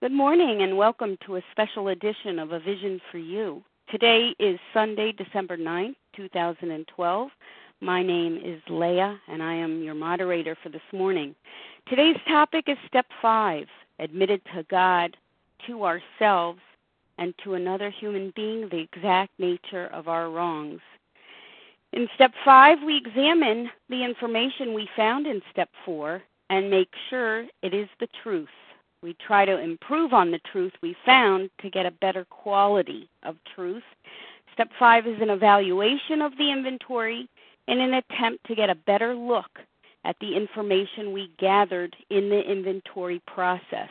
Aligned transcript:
Good 0.00 0.12
morning 0.12 0.62
and 0.62 0.78
welcome 0.78 1.18
to 1.26 1.36
a 1.36 1.42
special 1.50 1.88
edition 1.88 2.38
of 2.38 2.52
A 2.52 2.58
Vision 2.58 3.02
for 3.12 3.18
You. 3.18 3.62
Today 3.90 4.34
is 4.38 4.58
Sunday, 4.72 5.12
December 5.12 5.58
9th, 5.58 5.94
2012. 6.16 7.28
My 7.82 8.02
name 8.02 8.40
is 8.42 8.62
Leah 8.70 9.20
and 9.28 9.42
I 9.42 9.52
am 9.52 9.82
your 9.82 9.92
moderator 9.92 10.56
for 10.62 10.70
this 10.70 10.80
morning. 10.94 11.34
Today's 11.86 12.16
topic 12.26 12.64
is 12.68 12.78
Step 12.86 13.04
5 13.20 13.66
Admitted 13.98 14.40
to 14.54 14.62
God, 14.70 15.18
to 15.66 15.84
ourselves, 15.84 16.60
and 17.18 17.34
to 17.44 17.52
another 17.52 17.90
human 17.90 18.32
being 18.34 18.70
the 18.70 18.78
exact 18.78 19.38
nature 19.38 19.88
of 19.88 20.08
our 20.08 20.30
wrongs. 20.30 20.80
In 21.92 22.08
Step 22.14 22.32
5, 22.42 22.78
we 22.86 22.96
examine 22.96 23.68
the 23.90 24.02
information 24.02 24.72
we 24.72 24.88
found 24.96 25.26
in 25.26 25.42
Step 25.52 25.68
4 25.84 26.22
and 26.48 26.70
make 26.70 26.88
sure 27.10 27.44
it 27.60 27.74
is 27.74 27.88
the 28.00 28.08
truth. 28.22 28.48
We 29.02 29.16
try 29.26 29.44
to 29.44 29.58
improve 29.58 30.12
on 30.12 30.30
the 30.30 30.40
truth 30.52 30.72
we 30.82 30.94
found 31.06 31.50
to 31.62 31.70
get 31.70 31.86
a 31.86 31.90
better 31.90 32.26
quality 32.26 33.08
of 33.22 33.36
truth. 33.54 33.82
Step 34.52 34.68
five 34.78 35.06
is 35.06 35.20
an 35.22 35.30
evaluation 35.30 36.20
of 36.20 36.36
the 36.36 36.50
inventory 36.50 37.28
in 37.66 37.80
an 37.80 37.94
attempt 37.94 38.46
to 38.46 38.54
get 38.54 38.68
a 38.68 38.74
better 38.74 39.14
look 39.14 39.50
at 40.04 40.16
the 40.20 40.36
information 40.36 41.12
we 41.12 41.30
gathered 41.38 41.94
in 42.10 42.28
the 42.28 42.40
inventory 42.40 43.22
process. 43.26 43.88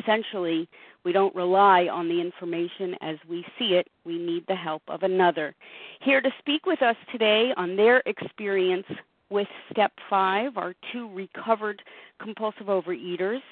Essentially, 0.00 0.68
we 1.04 1.12
don't 1.12 1.34
rely 1.34 1.86
on 1.86 2.08
the 2.08 2.20
information 2.20 2.94
as 3.00 3.16
we 3.28 3.44
see 3.58 3.74
it, 3.74 3.86
we 4.04 4.18
need 4.18 4.44
the 4.46 4.54
help 4.54 4.82
of 4.88 5.02
another. 5.02 5.54
Here 6.00 6.20
to 6.20 6.30
speak 6.38 6.66
with 6.66 6.82
us 6.82 6.96
today 7.12 7.52
on 7.56 7.76
their 7.76 8.02
experience 8.06 8.86
with 9.30 9.48
step 9.70 9.92
five 10.08 10.56
are 10.56 10.74
two 10.92 11.08
recovered 11.12 11.82
compulsive 12.20 12.66
overeaters. 12.66 13.42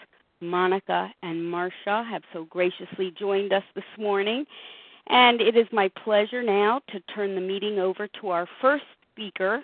Monica 0.41 1.11
and 1.23 1.43
Marcia 1.51 2.05
have 2.09 2.23
so 2.33 2.45
graciously 2.45 3.13
joined 3.19 3.53
us 3.53 3.63
this 3.75 3.85
morning. 3.99 4.45
And 5.09 5.41
it 5.41 5.57
is 5.57 5.67
my 5.73 5.89
pleasure 6.05 6.43
now 6.43 6.81
to 6.91 7.01
turn 7.15 7.35
the 7.35 7.41
meeting 7.41 7.79
over 7.79 8.09
to 8.21 8.29
our 8.29 8.49
first 8.61 8.85
speaker, 9.13 9.63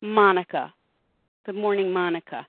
Monica. 0.00 0.72
Good 1.44 1.56
morning, 1.56 1.92
Monica. 1.92 2.46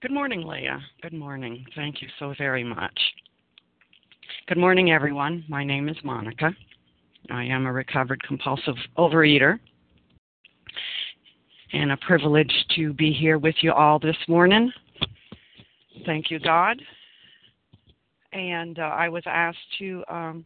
Good 0.00 0.12
morning, 0.12 0.46
Leah. 0.46 0.80
Good 1.02 1.14
morning. 1.14 1.64
Thank 1.74 2.02
you 2.02 2.08
so 2.18 2.34
very 2.36 2.62
much. 2.62 2.98
Good 4.48 4.58
morning, 4.58 4.90
everyone. 4.90 5.44
My 5.48 5.64
name 5.64 5.88
is 5.88 5.96
Monica. 6.04 6.50
I 7.30 7.44
am 7.44 7.66
a 7.66 7.72
recovered 7.72 8.22
compulsive 8.22 8.76
overeater 8.98 9.58
and 11.74 11.90
a 11.90 11.96
privilege 11.96 12.52
to 12.76 12.92
be 12.92 13.12
here 13.12 13.36
with 13.36 13.56
you 13.60 13.72
all 13.72 13.98
this 13.98 14.16
morning. 14.28 14.72
Thank 16.06 16.30
you, 16.30 16.38
God. 16.38 16.80
And 18.32 18.78
uh, 18.78 18.82
I 18.82 19.08
was 19.08 19.24
asked 19.26 19.58
to 19.78 20.04
um, 20.08 20.44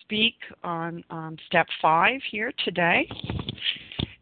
speak 0.00 0.34
on 0.62 1.04
um, 1.10 1.36
step 1.46 1.66
five 1.82 2.20
here 2.30 2.50
today. 2.64 3.06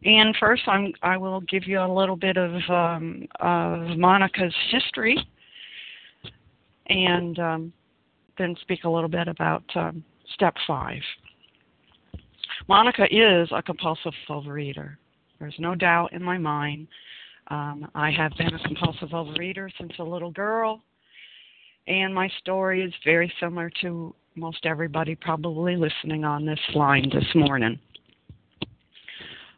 And 0.03 0.35
first, 0.37 0.63
I'm, 0.67 0.91
I 1.01 1.15
will 1.15 1.41
give 1.41 1.65
you 1.65 1.79
a 1.79 1.87
little 1.87 2.17
bit 2.17 2.35
of, 2.35 2.51
um, 2.69 3.25
of 3.39 3.97
Monica's 3.97 4.53
history 4.69 5.17
and 6.87 7.39
um, 7.39 7.73
then 8.37 8.55
speak 8.61 8.83
a 8.83 8.89
little 8.89 9.09
bit 9.09 9.29
about 9.29 9.63
um, 9.75 10.03
step 10.33 10.55
five. 10.67 11.01
Monica 12.67 13.05
is 13.09 13.47
a 13.53 13.61
compulsive 13.61 14.13
overeater. 14.29 14.97
There's 15.43 15.59
no 15.59 15.75
doubt 15.75 16.13
in 16.13 16.23
my 16.23 16.37
mind. 16.37 16.87
Um, 17.47 17.91
I 17.93 18.11
have 18.11 18.31
been 18.37 18.53
a 18.53 18.59
compulsive 18.59 19.09
overeater 19.09 19.69
since 19.77 19.91
a 19.99 20.03
little 20.03 20.31
girl, 20.31 20.81
and 21.85 22.15
my 22.15 22.29
story 22.39 22.81
is 22.81 22.93
very 23.03 23.29
similar 23.41 23.69
to 23.81 24.15
most 24.35 24.65
everybody 24.65 25.15
probably 25.15 25.75
listening 25.75 26.23
on 26.23 26.45
this 26.45 26.61
line 26.73 27.11
this 27.13 27.25
morning. 27.35 27.77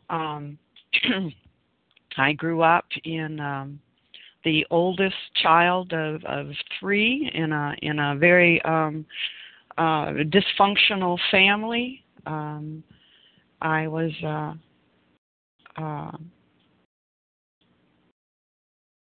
Um, 0.09 0.57
I 2.17 2.33
grew 2.33 2.63
up 2.63 2.85
in 3.03 3.39
um, 3.39 3.79
the 4.43 4.65
oldest 4.71 5.13
child 5.43 5.93
of, 5.93 6.23
of 6.25 6.47
three 6.79 7.29
in 7.35 7.51
a 7.51 7.75
in 7.83 7.99
a 7.99 8.15
very 8.15 8.59
um, 8.63 9.05
uh, 9.77 10.13
dysfunctional 10.33 11.19
family. 11.29 12.03
Um, 12.25 12.83
I 13.61 13.87
was 13.87 14.11
uh, 14.25 14.53
uh, 15.77 16.11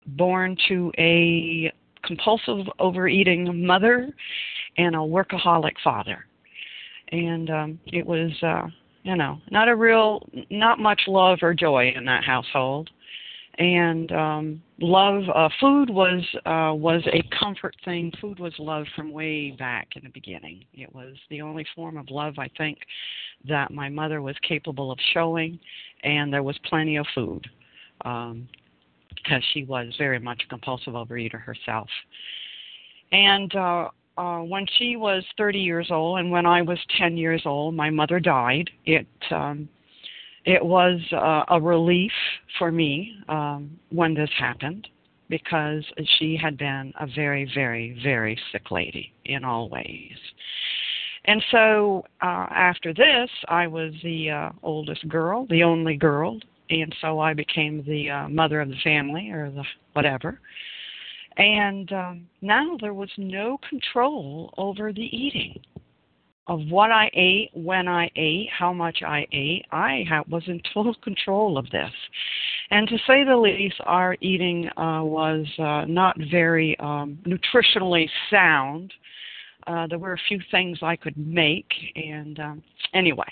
born 0.07 0.57
to 0.69 0.93
a 0.99 1.73
compulsive 2.05 2.67
overeating 2.79 3.65
mother 3.65 4.13
and 4.77 4.95
a 4.95 4.99
workaholic 4.99 5.75
father. 5.83 6.27
And 7.11 7.51
um, 7.51 7.81
it 7.87 8.07
was, 8.07 8.31
uh, 8.43 8.67
you 9.03 9.17
know, 9.17 9.39
not 9.51 9.69
a 9.69 9.77
real, 9.77 10.27
not 10.51 10.79
much 10.79 11.03
love 11.07 11.39
or 11.43 11.55
joy 11.55 11.93
in 11.95 12.05
that 12.07 12.25
household. 12.25 12.91
And 13.59 14.11
um, 14.13 14.63
love, 14.81 15.25
uh, 15.35 15.49
food 15.61 15.91
was 15.91 16.23
uh, 16.47 16.73
was 16.75 17.03
a 17.13 17.23
comfort 17.39 17.77
thing. 17.85 18.11
Food 18.21 18.39
was 18.39 18.55
love 18.59 18.87
from 18.97 19.13
way 19.13 19.51
back 19.51 19.89
in 19.95 20.05
the 20.05 20.11
beginning. 20.11 20.65
It 20.73 20.93
was 20.95 21.17
the 21.29 21.43
only 21.43 21.67
form 21.75 21.99
of 21.99 22.09
love 22.09 22.39
I 22.39 22.49
think 22.57 22.79
that 23.47 23.71
my 23.71 23.91
mother 23.91 24.23
was 24.23 24.37
capable 24.47 24.91
of 24.91 24.99
showing, 25.13 25.59
and 26.03 26.33
there 26.33 26.43
was 26.43 26.57
plenty 26.65 26.97
of 26.97 27.07
food 27.15 27.47
um, 28.07 28.49
because 29.15 29.43
she 29.53 29.65
was 29.65 29.93
very 29.99 30.19
much 30.19 30.43
a 30.47 30.49
compulsive 30.49 30.95
overeater 30.95 31.41
herself. 31.41 31.89
And 33.13 33.55
uh, 33.55 33.89
uh, 34.17 34.41
when 34.41 34.67
she 34.79 34.97
was 34.97 35.25
30 35.37 35.59
years 35.59 35.89
old, 35.91 36.21
and 36.21 36.31
when 36.31 36.47
I 36.47 36.63
was 36.63 36.79
10 36.99 37.17
years 37.17 37.43
old, 37.45 37.75
my 37.75 37.91
mother 37.91 38.19
died. 38.19 38.71
It 38.87 39.07
um, 39.31 39.69
it 40.45 40.65
was 40.65 41.01
uh, 41.13 41.45
a 41.49 41.61
relief 41.61 42.13
for 42.59 42.73
me 42.73 43.17
um, 43.29 43.79
when 43.91 44.15
this 44.15 44.31
happened 44.39 44.89
because 45.29 45.85
she 46.19 46.37
had 46.37 46.59
been 46.59 46.93
a 47.01 47.07
very, 47.07 47.51
very, 47.55 47.99
very 48.03 48.39
sick 48.51 48.71
lady 48.71 49.13
in 49.25 49.45
all 49.45 49.69
ways. 49.69 50.17
And 51.25 51.43
so 51.51 52.05
uh, 52.21 52.47
after 52.51 52.93
this, 52.93 53.31
I 53.49 53.67
was 53.67 53.95
the 54.03 54.31
uh, 54.31 54.51
oldest 54.63 55.09
girl, 55.09 55.47
the 55.49 55.63
only 55.63 55.97
girl, 55.97 56.41
and 56.69 56.95
so 57.01 57.21
I 57.21 57.33
became 57.33 57.85
the 57.87 58.11
uh, 58.11 58.29
mother 58.29 58.61
of 58.61 58.69
the 58.69 58.77
family 58.83 59.31
or 59.31 59.51
the 59.51 59.65
whatever. 59.93 60.41
And 61.37 61.91
um, 61.93 62.29
now 62.43 62.77
there 62.81 62.95
was 62.95 63.11
no 63.17 63.59
control 63.69 64.53
over 64.59 64.93
the 64.93 65.17
eating 65.17 65.61
of 66.49 66.61
what 66.69 66.91
I 66.91 67.11
ate, 67.15 67.51
when 67.55 67.87
I 67.87 68.11
ate, 68.17 68.49
how 68.51 68.73
much 68.73 69.03
I 69.03 69.27
ate. 69.33 69.65
I 69.71 70.05
ha- 70.09 70.25
was 70.29 70.43
in 70.47 70.61
total 70.75 70.95
control 71.03 71.57
of 71.57 71.69
this. 71.71 71.93
And 72.71 72.89
to 72.89 72.97
say 73.07 73.25
the 73.25 73.37
least, 73.37 73.77
our 73.85 74.17
eating 74.21 74.69
uh, 74.77 75.03
was 75.05 75.47
uh, 75.59 75.85
not 75.87 76.17
very 76.31 76.79
um, 76.81 77.19
nutritionally 77.25 78.09
sound. 78.31 78.93
Uh, 79.67 79.87
there 79.87 79.99
were 79.99 80.15
a 80.15 80.21
few 80.29 80.41
things 80.51 80.79
I 80.83 80.97
could 80.97 81.17
make, 81.17 81.71
and 81.95 82.39
um, 82.41 82.63
anyway, 82.95 83.29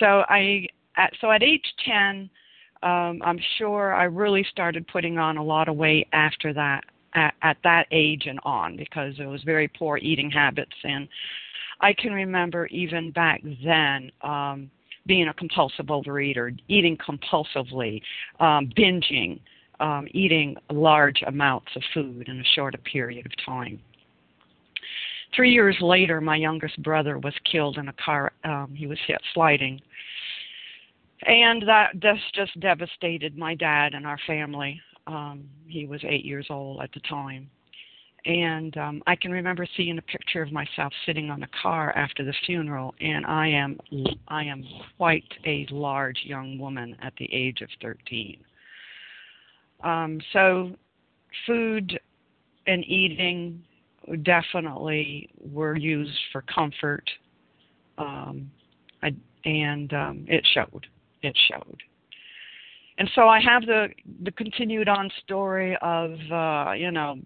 so 0.00 0.24
I 0.28 0.66
at, 0.96 1.12
so 1.20 1.30
at 1.30 1.42
age 1.44 1.64
ten, 1.84 2.28
um, 2.82 3.20
I'm 3.24 3.38
sure 3.58 3.94
I 3.94 4.04
really 4.04 4.44
started 4.50 4.88
putting 4.88 5.18
on 5.18 5.36
a 5.36 5.42
lot 5.42 5.68
of 5.68 5.76
weight 5.76 6.08
after 6.12 6.52
that 6.54 6.82
at, 7.14 7.34
at 7.42 7.56
that 7.64 7.86
age 7.90 8.26
and 8.26 8.40
on 8.44 8.76
because 8.76 9.14
it 9.18 9.26
was 9.26 9.42
very 9.42 9.68
poor 9.68 9.98
eating 9.98 10.30
habits, 10.30 10.76
and 10.84 11.08
I 11.80 11.92
can 11.92 12.12
remember 12.12 12.66
even 12.66 13.10
back 13.10 13.42
then. 13.64 14.10
Um, 14.22 14.70
being 15.06 15.26
a 15.26 15.34
compulsive 15.34 15.86
overeater, 15.86 16.56
eating 16.68 16.96
compulsively, 16.96 18.00
um, 18.40 18.70
binging, 18.78 19.40
um, 19.80 20.06
eating 20.12 20.56
large 20.70 21.22
amounts 21.26 21.68
of 21.74 21.82
food 21.92 22.28
in 22.28 22.40
a 22.40 22.44
shorter 22.54 22.78
period 22.78 23.26
of 23.26 23.32
time. 23.44 23.80
Three 25.34 25.50
years 25.50 25.76
later, 25.80 26.20
my 26.20 26.36
youngest 26.36 26.80
brother 26.82 27.18
was 27.18 27.34
killed 27.50 27.78
in 27.78 27.88
a 27.88 27.94
car. 27.94 28.32
Um, 28.44 28.74
he 28.74 28.86
was 28.86 28.98
hit 29.06 29.20
sliding, 29.32 29.80
and 31.22 31.62
that 31.66 31.92
this 31.94 32.18
just 32.34 32.58
devastated 32.60 33.36
my 33.36 33.54
dad 33.54 33.94
and 33.94 34.06
our 34.06 34.18
family. 34.26 34.80
Um, 35.06 35.44
he 35.66 35.86
was 35.86 36.00
eight 36.04 36.24
years 36.24 36.46
old 36.50 36.80
at 36.80 36.90
the 36.92 37.00
time, 37.00 37.50
and 38.24 38.76
um, 38.76 39.02
I 39.06 39.16
can 39.16 39.32
remember 39.32 39.66
seeing 39.76 39.98
a 39.98 40.02
picture 40.02 40.42
of 40.42 40.52
myself 40.52 40.92
sitting 41.06 41.30
on 41.30 41.42
a 41.42 41.48
car 41.60 41.92
after 41.96 42.24
the 42.24 42.34
funeral, 42.46 42.94
and 43.00 43.26
I 43.26 43.48
am 43.48 43.78
I 44.28 44.44
am 44.44 44.64
quite 44.96 45.24
a 45.44 45.66
large 45.70 46.20
young 46.24 46.58
woman 46.58 46.96
at 47.02 47.14
the 47.18 47.28
age 47.32 47.62
of 47.62 47.68
13. 47.80 48.38
Um, 49.82 50.20
so, 50.32 50.70
food 51.46 51.98
and 52.68 52.84
eating 52.84 53.64
definitely 54.22 55.30
were 55.40 55.76
used 55.76 56.18
for 56.30 56.42
comfort, 56.42 57.08
um, 57.98 58.50
I, 59.02 59.14
and 59.44 59.92
um, 59.92 60.24
it 60.28 60.46
showed. 60.54 60.86
It 61.22 61.36
showed. 61.48 61.82
And 62.98 63.10
so 63.14 63.28
I 63.28 63.40
have 63.40 63.62
the 63.66 63.88
the 64.22 64.32
continued 64.32 64.88
on 64.88 65.10
story 65.24 65.76
of 65.80 66.12
uh, 66.30 66.72
you 66.72 66.90
know 66.90 67.18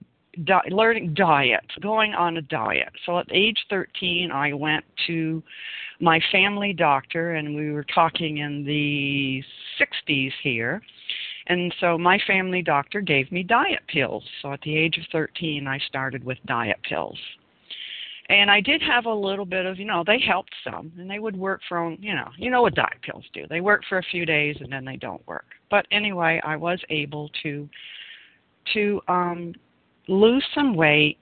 di- 0.45 0.69
learning 0.71 1.15
diet, 1.15 1.65
going 1.81 2.15
on 2.15 2.37
a 2.37 2.43
diet. 2.43 2.93
So 3.05 3.19
at 3.19 3.27
age 3.33 3.59
13, 3.71 4.31
I 4.31 4.53
went 4.53 4.85
to 5.07 5.43
my 6.01 6.21
family 6.31 6.73
doctor, 6.73 7.35
and 7.35 7.55
we 7.55 7.73
were 7.73 7.85
talking 7.95 8.39
in 8.39 8.65
the 8.65 9.43
60s 9.81 10.33
here. 10.43 10.83
And 11.49 11.75
so 11.81 11.97
my 11.97 12.19
family 12.27 12.61
doctor 12.61 13.01
gave 13.01 13.31
me 13.31 13.43
diet 13.43 13.81
pills. 13.89 14.25
So 14.43 14.53
at 14.53 14.61
the 14.63 14.77
age 14.77 14.99
of 14.99 15.05
13, 15.13 15.67
I 15.67 15.79
started 15.87 16.25
with 16.25 16.39
diet 16.47 16.79
pills. 16.83 17.19
And 18.29 18.51
I 18.51 18.61
did 18.61 18.83
have 18.83 19.07
a 19.07 19.13
little 19.13 19.45
bit 19.45 19.67
of, 19.67 19.79
you 19.79 19.85
know, 19.85 20.03
they 20.05 20.19
helped 20.19 20.53
some, 20.65 20.93
and 20.99 21.09
they 21.09 21.21
would 21.21 21.37
work 21.37 21.61
for, 21.69 21.93
you 22.01 22.15
know, 22.15 22.29
you 22.37 22.51
know 22.51 22.63
what 22.63 22.75
diet 22.75 23.01
pills 23.03 23.25
do. 23.33 23.47
They 23.49 23.61
work 23.61 23.83
for 23.89 23.99
a 23.99 24.03
few 24.03 24.27
days 24.27 24.57
and 24.61 24.73
then 24.73 24.85
they 24.85 24.97
don't 24.97 25.27
work. 25.29 25.47
But 25.71 25.87
anyway, 25.93 26.41
I 26.45 26.57
was 26.57 26.81
able 26.91 27.31
to 27.43 27.69
to 28.75 29.01
um 29.07 29.55
lose 30.09 30.45
some 30.55 30.75
weight 30.75 31.19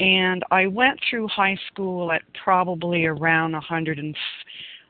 and 0.00 0.44
I 0.50 0.66
went 0.66 0.98
through 1.08 1.28
high 1.28 1.58
school 1.70 2.10
at 2.12 2.22
probably 2.42 3.06
around 3.06 3.52
100 3.52 3.98
and 3.98 4.16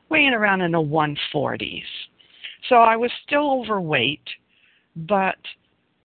weighing 0.09 0.33
around 0.33 0.61
in 0.61 0.71
the 0.71 0.77
140s. 0.77 1.83
So 2.69 2.75
I 2.75 2.95
was 2.95 3.11
still 3.25 3.61
overweight, 3.61 4.27
but 4.95 5.37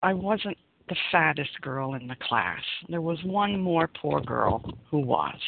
I 0.02 0.12
wasn't 0.12 0.56
the 0.88 0.96
fattest 1.10 1.60
girl 1.60 1.94
in 1.94 2.06
the 2.06 2.16
class. 2.16 2.62
There 2.88 3.00
was 3.00 3.22
one 3.24 3.60
more 3.60 3.88
poor 3.88 4.20
girl 4.20 4.62
who 4.90 4.98
was. 4.98 5.38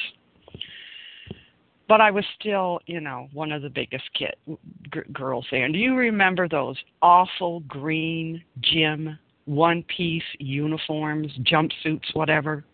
But 1.86 2.00
I 2.00 2.10
was 2.10 2.24
still, 2.40 2.80
you 2.86 3.00
know, 3.00 3.28
one 3.32 3.52
of 3.52 3.62
the 3.62 3.68
biggest 3.68 4.04
kid 4.18 4.34
g- 4.46 5.00
girls 5.12 5.46
there. 5.50 5.64
And 5.64 5.74
do 5.74 5.78
you 5.78 5.94
remember 5.94 6.48
those 6.48 6.78
awful 7.02 7.60
green 7.60 8.42
gym 8.60 9.18
one-piece 9.44 10.22
uniforms, 10.38 11.30
jumpsuits, 11.42 12.14
whatever? 12.14 12.64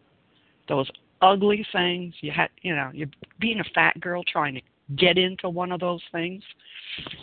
Those 0.69 0.89
ugly 1.21 1.67
things. 1.73 2.15
You 2.21 2.31
had, 2.31 2.51
you 2.63 2.77
know, 2.77 2.91
you're 2.95 3.09
being 3.41 3.59
a 3.59 3.65
fat 3.75 3.99
girl 4.01 4.23
trying 4.23 4.55
to 4.55 4.61
get 4.95 5.19
into 5.19 5.49
one 5.49 5.73
of 5.73 5.81
those 5.81 6.03
things. 6.13 6.45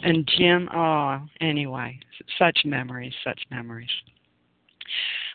And 0.03 0.29
gym, 0.37 0.67
oh, 0.73 1.21
anyway, 1.39 1.97
such 2.37 2.59
memories, 2.65 3.13
such 3.23 3.39
memories 3.49 3.89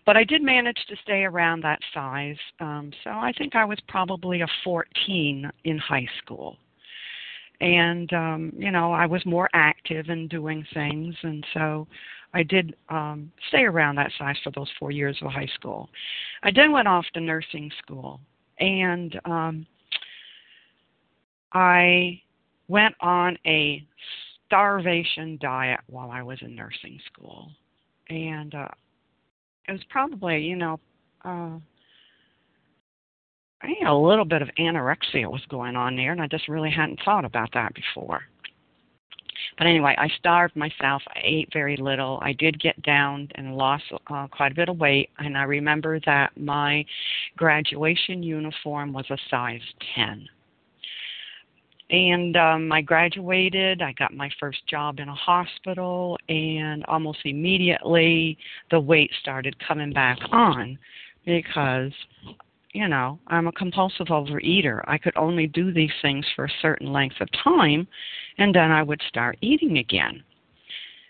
but 0.04 0.16
I 0.16 0.24
did 0.24 0.42
manage 0.42 0.78
to 0.88 0.96
stay 1.02 1.22
around 1.24 1.62
that 1.62 1.78
size. 1.94 2.36
Um, 2.60 2.92
so 3.04 3.10
I 3.10 3.32
think 3.38 3.54
I 3.54 3.64
was 3.64 3.78
probably 3.88 4.40
a 4.40 4.48
14 4.64 5.50
in 5.64 5.78
high 5.78 6.08
school. 6.22 6.56
And, 7.60 8.12
um, 8.12 8.52
you 8.56 8.72
know, 8.72 8.92
I 8.92 9.06
was 9.06 9.24
more 9.24 9.48
active 9.54 10.08
in 10.08 10.26
doing 10.26 10.66
things. 10.74 11.14
And 11.22 11.46
so 11.54 11.86
I 12.34 12.42
did 12.42 12.74
um, 12.88 13.30
stay 13.48 13.62
around 13.62 13.96
that 13.96 14.10
size 14.18 14.36
for 14.42 14.50
those 14.50 14.68
four 14.78 14.90
years 14.90 15.16
of 15.22 15.30
high 15.30 15.50
school. 15.54 15.88
I 16.42 16.50
then 16.50 16.72
went 16.72 16.88
off 16.88 17.04
to 17.14 17.20
nursing 17.20 17.70
school. 17.80 18.20
And 18.58 19.20
um, 19.24 19.66
I 21.52 22.20
went 22.66 22.94
on 23.00 23.38
a 23.46 23.86
starvation 24.46 25.38
diet 25.40 25.80
while 25.86 26.10
I 26.10 26.22
was 26.22 26.38
in 26.42 26.56
nursing 26.56 26.98
school. 27.12 27.50
And 28.08 28.54
uh, 28.54 28.68
it 29.68 29.72
was 29.72 29.84
probably 29.90 30.38
you 30.42 30.56
know 30.56 30.80
uh 31.24 31.58
I 33.62 33.66
think 33.66 33.78
a 33.86 33.94
little 33.94 34.24
bit 34.24 34.42
of 34.42 34.48
anorexia 34.58 35.30
was 35.30 35.42
going 35.48 35.76
on 35.76 35.94
there, 35.94 36.10
and 36.10 36.20
I 36.20 36.26
just 36.26 36.48
really 36.48 36.70
hadn't 36.70 36.98
thought 37.04 37.24
about 37.24 37.50
that 37.54 37.72
before. 37.74 38.22
But 39.56 39.68
anyway, 39.68 39.94
I 39.96 40.08
starved 40.18 40.56
myself. 40.56 41.02
I 41.08 41.20
ate 41.22 41.48
very 41.52 41.76
little. 41.76 42.18
I 42.22 42.32
did 42.32 42.60
get 42.60 42.80
down 42.82 43.28
and 43.36 43.56
lost 43.56 43.84
uh, 44.08 44.26
quite 44.28 44.50
a 44.50 44.54
bit 44.56 44.68
of 44.68 44.78
weight, 44.78 45.10
and 45.18 45.38
I 45.38 45.44
remember 45.44 46.00
that 46.06 46.36
my 46.36 46.84
graduation 47.36 48.22
uniform 48.22 48.92
was 48.92 49.06
a 49.10 49.18
size 49.30 49.60
10 49.94 50.28
and 51.92 52.38
um, 52.38 52.72
I 52.72 52.80
graduated. 52.80 53.82
I 53.82 53.92
got 53.92 54.14
my 54.14 54.30
first 54.40 54.66
job 54.66 54.98
in 54.98 55.08
a 55.08 55.14
hospital, 55.14 56.16
and 56.28 56.84
almost 56.86 57.18
immediately 57.24 58.38
the 58.70 58.80
weight 58.80 59.10
started 59.20 59.54
coming 59.66 59.92
back 59.92 60.18
on 60.32 60.78
because, 61.26 61.92
you 62.72 62.88
know, 62.88 63.18
I'm 63.26 63.46
a 63.46 63.52
compulsive 63.52 64.06
overeater. 64.06 64.82
I 64.88 64.96
could 64.96 65.16
only 65.16 65.46
do 65.46 65.70
these 65.70 65.92
things 66.00 66.24
for 66.34 66.46
a 66.46 66.52
certain 66.62 66.90
length 66.92 67.20
of 67.20 67.28
time, 67.44 67.86
and 68.38 68.54
then 68.54 68.70
I 68.70 68.82
would 68.82 69.02
start 69.08 69.36
eating 69.42 69.76
again. 69.76 70.24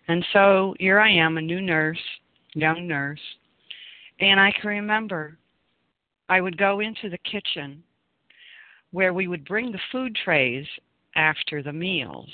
And 0.09 0.27
so 0.33 0.75
here 0.81 0.99
I 0.99 1.11
am, 1.13 1.39
a 1.39 1.41
new 1.41 1.61
nurse, 1.61 2.01
young 2.55 2.89
nurse, 2.89 3.21
and 4.19 4.41
I 4.41 4.53
can 4.61 4.69
remember 4.69 5.39
I 6.29 6.41
would 6.41 6.59
go 6.59 6.81
into 6.81 7.09
the 7.09 7.19
kitchen 7.19 7.85
where 8.93 9.13
we 9.13 9.27
would 9.27 9.45
bring 9.45 9.73
the 9.73 9.81
food 9.91 10.17
trays 10.25 10.67
after 11.17 11.63
the 11.63 11.73
meals 11.73 12.31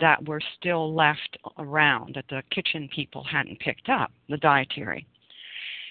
that 0.00 0.26
were 0.26 0.40
still 0.58 0.94
left 0.94 1.36
around 1.58 2.14
that 2.14 2.24
the 2.28 2.42
kitchen 2.50 2.88
people 2.94 3.24
hadn't 3.24 3.60
picked 3.60 3.88
up, 3.88 4.10
the 4.28 4.36
dietary. 4.38 5.06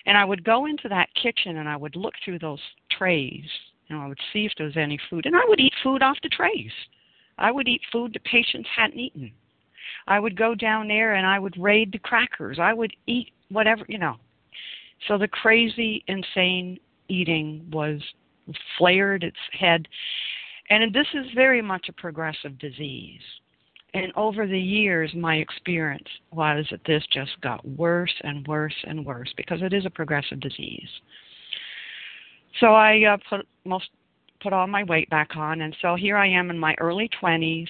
And 0.06 0.18
I 0.18 0.26
would 0.26 0.44
go 0.44 0.66
into 0.66 0.90
that 0.90 1.10
kitchen 1.22 1.58
and 1.58 1.70
I 1.70 1.78
would 1.78 1.96
look 1.96 2.14
through 2.24 2.40
those 2.40 2.60
trays 2.98 3.46
and 3.90 4.00
I 4.00 4.08
would 4.08 4.20
see 4.32 4.46
if 4.46 4.52
there 4.58 4.66
was 4.66 4.78
any 4.78 5.00
food. 5.10 5.26
And 5.26 5.36
I 5.36 5.44
would 5.48 5.60
eat 5.60 5.74
food 5.82 6.02
off 6.02 6.18
the 6.22 6.30
trays. 6.30 6.72
I 7.38 7.52
would 7.52 7.68
eat 7.68 7.82
food 7.92 8.14
the 8.14 8.20
patients 8.20 8.70
hadn't 8.76 9.00
eaten. 9.00 9.32
I 10.08 10.20
would 10.20 10.38
go 10.38 10.56
down 10.56 10.88
there 10.88 11.14
and 11.14 11.26
I 11.26 11.40
would 11.40 11.56
raid 11.58 11.92
the 11.92 12.00
crackers. 12.00 12.60
I 12.60 12.74
would 12.74 12.94
eat 13.08 13.30
whatever, 13.50 13.86
you 13.88 13.98
know. 13.98 14.16
So 15.08 15.18
the 15.18 15.28
crazy, 15.28 16.04
insane 16.08 16.80
eating 17.08 17.68
was 17.72 18.02
flared 18.78 19.24
its 19.24 19.38
head. 19.52 19.88
And 20.70 20.94
this 20.94 21.08
is 21.14 21.26
very 21.36 21.62
much 21.62 21.88
a 21.90 21.94
progressive 21.94 22.58
disease. 22.58 23.22
And 23.94 24.12
over 24.16 24.48
the 24.48 24.60
years, 24.60 25.14
my 25.14 25.36
experience 25.36 26.08
was 26.32 26.66
that 26.72 26.84
this 26.86 27.04
just 27.12 27.40
got 27.42 27.64
worse 27.68 28.14
and 28.24 28.46
worse 28.48 28.76
and 28.86 29.06
worse 29.06 29.32
because 29.38 29.62
it 29.62 29.72
is 29.72 29.86
a 29.86 29.90
progressive 29.90 30.40
disease. 30.40 30.90
So 32.60 32.68
I 32.68 33.04
uh, 33.04 33.18
put 33.30 33.48
most 33.66 33.90
put 34.42 34.54
all 34.54 34.68
my 34.68 34.84
weight 34.84 35.10
back 35.10 35.36
on, 35.36 35.62
and 35.62 35.76
so 35.82 35.96
here 35.96 36.18
I 36.18 36.28
am 36.28 36.50
in 36.50 36.60
my 36.60 36.76
early 36.80 37.10
20s. 37.22 37.68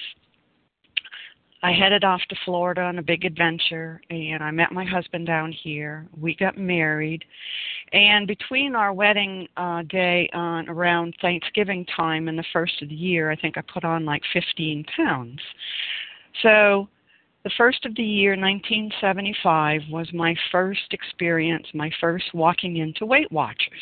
I 1.64 1.72
headed 1.72 2.04
off 2.04 2.20
to 2.28 2.36
Florida 2.44 2.82
on 2.82 2.98
a 2.98 3.02
big 3.02 3.24
adventure, 3.24 4.02
and 4.10 4.44
I 4.44 4.50
met 4.50 4.70
my 4.70 4.84
husband 4.84 5.26
down 5.26 5.50
here. 5.50 6.06
We 6.14 6.36
got 6.36 6.58
married, 6.58 7.24
and 7.94 8.26
between 8.26 8.74
our 8.74 8.92
wedding 8.92 9.48
uh, 9.56 9.80
day 9.88 10.28
on 10.34 10.68
around 10.68 11.14
Thanksgiving 11.22 11.86
time 11.96 12.28
and 12.28 12.38
the 12.38 12.44
first 12.52 12.82
of 12.82 12.90
the 12.90 12.94
year, 12.94 13.30
I 13.30 13.36
think 13.36 13.56
I 13.56 13.62
put 13.62 13.82
on 13.82 14.04
like 14.04 14.20
15 14.34 14.84
pounds. 14.94 15.40
So 16.42 16.86
the 17.44 17.50
first 17.56 17.86
of 17.86 17.94
the 17.94 18.02
year, 18.04 18.32
1975, 18.32 19.80
was 19.90 20.12
my 20.12 20.36
first 20.52 20.92
experience, 20.92 21.66
my 21.72 21.90
first 21.98 22.26
walking 22.34 22.76
into 22.76 23.06
Weight 23.06 23.32
Watchers. 23.32 23.80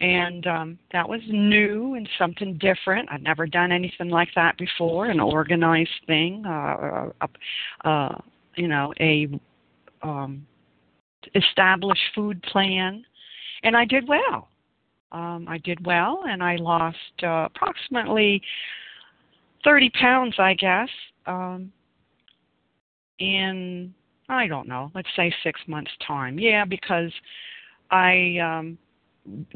And 0.00 0.46
um, 0.46 0.78
that 0.92 1.08
was 1.08 1.20
new 1.26 1.94
and 1.94 2.06
something 2.18 2.58
different. 2.58 3.10
I'd 3.10 3.22
never 3.22 3.46
done 3.46 3.72
anything 3.72 4.10
like 4.10 4.28
that 4.34 4.58
before, 4.58 5.06
an 5.06 5.20
organized 5.20 5.88
thing, 6.06 6.44
uh, 6.46 7.10
uh, 7.20 7.88
uh, 7.88 8.18
you 8.56 8.68
know, 8.68 8.92
a 9.00 9.28
um, 10.02 10.46
established 11.34 12.02
food 12.14 12.42
plan, 12.42 13.04
and 13.62 13.76
I 13.76 13.86
did 13.86 14.06
well. 14.06 14.48
Um, 15.12 15.46
I 15.48 15.58
did 15.58 15.84
well, 15.86 16.24
and 16.28 16.42
I 16.42 16.56
lost 16.56 16.96
uh, 17.22 17.46
approximately 17.54 18.42
30 19.64 19.90
pounds, 19.90 20.34
I 20.38 20.54
guess, 20.54 20.88
um, 21.26 21.72
in 23.18 23.94
I 24.28 24.46
don't 24.48 24.66
know, 24.68 24.90
let's 24.94 25.08
say 25.16 25.32
six 25.42 25.60
months' 25.68 25.92
time. 26.06 26.38
Yeah, 26.38 26.64
because 26.64 27.12
I 27.90 28.38
um, 28.42 28.78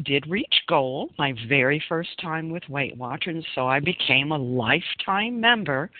did 0.04 0.26
reach 0.28 0.62
goal 0.68 1.10
my 1.18 1.34
very 1.48 1.82
first 1.88 2.10
time 2.20 2.50
with 2.50 2.68
Weight 2.68 2.96
Watchers, 2.96 3.44
so 3.54 3.66
I 3.66 3.80
became 3.80 4.32
a 4.32 4.38
lifetime 4.38 5.40
member. 5.40 5.90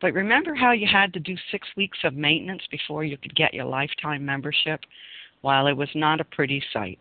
But 0.00 0.14
remember 0.14 0.54
how 0.54 0.72
you 0.72 0.86
had 0.90 1.12
to 1.14 1.20
do 1.20 1.36
six 1.50 1.66
weeks 1.76 1.98
of 2.04 2.14
maintenance 2.14 2.62
before 2.70 3.04
you 3.04 3.16
could 3.16 3.34
get 3.34 3.54
your 3.54 3.64
lifetime 3.64 4.24
membership? 4.24 4.80
while 5.46 5.68
it 5.68 5.76
was 5.76 5.88
not 5.94 6.20
a 6.20 6.24
pretty 6.24 6.60
sight. 6.72 6.98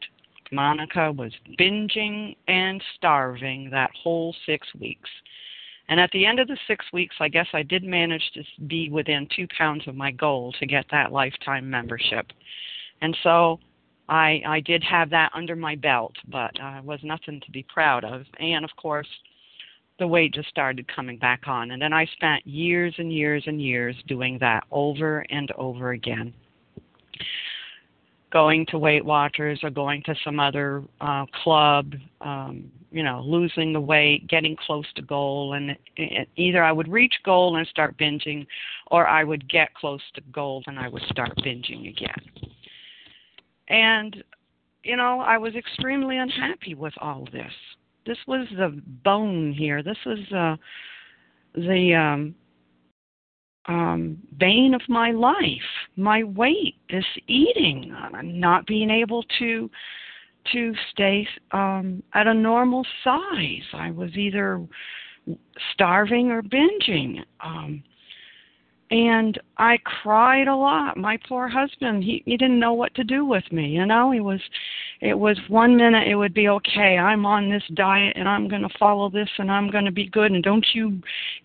Monica 0.51 1.12
was 1.12 1.32
binging 1.60 2.36
and 2.48 2.79
starving 2.96 3.72
that 3.72 3.89
whole 4.03 4.36
six 4.46 4.67
weeks. 4.79 5.10
And 5.89 6.00
at 6.00 6.12
the 6.12 6.27
end 6.27 6.39
of 6.39 6.48
the 6.48 6.58
six 6.67 6.86
weeks, 6.94 7.15
I 7.20 7.27
guess 7.27 7.48
I 7.53 7.63
did 7.63 7.84
manage 7.84 8.22
to 8.36 8.44
be 8.67 8.89
within 8.91 9.27
two 9.36 9.48
pounds 9.58 9.88
of 9.88 9.96
my 9.96 10.12
goal 10.12 10.53
to 10.60 10.65
get 10.67 10.86
that 10.91 11.12
lifetime 11.12 11.67
membership. 11.67 12.27
And 13.01 13.17
so 13.24 13.60
I, 14.08 14.42
I 14.46 14.60
did 14.60 14.84
have 14.84 15.10
that 15.10 15.32
under 15.34 15.56
my 15.56 15.76
belt, 15.76 16.16
but 16.28 16.52
uh, 16.62 16.82
was 16.84 17.00
nothing 17.04 17.42
to 17.46 17.52
be 17.52 17.64
proud 17.64 18.04
of. 18.04 18.24
And 18.40 18.64
of 18.64 18.72
course, 18.78 19.08
the 19.98 20.08
weight 20.08 20.34
just 20.34 20.50
started 20.50 20.86
coming 20.94 21.18
back 21.18 21.48
on. 21.48 21.72
And 21.72 21.82
then 21.82 21.94
I 21.94 22.06
spent 22.06 22.46
years 22.46 22.94
and 22.98 23.12
years 23.12 23.44
and 23.48 23.62
years 23.62 23.96
doing 24.08 24.38
that 24.40 24.64
over 24.72 25.26
and 25.30 25.52
over 25.54 25.92
again 25.92 26.34
going 28.36 28.66
to 28.66 28.78
Weight 28.78 29.06
Watchers 29.06 29.62
or 29.64 29.70
going 29.70 30.04
to 30.04 30.14
some 30.26 30.42
other 30.42 30.84
uh, 31.00 31.26
club, 31.42 31.94
um, 32.20 32.70
you 32.92 33.02
know, 33.02 33.22
losing 33.26 33.72
the 33.72 33.80
weight, 33.80 34.28
getting 34.28 34.58
close 34.58 34.86
to 34.98 35.02
goal, 35.02 35.54
and 35.54 35.70
it, 35.70 35.80
it, 35.96 36.30
either 36.36 36.62
I 36.62 36.74
would 36.74 36.90
reach 36.90 37.14
goal 37.24 37.56
and 37.56 37.66
start 37.68 37.98
binging, 37.98 38.46
or 38.92 39.08
I 39.08 39.24
would 39.24 39.48
get 39.48 39.74
close 39.74 40.02
to 40.16 40.22
goal 40.34 40.64
and 40.68 40.78
I 40.78 40.90
would 40.90 41.04
start 41.04 41.34
binging 41.38 41.88
again. 41.88 42.55
And 43.67 44.24
you 44.84 44.95
know, 44.95 45.19
I 45.19 45.38
was 45.38 45.55
extremely 45.55 46.17
unhappy 46.17 46.75
with 46.75 46.93
all 47.01 47.27
this. 47.31 47.51
This 48.05 48.19
was 48.27 48.48
the 48.55 48.79
bone 49.03 49.51
here. 49.51 49.81
This 49.81 49.98
was 50.05 50.19
uh, 50.31 50.55
the 51.55 51.95
um, 51.95 52.36
um, 53.67 54.17
bane 54.38 54.75
of 54.75 54.81
my 54.88 55.12
life. 55.12 55.36
My 55.95 56.24
weight, 56.24 56.75
this 56.89 57.05
eating, 57.27 57.91
uh, 57.91 58.22
not 58.22 58.67
being 58.67 58.91
able 58.91 59.24
to 59.39 59.69
to 60.53 60.74
stay 60.91 61.27
um, 61.51 62.03
at 62.13 62.27
a 62.27 62.34
normal 62.34 62.86
size. 63.03 63.63
I 63.74 63.89
was 63.89 64.12
either 64.15 64.63
starving 65.74 66.29
or 66.29 66.43
binging. 66.43 67.24
Um, 67.43 67.84
and 68.92 69.39
I 69.58 69.77
cried 69.84 70.48
a 70.48 70.56
lot. 70.56 70.96
My 70.96 71.18
poor 71.27 71.48
husband, 71.48 72.04
he 72.04 72.22
he 72.25 72.38
didn't 72.38 72.60
know 72.60 72.74
what 72.74 72.94
to 72.96 73.04
do 73.04 73.25
with 73.25 73.44
me, 73.51 73.68
you 73.70 73.86
know. 73.86 74.12
He 74.12 74.20
was 74.20 74.39
it 75.01 75.18
was 75.18 75.39
one 75.48 75.75
minute 75.75 76.08
it 76.08 76.15
would 76.15 76.36
be 76.36 76.50
okay, 76.50 76.98
I'm 76.98 77.25
on 77.25 77.50
this 77.50 77.63
diet 77.74 78.15
and 78.15 78.30
I'm 78.30 78.48
going 78.48 78.62
to 78.62 78.77
follow 78.77 79.10
this 79.10 79.30
and 79.39 79.51
I'm 79.51 79.72
going 79.72 79.86
to 79.86 79.92
be 79.92 80.08
good 80.10 80.32
and 80.32 80.44
don't 80.44 80.65
you 80.74 81.01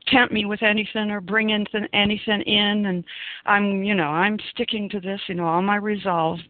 tempt 0.09 0.35
me 0.35 0.45
with 0.45 0.63
anything 0.63 1.11
or 1.11 1.23
bring 1.23 1.53
anything 1.53 1.87
anything 1.95 2.43
in 2.43 2.87
and 2.87 3.05
I'm, 3.47 3.83
you 3.83 3.95
know, 3.95 4.09
I'm 4.09 4.39
sticking 4.53 4.89
to 4.91 5.01
this, 5.01 5.21
you 5.27 5.35
know, 5.35 5.47
all 5.47 5.63
my 5.63 5.77
resolve. 5.77 6.41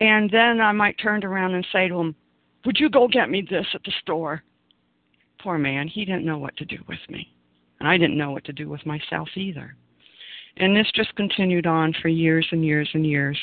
And 0.00 0.30
then 0.30 0.60
I 0.60 0.72
might 0.72 0.96
turn 0.98 1.22
around 1.24 1.54
and 1.54 1.66
say 1.70 1.88
to 1.88 1.94
him, 1.94 2.14
"Would 2.64 2.78
you 2.78 2.88
go 2.88 3.08
get 3.08 3.28
me 3.28 3.42
this 3.42 3.66
at 3.74 3.82
the 3.84 3.92
store?" 4.00 4.42
Poor 5.42 5.58
man, 5.58 5.86
he 5.86 6.04
didn't 6.04 6.24
know 6.24 6.38
what 6.38 6.56
to 6.56 6.64
do 6.64 6.78
with 6.88 6.98
me. 7.10 7.32
And 7.78 7.88
I 7.88 7.98
didn't 7.98 8.16
know 8.16 8.30
what 8.30 8.44
to 8.44 8.52
do 8.52 8.68
with 8.68 8.84
myself 8.86 9.28
either. 9.36 9.76
And 10.58 10.76
this 10.76 10.90
just 10.94 11.14
continued 11.14 11.66
on 11.66 11.94
for 12.02 12.08
years 12.08 12.46
and 12.50 12.64
years 12.64 12.90
and 12.92 13.06
years. 13.06 13.38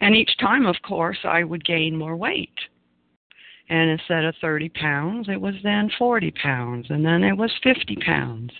And 0.00 0.14
each 0.14 0.36
time, 0.38 0.64
of 0.64 0.76
course, 0.86 1.18
I 1.24 1.44
would 1.44 1.64
gain 1.64 1.96
more 1.96 2.16
weight. 2.16 2.54
And 3.68 3.90
instead 3.90 4.24
of 4.24 4.34
30 4.40 4.68
pounds, 4.70 5.28
it 5.28 5.40
was 5.40 5.54
then 5.62 5.90
40 5.98 6.30
pounds. 6.42 6.86
And 6.90 7.04
then 7.04 7.24
it 7.24 7.36
was 7.36 7.52
50 7.62 7.96
pounds. 7.96 8.52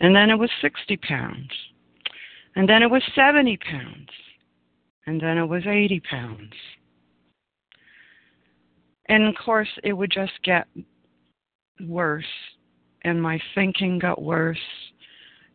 And 0.00 0.14
then 0.14 0.30
it 0.30 0.38
was 0.38 0.50
60 0.60 0.96
pounds. 0.98 1.50
And 2.54 2.68
then 2.68 2.82
it 2.82 2.90
was 2.90 3.02
70 3.14 3.56
pounds. 3.58 4.08
And 5.06 5.20
then 5.20 5.38
it 5.38 5.46
was 5.46 5.62
80 5.66 6.00
pounds. 6.00 6.52
And 9.06 9.24
of 9.26 9.34
course, 9.42 9.68
it 9.82 9.94
would 9.94 10.10
just 10.10 10.32
get 10.44 10.66
worse. 11.80 12.24
And 13.02 13.22
my 13.22 13.40
thinking 13.54 13.98
got 13.98 14.20
worse 14.20 14.58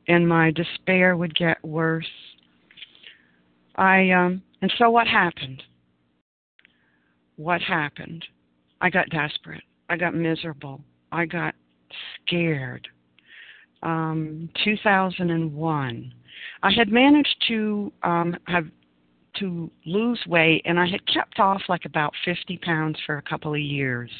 and 0.08 0.28
my 0.28 0.52
despair 0.52 1.16
would 1.16 1.36
get 1.36 1.64
worse. 1.64 2.08
I 3.76 4.12
um 4.12 4.42
and 4.62 4.72
so 4.78 4.90
what 4.90 5.08
happened? 5.08 5.64
What 7.36 7.62
happened? 7.62 8.26
I 8.82 8.90
got 8.90 9.10
desperate. 9.10 9.64
I 9.90 9.98
got 9.98 10.14
miserable. 10.14 10.82
I 11.12 11.26
got 11.26 11.56
scared. 12.26 12.88
Um 13.82 14.50
2001. 14.64 16.14
I 16.62 16.72
had 16.72 16.90
managed 16.90 17.44
to 17.48 17.92
um 18.04 18.36
have 18.48 18.66
to 19.40 19.72
lose 19.86 20.20
weight 20.28 20.62
and 20.66 20.80
I 20.80 20.86
had 20.86 21.06
kept 21.12 21.40
off 21.40 21.62
like 21.68 21.86
about 21.86 22.14
50 22.24 22.58
pounds 22.60 22.98
for 23.06 23.18
a 23.18 23.22
couple 23.22 23.54
of 23.54 23.60
years. 23.60 24.12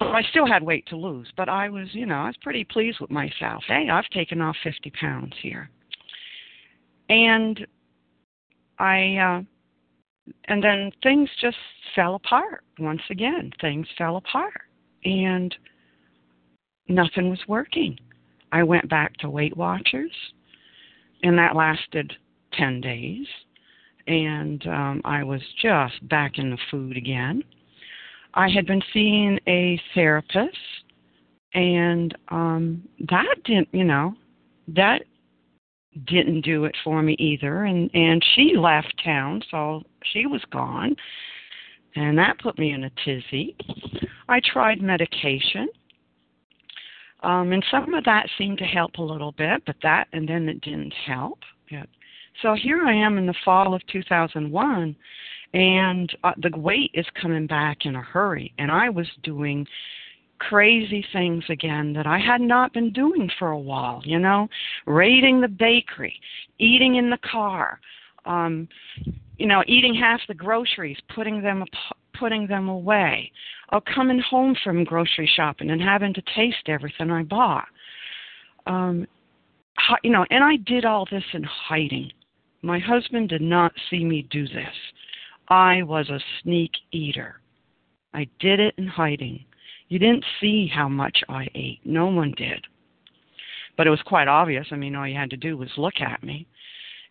I 0.00 0.22
still 0.30 0.46
had 0.46 0.62
weight 0.62 0.86
to 0.86 0.96
lose, 0.96 1.28
but 1.36 1.48
I 1.48 1.68
was, 1.68 1.88
you 1.92 2.06
know, 2.06 2.16
I 2.16 2.26
was 2.26 2.36
pretty 2.40 2.64
pleased 2.64 3.00
with 3.00 3.10
myself. 3.10 3.64
Hey, 3.66 3.88
I've 3.90 4.08
taken 4.10 4.40
off 4.40 4.56
50 4.62 4.90
pounds 4.90 5.34
here. 5.42 5.70
And 7.08 7.66
I, 8.78 9.16
uh, 9.16 10.32
and 10.44 10.62
then 10.62 10.92
things 11.02 11.28
just 11.40 11.56
fell 11.94 12.14
apart 12.14 12.64
once 12.78 13.02
again. 13.10 13.52
Things 13.60 13.86
fell 13.96 14.16
apart. 14.16 14.62
And 15.04 15.54
nothing 16.88 17.30
was 17.30 17.40
working. 17.48 17.98
I 18.52 18.62
went 18.62 18.88
back 18.88 19.16
to 19.18 19.30
Weight 19.30 19.56
Watchers, 19.56 20.12
and 21.22 21.36
that 21.38 21.56
lasted 21.56 22.12
10 22.54 22.80
days. 22.80 23.26
And 24.06 24.66
um, 24.66 25.02
I 25.04 25.22
was 25.22 25.42
just 25.60 26.08
back 26.08 26.38
in 26.38 26.50
the 26.50 26.58
food 26.70 26.96
again 26.96 27.42
I 28.34 28.48
had 28.48 28.66
been 28.66 28.82
seeing 28.92 29.38
a 29.46 29.80
therapist, 29.94 30.56
and 31.54 32.16
um, 32.28 32.82
that 33.08 33.36
didn't, 33.44 33.68
you 33.72 33.84
know, 33.84 34.14
that 34.68 35.02
didn't 36.06 36.42
do 36.42 36.64
it 36.64 36.76
for 36.84 37.02
me 37.02 37.16
either. 37.18 37.64
And 37.64 37.90
and 37.94 38.24
she 38.34 38.54
left 38.56 38.92
town, 39.04 39.42
so 39.50 39.82
she 40.12 40.26
was 40.26 40.42
gone, 40.52 40.94
and 41.96 42.18
that 42.18 42.38
put 42.40 42.58
me 42.58 42.72
in 42.72 42.84
a 42.84 42.90
tizzy. 43.04 43.56
I 44.28 44.40
tried 44.40 44.82
medication. 44.82 45.68
Um, 47.24 47.52
and 47.52 47.64
some 47.68 47.94
of 47.94 48.04
that 48.04 48.28
seemed 48.38 48.58
to 48.58 48.64
help 48.64 48.94
a 48.98 49.02
little 49.02 49.32
bit, 49.32 49.62
but 49.66 49.74
that, 49.82 50.06
and 50.12 50.28
then 50.28 50.48
it 50.48 50.60
didn't 50.60 50.94
help. 51.04 51.40
Yet. 51.68 51.88
So 52.42 52.54
here 52.54 52.84
I 52.86 52.94
am 52.94 53.18
in 53.18 53.26
the 53.26 53.34
fall 53.44 53.74
of 53.74 53.84
2001, 53.88 54.96
and 55.54 56.14
uh, 56.24 56.32
the 56.42 56.56
weight 56.58 56.90
is 56.94 57.06
coming 57.20 57.46
back 57.46 57.78
in 57.84 57.96
a 57.96 58.02
hurry. 58.02 58.52
And 58.58 58.70
i 58.70 58.88
was 58.88 59.06
doing 59.22 59.66
crazy 60.38 61.04
things 61.12 61.42
again 61.48 61.92
that 61.92 62.06
i 62.06 62.18
had 62.18 62.40
not 62.40 62.72
been 62.72 62.92
doing 62.92 63.28
for 63.38 63.48
a 63.48 63.58
while 63.58 64.00
you 64.04 64.18
know? 64.18 64.48
Raiding 64.86 65.40
the 65.40 65.48
bakery 65.48 66.18
eating 66.58 66.96
in 66.96 67.10
the 67.10 67.18
car 67.30 67.80
um 68.24 68.68
you 69.36 69.46
know 69.46 69.64
eating 69.66 69.94
half 69.94 70.20
the 70.28 70.34
groceries 70.34 70.98
putting 71.14 71.42
them 71.42 71.64
putting 72.18 72.46
them 72.46 72.68
away 72.68 73.30
or 73.72 73.80
coming 73.80 74.20
home 74.20 74.56
from 74.62 74.84
grocery 74.84 75.30
shopping 75.36 75.70
and 75.70 75.80
having 75.80 76.12
to 76.14 76.22
taste 76.34 76.68
everything 76.68 77.10
i 77.10 77.22
bought. 77.22 77.68
Um 78.66 79.06
you 80.04 80.10
know 80.10 80.24
and 80.30 80.44
i 80.44 80.56
did 80.56 80.84
all 80.84 81.06
this 81.10 81.24
in 81.32 81.42
hiding. 81.42 82.10
My 82.62 82.80
husband 82.80 83.28
did 83.28 83.40
not 83.40 83.72
see 83.88 84.04
me 84.04 84.26
do 84.30 84.46
this 84.48 84.74
I 85.48 85.82
was 85.82 86.08
a 86.10 86.20
sneak 86.42 86.72
eater. 86.92 87.40
I 88.14 88.26
did 88.38 88.60
it 88.60 88.74
in 88.76 88.86
hiding. 88.86 89.44
You 89.88 89.98
didn't 89.98 90.24
see 90.40 90.66
how 90.72 90.88
much 90.88 91.18
I 91.28 91.48
ate. 91.54 91.80
No 91.84 92.06
one 92.06 92.32
did. 92.36 92.66
But 93.76 93.86
it 93.86 93.90
was 93.90 94.02
quite 94.02 94.28
obvious. 94.28 94.66
I 94.70 94.76
mean, 94.76 94.94
all 94.94 95.06
you 95.06 95.16
had 95.16 95.30
to 95.30 95.36
do 95.36 95.56
was 95.56 95.70
look 95.76 96.00
at 96.00 96.22
me. 96.22 96.46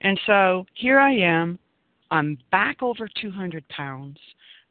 And 0.01 0.20
so 0.25 0.65
here 0.75 1.00
I 1.00 1.13
am. 1.13 1.58
I'm 2.12 2.38
back 2.51 2.84
over 2.84 3.08
200 3.20 3.67
pounds. 3.70 4.20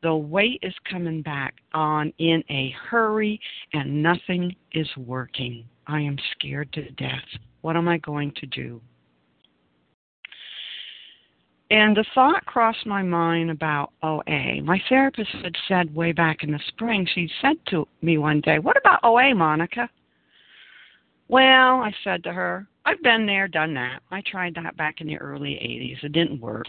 The 0.02 0.14
weight 0.14 0.60
is 0.62 0.74
coming 0.88 1.22
back 1.22 1.54
on 1.74 2.12
in 2.18 2.44
a 2.48 2.74
hurry, 2.88 3.40
and 3.72 4.02
nothing 4.02 4.54
is 4.72 4.88
working. 4.96 5.64
I 5.86 6.00
am 6.00 6.16
scared 6.32 6.72
to 6.74 6.90
death. 6.92 7.24
What 7.62 7.76
am 7.76 7.88
I 7.88 7.98
going 7.98 8.32
to 8.36 8.46
do? 8.46 8.80
And 11.70 11.96
the 11.96 12.04
thought 12.14 12.46
crossed 12.46 12.86
my 12.86 13.02
mind 13.02 13.50
about 13.50 13.92
OA. 14.02 14.62
My 14.62 14.80
therapist 14.88 15.30
had 15.42 15.56
said 15.66 15.94
way 15.94 16.12
back 16.12 16.44
in 16.44 16.52
the 16.52 16.60
spring, 16.68 17.06
she 17.12 17.28
said 17.40 17.56
to 17.70 17.88
me 18.02 18.18
one 18.18 18.40
day, 18.40 18.60
What 18.60 18.76
about 18.76 19.00
OA, 19.02 19.34
Monica? 19.34 19.90
Well, 21.28 21.80
I 21.80 21.92
said 22.04 22.22
to 22.22 22.32
her, 22.32 22.68
I've 22.84 23.02
been 23.02 23.26
there, 23.26 23.48
done 23.48 23.74
that. 23.74 24.00
I 24.12 24.22
tried 24.30 24.54
that 24.54 24.76
back 24.76 25.00
in 25.00 25.08
the 25.08 25.18
early 25.18 25.54
80s. 25.54 26.04
It 26.04 26.12
didn't 26.12 26.40
work. 26.40 26.68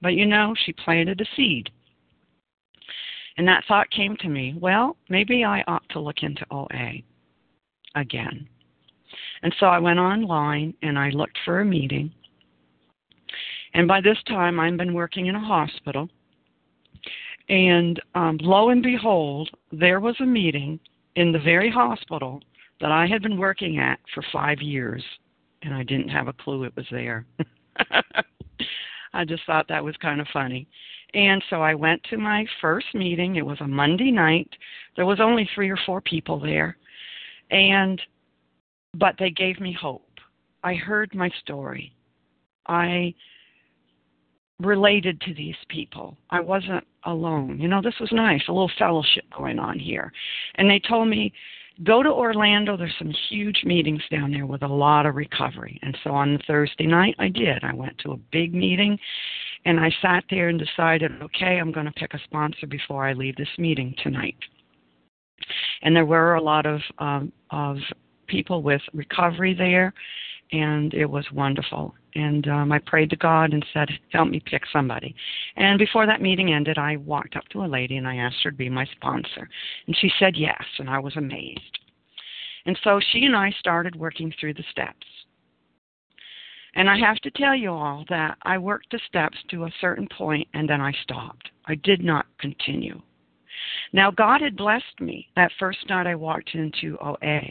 But 0.00 0.14
you 0.14 0.24
know, 0.24 0.54
she 0.64 0.72
planted 0.72 1.20
a 1.20 1.26
seed. 1.36 1.68
And 3.36 3.46
that 3.46 3.64
thought 3.68 3.90
came 3.90 4.16
to 4.20 4.30
me, 4.30 4.54
well, 4.58 4.96
maybe 5.10 5.44
I 5.44 5.62
ought 5.66 5.86
to 5.90 6.00
look 6.00 6.22
into 6.22 6.46
OA 6.50 7.02
again. 7.94 8.48
And 9.42 9.54
so 9.60 9.66
I 9.66 9.78
went 9.78 9.98
online 9.98 10.72
and 10.82 10.98
I 10.98 11.10
looked 11.10 11.36
for 11.44 11.60
a 11.60 11.64
meeting 11.66 12.12
and 13.76 13.86
by 13.86 14.00
this 14.00 14.16
time, 14.26 14.58
I've 14.58 14.78
been 14.78 14.94
working 14.94 15.26
in 15.26 15.34
a 15.34 15.40
hospital. 15.40 16.08
And 17.50 18.00
um, 18.14 18.38
lo 18.40 18.70
and 18.70 18.82
behold, 18.82 19.50
there 19.70 20.00
was 20.00 20.16
a 20.20 20.24
meeting 20.24 20.80
in 21.16 21.30
the 21.30 21.38
very 21.38 21.70
hospital 21.70 22.40
that 22.80 22.90
I 22.90 23.06
had 23.06 23.20
been 23.20 23.38
working 23.38 23.78
at 23.78 23.98
for 24.14 24.24
five 24.32 24.62
years, 24.62 25.04
and 25.60 25.74
I 25.74 25.82
didn't 25.82 26.08
have 26.08 26.26
a 26.26 26.32
clue 26.32 26.64
it 26.64 26.74
was 26.74 26.86
there. 26.90 27.26
I 29.12 29.26
just 29.26 29.44
thought 29.44 29.68
that 29.68 29.84
was 29.84 29.94
kind 29.98 30.22
of 30.22 30.26
funny. 30.32 30.66
And 31.12 31.44
so 31.50 31.60
I 31.60 31.74
went 31.74 32.02
to 32.04 32.16
my 32.16 32.46
first 32.62 32.86
meeting. 32.94 33.36
It 33.36 33.44
was 33.44 33.60
a 33.60 33.68
Monday 33.68 34.10
night. 34.10 34.48
There 34.96 35.06
was 35.06 35.20
only 35.20 35.46
three 35.54 35.68
or 35.68 35.78
four 35.84 36.00
people 36.00 36.40
there. 36.40 36.78
And 37.50 38.00
but 38.94 39.16
they 39.18 39.30
gave 39.30 39.60
me 39.60 39.76
hope. 39.78 40.08
I 40.64 40.74
heard 40.74 41.14
my 41.14 41.30
story. 41.42 41.92
I 42.66 43.14
related 44.60 45.20
to 45.22 45.34
these 45.34 45.56
people. 45.68 46.16
I 46.30 46.40
wasn't 46.40 46.84
alone. 47.04 47.58
You 47.60 47.68
know, 47.68 47.82
this 47.82 47.94
was 48.00 48.10
nice, 48.12 48.42
a 48.48 48.52
little 48.52 48.70
fellowship 48.78 49.24
going 49.36 49.58
on 49.58 49.78
here. 49.78 50.12
And 50.56 50.68
they 50.68 50.80
told 50.88 51.08
me, 51.08 51.32
go 51.84 52.02
to 52.02 52.08
Orlando. 52.08 52.76
There's 52.76 52.94
some 52.98 53.12
huge 53.28 53.62
meetings 53.64 54.02
down 54.10 54.32
there 54.32 54.46
with 54.46 54.62
a 54.62 54.68
lot 54.68 55.04
of 55.04 55.14
recovery. 55.14 55.78
And 55.82 55.96
so 56.02 56.10
on 56.10 56.38
Thursday 56.46 56.86
night, 56.86 57.14
I 57.18 57.28
did. 57.28 57.64
I 57.64 57.74
went 57.74 57.98
to 57.98 58.12
a 58.12 58.16
big 58.32 58.54
meeting 58.54 58.98
and 59.66 59.80
I 59.80 59.90
sat 60.00 60.24
there 60.30 60.48
and 60.48 60.58
decided, 60.58 61.10
okay, 61.20 61.58
I'm 61.58 61.72
going 61.72 61.86
to 61.86 61.92
pick 61.92 62.14
a 62.14 62.20
sponsor 62.24 62.66
before 62.66 63.06
I 63.06 63.12
leave 63.12 63.36
this 63.36 63.48
meeting 63.58 63.94
tonight. 64.02 64.36
And 65.82 65.94
there 65.94 66.06
were 66.06 66.34
a 66.34 66.42
lot 66.42 66.66
of 66.66 66.80
um, 66.98 67.32
of 67.50 67.76
people 68.26 68.62
with 68.62 68.80
recovery 68.94 69.54
there, 69.54 69.92
and 70.52 70.92
it 70.94 71.06
was 71.06 71.24
wonderful. 71.32 71.94
And 72.16 72.48
um, 72.48 72.72
I 72.72 72.78
prayed 72.78 73.10
to 73.10 73.16
God 73.16 73.52
and 73.52 73.64
said, 73.74 73.90
Help 74.10 74.28
me 74.28 74.40
pick 74.40 74.62
somebody. 74.72 75.14
And 75.56 75.78
before 75.78 76.06
that 76.06 76.22
meeting 76.22 76.50
ended, 76.50 76.78
I 76.78 76.96
walked 76.96 77.36
up 77.36 77.46
to 77.50 77.62
a 77.62 77.66
lady 77.66 77.98
and 77.98 78.08
I 78.08 78.16
asked 78.16 78.42
her 78.42 78.50
to 78.50 78.56
be 78.56 78.70
my 78.70 78.86
sponsor. 78.86 79.46
And 79.86 79.94
she 80.00 80.10
said 80.18 80.34
yes, 80.34 80.64
and 80.78 80.88
I 80.88 80.98
was 80.98 81.14
amazed. 81.16 81.78
And 82.64 82.78
so 82.82 82.98
she 83.12 83.26
and 83.26 83.36
I 83.36 83.50
started 83.58 83.94
working 83.94 84.32
through 84.40 84.54
the 84.54 84.64
steps. 84.70 85.06
And 86.74 86.88
I 86.88 86.98
have 86.98 87.18
to 87.18 87.30
tell 87.32 87.54
you 87.54 87.70
all 87.70 88.04
that 88.08 88.38
I 88.42 88.56
worked 88.56 88.92
the 88.92 89.00
steps 89.06 89.36
to 89.50 89.64
a 89.64 89.72
certain 89.82 90.08
point 90.16 90.48
and 90.54 90.68
then 90.68 90.80
I 90.80 90.92
stopped. 91.02 91.50
I 91.66 91.74
did 91.74 92.02
not 92.02 92.24
continue. 92.38 93.00
Now, 93.92 94.10
God 94.10 94.40
had 94.40 94.56
blessed 94.56 95.00
me 95.00 95.28
that 95.36 95.52
first 95.58 95.86
night 95.90 96.06
I 96.06 96.14
walked 96.14 96.54
into 96.54 96.96
OA. 97.02 97.42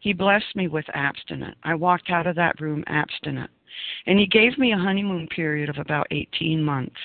He 0.00 0.12
blessed 0.12 0.54
me 0.54 0.68
with 0.68 0.84
abstinent. 0.94 1.56
I 1.64 1.74
walked 1.74 2.10
out 2.10 2.28
of 2.28 2.36
that 2.36 2.60
room 2.60 2.84
abstinent. 2.86 3.50
And 4.06 4.18
He 4.18 4.26
gave 4.26 4.58
me 4.58 4.72
a 4.72 4.78
honeymoon 4.78 5.26
period 5.28 5.68
of 5.68 5.78
about 5.78 6.06
18 6.10 6.62
months. 6.62 6.96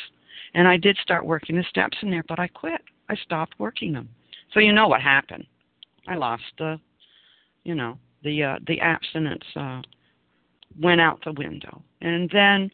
And 0.53 0.67
I 0.67 0.77
did 0.77 0.97
start 0.97 1.25
working 1.25 1.55
the 1.55 1.63
steps 1.69 1.97
in 2.01 2.11
there, 2.11 2.23
but 2.27 2.39
I 2.39 2.47
quit. 2.47 2.81
I 3.09 3.15
stopped 3.15 3.55
working 3.57 3.93
them. 3.93 4.09
So 4.53 4.59
you 4.59 4.71
know 4.71 4.87
what 4.87 5.01
happened. 5.01 5.45
I 6.07 6.15
lost 6.15 6.43
the, 6.57 6.79
you 7.63 7.75
know, 7.75 7.97
the 8.23 8.43
uh, 8.43 8.59
the 8.67 8.79
abstinence 8.79 9.43
uh, 9.55 9.81
went 10.79 11.01
out 11.01 11.23
the 11.23 11.33
window. 11.33 11.81
And 12.01 12.29
then 12.31 12.69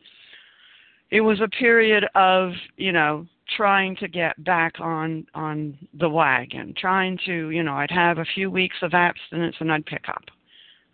it 1.10 1.22
was 1.22 1.40
a 1.42 1.48
period 1.48 2.06
of, 2.16 2.52
you 2.76 2.92
know, 2.92 3.26
trying 3.56 3.96
to 3.98 4.08
get 4.08 4.44
back 4.44 4.74
on 4.80 5.26
on 5.34 5.78
the 6.00 6.10
wagon, 6.10 6.74
trying 6.78 7.18
to, 7.26 7.50
you 7.50 7.64
know, 7.64 7.76
I'd 7.76 7.92
have 7.92 8.18
a 8.18 8.26
few 8.36 8.52
weeks 8.52 8.78
of 8.82 8.94
abstinence 8.94 9.56
and 9.60 9.72
I'd 9.72 9.86
pick 9.86 10.10
up. 10.10 10.26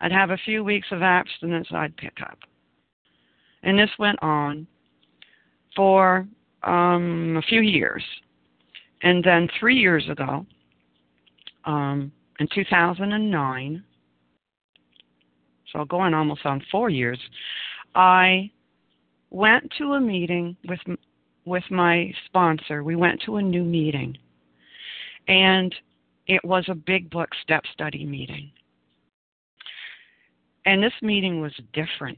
I'd 0.02 0.12
have 0.12 0.30
a 0.30 0.38
few 0.38 0.64
weeks 0.64 0.88
of 0.92 1.02
abstinence, 1.02 1.68
and 1.70 1.78
I'd 1.78 1.96
pick 1.98 2.18
up. 2.22 2.40
And 3.66 3.78
this 3.78 3.90
went 3.98 4.22
on 4.22 4.68
for 5.76 6.28
um, 6.64 7.36
a 7.38 7.42
few 7.42 7.62
years. 7.62 8.04
And 9.02 9.24
then 9.24 9.50
three 9.60 9.76
years 9.76 10.08
ago, 10.10 10.46
um, 11.66 12.12
in 12.40 12.48
2009, 12.54 13.84
so 15.74 15.86
going 15.86 16.14
on 16.14 16.14
almost 16.14 16.46
on 16.46 16.64
four 16.72 16.90
years, 16.90 17.20
I 17.96 18.52
went 19.32 19.72
to 19.78 19.94
a 19.94 20.02
meeting 20.02 20.56
with 20.68 20.80
with 21.46 21.64
my 21.70 22.12
sponsor. 22.26 22.84
We 22.84 22.96
went 22.96 23.22
to 23.26 23.38
a 23.38 23.42
new 23.42 23.64
meeting, 23.64 24.18
and 25.28 25.74
it 26.28 26.44
was 26.44 26.66
a 26.70 26.76
big 26.76 27.10
book 27.10 27.30
step 27.42 27.64
study 27.74 28.06
meeting. 28.06 28.52
And 30.66 30.82
this 30.82 30.94
meeting 31.02 31.42
was 31.42 31.54
different. 31.74 32.18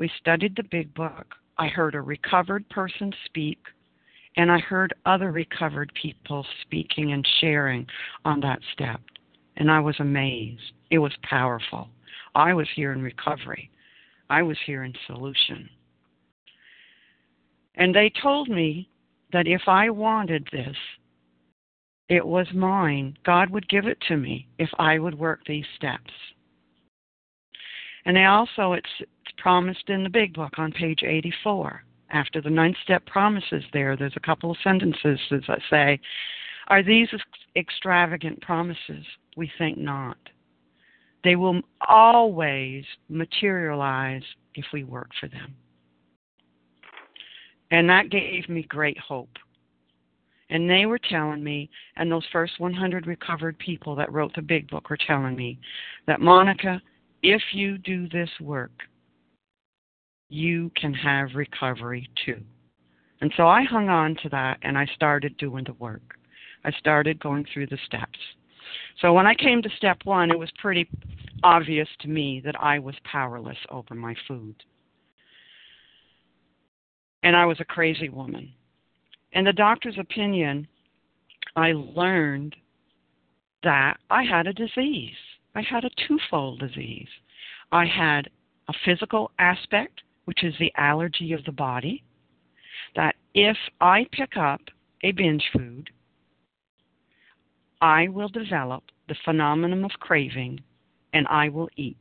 We 0.00 0.10
studied 0.18 0.56
the 0.56 0.62
big 0.62 0.94
book. 0.94 1.34
I 1.58 1.68
heard 1.68 1.94
a 1.94 2.00
recovered 2.00 2.66
person 2.70 3.12
speak, 3.26 3.58
and 4.38 4.50
I 4.50 4.58
heard 4.58 4.94
other 5.04 5.30
recovered 5.30 5.92
people 5.92 6.46
speaking 6.62 7.12
and 7.12 7.28
sharing 7.42 7.86
on 8.24 8.40
that 8.40 8.60
step. 8.72 9.02
And 9.58 9.70
I 9.70 9.78
was 9.78 9.96
amazed. 10.00 10.72
It 10.90 11.00
was 11.00 11.12
powerful. 11.22 11.90
I 12.34 12.54
was 12.54 12.66
here 12.74 12.92
in 12.92 13.02
recovery, 13.02 13.70
I 14.30 14.40
was 14.40 14.56
here 14.64 14.84
in 14.84 14.94
solution. 15.06 15.68
And 17.74 17.94
they 17.94 18.10
told 18.22 18.48
me 18.48 18.88
that 19.34 19.46
if 19.46 19.62
I 19.66 19.90
wanted 19.90 20.48
this, 20.50 20.76
it 22.08 22.26
was 22.26 22.46
mine. 22.54 23.18
God 23.26 23.50
would 23.50 23.68
give 23.68 23.84
it 23.84 23.98
to 24.08 24.16
me 24.16 24.48
if 24.58 24.70
I 24.78 24.98
would 24.98 25.18
work 25.18 25.40
these 25.44 25.66
steps. 25.76 26.10
And 28.06 28.16
they 28.16 28.24
also, 28.24 28.72
it's, 28.72 28.88
promised 29.40 29.88
in 29.88 30.04
the 30.04 30.10
big 30.10 30.34
book 30.34 30.52
on 30.58 30.70
page 30.70 31.02
84. 31.02 31.82
After 32.10 32.40
the 32.40 32.50
ninth 32.50 32.76
step 32.84 33.04
promises 33.06 33.64
there, 33.72 33.96
there's 33.96 34.16
a 34.16 34.26
couple 34.26 34.50
of 34.50 34.56
sentences 34.62 35.18
that 35.30 35.60
say, 35.70 35.98
Are 36.68 36.82
these 36.82 37.08
extravagant 37.56 38.40
promises? 38.42 39.04
We 39.36 39.50
think 39.58 39.78
not. 39.78 40.16
They 41.24 41.36
will 41.36 41.60
always 41.88 42.84
materialize 43.08 44.22
if 44.54 44.64
we 44.72 44.84
work 44.84 45.10
for 45.20 45.28
them. 45.28 45.54
And 47.70 47.88
that 47.88 48.10
gave 48.10 48.48
me 48.48 48.62
great 48.62 48.98
hope. 48.98 49.30
And 50.48 50.68
they 50.68 50.86
were 50.86 50.98
telling 50.98 51.44
me, 51.44 51.70
and 51.96 52.10
those 52.10 52.26
first 52.32 52.58
100 52.58 53.06
recovered 53.06 53.56
people 53.58 53.94
that 53.94 54.12
wrote 54.12 54.34
the 54.34 54.42
big 54.42 54.68
book 54.68 54.90
were 54.90 54.98
telling 55.06 55.36
me 55.36 55.60
that, 56.08 56.20
Monica, 56.20 56.82
if 57.22 57.42
you 57.52 57.78
do 57.78 58.08
this 58.08 58.30
work, 58.40 58.72
you 60.30 60.70
can 60.76 60.94
have 60.94 61.34
recovery 61.34 62.08
too. 62.24 62.40
And 63.20 63.32
so 63.36 63.46
I 63.46 63.64
hung 63.64 63.88
on 63.88 64.16
to 64.22 64.28
that 64.30 64.58
and 64.62 64.78
I 64.78 64.86
started 64.94 65.36
doing 65.36 65.64
the 65.64 65.74
work. 65.74 66.16
I 66.64 66.70
started 66.72 67.20
going 67.20 67.44
through 67.52 67.66
the 67.66 67.78
steps. 67.86 68.18
So 69.00 69.12
when 69.12 69.26
I 69.26 69.34
came 69.34 69.60
to 69.62 69.68
step 69.76 69.98
one, 70.04 70.30
it 70.30 70.38
was 70.38 70.50
pretty 70.58 70.88
obvious 71.42 71.88
to 72.00 72.08
me 72.08 72.40
that 72.44 72.60
I 72.60 72.78
was 72.78 72.94
powerless 73.10 73.56
over 73.70 73.94
my 73.94 74.14
food. 74.28 74.54
And 77.22 77.36
I 77.36 77.44
was 77.44 77.60
a 77.60 77.64
crazy 77.64 78.08
woman. 78.08 78.52
In 79.32 79.44
the 79.44 79.52
doctor's 79.52 79.98
opinion, 79.98 80.66
I 81.56 81.72
learned 81.72 82.56
that 83.62 83.98
I 84.10 84.22
had 84.22 84.46
a 84.46 84.52
disease. 84.52 85.16
I 85.54 85.62
had 85.62 85.84
a 85.84 85.90
twofold 86.06 86.60
disease. 86.60 87.08
I 87.72 87.84
had 87.84 88.28
a 88.68 88.72
physical 88.84 89.30
aspect, 89.38 90.00
which 90.30 90.44
is 90.44 90.54
the 90.60 90.72
allergy 90.76 91.32
of 91.32 91.44
the 91.44 91.50
body, 91.50 92.04
that 92.94 93.16
if 93.34 93.56
I 93.80 94.06
pick 94.12 94.36
up 94.36 94.60
a 95.02 95.10
binge 95.10 95.42
food, 95.52 95.90
I 97.80 98.06
will 98.06 98.28
develop 98.28 98.84
the 99.08 99.16
phenomenon 99.24 99.84
of 99.84 99.90
craving 99.98 100.60
and 101.14 101.26
I 101.26 101.48
will 101.48 101.68
eat. 101.76 101.96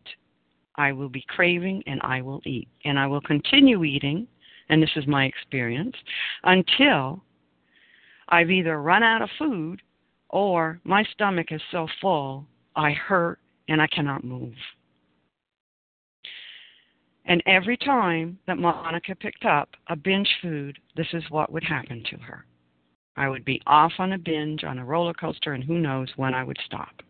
I 0.76 0.92
will 0.92 1.10
be 1.10 1.26
craving 1.28 1.82
and 1.88 2.00
I 2.04 2.22
will 2.22 2.40
eat. 2.46 2.68
And 2.86 3.00
I 3.00 3.08
will 3.08 3.22
continue 3.22 3.84
eating, 3.84 4.28
and 4.70 4.80
this 4.80 4.96
is 4.96 5.08
my 5.08 5.26
experience, 5.26 5.96
until 6.44 7.24
I've 8.28 8.52
either 8.52 8.80
run 8.80 9.02
out 9.02 9.24
of 9.24 9.30
food 9.40 9.82
or 10.30 10.80
my 10.84 11.04
stomach 11.14 11.48
is 11.52 11.62
so 11.72 11.88
full 12.00 12.46
I 12.76 12.92
hurt 12.92 13.40
and 13.70 13.82
I 13.82 13.88
cannot 13.88 14.24
move. 14.24 14.54
And 17.30 17.44
every 17.46 17.78
time 17.78 18.40
that 18.48 18.58
Monica 18.58 19.16
picked 19.16 19.46
up 19.46 19.70
a 19.88 19.96
binge 19.96 20.30
food, 20.42 20.80
this 20.98 21.08
is 21.14 21.24
what 21.30 21.52
would 21.52 21.64
happen 21.64 22.04
to 22.10 22.18
her. 22.18 22.44
I 23.16 23.30
would 23.30 23.46
be 23.46 23.62
off 23.68 23.94
on 24.00 24.14
a 24.14 24.18
binge 24.18 24.64
on 24.64 24.80
a 24.80 24.86
roller 24.86 25.14
coaster, 25.14 25.54
and 25.54 25.64
who 25.64 25.78
knows 25.78 26.10
when 26.16 26.34
I 26.34 26.44
would 26.44 26.58
stop. 26.66 27.04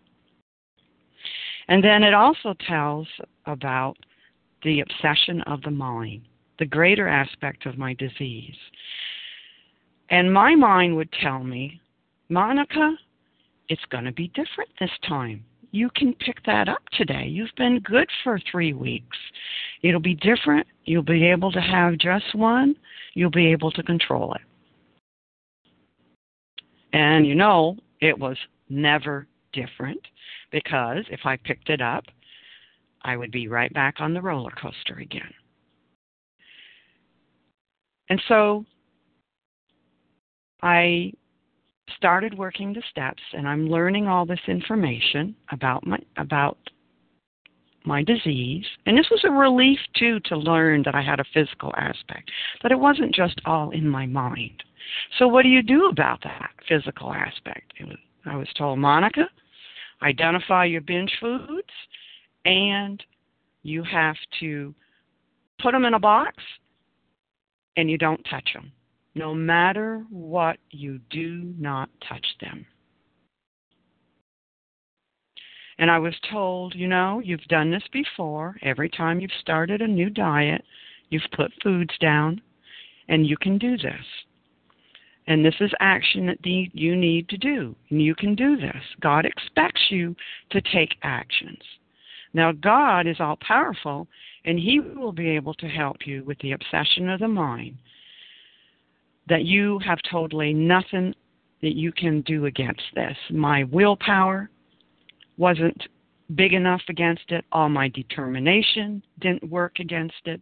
And 1.69 1.81
then 1.81 2.03
it 2.03 2.13
also 2.13 2.53
tells 2.67 3.07
about 3.45 3.95
the 4.63 4.81
obsession 4.81 5.41
of 5.43 5.61
the 5.61 5.71
mind, 5.71 6.23
the 6.57 6.65
greater 6.65 7.07
aspect 7.07 7.65
of 7.65 7.77
my 7.77 7.93
disease. 7.93 8.57
And 10.09 10.33
my 10.33 10.53
mind 10.53 10.97
would 10.97 11.13
tell 11.21 11.43
me, 11.43 11.79
Monica, 12.27 12.95
it's 13.69 13.85
going 13.89 14.03
to 14.03 14.11
be 14.11 14.27
different 14.29 14.69
this 14.81 14.91
time. 15.07 15.45
You 15.71 15.89
can 15.95 16.13
pick 16.15 16.43
that 16.45 16.67
up 16.67 16.81
today. 16.93 17.27
You've 17.27 17.55
been 17.55 17.79
good 17.79 18.09
for 18.23 18.39
three 18.51 18.73
weeks. 18.73 19.17
It'll 19.81 19.99
be 19.99 20.15
different. 20.15 20.67
You'll 20.85 21.03
be 21.03 21.25
able 21.25 21.51
to 21.51 21.61
have 21.61 21.97
just 21.97 22.35
one. 22.35 22.75
You'll 23.13 23.31
be 23.31 23.47
able 23.47 23.71
to 23.71 23.83
control 23.83 24.33
it. 24.33 24.41
And 26.93 27.25
you 27.25 27.35
know, 27.35 27.77
it 28.01 28.17
was 28.17 28.37
never 28.69 29.27
different 29.53 30.01
because 30.51 31.05
if 31.09 31.21
I 31.25 31.37
picked 31.37 31.69
it 31.69 31.81
up, 31.81 32.05
I 33.03 33.15
would 33.15 33.31
be 33.31 33.47
right 33.47 33.73
back 33.73 33.95
on 33.99 34.13
the 34.13 34.21
roller 34.21 34.51
coaster 34.61 34.99
again. 34.99 35.33
And 38.09 38.21
so 38.27 38.65
I 40.61 41.13
started 41.95 42.37
working 42.37 42.73
the 42.73 42.83
steps 42.89 43.21
and 43.33 43.47
I'm 43.47 43.69
learning 43.69 44.07
all 44.07 44.25
this 44.25 44.39
information 44.47 45.35
about 45.51 45.85
my 45.85 45.99
about 46.17 46.57
my 47.85 48.03
disease. 48.03 48.65
And 48.85 48.97
this 48.97 49.09
was 49.09 49.21
a 49.23 49.31
relief, 49.31 49.79
too, 49.95 50.19
to 50.25 50.37
learn 50.37 50.83
that 50.83 50.95
I 50.95 51.01
had 51.01 51.19
a 51.19 51.25
physical 51.33 51.73
aspect, 51.77 52.31
that 52.61 52.71
it 52.71 52.79
wasn't 52.79 53.15
just 53.15 53.41
all 53.45 53.71
in 53.71 53.87
my 53.87 54.05
mind. 54.05 54.63
So, 55.17 55.27
what 55.27 55.43
do 55.43 55.49
you 55.49 55.61
do 55.61 55.87
about 55.87 56.21
that 56.23 56.51
physical 56.67 57.13
aspect? 57.13 57.73
Was, 57.81 57.97
I 58.25 58.35
was 58.35 58.47
told, 58.57 58.79
Monica, 58.79 59.29
identify 60.01 60.65
your 60.65 60.81
binge 60.81 61.15
foods, 61.19 61.69
and 62.45 63.03
you 63.63 63.83
have 63.83 64.15
to 64.39 64.73
put 65.61 65.73
them 65.73 65.85
in 65.85 65.93
a 65.93 65.99
box 65.99 66.35
and 67.77 67.89
you 67.89 67.97
don't 67.97 68.23
touch 68.29 68.49
them. 68.53 68.71
No 69.15 69.33
matter 69.33 70.05
what, 70.09 70.57
you 70.71 70.99
do 71.09 71.53
not 71.57 71.89
touch 72.07 72.25
them. 72.41 72.65
And 75.79 75.89
I 75.89 75.97
was 75.97 76.13
told, 76.29 76.75
you 76.75 76.87
know, 76.87 77.21
you've 77.23 77.39
done 77.47 77.71
this 77.71 77.87
before. 77.93 78.57
Every 78.61 78.89
time 78.89 79.21
you've 79.21 79.31
started 79.39 79.81
a 79.81 79.87
new 79.87 80.09
diet, 80.09 80.63
you've 81.09 81.23
put 81.35 81.51
foods 81.63 81.97
down, 81.99 82.41
and 83.07 83.25
you 83.25 83.37
can 83.37 83.57
do 83.57 83.77
this. 83.77 84.05
And 85.27 85.43
this 85.43 85.55
is 85.61 85.71
action 85.79 86.25
that 86.25 86.45
you 86.45 86.95
need 86.97 87.29
to 87.29 87.37
do. 87.37 87.75
And 87.89 88.01
you 88.01 88.13
can 88.13 88.35
do 88.35 88.57
this. 88.57 88.83
God 88.99 89.25
expects 89.25 89.83
you 89.89 90.15
to 90.51 90.61
take 90.61 90.95
actions. 91.03 91.61
Now, 92.33 92.51
God 92.51 93.07
is 93.07 93.17
all 93.21 93.37
powerful, 93.37 94.07
and 94.43 94.59
He 94.59 94.81
will 94.81 95.13
be 95.13 95.29
able 95.29 95.53
to 95.55 95.67
help 95.67 96.05
you 96.05 96.25
with 96.25 96.39
the 96.39 96.51
obsession 96.51 97.09
of 97.09 97.21
the 97.21 97.27
mind 97.27 97.77
that 99.29 99.45
you 99.45 99.79
have 99.79 99.99
totally 100.11 100.53
nothing 100.53 101.13
that 101.61 101.75
you 101.75 101.93
can 101.93 102.21
do 102.21 102.47
against 102.47 102.83
this. 102.95 103.15
My 103.31 103.63
willpower 103.65 104.49
wasn't 105.39 105.81
big 106.35 106.53
enough 106.53 106.81
against 106.89 107.31
it. 107.31 107.45
All 107.51 107.69
my 107.69 107.87
determination 107.87 109.01
didn't 109.19 109.49
work 109.49 109.79
against 109.79 110.21
it. 110.25 110.41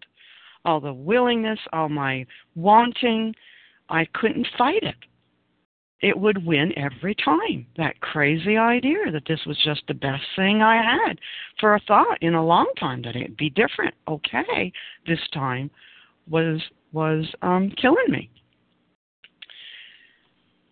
All 0.66 0.82
the 0.82 0.92
willingness, 0.92 1.60
all 1.72 1.88
my 1.88 2.26
wanting, 2.56 3.34
I 3.90 4.06
couldn't 4.14 4.48
fight 4.58 4.84
it. 4.84 4.96
It 6.02 6.18
would 6.18 6.46
win 6.46 6.74
every 6.78 7.16
time. 7.16 7.66
That 7.78 8.00
crazy 8.02 8.58
idea 8.58 9.12
that 9.12 9.24
this 9.28 9.40
was 9.48 9.58
just 9.64 9.84
the 9.88 9.94
best 9.94 10.24
thing 10.36 10.62
I 10.62 10.76
had 10.76 11.20
for 11.60 11.76
a 11.76 11.80
thought 11.88 12.18
in 12.22 12.34
a 12.34 12.46
long 12.46 12.72
time 12.80 13.02
that 13.04 13.16
it'd 13.16 13.38
be 13.38 13.50
different. 13.50 13.94
Okay, 14.08 14.72
this 15.08 15.20
time 15.34 15.72
was 16.30 16.62
was 16.92 17.26
um 17.42 17.72
killing 17.82 18.10
me. 18.10 18.30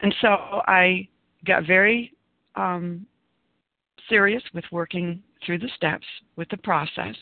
And 0.02 0.14
so 0.22 0.28
I 0.28 1.08
got 1.46 1.66
very 1.66 2.14
um 2.56 3.06
serious 4.10 4.44
with 4.54 4.66
working 4.72 5.22
through 5.46 5.60
the 5.60 5.70
steps 5.76 6.06
with 6.36 6.50
the 6.50 6.58
process. 6.58 7.16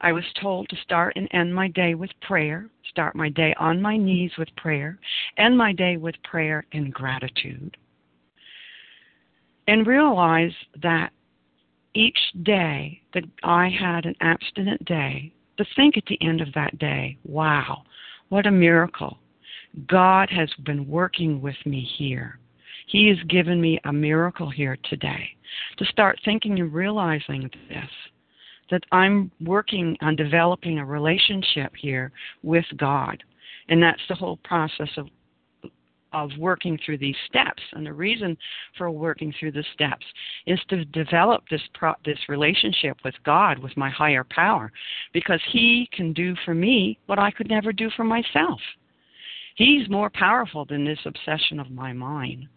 I 0.00 0.12
was 0.12 0.24
told 0.40 0.68
to 0.68 0.76
start 0.82 1.14
and 1.16 1.28
end 1.32 1.54
my 1.54 1.68
day 1.68 1.94
with 1.94 2.10
prayer, 2.22 2.68
start 2.90 3.14
my 3.14 3.28
day 3.28 3.54
on 3.58 3.80
my 3.80 3.96
knees 3.96 4.32
with 4.36 4.48
prayer, 4.56 4.98
end 5.38 5.56
my 5.56 5.72
day 5.72 5.96
with 5.96 6.16
prayer 6.24 6.66
and 6.72 6.92
gratitude. 6.92 7.76
And 9.68 9.86
realize 9.86 10.52
that 10.82 11.12
each 11.94 12.18
day 12.42 13.00
that 13.14 13.24
I 13.44 13.68
had 13.68 14.06
an 14.06 14.16
abstinent 14.20 14.84
day, 14.86 15.32
to 15.58 15.64
think 15.76 15.96
at 15.96 16.04
the 16.06 16.20
end 16.20 16.40
of 16.40 16.52
that 16.54 16.78
day, 16.78 17.16
wow, 17.24 17.82
what 18.28 18.46
a 18.46 18.50
miracle. 18.50 19.18
God 19.86 20.30
has 20.30 20.50
been 20.64 20.88
working 20.88 21.40
with 21.40 21.56
me 21.64 21.88
here. 21.98 22.38
He 22.92 23.08
has 23.08 23.16
given 23.26 23.58
me 23.58 23.80
a 23.84 23.92
miracle 23.92 24.50
here 24.50 24.76
today 24.90 25.26
to 25.78 25.84
start 25.86 26.20
thinking 26.26 26.60
and 26.60 26.70
realizing 26.70 27.50
this 27.70 27.90
that 28.70 28.84
I'm 28.92 29.30
working 29.40 29.96
on 30.02 30.14
developing 30.14 30.78
a 30.78 30.84
relationship 30.84 31.72
here 31.74 32.12
with 32.42 32.66
God. 32.76 33.22
And 33.70 33.82
that's 33.82 34.02
the 34.10 34.14
whole 34.14 34.36
process 34.44 34.90
of 34.98 35.08
of 36.12 36.30
working 36.38 36.78
through 36.84 36.98
these 36.98 37.16
steps. 37.26 37.62
And 37.72 37.86
the 37.86 37.94
reason 37.94 38.36
for 38.76 38.90
working 38.90 39.32
through 39.40 39.52
the 39.52 39.64
steps 39.72 40.04
is 40.46 40.60
to 40.68 40.84
develop 40.84 41.44
this 41.50 41.62
pro- 41.72 41.94
this 42.04 42.18
relationship 42.28 42.98
with 43.06 43.14
God, 43.24 43.58
with 43.58 43.74
my 43.74 43.88
higher 43.88 44.24
power, 44.24 44.70
because 45.14 45.40
He 45.50 45.88
can 45.94 46.12
do 46.12 46.34
for 46.44 46.52
me 46.54 46.98
what 47.06 47.18
I 47.18 47.30
could 47.30 47.48
never 47.48 47.72
do 47.72 47.88
for 47.96 48.04
myself. 48.04 48.60
He's 49.56 49.88
more 49.88 50.10
powerful 50.10 50.66
than 50.66 50.84
this 50.84 51.00
obsession 51.06 51.58
of 51.58 51.70
my 51.70 51.94
mind. 51.94 52.48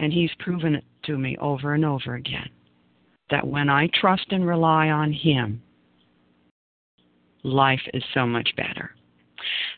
And 0.00 0.12
he's 0.14 0.30
proven 0.38 0.74
it 0.74 0.84
to 1.04 1.18
me 1.18 1.36
over 1.40 1.74
and 1.74 1.84
over 1.84 2.14
again 2.14 2.48
that 3.28 3.46
when 3.46 3.68
I 3.68 3.88
trust 3.94 4.26
and 4.30 4.46
rely 4.46 4.88
on 4.88 5.12
him, 5.12 5.62
life 7.44 7.82
is 7.94 8.02
so 8.12 8.26
much 8.26 8.50
better. 8.56 8.90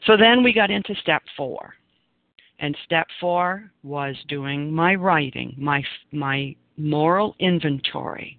So 0.06 0.16
then 0.16 0.42
we 0.42 0.52
got 0.52 0.70
into 0.70 0.94
step 1.02 1.22
four. 1.36 1.74
And 2.60 2.76
step 2.84 3.08
four 3.20 3.70
was 3.82 4.16
doing 4.28 4.72
my 4.72 4.94
writing, 4.94 5.54
my, 5.58 5.82
my 6.12 6.54
moral 6.76 7.34
inventory, 7.40 8.38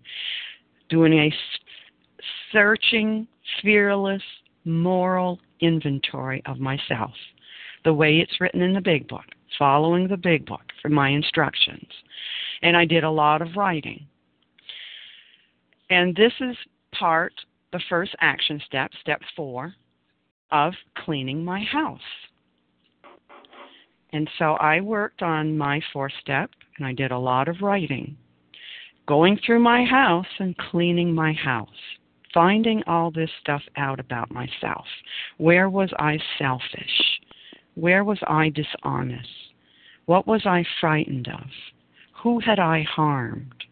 doing 0.89 1.13
a 1.13 1.33
searching, 2.53 3.27
fearless 3.61 4.23
moral 4.63 5.37
inventory 5.59 6.41
of 6.45 6.59
myself, 6.59 7.11
the 7.83 7.93
way 7.93 8.19
it's 8.19 8.39
written 8.39 8.61
in 8.61 8.71
the 8.71 8.81
big 8.81 9.05
book 9.09 9.25
following 9.57 10.07
the 10.07 10.17
big 10.17 10.45
book 10.45 10.63
for 10.81 10.89
my 10.89 11.09
instructions. 11.09 11.87
And 12.61 12.75
I 12.77 12.85
did 12.85 13.03
a 13.03 13.11
lot 13.11 13.41
of 13.41 13.55
writing. 13.55 14.05
And 15.89 16.15
this 16.15 16.33
is 16.39 16.55
part, 16.97 17.33
the 17.71 17.81
first 17.89 18.15
action 18.21 18.61
step, 18.65 18.91
step 19.01 19.21
four, 19.35 19.73
of 20.51 20.73
cleaning 20.97 21.43
my 21.43 21.63
house. 21.63 21.99
And 24.13 24.29
so 24.37 24.53
I 24.53 24.79
worked 24.79 25.23
on 25.23 25.57
my 25.57 25.81
fourth 25.91 26.13
step, 26.21 26.51
and 26.77 26.85
I 26.85 26.93
did 26.93 27.11
a 27.11 27.17
lot 27.17 27.47
of 27.47 27.61
writing, 27.61 28.15
going 29.07 29.39
through 29.43 29.59
my 29.59 29.83
house 29.83 30.27
and 30.39 30.55
cleaning 30.57 31.13
my 31.13 31.33
house, 31.33 31.67
finding 32.31 32.83
all 32.85 33.09
this 33.09 33.31
stuff 33.41 33.63
out 33.75 33.99
about 33.99 34.31
myself. 34.31 34.85
Where 35.37 35.69
was 35.69 35.89
I 35.97 36.19
selfish? 36.37 37.19
Where 37.75 38.03
was 38.03 38.19
I 38.27 38.49
dishonest? 38.49 39.29
What 40.05 40.27
was 40.27 40.45
I 40.45 40.63
frightened 40.79 41.27
of? 41.27 41.47
Who 42.21 42.39
had 42.39 42.59
I 42.59 42.83
harmed? 42.83 43.63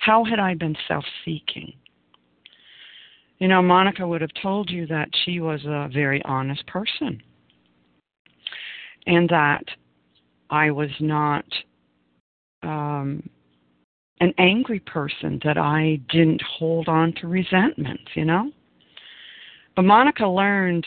How 0.00 0.24
had 0.24 0.38
I 0.38 0.54
been 0.54 0.76
self 0.88 1.04
seeking? 1.24 1.72
You 3.38 3.48
know, 3.48 3.62
Monica 3.62 4.06
would 4.06 4.20
have 4.20 4.30
told 4.40 4.70
you 4.70 4.86
that 4.86 5.08
she 5.24 5.40
was 5.40 5.60
a 5.64 5.88
very 5.92 6.22
honest 6.24 6.66
person 6.66 7.20
and 9.06 9.28
that 9.28 9.64
I 10.50 10.70
was 10.70 10.90
not 11.00 11.44
um, 12.62 13.28
an 14.20 14.32
angry 14.38 14.80
person, 14.80 15.40
that 15.44 15.58
I 15.58 16.00
didn't 16.10 16.42
hold 16.42 16.88
on 16.88 17.12
to 17.20 17.26
resentment, 17.26 18.00
you 18.14 18.24
know? 18.24 18.50
But 19.76 19.82
Monica 19.82 20.26
learned 20.26 20.86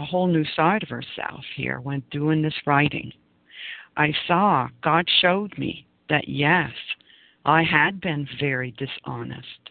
a 0.00 0.04
whole 0.04 0.26
new 0.26 0.44
side 0.56 0.82
of 0.82 0.88
herself 0.88 1.44
here 1.56 1.80
when 1.80 2.02
doing 2.10 2.42
this 2.42 2.54
writing. 2.66 3.12
I 3.96 4.12
saw, 4.26 4.68
God 4.82 5.06
showed 5.20 5.56
me 5.58 5.86
that 6.08 6.28
yes, 6.28 6.70
I 7.44 7.62
had 7.62 8.00
been 8.00 8.26
very 8.38 8.72
dishonest. 8.72 9.70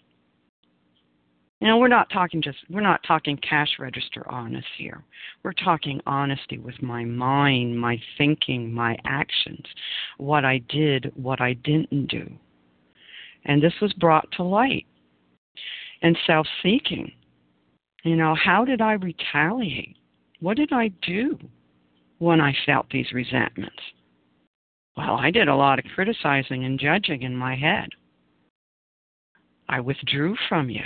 You 1.59 1.67
know, 1.67 1.77
we're 1.77 1.89
not 1.89 2.09
talking 2.09 2.41
just, 2.41 2.59
we're 2.69 2.79
not 2.79 3.01
talking 3.05 3.37
cash 3.37 3.69
register 3.79 4.23
honest 4.29 4.67
here. 4.77 5.03
We're 5.43 5.51
talking 5.53 5.99
honesty 6.05 6.57
with 6.57 6.81
my 6.81 7.03
mind, 7.03 7.77
my 7.77 7.99
thinking, 8.17 8.73
my 8.73 8.97
actions, 9.05 9.65
what 10.17 10.45
I 10.45 10.59
did, 10.69 11.11
what 11.15 11.41
I 11.41 11.53
didn't 11.53 12.07
do. 12.07 12.31
And 13.43 13.61
this 13.61 13.73
was 13.81 13.91
brought 13.93 14.31
to 14.33 14.43
light. 14.43 14.85
And 16.01 16.17
self 16.25 16.47
seeking. 16.63 17.11
You 18.05 18.15
know, 18.15 18.33
how 18.33 18.63
did 18.63 18.79
I 18.79 18.93
retaliate? 18.93 19.97
What 20.39 20.57
did 20.57 20.71
I 20.71 20.89
do 21.01 21.37
when 22.19 22.39
I 22.39 22.53
felt 22.65 22.89
these 22.89 23.11
resentments? 23.13 23.81
Well, 24.95 25.15
I 25.15 25.31
did 25.31 25.47
a 25.47 25.55
lot 25.55 25.79
of 25.79 25.85
criticizing 25.95 26.65
and 26.65 26.79
judging 26.79 27.21
in 27.23 27.35
my 27.35 27.55
head. 27.55 27.89
I 29.67 29.79
withdrew 29.79 30.35
from 30.47 30.69
you. 30.69 30.83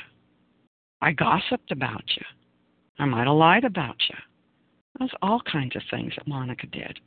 I 1.02 1.12
gossiped 1.12 1.72
about 1.72 2.04
you. 2.16 2.26
I 3.00 3.06
might 3.06 3.28
have 3.28 3.36
lied 3.36 3.64
about 3.64 3.96
you. 4.10 4.16
There's 5.00 5.12
all 5.22 5.42
kinds 5.52 5.76
of 5.76 5.82
things 5.90 6.14
that 6.16 6.28
Monica 6.28 6.68
did. 6.68 7.00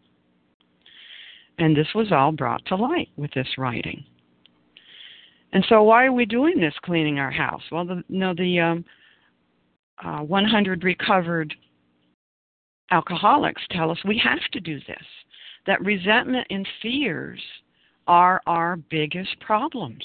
And 1.59 1.77
this 1.77 1.89
was 1.95 2.13
all 2.13 2.33
brought 2.33 2.65
to 2.67 2.77
light 2.77 3.09
with 3.17 3.33
this 3.33 3.49
writing. 3.57 4.05
And 5.53 5.65
so, 5.69 5.83
why 5.83 6.05
are 6.05 6.13
we 6.13 6.27
doing 6.27 6.61
this, 6.61 6.75
cleaning 6.83 7.19
our 7.19 7.31
house? 7.31 7.63
Well, 7.71 7.85
the, 7.85 8.03
you 8.09 8.19
know, 8.19 8.35
the 8.35 8.61
um, 8.61 8.85
uh, 10.05 10.19
100 10.19 10.85
recovered 10.85 11.55
alcoholics 12.91 13.63
tell 13.71 13.91
us 13.91 13.99
we 14.05 14.19
have 14.19 14.41
to 14.53 14.61
do 14.61 14.79
this, 14.87 15.05
that 15.67 15.85
resentment 15.85 16.47
and 16.51 16.67
fears 16.83 17.41
are 18.07 18.41
our 18.47 18.77
biggest 18.77 19.39
problems. 19.41 20.05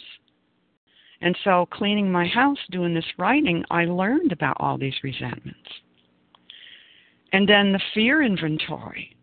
And 1.21 1.37
so, 1.43 1.67
cleaning 1.71 2.11
my 2.11 2.25
house, 2.25 2.57
doing 2.71 2.93
this 2.95 3.05
writing, 3.17 3.63
I 3.69 3.85
learned 3.85 4.31
about 4.31 4.57
all 4.59 4.77
these 4.77 4.95
resentments. 5.03 5.69
And 7.31 7.47
then 7.47 7.71
the 7.71 7.81
fear 7.93 8.23
inventory. 8.23 9.15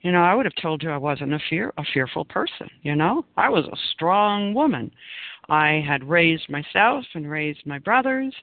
You 0.00 0.12
know, 0.12 0.22
I 0.22 0.34
would 0.34 0.46
have 0.46 0.54
told 0.62 0.82
you 0.82 0.90
I 0.90 0.96
wasn't 0.96 1.34
a 1.34 1.40
fear 1.50 1.72
a 1.78 1.84
fearful 1.92 2.24
person, 2.24 2.70
you 2.82 2.94
know? 2.94 3.24
I 3.36 3.48
was 3.48 3.66
a 3.66 3.76
strong 3.92 4.54
woman. 4.54 4.90
I 5.48 5.84
had 5.86 6.04
raised 6.04 6.48
myself 6.48 7.04
and 7.14 7.30
raised 7.30 7.66
my 7.66 7.78
brothers. 7.78 8.34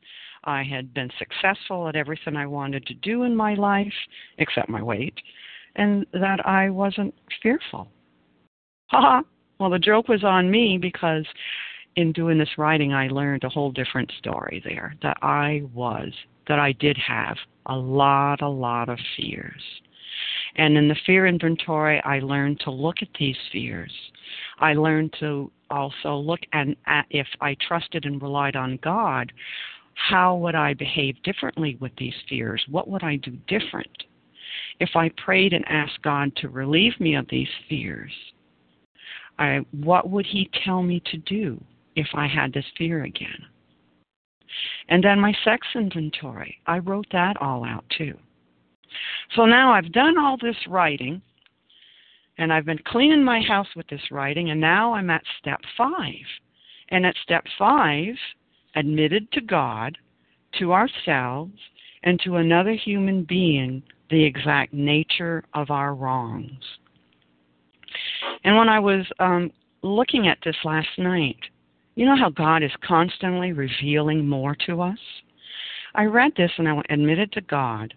I 0.45 0.63
had 0.63 0.93
been 0.93 1.10
successful 1.17 1.88
at 1.88 1.95
everything 1.95 2.36
I 2.36 2.45
wanted 2.45 2.86
to 2.88 2.93
do 2.95 3.23
in 3.23 3.36
my 3.36 3.53
life, 3.53 3.93
except 4.38 4.69
my 4.69 4.82
weight, 4.82 5.15
and 5.75 6.06
that 6.13 6.45
I 6.45 6.69
wasn't 6.69 7.13
fearful. 7.41 7.88
Ha 8.91 9.01
ha! 9.01 9.21
Well, 9.60 9.69
the 9.69 9.79
joke 9.79 10.08
was 10.08 10.23
on 10.23 10.51
me 10.51 10.77
because 10.77 11.25
in 11.95 12.12
doing 12.12 12.38
this 12.38 12.58
writing, 12.58 12.93
I 12.93 13.08
learned 13.08 13.43
a 13.43 13.49
whole 13.49 13.71
different 13.71 14.12
story 14.17 14.62
there 14.65 14.95
that 15.01 15.17
I 15.21 15.63
was, 15.73 16.12
that 16.47 16.60
I 16.60 16.73
did 16.73 16.97
have 16.97 17.38
a 17.67 17.75
lot, 17.75 18.41
a 18.41 18.49
lot 18.49 18.89
of 18.89 18.99
fears. 19.15 19.62
And 20.56 20.77
in 20.77 20.88
the 20.88 20.95
fear 21.06 21.25
inventory, 21.25 22.01
I 22.03 22.19
learned 22.19 22.60
to 22.62 22.71
look 22.71 22.97
at 23.01 23.08
these 23.19 23.38
fears. 23.51 23.91
I 24.60 24.73
learned 24.73 25.15
to 25.19 25.51
also 25.69 26.15
look 26.15 26.41
at, 26.53 26.67
at 26.86 26.99
uh, 26.99 27.03
if 27.10 27.27
I 27.41 27.56
trusted 27.67 28.06
and 28.06 28.21
relied 28.21 28.56
on 28.56 28.79
God, 28.84 29.32
how 29.95 30.36
would 30.38 30.56
I 30.56 30.73
behave 30.73 31.21
differently 31.23 31.77
with 31.79 31.91
these 31.97 32.13
fears? 32.27 32.63
What 32.69 32.88
would 32.88 33.03
I 33.03 33.17
do 33.17 33.32
different? 33.47 34.03
If 34.79 34.89
I 34.95 35.10
prayed 35.23 35.53
and 35.53 35.65
asked 35.67 36.01
God 36.03 36.36
to 36.38 36.49
relieve 36.49 36.99
me 36.99 37.15
of 37.15 37.27
these 37.29 37.47
fears, 37.69 38.12
I, 39.39 39.65
what 39.71 40.10
would 40.10 40.25
He 40.25 40.49
tell 40.63 40.84
me 40.84 41.01
to 41.12 41.17
do 41.17 41.63
if 41.95 42.08
I 42.13 42.27
had 42.27 42.53
this 42.53 42.65
fear 42.77 43.03
again? 43.03 43.45
And 44.89 45.03
then 45.03 45.19
my 45.19 45.34
sex 45.43 45.65
inventory, 45.75 46.58
I 46.67 46.79
wrote 46.79 47.08
that 47.12 47.38
all 47.41 47.63
out 47.63 47.86
too. 47.97 48.17
So 49.36 49.45
now 49.45 49.73
I've 49.73 49.91
done 49.91 50.17
all 50.17 50.38
this 50.38 50.56
writing, 50.67 51.21
and 52.38 52.53
I've 52.53 52.65
been 52.65 52.79
cleaning 52.86 53.23
my 53.23 53.41
house 53.41 53.67
with 53.75 53.88
this 53.88 54.12
writing, 54.12 54.51
and 54.51 54.62
now 54.62 54.93
I'm 54.93 55.10
at 55.10 55.23
step 55.39 55.60
five. 55.77 56.25
And 56.89 57.06
at 57.06 57.15
step 57.23 57.43
five, 57.58 58.13
admitted 58.75 59.31
to 59.31 59.41
God, 59.41 59.97
to 60.59 60.73
ourselves, 60.73 61.53
and 62.03 62.19
to 62.21 62.36
another 62.36 62.73
human 62.73 63.23
being 63.23 63.83
the 64.09 64.23
exact 64.23 64.73
nature 64.73 65.43
of 65.53 65.71
our 65.71 65.95
wrongs. 65.95 66.63
And 68.43 68.55
when 68.57 68.69
I 68.69 68.79
was 68.79 69.05
um, 69.19 69.51
looking 69.81 70.27
at 70.27 70.38
this 70.43 70.55
last 70.63 70.89
night, 70.97 71.38
you 71.95 72.05
know 72.05 72.17
how 72.17 72.29
God 72.29 72.63
is 72.63 72.71
constantly 72.83 73.53
revealing 73.53 74.27
more 74.27 74.55
to 74.65 74.81
us? 74.81 74.97
I 75.95 76.05
read 76.05 76.33
this 76.36 76.51
and 76.57 76.67
I 76.67 76.81
admitted 76.89 77.31
to 77.33 77.41
God, 77.41 77.93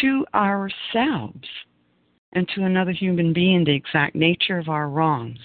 to 0.00 0.24
ourselves, 0.34 1.46
and 2.32 2.48
to 2.54 2.64
another 2.64 2.92
human 2.92 3.32
being 3.32 3.64
the 3.64 3.74
exact 3.74 4.14
nature 4.14 4.58
of 4.58 4.68
our 4.68 4.88
wrongs. 4.88 5.38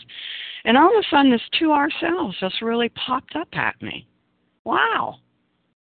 And 0.65 0.77
all 0.77 0.97
of 0.97 1.03
a 1.03 1.07
sudden, 1.09 1.31
this 1.31 1.41
to 1.59 1.71
ourselves 1.71 2.37
just 2.39 2.61
really 2.61 2.89
popped 2.89 3.35
up 3.35 3.49
at 3.53 3.81
me. 3.81 4.07
Wow. 4.65 5.17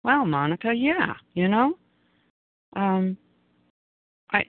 Wow, 0.02 0.24
Monica, 0.24 0.72
yeah, 0.74 1.14
you 1.34 1.48
know? 1.48 1.74
Um, 2.76 3.16
I, 4.32 4.44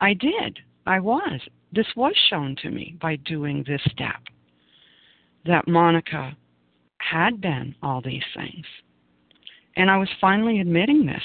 I 0.00 0.14
did. 0.14 0.58
I 0.86 0.98
was. 1.00 1.40
This 1.72 1.86
was 1.96 2.14
shown 2.30 2.56
to 2.62 2.70
me 2.70 2.96
by 3.00 3.16
doing 3.16 3.64
this 3.66 3.82
step 3.90 4.20
that 5.44 5.68
Monica 5.68 6.36
had 6.98 7.40
been 7.40 7.74
all 7.82 8.00
these 8.00 8.24
things. 8.34 8.64
And 9.76 9.90
I 9.90 9.98
was 9.98 10.08
finally 10.20 10.60
admitting 10.60 11.06
this. 11.06 11.22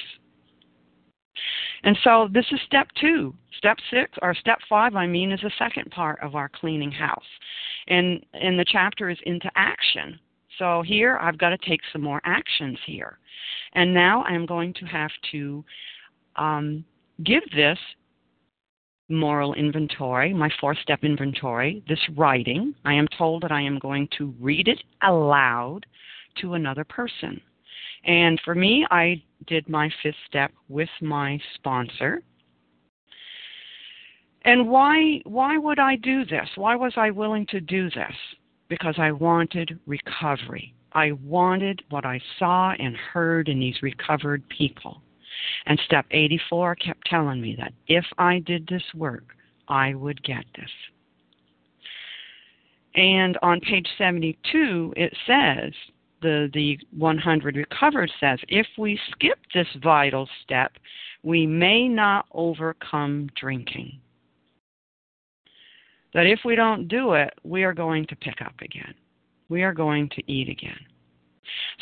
And 1.84 1.98
so 2.04 2.28
this 2.32 2.46
is 2.52 2.60
step 2.66 2.88
two. 3.00 3.34
Step 3.58 3.78
six, 3.92 4.12
or 4.22 4.34
step 4.36 4.60
five, 4.68 4.96
I 4.96 5.08
mean, 5.08 5.32
is 5.32 5.40
the 5.42 5.52
second 5.58 5.90
part 5.92 6.20
of 6.22 6.36
our 6.36 6.50
cleaning 6.50 6.92
house. 6.92 7.24
And, 7.88 8.24
and 8.34 8.60
the 8.60 8.66
chapter 8.68 9.10
is 9.10 9.18
into 9.26 9.50
action. 9.56 10.20
So 10.58 10.84
here 10.86 11.18
I've 11.18 11.38
got 11.38 11.50
to 11.50 11.58
take 11.58 11.82
some 11.92 12.02
more 12.02 12.22
actions 12.24 12.78
here. 12.86 13.18
And 13.74 13.94
now 13.94 14.24
I'm 14.24 14.46
going 14.46 14.74
to 14.76 14.86
have 14.86 15.12
to 15.32 15.64
um, 16.36 16.86
give 17.24 17.44
this 17.56 17.78
moral 19.12 19.54
inventory, 19.54 20.34
my 20.34 20.50
four 20.60 20.76
step 20.76 21.04
inventory, 21.04 21.84
this 21.88 22.00
writing, 22.16 22.74
I 22.86 22.94
am 22.94 23.08
told 23.18 23.44
that 23.44 23.52
I 23.52 23.62
am 23.62 23.78
going 23.78 24.08
to 24.18 24.34
read 24.40 24.68
it 24.68 24.82
aloud 25.04 25.86
to 26.42 26.54
another 26.54 26.86
person. 26.86 27.40
And 28.06 28.40
for 28.44 28.56
me, 28.56 28.86
I 28.90 29.22
did 29.48 29.68
my 29.70 29.92
fifth 30.02 30.16
step 30.28 30.52
with 30.70 30.90
my 31.02 31.40
sponsor. 31.56 32.22
And 34.44 34.70
why 34.70 35.22
why 35.26 35.58
would 35.58 35.78
I 35.78 35.98
do 35.98 36.26
this? 36.26 36.50
Why 36.56 36.76
was 36.76 36.94
I 36.96 37.12
willing 37.12 37.46
to 37.48 37.62
do 37.62 37.92
this? 37.92 38.16
Because 38.72 38.96
I 38.98 39.12
wanted 39.12 39.78
recovery. 39.86 40.74
I 40.94 41.12
wanted 41.12 41.84
what 41.90 42.06
I 42.06 42.22
saw 42.40 42.72
and 42.80 42.96
heard 42.96 43.50
in 43.50 43.60
these 43.60 43.76
recovered 43.82 44.48
people. 44.48 45.02
And 45.66 45.78
step 45.86 46.06
84 46.10 46.76
kept 46.76 47.06
telling 47.06 47.42
me 47.42 47.54
that 47.60 47.74
if 47.88 48.06
I 48.18 48.40
did 48.40 48.66
this 48.68 48.84
work, 48.96 49.36
I 49.68 49.94
would 49.94 50.24
get 50.24 50.46
this. 50.56 50.70
And 52.96 53.38
on 53.42 53.60
page 53.60 53.90
72, 53.98 54.94
it 54.96 55.14
says, 55.28 55.74
the, 56.22 56.50
the 56.54 56.80
100 56.98 57.58
recovered 57.58 58.10
says, 58.22 58.40
if 58.48 58.68
we 58.78 58.98
skip 59.12 59.40
this 59.54 59.68
vital 59.84 60.30
step, 60.44 60.72
we 61.24 61.46
may 61.46 61.90
not 61.90 62.26
overcome 62.32 63.28
drinking. 63.36 64.00
That 66.14 66.26
if 66.26 66.40
we 66.44 66.56
don't 66.56 66.88
do 66.88 67.14
it, 67.14 67.34
we 67.44 67.64
are 67.64 67.74
going 67.74 68.06
to 68.08 68.16
pick 68.16 68.42
up 68.42 68.54
again. 68.62 68.94
We 69.50 69.64
are 69.64 69.74
going 69.74 70.10
to 70.10 70.32
eat 70.32 70.50
again. 70.50 70.80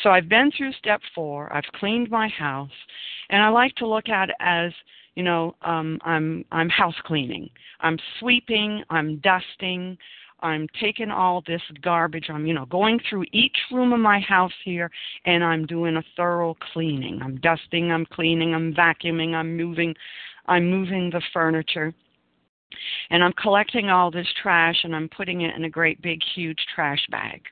So 0.02 0.10
I've 0.10 0.28
been 0.28 0.50
through 0.56 0.72
step 0.72 1.00
four. 1.14 1.52
I've 1.52 1.64
cleaned 1.74 2.10
my 2.10 2.28
house, 2.28 2.70
and 3.28 3.42
I 3.42 3.48
like 3.48 3.74
to 3.76 3.86
look 3.86 4.08
at 4.08 4.30
it 4.30 4.36
as 4.40 4.72
you 5.14 5.22
know 5.22 5.54
um, 5.62 5.98
I'm 6.02 6.44
I'm 6.50 6.68
house 6.68 6.94
cleaning. 7.04 7.50
I'm 7.80 7.98
sweeping. 8.18 8.82
I'm 8.90 9.18
dusting. 9.18 9.96
I'm 10.42 10.66
taking 10.80 11.10
all 11.10 11.42
this 11.46 11.62
garbage. 11.82 12.26
I'm, 12.28 12.46
you 12.46 12.54
know, 12.54 12.66
going 12.66 13.00
through 13.08 13.24
each 13.32 13.56
room 13.70 13.92
of 13.92 14.00
my 14.00 14.20
house 14.20 14.52
here 14.64 14.90
and 15.26 15.44
I'm 15.44 15.66
doing 15.66 15.96
a 15.96 16.04
thorough 16.16 16.56
cleaning. 16.72 17.20
I'm 17.22 17.36
dusting, 17.40 17.90
I'm 17.92 18.06
cleaning, 18.06 18.54
I'm 18.54 18.74
vacuuming, 18.74 19.34
I'm 19.34 19.56
moving, 19.56 19.94
I'm 20.46 20.70
moving 20.70 21.10
the 21.10 21.22
furniture. 21.32 21.94
And 23.10 23.22
I'm 23.22 23.32
collecting 23.34 23.88
all 23.88 24.10
this 24.10 24.28
trash 24.42 24.76
and 24.84 24.94
I'm 24.94 25.08
putting 25.08 25.42
it 25.42 25.54
in 25.56 25.64
a 25.64 25.70
great 25.70 26.00
big 26.02 26.20
huge 26.34 26.58
trash 26.74 27.04
bag. 27.10 27.42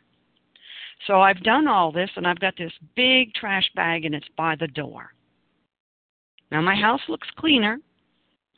So 1.07 1.21
I've 1.21 1.43
done 1.43 1.69
all 1.69 1.93
this 1.93 2.11
and 2.17 2.27
I've 2.27 2.41
got 2.41 2.55
this 2.57 2.73
big 2.97 3.33
trash 3.35 3.69
bag 3.75 4.05
and 4.05 4.15
it's 4.15 4.29
by 4.37 4.57
the 4.57 4.69
door. 4.69 5.13
Now 6.51 6.61
my 6.61 6.75
house 6.75 7.03
looks 7.09 7.29
cleaner. 7.37 7.79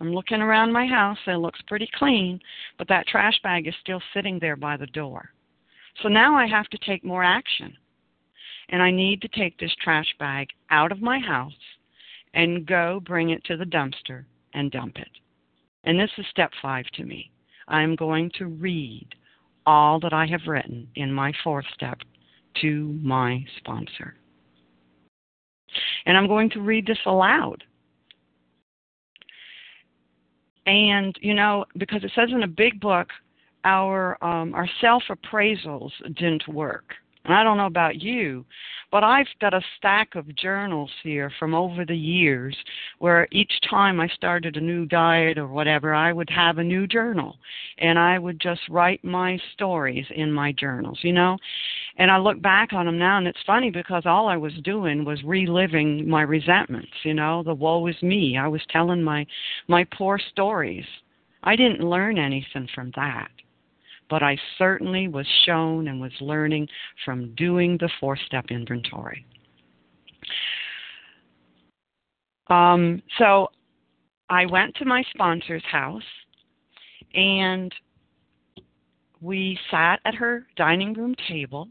I'm 0.00 0.14
looking 0.14 0.40
around 0.40 0.72
my 0.72 0.86
house 0.86 1.18
it 1.26 1.32
looks 1.32 1.60
pretty 1.66 1.88
clean, 1.94 2.40
but 2.78 2.88
that 2.88 3.06
trash 3.06 3.38
bag 3.42 3.66
is 3.66 3.74
still 3.80 4.00
sitting 4.14 4.38
there 4.38 4.56
by 4.56 4.76
the 4.76 4.86
door. 4.86 5.30
So 6.02 6.08
now 6.08 6.34
I 6.36 6.46
have 6.46 6.68
to 6.68 6.78
take 6.78 7.04
more 7.04 7.24
action. 7.24 7.76
And 8.70 8.80
I 8.80 8.90
need 8.90 9.20
to 9.22 9.28
take 9.28 9.58
this 9.58 9.74
trash 9.82 10.06
bag 10.18 10.48
out 10.70 10.92
of 10.92 11.02
my 11.02 11.18
house 11.18 11.52
and 12.34 12.66
go 12.66 13.00
bring 13.04 13.30
it 13.30 13.44
to 13.44 13.56
the 13.56 13.64
dumpster 13.64 14.24
and 14.54 14.70
dump 14.70 14.96
it. 14.96 15.08
And 15.84 15.98
this 15.98 16.10
is 16.18 16.26
step 16.30 16.50
five 16.60 16.84
to 16.94 17.04
me. 17.04 17.30
I'm 17.68 17.96
going 17.96 18.30
to 18.38 18.46
read 18.46 19.06
all 19.66 20.00
that 20.00 20.12
I 20.12 20.26
have 20.26 20.40
written 20.46 20.88
in 20.96 21.12
my 21.12 21.32
fourth 21.44 21.66
step 21.74 21.98
to 22.60 22.98
my 23.02 23.44
sponsor. 23.58 24.14
And 26.06 26.16
I'm 26.16 26.26
going 26.26 26.50
to 26.50 26.60
read 26.60 26.86
this 26.86 26.98
aloud. 27.06 27.62
And, 30.66 31.16
you 31.20 31.34
know, 31.34 31.64
because 31.78 32.04
it 32.04 32.12
says 32.14 32.30
in 32.32 32.42
a 32.42 32.48
big 32.48 32.80
book, 32.80 33.08
our 33.64 34.22
um, 34.24 34.54
our 34.54 34.68
self 34.80 35.02
appraisals 35.10 35.90
didn't 36.16 36.48
work. 36.48 36.94
I 37.26 37.44
don't 37.44 37.58
know 37.58 37.66
about 37.66 38.00
you, 38.00 38.46
but 38.90 39.04
I've 39.04 39.26
got 39.40 39.52
a 39.52 39.60
stack 39.76 40.14
of 40.14 40.34
journals 40.36 40.90
here 41.02 41.30
from 41.38 41.54
over 41.54 41.84
the 41.84 41.96
years 41.96 42.56
where 42.98 43.28
each 43.30 43.52
time 43.68 44.00
I 44.00 44.08
started 44.08 44.56
a 44.56 44.60
new 44.60 44.86
diet 44.86 45.36
or 45.36 45.46
whatever, 45.46 45.94
I 45.94 46.12
would 46.12 46.30
have 46.30 46.58
a 46.58 46.64
new 46.64 46.86
journal 46.86 47.36
and 47.78 47.98
I 47.98 48.18
would 48.18 48.40
just 48.40 48.62
write 48.70 49.04
my 49.04 49.38
stories 49.52 50.06
in 50.16 50.32
my 50.32 50.52
journals, 50.52 50.98
you 51.02 51.12
know? 51.12 51.36
And 51.98 52.10
I 52.10 52.16
look 52.16 52.40
back 52.40 52.72
on 52.72 52.86
them 52.86 52.98
now 52.98 53.18
and 53.18 53.28
it's 53.28 53.38
funny 53.46 53.70
because 53.70 54.06
all 54.06 54.26
I 54.26 54.36
was 54.38 54.54
doing 54.64 55.04
was 55.04 55.22
reliving 55.22 56.08
my 56.08 56.22
resentments, 56.22 56.90
you 57.04 57.12
know, 57.12 57.42
the 57.42 57.54
woe 57.54 57.86
is 57.86 58.02
me. 58.02 58.38
I 58.38 58.48
was 58.48 58.62
telling 58.70 59.02
my 59.02 59.26
my 59.68 59.84
poor 59.96 60.18
stories. 60.30 60.86
I 61.42 61.54
didn't 61.54 61.88
learn 61.88 62.18
anything 62.18 62.68
from 62.74 62.92
that. 62.96 63.30
But 64.10 64.22
I 64.22 64.36
certainly 64.58 65.08
was 65.08 65.26
shown 65.46 65.88
and 65.88 66.00
was 66.00 66.12
learning 66.20 66.68
from 67.04 67.34
doing 67.36 67.78
the 67.78 67.88
four 68.00 68.18
step 68.26 68.46
inventory. 68.50 69.24
Um, 72.48 73.00
so 73.16 73.48
I 74.28 74.44
went 74.46 74.74
to 74.76 74.84
my 74.84 75.04
sponsor's 75.14 75.64
house 75.70 76.02
and 77.14 77.72
we 79.20 79.58
sat 79.70 80.00
at 80.04 80.14
her 80.16 80.46
dining 80.56 80.92
room 80.94 81.14
table. 81.28 81.68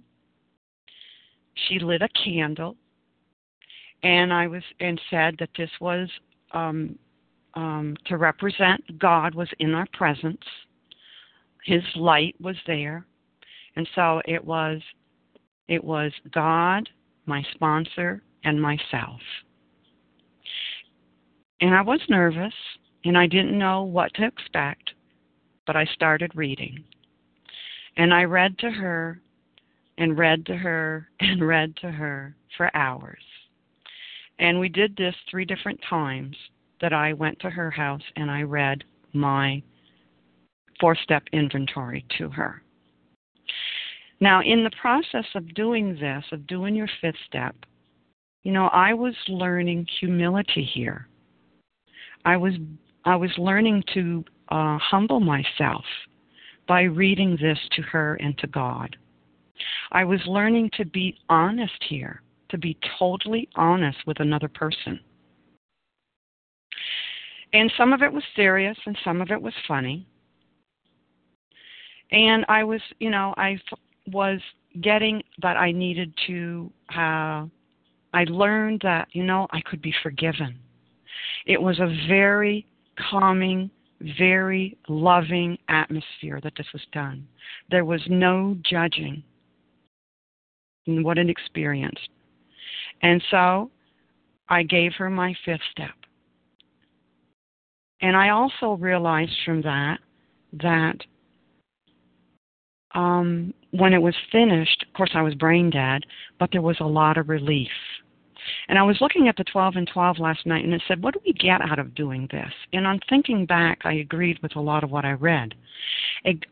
She 1.68 1.80
lit 1.80 2.02
a 2.02 2.10
candle 2.24 2.78
and 4.04 4.32
I 4.32 4.48
was 4.48 4.64
and 4.80 5.00
said 5.10 5.36
that 5.40 5.50
this 5.58 5.70
was 5.82 6.10
um, 6.54 6.98
um, 7.56 7.98
to 8.06 8.18
represent 8.18 9.00
God 9.00 9.36
was 9.36 9.50
in 9.60 9.74
our 9.74 9.88
presence. 9.94 10.44
His 11.70 11.84
light 11.96 12.36
was 12.42 12.56
there, 12.66 13.06
and 13.76 13.88
so 13.94 14.24
it 14.26 14.44
was 14.44 14.82
it 15.68 15.84
was 15.84 16.12
God, 16.34 16.90
my 17.28 17.46
sponsor, 17.54 18.24
and 18.44 18.60
myself. 18.60 19.22
And 21.62 21.76
I 21.76 21.82
was 21.84 22.00
nervous, 22.10 22.56
and 23.06 23.16
I 23.16 23.28
didn't 23.28 23.56
know 23.56 23.84
what 23.84 24.12
to 24.16 24.26
expect, 24.26 24.96
but 25.68 25.76
I 25.76 25.86
started 25.94 26.32
reading. 26.34 26.84
And 27.98 28.16
I 28.16 28.24
read 28.24 28.58
to 28.58 28.72
her, 28.72 29.22
and 30.00 30.18
read 30.18 30.48
to 30.48 30.58
her, 30.58 31.08
and 31.20 31.48
read 31.48 31.76
to 31.82 31.92
her 31.92 32.36
for 32.58 32.76
hours. 32.76 33.22
And 34.40 34.60
we 34.60 34.70
did 34.70 34.98
this 34.98 35.14
three 35.30 35.46
different 35.46 35.80
times 35.88 36.36
that 36.82 36.94
I 36.94 37.14
went 37.14 37.40
to 37.42 37.52
her 37.52 37.70
house 37.70 38.02
and 38.16 38.32
I 38.32 38.42
read 38.42 38.84
my 39.14 39.62
four 40.80 40.96
step 40.96 41.24
inventory 41.32 42.06
to 42.18 42.30
her. 42.30 42.62
Now, 44.22 44.42
in 44.42 44.64
the 44.64 44.72
process 44.82 45.26
of 45.36 45.54
doing 45.54 45.98
this, 46.00 46.24
of 46.32 46.46
doing 46.48 46.76
your 46.76 46.90
fifth 47.02 47.16
step, 47.28 47.56
you 48.44 48.52
know, 48.52 48.68
I 48.68 48.94
was 48.94 49.16
learning 49.28 49.88
humility 50.00 50.70
here. 50.74 51.08
I 52.26 52.38
was 52.38 52.54
I 53.06 53.16
was 53.16 53.32
learning 53.38 53.84
to 53.94 54.24
uh, 54.50 54.78
humble 54.78 55.20
myself 55.20 55.86
by 56.68 56.82
reading 56.84 57.38
this 57.42 57.58
to 57.76 57.82
her 57.84 58.16
and 58.16 58.38
to 58.40 58.48
God. 58.48 58.96
I 59.92 60.04
was 60.04 60.22
learning 60.28 60.70
to 60.78 60.86
be 60.86 61.18
honest 61.30 61.84
here, 61.88 62.22
to 62.50 62.58
be 62.58 62.78
totally 62.98 63.50
honest 63.56 63.98
with 64.06 64.20
another 64.20 64.48
person. 64.48 65.00
And 67.54 67.72
some 67.78 67.94
of 67.94 68.04
it 68.04 68.14
was 68.14 68.24
serious 68.36 68.78
and 68.86 68.98
some 69.04 69.22
of 69.22 69.32
it 69.32 69.42
was 69.42 69.54
funny. 69.68 70.06
And 72.12 72.46
I 72.50 72.64
was, 72.64 72.82
you 73.00 73.10
know, 73.10 73.34
I 73.38 73.60
was 74.08 74.40
getting 74.82 75.22
that 75.42 75.58
I 75.58 75.72
needed 75.72 76.14
to 76.28 76.72
have, 76.88 77.50
I 78.14 78.24
learned 78.26 78.82
that, 78.84 79.08
you 79.12 79.24
know, 79.24 79.48
I 79.52 79.62
could 79.62 79.82
be 79.82 79.94
forgiven. 80.02 80.58
It 81.46 81.62
was 81.62 81.80
a 81.80 81.96
very 82.08 82.66
calming, 83.12 83.70
very 84.18 84.78
loving 84.88 85.58
atmosphere 85.68 86.40
that 86.44 86.54
this 86.58 86.68
was 86.74 86.82
done. 86.92 87.28
There 87.70 87.86
was 87.86 88.02
no 88.10 88.58
judging 88.70 89.24
in 90.86 91.04
what 91.04 91.18
an 91.18 91.30
experience! 91.30 92.00
And 93.02 93.24
so 93.30 93.70
I 94.50 94.64
gave 94.64 94.94
her 94.94 95.10
my 95.10 95.36
fifth 95.46 95.62
step. 95.72 95.94
And 98.02 98.16
I 98.16 98.30
also 98.30 98.74
realized 98.74 99.36
from 99.46 99.62
that 99.62 100.00
that 100.54 100.98
um, 102.96 103.54
when 103.72 103.94
it 103.94 104.02
was 104.02 104.16
finished, 104.32 104.86
of 104.88 104.94
course, 104.94 105.12
I 105.14 105.22
was 105.22 105.36
brain 105.36 105.70
dead, 105.70 106.04
but 106.40 106.50
there 106.52 106.62
was 106.62 106.78
a 106.80 106.86
lot 106.86 107.18
of 107.18 107.30
relief. 107.30 107.70
And 108.68 108.80
I 108.80 108.84
was 108.84 108.98
looking 109.02 109.28
at 109.28 109.36
the 109.38 109.44
12 109.44 109.76
and 109.76 109.90
12 109.92 110.18
last 110.18 110.46
night 110.46 110.64
and 110.64 110.74
it 110.74 110.82
said, 110.88 111.04
What 111.04 111.14
do 111.14 111.20
we 111.26 111.34
get 111.34 111.62
out 111.62 111.78
of 111.78 111.94
doing 111.94 112.28
this? 112.32 112.52
And 112.74 112.88
on 112.88 113.00
thinking 113.10 113.46
back, 113.46 113.80
I 113.84 113.94
agreed 113.94 114.40
with 114.42 114.56
a 114.56 114.62
lot 114.62 114.84
of 114.84 114.92
what 114.92 115.06
I 115.06 115.12
read. 115.12 115.54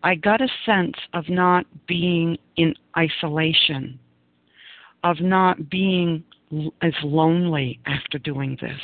I 0.04 0.16
got 0.16 0.42
a 0.42 0.48
sense 0.66 0.96
of 1.14 1.30
not 1.30 1.66
being 1.88 2.38
in 2.56 2.74
isolation, 2.98 4.00
of 5.04 5.22
not 5.22 5.70
being 5.70 6.24
as 6.82 6.94
lonely 7.04 7.80
after 7.86 8.18
doing 8.18 8.58
this. 8.62 8.80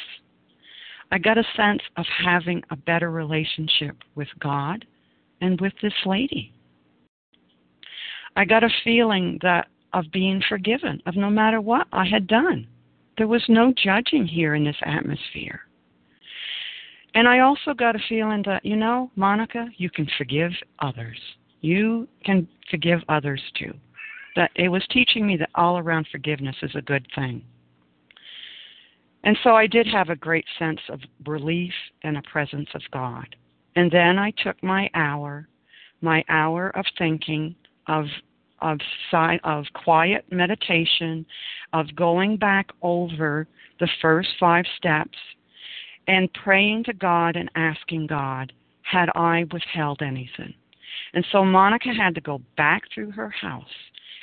I 1.11 1.17
got 1.17 1.37
a 1.37 1.43
sense 1.55 1.81
of 1.97 2.05
having 2.23 2.63
a 2.69 2.75
better 2.75 3.11
relationship 3.11 3.95
with 4.15 4.27
God 4.39 4.85
and 5.41 5.59
with 5.61 5.73
this 5.81 5.93
lady. 6.05 6.52
I 8.35 8.45
got 8.45 8.63
a 8.63 8.69
feeling 8.83 9.39
that 9.41 9.67
of 9.93 10.05
being 10.11 10.41
forgiven, 10.49 11.01
of 11.05 11.15
no 11.15 11.29
matter 11.29 11.61
what 11.61 11.87
I 11.91 12.05
had 12.05 12.27
done. 12.27 12.67
There 13.17 13.27
was 13.27 13.43
no 13.47 13.71
judging 13.71 14.25
here 14.25 14.55
in 14.55 14.63
this 14.63 14.75
atmosphere. 14.83 15.61
And 17.13 17.27
I 17.27 17.39
also 17.39 17.75
got 17.75 17.95
a 17.95 18.03
feeling 18.09 18.41
that, 18.47 18.65
you 18.65 18.75
know, 18.75 19.11
Monica, 19.15 19.67
you 19.77 19.89
can 19.89 20.07
forgive 20.17 20.51
others. 20.79 21.19
You 21.61 22.07
can 22.25 22.47
forgive 22.71 23.01
others 23.07 23.41
too. 23.55 23.73
That 24.35 24.49
it 24.55 24.69
was 24.69 24.83
teaching 24.89 25.27
me 25.27 25.37
that 25.37 25.51
all 25.53 25.77
around 25.77 26.07
forgiveness 26.11 26.55
is 26.63 26.73
a 26.73 26.81
good 26.81 27.05
thing. 27.13 27.43
And 29.23 29.37
so 29.43 29.51
I 29.51 29.67
did 29.67 29.85
have 29.87 30.09
a 30.09 30.15
great 30.15 30.45
sense 30.57 30.79
of 30.89 30.99
relief 31.27 31.73
and 32.01 32.17
a 32.17 32.21
presence 32.23 32.69
of 32.73 32.81
God. 32.91 33.35
And 33.75 33.91
then 33.91 34.17
I 34.17 34.31
took 34.43 34.61
my 34.63 34.89
hour, 34.95 35.47
my 36.01 36.25
hour 36.29 36.71
of 36.75 36.85
thinking, 36.97 37.55
of 37.87 38.05
of 38.61 38.79
of 39.43 39.65
quiet 39.73 40.25
meditation, 40.31 41.25
of 41.73 41.95
going 41.95 42.37
back 42.37 42.69
over 42.81 43.47
the 43.79 43.89
first 44.01 44.29
five 44.39 44.65
steps 44.77 45.17
and 46.07 46.31
praying 46.33 46.83
to 46.85 46.93
God 46.93 47.35
and 47.35 47.49
asking 47.55 48.07
God, 48.07 48.53
had 48.83 49.09
I 49.15 49.45
withheld 49.51 50.01
anything? 50.01 50.53
And 51.13 51.25
so 51.31 51.43
Monica 51.43 51.89
had 51.93 52.15
to 52.15 52.21
go 52.21 52.41
back 52.57 52.83
through 52.93 53.11
her 53.11 53.29
house 53.29 53.65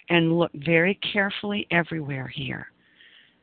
and 0.08 0.38
look 0.38 0.52
very 0.54 0.98
carefully 1.12 1.66
everywhere 1.70 2.28
here 2.28 2.68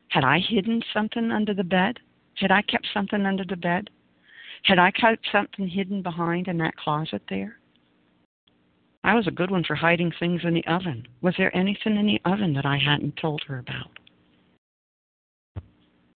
had 0.10 0.23
I 0.23 0.39
hidden 0.39 0.82
something 0.93 1.32
under 1.32 1.53
the 1.53 1.63
bed? 1.63 1.99
Had 2.36 2.51
I 2.51 2.62
kept 2.62 2.88
something 2.93 3.25
under 3.25 3.43
the 3.43 3.56
bed? 3.56 3.89
Had 4.63 4.80
I 4.80 4.91
kept 4.91 5.27
something 5.32 5.67
hidden 5.67 6.01
behind 6.01 6.47
in 6.47 6.58
that 6.58 6.75
closet 6.75 7.21
there? 7.30 7.58
I 9.03 9.15
was 9.15 9.27
a 9.27 9.31
good 9.31 9.51
one 9.51 9.63
for 9.63 9.75
hiding 9.75 10.12
things 10.19 10.41
in 10.43 10.53
the 10.53 10.65
oven. 10.67 11.07
Was 11.21 11.36
there 11.38 11.55
anything 11.55 11.97
in 11.97 12.07
the 12.07 12.21
oven 12.25 12.53
that 12.53 12.65
I 12.65 12.77
hadn't 12.77 13.17
told 13.17 13.41
her 13.47 13.60
about? 13.60 13.91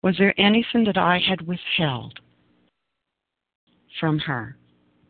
Was 0.04 0.16
there 0.18 0.34
anything 0.40 0.84
that 0.86 0.98
I 0.98 1.20
had 1.20 1.48
withheld 1.48 2.20
from 4.00 4.20
her 4.20 4.58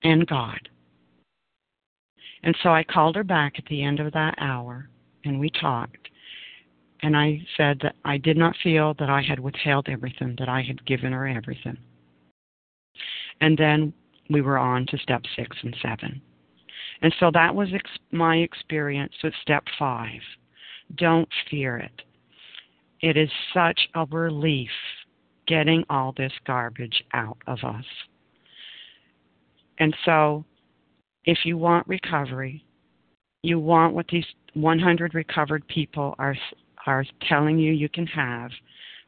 and 0.04 0.28
God? 0.28 0.70
And 2.44 2.56
so 2.62 2.70
I 2.70 2.84
called 2.84 3.16
her 3.16 3.24
back 3.24 3.54
at 3.58 3.66
the 3.66 3.84
end 3.84 4.00
of 4.00 4.14
that 4.14 4.36
hour 4.38 4.90
and 5.24 5.40
we 5.40 5.50
talked 5.50 6.10
and 7.04 7.18
I 7.18 7.42
said 7.58 7.80
that 7.82 7.96
I 8.06 8.18
did 8.18 8.38
not 8.38 8.56
feel 8.64 8.94
that 9.00 9.10
I 9.10 9.22
had 9.22 9.40
withheld 9.40 9.90
everything, 9.90 10.36
that 10.38 10.50
I 10.50 10.62
had 10.62 10.86
given 10.86 11.14
her 11.14 11.28
everything. 11.28 11.78
And 13.40 13.58
then 13.58 13.94
we 14.30 14.42
were 14.42 14.58
on 14.58 14.86
to 14.88 14.98
step 14.98 15.24
six 15.36 15.58
and 15.64 15.76
seven. 15.82 16.22
And 17.02 17.14
so 17.20 17.32
that 17.34 17.54
was 17.54 17.70
ex- 17.74 17.90
my 18.12 18.38
experience 18.38 19.14
with 19.24 19.34
step 19.42 19.64
five. 19.78 20.22
Don't 20.96 21.30
fear 21.50 21.78
it. 21.78 22.02
It 23.02 23.18
is 23.18 23.30
such 23.54 23.80
a 23.96 24.06
relief 24.06 24.70
getting 25.48 25.84
all 25.90 26.14
this 26.16 26.34
garbage 26.46 27.04
out 27.14 27.38
of 27.48 27.60
us. 27.64 27.86
And 29.80 29.96
so, 30.06 30.46
if 31.26 31.40
you 31.44 31.58
want 31.58 31.88
recovery, 31.88 32.64
you 33.42 33.60
want 33.60 33.96
what 33.96 34.08
these 34.10 34.26
100 34.54 35.16
recovered 35.16 35.68
people 35.68 36.16
are 36.20 36.36
are 36.88 37.06
telling 37.30 37.60
you 37.60 37.74
you 37.74 37.90
can 37.90 38.08
have, 38.08 38.50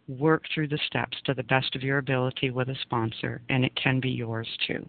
work 0.08 0.44
through 0.54 0.68
the 0.68 0.80
steps 0.86 1.18
to 1.26 1.34
the 1.34 1.44
best 1.44 1.76
of 1.76 1.82
your 1.82 1.98
ability 1.98 2.52
with 2.52 2.70
a 2.70 2.76
sponsor, 2.82 3.42
and 3.50 3.66
it 3.66 3.76
can 3.76 4.00
be 4.00 4.10
yours 4.10 4.48
too. 4.68 4.88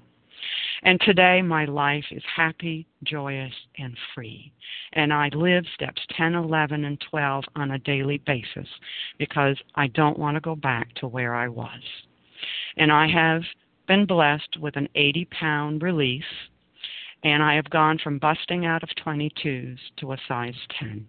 And 0.83 1.01
today, 1.01 1.41
my 1.43 1.65
life 1.65 2.05
is 2.11 2.23
happy, 2.37 2.87
joyous, 3.05 3.53
and 3.79 3.97
free. 4.15 4.53
And 4.93 5.13
I 5.13 5.29
live 5.29 5.65
steps 5.75 6.03
10, 6.17 6.35
11, 6.35 6.85
and 6.85 7.03
12 7.11 7.45
on 7.57 7.73
a 7.73 7.79
daily 7.79 8.19
basis 8.27 8.69
because 9.19 9.57
I 9.75 9.87
don't 9.89 10.19
want 10.19 10.35
to 10.37 10.41
go 10.41 10.55
back 10.55 10.95
to 10.97 11.09
where 11.09 11.35
I 11.35 11.49
was. 11.49 11.81
And 12.77 12.93
I 12.93 13.09
have 13.09 13.43
been 13.87 14.07
blessed 14.07 14.59
with 14.61 14.77
an 14.77 14.89
80 14.95 15.27
pound 15.27 15.83
release, 15.83 16.23
and 17.23 17.43
I 17.43 17.55
have 17.55 17.71
gone 17.71 17.99
from 18.03 18.19
busting 18.19 18.67
out 18.67 18.83
of 18.83 18.91
22s 19.05 19.79
to 19.99 20.13
a 20.13 20.19
size 20.29 20.55
10. 20.79 21.07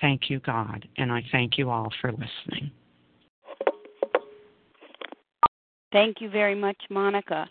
Thank 0.00 0.28
you, 0.28 0.40
God, 0.40 0.86
and 0.98 1.10
I 1.10 1.22
thank 1.32 1.56
you 1.56 1.70
all 1.70 1.90
for 2.00 2.10
listening. 2.10 2.70
Thank 5.92 6.20
you 6.20 6.28
very 6.28 6.56
much, 6.56 6.76
Monica. 6.90 7.48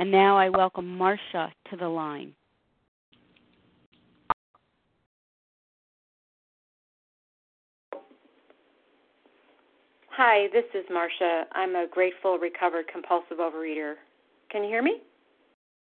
And 0.00 0.10
now 0.10 0.38
I 0.38 0.48
welcome 0.48 0.98
Marsha 0.98 1.50
to 1.68 1.76
the 1.78 1.86
line. 1.86 2.32
Hi, 10.08 10.46
this 10.54 10.64
is 10.72 10.86
Marsha. 10.90 11.42
I'm 11.52 11.76
a 11.76 11.86
grateful, 11.86 12.38
recovered, 12.38 12.86
compulsive 12.90 13.40
overeater. 13.40 13.96
Can 14.50 14.62
you 14.62 14.70
hear 14.70 14.82
me? 14.82 15.02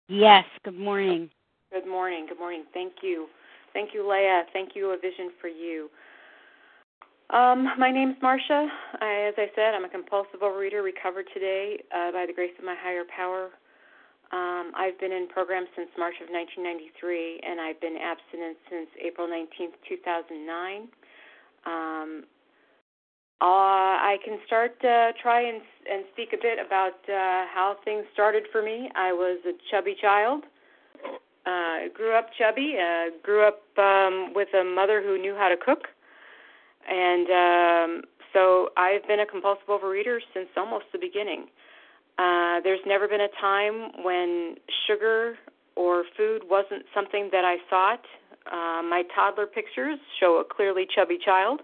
Yes, 0.09 0.45
good 0.63 0.77
morning. 0.77 1.31
Good 1.71 1.89
morning. 1.89 2.27
Good 2.29 2.37
morning. 2.37 2.65
Thank 2.71 2.93
you. 3.01 3.25
Thank 3.73 3.95
you, 3.95 4.07
Leah. 4.07 4.43
Thank 4.53 4.75
you, 4.75 4.91
A 4.91 4.97
Vision 4.97 5.31
for 5.41 5.47
You. 5.47 5.89
Um, 7.31 7.67
my 7.79 7.89
name's 7.91 8.17
is 8.17 8.21
Marsha. 8.21 8.67
as 9.01 9.33
I 9.39 9.47
said, 9.55 9.73
I'm 9.73 9.85
a 9.85 9.89
compulsive 9.89 10.41
overeater, 10.41 10.83
recovered 10.83 11.25
today 11.33 11.79
uh, 11.91 12.11
by 12.11 12.27
the 12.27 12.33
grace 12.33 12.53
of 12.59 12.63
my 12.63 12.75
higher 12.79 13.05
power 13.17 13.49
um, 14.33 14.71
I've 14.75 14.99
been 14.99 15.11
in 15.11 15.27
program 15.27 15.67
since 15.77 15.89
March 15.95 16.15
of 16.17 16.25
1993, 16.33 17.41
and 17.45 17.61
I've 17.61 17.79
been 17.79 17.97
abstinent 18.01 18.57
since 18.65 18.89
April 18.97 19.27
19th, 19.27 19.77
2009. 19.87 20.89
Um, 21.69 22.25
uh, 23.39 23.45
I 23.45 24.17
can 24.25 24.39
start 24.47 24.73
uh, 24.83 25.13
try 25.21 25.41
and 25.41 25.61
and 25.85 26.05
speak 26.13 26.29
a 26.33 26.41
bit 26.41 26.57
about 26.65 26.97
uh, 27.05 27.45
how 27.53 27.77
things 27.85 28.05
started 28.13 28.45
for 28.51 28.63
me. 28.63 28.89
I 28.95 29.13
was 29.13 29.37
a 29.45 29.53
chubby 29.69 29.95
child. 30.01 30.45
Uh, 31.45 31.93
grew 31.93 32.15
up 32.17 32.29
chubby. 32.39 32.77
Uh, 32.79 33.11
grew 33.21 33.45
up 33.45 33.61
um, 33.77 34.33
with 34.33 34.47
a 34.55 34.63
mother 34.63 35.03
who 35.03 35.21
knew 35.21 35.35
how 35.35 35.49
to 35.49 35.57
cook, 35.57 35.89
and 36.89 37.27
um, 37.29 38.01
so 38.33 38.69
I've 38.77 39.05
been 39.07 39.19
a 39.19 39.27
compulsive 39.27 39.67
overeater 39.67 40.19
since 40.33 40.47
almost 40.57 40.85
the 40.91 40.99
beginning. 40.99 41.47
Uh, 42.17 42.61
there's 42.63 42.79
never 42.85 43.07
been 43.07 43.21
a 43.21 43.41
time 43.41 44.03
when 44.03 44.55
sugar 44.87 45.35
or 45.75 46.03
food 46.15 46.43
wasn't 46.49 46.83
something 46.93 47.29
that 47.31 47.43
I 47.43 47.57
sought. 47.69 48.05
Uh, 48.45 48.83
my 48.83 49.03
toddler 49.15 49.47
pictures 49.47 49.97
show 50.19 50.37
a 50.37 50.43
clearly 50.43 50.85
chubby 50.93 51.17
child. 51.23 51.61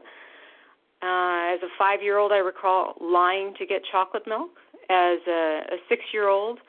Uh, 1.02 1.54
as 1.54 1.60
a 1.64 1.70
five 1.78 2.02
year 2.02 2.18
old, 2.18 2.32
I 2.32 2.38
recall 2.38 2.96
lying 3.00 3.54
to 3.60 3.66
get 3.66 3.82
chocolate 3.92 4.24
milk. 4.28 4.52
As 4.90 5.20
a, 5.28 5.62
a 5.72 5.78
six 5.88 6.02
year 6.12 6.28
old, 6.28 6.60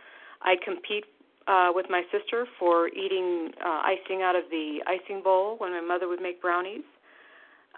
I 0.43 0.57
compete 0.62 1.05
uh, 1.49 1.70
with 1.74 1.87
my 1.89 2.03
sister 2.12 2.47
for 2.59 2.89
eating 2.89 3.51
uh, 3.64 3.83
icing 3.85 4.22
out 4.22 4.37
of 4.37 4.45
the 4.51 4.78
icing 4.87 5.22
bowl 5.22 5.57
when 5.59 5.72
my 5.72 5.81
mother 5.81 6.07
would 6.07 6.20
make 6.20 6.41
brownies. 6.41 6.85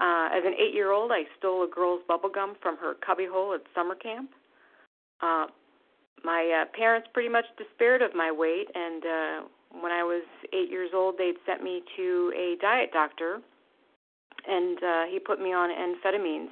Uh, 0.00 0.28
as 0.32 0.42
an 0.44 0.54
eight 0.54 0.74
year 0.74 0.90
old, 0.90 1.12
I 1.12 1.22
stole 1.38 1.64
a 1.64 1.68
girl's 1.68 2.00
bubble 2.08 2.30
gum 2.30 2.56
from 2.60 2.76
her 2.78 2.94
cubbyhole 3.06 3.54
at 3.54 3.60
summer 3.74 3.94
camp. 3.94 4.30
Uh, 5.20 5.46
my 6.24 6.62
uh, 6.62 6.76
parents 6.76 7.08
pretty 7.12 7.28
much 7.28 7.44
despaired 7.58 8.02
of 8.02 8.14
my 8.14 8.30
weight, 8.30 8.68
and 8.74 9.04
uh, 9.04 9.80
when 9.80 9.92
I 9.92 10.02
was 10.02 10.24
eight 10.52 10.70
years 10.70 10.90
old, 10.94 11.16
they'd 11.18 11.36
sent 11.46 11.62
me 11.62 11.82
to 11.96 12.32
a 12.36 12.56
diet 12.60 12.90
doctor 12.92 13.40
and 14.46 14.78
uh, 14.82 15.04
he 15.10 15.18
put 15.18 15.40
me 15.40 15.52
on 15.52 15.70
amphetamines 15.70 16.50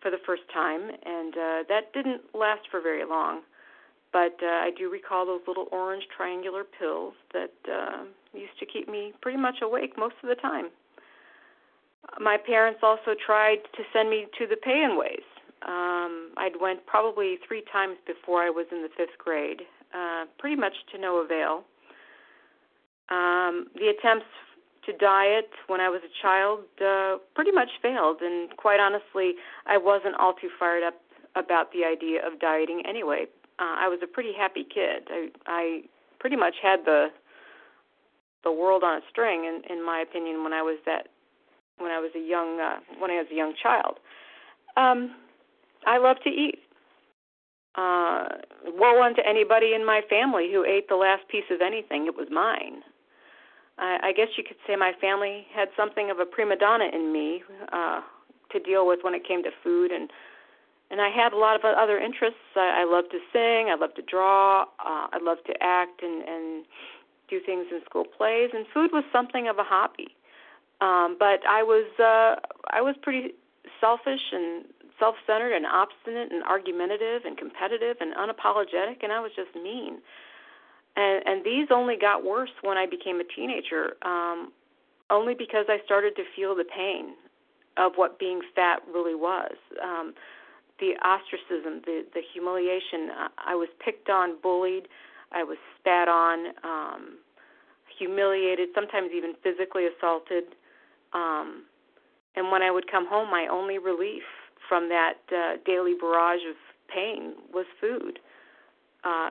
for 0.00 0.10
the 0.10 0.18
first 0.26 0.42
time, 0.52 0.82
and 0.82 1.34
uh, 1.34 1.62
that 1.68 1.92
didn't 1.92 2.22
last 2.34 2.62
for 2.70 2.80
very 2.80 3.04
long. 3.04 3.40
But 4.12 4.36
uh, 4.42 4.46
I 4.46 4.70
do 4.76 4.90
recall 4.90 5.26
those 5.26 5.40
little 5.48 5.66
orange 5.72 6.04
triangular 6.16 6.62
pills 6.62 7.14
that 7.32 7.54
uh, 7.66 8.04
used 8.32 8.58
to 8.60 8.66
keep 8.66 8.88
me 8.88 9.12
pretty 9.22 9.38
much 9.38 9.56
awake 9.62 9.98
most 9.98 10.14
of 10.22 10.28
the 10.28 10.36
time. 10.36 10.68
My 12.20 12.36
parents 12.36 12.80
also 12.82 13.14
tried 13.26 13.58
to 13.76 13.82
send 13.92 14.10
me 14.10 14.26
to 14.38 14.46
the 14.46 14.56
pay-in 14.56 14.96
ways. 14.96 15.24
Um, 15.66 16.32
I'd 16.36 16.60
went 16.60 16.84
probably 16.86 17.38
three 17.46 17.62
times 17.72 17.96
before 18.06 18.42
I 18.42 18.50
was 18.50 18.66
in 18.70 18.82
the 18.82 18.90
fifth 18.96 19.16
grade, 19.18 19.62
uh, 19.94 20.24
pretty 20.38 20.56
much 20.56 20.74
to 20.92 21.00
no 21.00 21.24
avail. 21.24 21.64
Um, 23.08 23.66
the 23.74 23.88
attempts 23.88 24.26
to 24.86 24.92
diet 24.92 25.48
when 25.66 25.80
I 25.80 25.88
was 25.88 26.02
a 26.04 26.12
child 26.22 26.60
uh, 26.84 27.16
pretty 27.34 27.52
much 27.52 27.68
failed, 27.80 28.18
and 28.20 28.54
quite 28.56 28.80
honestly, 28.80 29.34
I 29.66 29.78
wasn't 29.78 30.16
all 30.16 30.34
too 30.34 30.50
fired 30.58 30.82
up 30.82 30.94
about 31.36 31.72
the 31.72 31.84
idea 31.84 32.26
of 32.26 32.38
dieting 32.40 32.82
anyway. 32.86 33.26
Uh, 33.58 33.76
I 33.78 33.88
was 33.88 34.00
a 34.02 34.06
pretty 34.06 34.32
happy 34.36 34.64
kid. 34.64 35.08
I, 35.08 35.28
I 35.46 35.80
pretty 36.18 36.36
much 36.36 36.54
had 36.62 36.80
the 36.84 37.08
the 38.42 38.52
world 38.52 38.82
on 38.84 38.98
a 38.98 39.00
string, 39.10 39.46
in, 39.46 39.62
in 39.72 39.84
my 39.84 40.00
opinion, 40.00 40.42
when 40.42 40.52
I 40.52 40.60
was 40.60 40.78
that 40.84 41.08
when 41.78 41.90
I 41.90 41.98
was 41.98 42.10
a 42.14 42.20
young 42.20 42.60
uh, 42.60 42.80
when 42.98 43.10
I 43.10 43.14
was 43.14 43.26
a 43.32 43.34
young 43.34 43.54
child. 43.60 43.98
Um, 44.76 45.14
I 45.86 45.98
love 45.98 46.16
to 46.24 46.30
eat. 46.30 46.58
Uh, 47.76 48.28
woe 48.66 49.02
unto 49.02 49.20
anybody 49.26 49.74
in 49.74 49.84
my 49.84 50.00
family 50.08 50.48
who 50.52 50.64
ate 50.64 50.88
the 50.88 50.94
last 50.94 51.26
piece 51.28 51.44
of 51.50 51.60
anything. 51.60 52.06
It 52.06 52.16
was 52.16 52.28
mine. 52.30 52.82
I, 53.78 53.98
I 54.04 54.12
guess 54.12 54.28
you 54.36 54.44
could 54.44 54.56
say 54.66 54.76
my 54.76 54.92
family 55.00 55.46
had 55.52 55.68
something 55.76 56.10
of 56.10 56.20
a 56.20 56.24
prima 56.24 56.56
donna 56.56 56.86
in 56.92 57.12
me 57.12 57.42
uh, 57.72 58.00
to 58.52 58.60
deal 58.60 58.86
with 58.86 59.00
when 59.02 59.14
it 59.14 59.26
came 59.26 59.42
to 59.42 59.50
food, 59.62 59.90
and 59.90 60.10
and 60.90 61.00
I 61.00 61.08
had 61.08 61.32
a 61.32 61.36
lot 61.36 61.56
of 61.56 61.64
other 61.64 61.98
interests. 61.98 62.38
I, 62.54 62.82
I 62.82 62.84
love 62.84 63.06
to 63.10 63.18
sing, 63.32 63.70
I 63.70 63.76
love 63.80 63.94
to 63.94 64.02
draw, 64.02 64.62
uh, 64.62 65.08
I 65.10 65.18
love 65.20 65.38
to 65.46 65.54
act 65.60 66.02
and 66.02 66.22
and 66.22 66.64
do 67.28 67.40
things 67.44 67.66
in 67.72 67.80
school 67.84 68.04
plays, 68.04 68.50
and 68.52 68.66
food 68.72 68.90
was 68.92 69.04
something 69.12 69.48
of 69.48 69.58
a 69.58 69.64
hobby. 69.64 70.14
Um, 70.80 71.16
but 71.18 71.40
I 71.48 71.62
was 71.62 71.86
uh, 71.98 72.40
I 72.70 72.82
was 72.82 72.94
pretty 73.02 73.34
selfish 73.80 74.20
and 74.32 74.64
self-centered 74.98 75.52
and 75.52 75.66
obstinate 75.66 76.32
and 76.32 76.42
argumentative 76.44 77.24
and 77.24 77.36
competitive 77.36 77.96
and 78.00 78.14
unapologetic, 78.14 79.02
and 79.02 79.12
I 79.12 79.20
was 79.20 79.32
just 79.36 79.54
mean 79.54 79.98
and 80.96 81.22
and 81.26 81.44
these 81.44 81.68
only 81.70 81.96
got 81.96 82.24
worse 82.24 82.50
when 82.62 82.76
I 82.76 82.86
became 82.86 83.20
a 83.20 83.24
teenager, 83.24 83.96
um, 84.02 84.52
only 85.10 85.34
because 85.34 85.66
I 85.68 85.78
started 85.84 86.14
to 86.16 86.22
feel 86.36 86.54
the 86.54 86.64
pain 86.64 87.14
of 87.76 87.92
what 87.96 88.18
being 88.18 88.40
fat 88.54 88.80
really 88.92 89.14
was. 89.14 89.54
Um, 89.82 90.14
the 90.78 90.94
ostracism, 91.04 91.82
the 91.84 92.04
the 92.14 92.20
humiliation. 92.32 93.10
I 93.38 93.54
was 93.54 93.68
picked 93.84 94.08
on, 94.08 94.36
bullied. 94.42 94.88
I 95.32 95.42
was 95.42 95.56
spat 95.80 96.06
on, 96.06 96.54
um, 96.62 97.18
humiliated, 97.98 98.68
sometimes 98.72 99.10
even 99.14 99.34
physically 99.42 99.86
assaulted. 99.86 100.44
Um, 101.12 101.64
and 102.36 102.52
when 102.52 102.62
I 102.62 102.70
would 102.70 102.90
come 102.90 103.06
home, 103.08 103.30
my 103.30 103.48
only 103.50 103.78
relief 103.78 104.22
from 104.68 104.88
that 104.88 105.14
uh, 105.30 105.56
daily 105.64 105.94
barrage 105.98 106.42
of 106.48 106.56
pain 106.92 107.34
was 107.52 107.66
food. 107.80 108.18
Uh, 109.04 109.30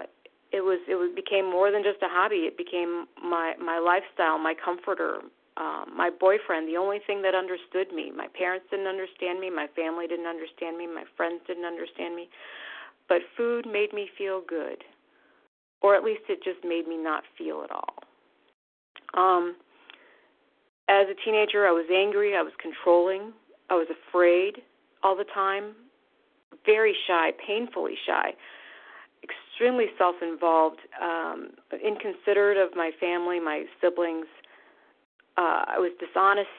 it 0.52 0.62
was 0.62 0.80
it 0.88 0.96
was 0.96 1.10
became 1.16 1.50
more 1.50 1.72
than 1.72 1.82
just 1.82 2.02
a 2.04 2.08
hobby. 2.08 2.46
It 2.46 2.58
became 2.58 3.06
my 3.18 3.54
my 3.58 3.80
lifestyle, 3.80 4.38
my 4.38 4.54
comforter, 4.54 5.22
um, 5.58 5.90
my 5.96 6.10
boyfriend. 6.10 6.70
The 6.70 6.78
only 6.78 7.00
thing 7.06 7.22
that 7.24 7.34
understood 7.34 7.92
me. 7.94 8.12
My 8.16 8.28
parents 8.38 8.68
didn't 8.70 8.88
understand 8.88 9.40
me. 9.40 9.50
My 9.50 9.68
family 9.76 10.06
didn't 10.06 10.28
understand 10.28 10.78
me. 10.78 10.86
My 10.86 11.06
friends 11.18 11.42
didn't 11.48 11.66
understand 11.66 12.16
me. 12.16 12.30
But 13.10 13.26
food 13.36 13.66
made 13.66 13.94
me 13.94 14.10
feel 14.16 14.42
good, 14.48 14.84
or 15.82 15.96
at 15.96 16.04
least 16.04 16.24
it 16.30 16.44
just 16.44 16.64
made 16.64 16.88
me 16.88 16.98
not 16.98 17.24
feel 17.38 17.66
at 17.66 17.72
all. 17.72 17.98
Um, 19.18 19.56
as 20.88 21.08
a 21.10 21.18
teenager, 21.26 21.66
I 21.66 21.72
was 21.72 21.86
angry. 21.92 22.36
I 22.38 22.42
was 22.42 22.54
controlling. 22.62 23.34
I 23.70 23.76
was 23.76 23.88
afraid 23.90 24.62
all 25.04 25.16
the 25.16 25.26
time. 25.34 25.76
Very 26.66 26.96
shy, 27.08 27.32
painfully 27.46 27.96
shy 28.06 28.34
extremely 29.24 29.86
self-involved, 29.98 30.80
um, 31.02 31.52
inconsiderate 31.72 32.58
of 32.58 32.76
my 32.76 32.92
family, 33.00 33.40
my 33.40 33.66
siblings. 33.82 34.26
Uh, 35.38 35.64
I 35.68 35.80
was 35.80 35.92
dishonest. 36.00 36.50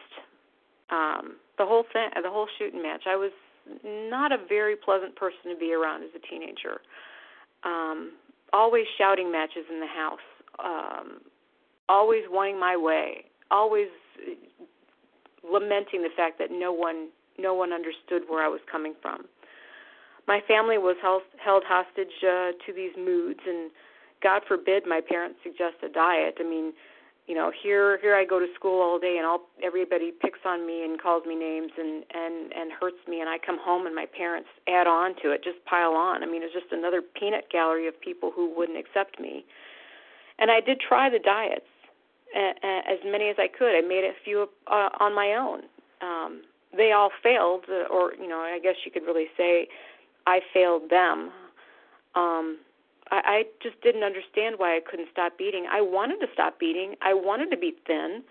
Um, 0.91 1.37
the 1.59 1.67
whole 1.67 1.85
thing, 1.93 2.09
the 2.23 2.31
whole 2.31 2.49
shooting 2.59 2.83
match. 2.83 3.03
I 3.07 3.17
was 3.17 3.31
not 3.85 4.33
a 4.33 4.39
very 4.49 4.77
pleasant 4.77 5.17
person 5.17 5.51
to 5.51 5.57
be 5.59 5.73
around 5.73 6.03
as 6.03 6.11
a 6.15 6.27
teenager. 6.29 6.81
Um, 7.63 8.13
always 8.53 8.85
shouting 8.99 9.31
matches 9.31 9.65
in 9.71 9.81
the 9.81 9.87
house. 9.87 10.27
Um, 10.63 11.21
always 11.89 12.25
wanting 12.29 12.59
my 12.59 12.77
way. 12.77 13.25
Always 13.51 13.89
lamenting 15.49 16.03
the 16.03 16.11
fact 16.17 16.39
that 16.39 16.51
no 16.51 16.73
one 16.73 17.09
no 17.39 17.55
one 17.55 17.73
understood 17.73 18.23
where 18.29 18.45
I 18.45 18.49
was 18.49 18.61
coming 18.71 18.95
from 19.03 19.27
my 20.27 20.41
family 20.49 20.79
was 20.79 20.97
held, 21.03 21.23
hostage 21.67 22.17
uh, 22.23 22.53
to 22.67 22.73
these 22.75 22.93
moods, 22.97 23.41
and 23.47 23.71
God 24.23 24.43
forbid 24.49 24.85
my 24.87 25.01
parents 25.01 25.39
suggest 25.43 25.77
a 25.85 25.89
diet. 25.89 26.37
I 26.41 26.45
mean, 26.45 26.73
you 27.27 27.35
know, 27.35 27.51
here 27.63 27.99
here 28.01 28.15
I 28.15 28.25
go 28.25 28.39
to 28.39 28.47
school 28.55 28.83
all 28.83 28.99
day, 28.99 29.17
and 29.17 29.27
all 29.27 29.49
everybody 29.63 30.13
picks 30.13 30.41
on 30.45 30.67
me 30.67 30.85
and 30.85 31.01
calls 31.01 31.25
me 31.27 31.35
names 31.35 31.73
and 31.77 32.05
and 32.13 32.53
and 32.53 32.73
hurts 32.73 33.01
me, 33.09 33.21
and 33.21 33.29
I 33.29 33.37
come 33.39 33.59
home 33.61 33.87
and 33.87 33.95
my 33.95 34.07
parents 34.07 34.49
add 34.69 34.87
on 34.87 35.15
to 35.23 35.31
it, 35.33 35.45
just 35.45 35.65
pile 35.65 35.93
on. 35.93 36.23
I 36.23 36.27
mean, 36.27 36.43
it's 36.43 36.55
just 36.55 36.73
another 36.73 37.03
peanut 37.03 37.51
gallery 37.51 37.87
of 37.89 37.99
people 38.01 38.31
who 38.35 38.55
wouldn't 38.55 38.79
accept 38.79 39.21
me. 39.21 39.45
And 40.39 40.51
I 40.51 40.61
did 40.61 40.81
try 40.81 41.09
the 41.09 41.21
diets, 41.21 41.71
as 42.35 42.99
many 43.07 43.29
as 43.29 43.37
I 43.39 43.47
could. 43.47 43.77
I 43.77 43.87
made 43.87 44.05
a 44.05 44.13
few 44.25 44.49
uh, 44.67 44.89
on 44.99 45.15
my 45.15 45.37
own. 45.39 45.63
Um, 46.03 46.43
they 46.77 46.93
all 46.93 47.11
failed, 47.23 47.65
uh, 47.69 47.93
or 47.93 48.15
you 48.15 48.29
know, 48.29 48.39
I 48.39 48.59
guess 48.63 48.77
you 48.85 48.91
could 48.91 49.05
really 49.05 49.27
say 49.37 49.69
I 50.27 50.41
failed 50.53 50.91
them. 50.91 51.31
Um, 52.15 52.59
I, 53.11 53.21
I 53.25 53.43
just 53.63 53.81
didn't 53.83 54.03
understand 54.03 54.57
why 54.59 54.77
I 54.77 54.81
couldn't 54.89 55.09
stop 55.13 55.35
eating. 55.41 55.67
I 55.71 55.81
wanted 55.81 56.21
to 56.21 56.27
stop 56.33 56.63
eating. 56.63 56.95
I 57.03 57.15
wanted 57.15 57.51
to 57.51 57.57
be 57.57 57.75
thin. 57.87 58.23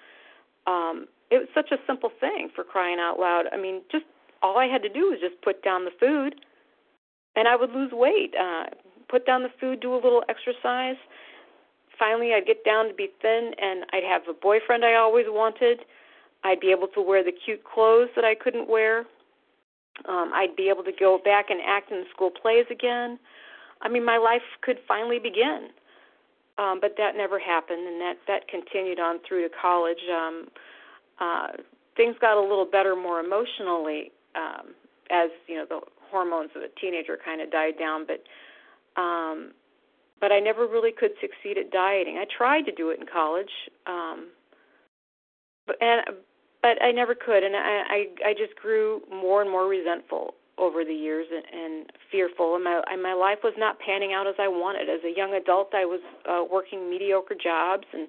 Um, 0.67 1.07
it 1.29 1.37
was 1.37 1.47
such 1.53 1.71
a 1.71 1.77
simple 1.87 2.11
thing 2.19 2.49
for 2.53 2.63
crying 2.63 2.99
out 2.99 3.19
loud. 3.19 3.45
I 3.51 3.57
mean, 3.57 3.81
just 3.91 4.05
all 4.41 4.57
I 4.57 4.67
had 4.67 4.81
to 4.83 4.89
do 4.89 5.11
was 5.11 5.19
just 5.21 5.41
put 5.41 5.63
down 5.63 5.85
the 5.85 5.91
food, 5.99 6.35
and 7.35 7.47
I 7.47 7.55
would 7.55 7.71
lose 7.71 7.91
weight. 7.91 8.33
Uh, 8.39 8.65
put 9.09 9.25
down 9.25 9.43
the 9.43 9.49
food, 9.59 9.79
do 9.79 9.93
a 9.93 10.01
little 10.01 10.23
exercise. 10.29 10.97
Finally, 11.97 12.33
I'd 12.33 12.45
get 12.45 12.63
down 12.65 12.87
to 12.87 12.93
be 12.93 13.09
thin, 13.21 13.51
and 13.61 13.85
I'd 13.93 14.03
have 14.03 14.23
a 14.29 14.33
boyfriend 14.33 14.83
I 14.83 14.95
always 14.95 15.25
wanted. 15.27 15.85
I'd 16.43 16.59
be 16.59 16.71
able 16.71 16.87
to 16.89 17.01
wear 17.01 17.23
the 17.23 17.31
cute 17.31 17.63
clothes 17.63 18.09
that 18.15 18.25
I 18.25 18.35
couldn't 18.35 18.69
wear. 18.69 19.05
Um, 20.07 20.31
I'd 20.33 20.55
be 20.55 20.69
able 20.69 20.83
to 20.83 20.91
go 20.97 21.19
back 21.23 21.49
and 21.49 21.59
act 21.65 21.91
in 21.91 22.03
school 22.13 22.31
plays 22.31 22.65
again. 22.71 23.19
I 23.81 23.89
mean, 23.89 24.03
my 24.03 24.17
life 24.17 24.41
could 24.61 24.77
finally 24.87 25.19
begin. 25.19 25.69
Um, 26.57 26.79
but 26.79 26.95
that 26.97 27.15
never 27.15 27.39
happened, 27.39 27.87
and 27.87 27.99
that 27.99 28.17
that 28.27 28.47
continued 28.47 28.99
on 28.99 29.17
through 29.27 29.47
to 29.47 29.55
college. 29.59 29.97
Um, 30.11 30.47
uh, 31.19 31.47
things 31.97 32.15
got 32.21 32.37
a 32.37 32.41
little 32.41 32.65
better 32.65 32.95
more 32.95 33.19
emotionally 33.19 34.11
um, 34.35 34.75
as 35.09 35.29
you 35.47 35.55
know 35.55 35.65
the 35.67 35.79
hormones 36.11 36.51
of 36.55 36.61
a 36.61 36.67
teenager 36.79 37.17
kind 37.23 37.41
of 37.41 37.51
died 37.51 37.79
down, 37.79 38.05
but 38.05 39.01
um, 39.01 39.51
but 40.21 40.31
I 40.31 40.39
never 40.39 40.67
really 40.67 40.91
could 40.91 41.11
succeed 41.19 41.57
at 41.57 41.71
dieting. 41.71 42.17
I 42.17 42.25
tried 42.37 42.63
to 42.63 42.71
do 42.71 42.91
it 42.91 42.99
in 42.99 43.07
college, 43.11 43.51
um, 43.87 44.29
but 45.65 45.75
and 45.81 46.01
but 46.63 46.81
I 46.81 46.91
never 46.91 47.13
could, 47.13 47.43
and 47.43 47.55
I 47.55 47.83
I, 47.87 48.29
I 48.29 48.33
just 48.33 48.55
grew 48.55 49.01
more 49.11 49.43
and 49.43 49.51
more 49.51 49.67
resentful 49.67 50.33
over 50.57 50.85
the 50.85 50.93
years 50.93 51.27
and, 51.31 51.43
and 51.53 51.91
fearful, 52.09 52.55
and 52.55 52.63
my 52.63 52.81
and 52.87 53.03
my 53.03 53.13
life 53.13 53.39
was 53.43 53.53
not 53.57 53.77
panning 53.79 54.13
out 54.13 54.25
as 54.25 54.35
I 54.39 54.47
wanted. 54.47 54.89
As 54.89 55.01
a 55.03 55.15
young 55.15 55.35
adult, 55.35 55.75
I 55.75 55.85
was 55.85 55.99
uh, 56.27 56.43
working 56.49 56.89
mediocre 56.89 57.35
jobs, 57.35 57.85
and 57.93 58.07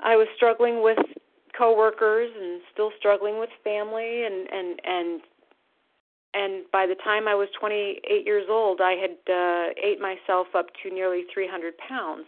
I 0.00 0.16
was 0.16 0.26
struggling 0.36 0.82
with 0.82 0.98
coworkers, 1.56 2.30
and 2.36 2.60
still 2.74 2.90
struggling 2.98 3.38
with 3.38 3.50
family, 3.62 4.24
and 4.24 4.48
and 4.50 4.80
and 4.84 5.20
and 6.34 6.64
by 6.72 6.86
the 6.86 6.96
time 6.96 7.28
I 7.28 7.34
was 7.36 7.48
28 7.58 8.26
years 8.26 8.46
old, 8.50 8.80
I 8.82 8.92
had 8.92 9.16
uh, 9.32 9.72
ate 9.82 10.00
myself 10.00 10.48
up 10.54 10.66
to 10.82 10.92
nearly 10.92 11.22
300 11.32 11.74
pounds. 11.78 12.26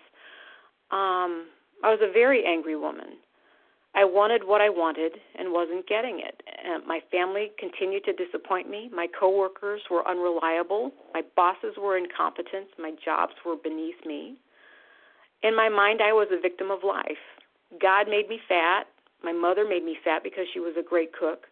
Um, 0.90 1.48
I 1.84 1.90
was 1.90 1.98
a 2.00 2.10
very 2.10 2.44
angry 2.46 2.76
woman. 2.76 3.18
I 3.94 4.04
wanted 4.04 4.42
what 4.44 4.60
I 4.60 4.68
wanted 4.68 5.12
and 5.38 5.52
wasn't 5.52 5.88
getting 5.88 6.20
it. 6.20 6.42
Uh, 6.64 6.78
my 6.86 7.00
family 7.10 7.50
continued 7.58 8.04
to 8.04 8.12
disappoint 8.12 8.68
me. 8.68 8.90
My 8.94 9.08
coworkers 9.18 9.80
were 9.90 10.06
unreliable. 10.06 10.92
My 11.14 11.22
bosses 11.34 11.74
were 11.78 11.96
incompetent. 11.96 12.68
My 12.78 12.92
jobs 13.04 13.32
were 13.44 13.56
beneath 13.56 14.04
me. 14.04 14.36
In 15.42 15.56
my 15.56 15.68
mind, 15.68 16.00
I 16.02 16.12
was 16.12 16.28
a 16.32 16.40
victim 16.40 16.70
of 16.70 16.80
life. 16.84 17.22
God 17.80 18.08
made 18.08 18.28
me 18.28 18.38
fat. 18.48 18.84
My 19.22 19.32
mother 19.32 19.66
made 19.68 19.84
me 19.84 19.96
fat 20.04 20.22
because 20.22 20.46
she 20.52 20.60
was 20.60 20.74
a 20.78 20.82
great 20.82 21.12
cook. 21.12 21.46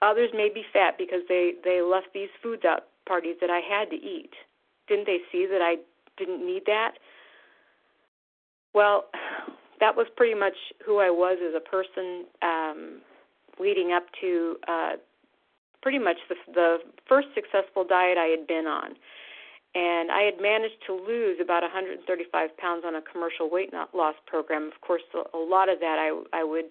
Others 0.00 0.30
made 0.34 0.54
me 0.54 0.64
fat 0.72 0.96
because 0.98 1.20
they 1.28 1.52
they 1.62 1.80
left 1.82 2.08
these 2.14 2.30
foods 2.42 2.64
out 2.64 2.84
parties 3.06 3.36
that 3.40 3.50
I 3.50 3.60
had 3.60 3.90
to 3.90 3.96
eat. 3.96 4.30
Didn't 4.88 5.06
they 5.06 5.18
see 5.30 5.46
that 5.46 5.62
I 5.62 5.76
didn't 6.16 6.44
need 6.44 6.62
that? 6.66 6.92
Well, 8.74 9.04
that 9.82 9.96
was 9.96 10.06
pretty 10.16 10.38
much 10.38 10.54
who 10.86 11.00
I 11.00 11.10
was 11.10 11.38
as 11.42 11.54
a 11.58 11.60
person 11.60 12.24
um, 12.40 13.02
leading 13.58 13.90
up 13.90 14.04
to 14.20 14.56
uh, 14.68 14.92
pretty 15.82 15.98
much 15.98 16.18
the, 16.28 16.36
the 16.54 16.76
first 17.08 17.26
successful 17.34 17.84
diet 17.84 18.16
I 18.16 18.26
had 18.26 18.46
been 18.46 18.66
on. 18.66 18.94
And 19.74 20.12
I 20.12 20.22
had 20.22 20.40
managed 20.40 20.78
to 20.86 20.94
lose 20.94 21.38
about 21.42 21.62
135 21.62 22.56
pounds 22.58 22.84
on 22.86 22.94
a 22.94 23.02
commercial 23.02 23.50
weight 23.50 23.72
loss 23.92 24.14
program. 24.24 24.70
Of 24.72 24.80
course, 24.86 25.02
a 25.12 25.36
lot 25.36 25.68
of 25.68 25.80
that 25.80 25.98
I, 25.98 26.14
I 26.32 26.44
would 26.44 26.66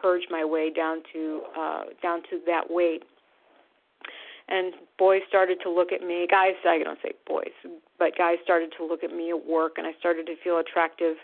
purge 0.00 0.22
my 0.30 0.44
way 0.44 0.72
down 0.72 1.02
to 1.12 1.42
uh, 1.58 1.82
down 2.00 2.22
to 2.30 2.40
that 2.46 2.70
weight. 2.70 3.02
And 4.48 4.72
boys 4.98 5.22
started 5.28 5.58
to 5.64 5.70
look 5.70 5.90
at 5.92 6.00
me. 6.00 6.28
Guys, 6.30 6.54
I 6.64 6.78
don't 6.82 6.98
say 7.02 7.12
boys, 7.26 7.52
but 7.98 8.16
guys 8.16 8.36
started 8.44 8.72
to 8.78 8.86
look 8.86 9.02
at 9.02 9.10
me 9.10 9.30
at 9.30 9.46
work, 9.46 9.74
and 9.76 9.86
I 9.86 9.92
started 9.98 10.26
to 10.26 10.36
feel 10.42 10.58
attractive 10.58 11.16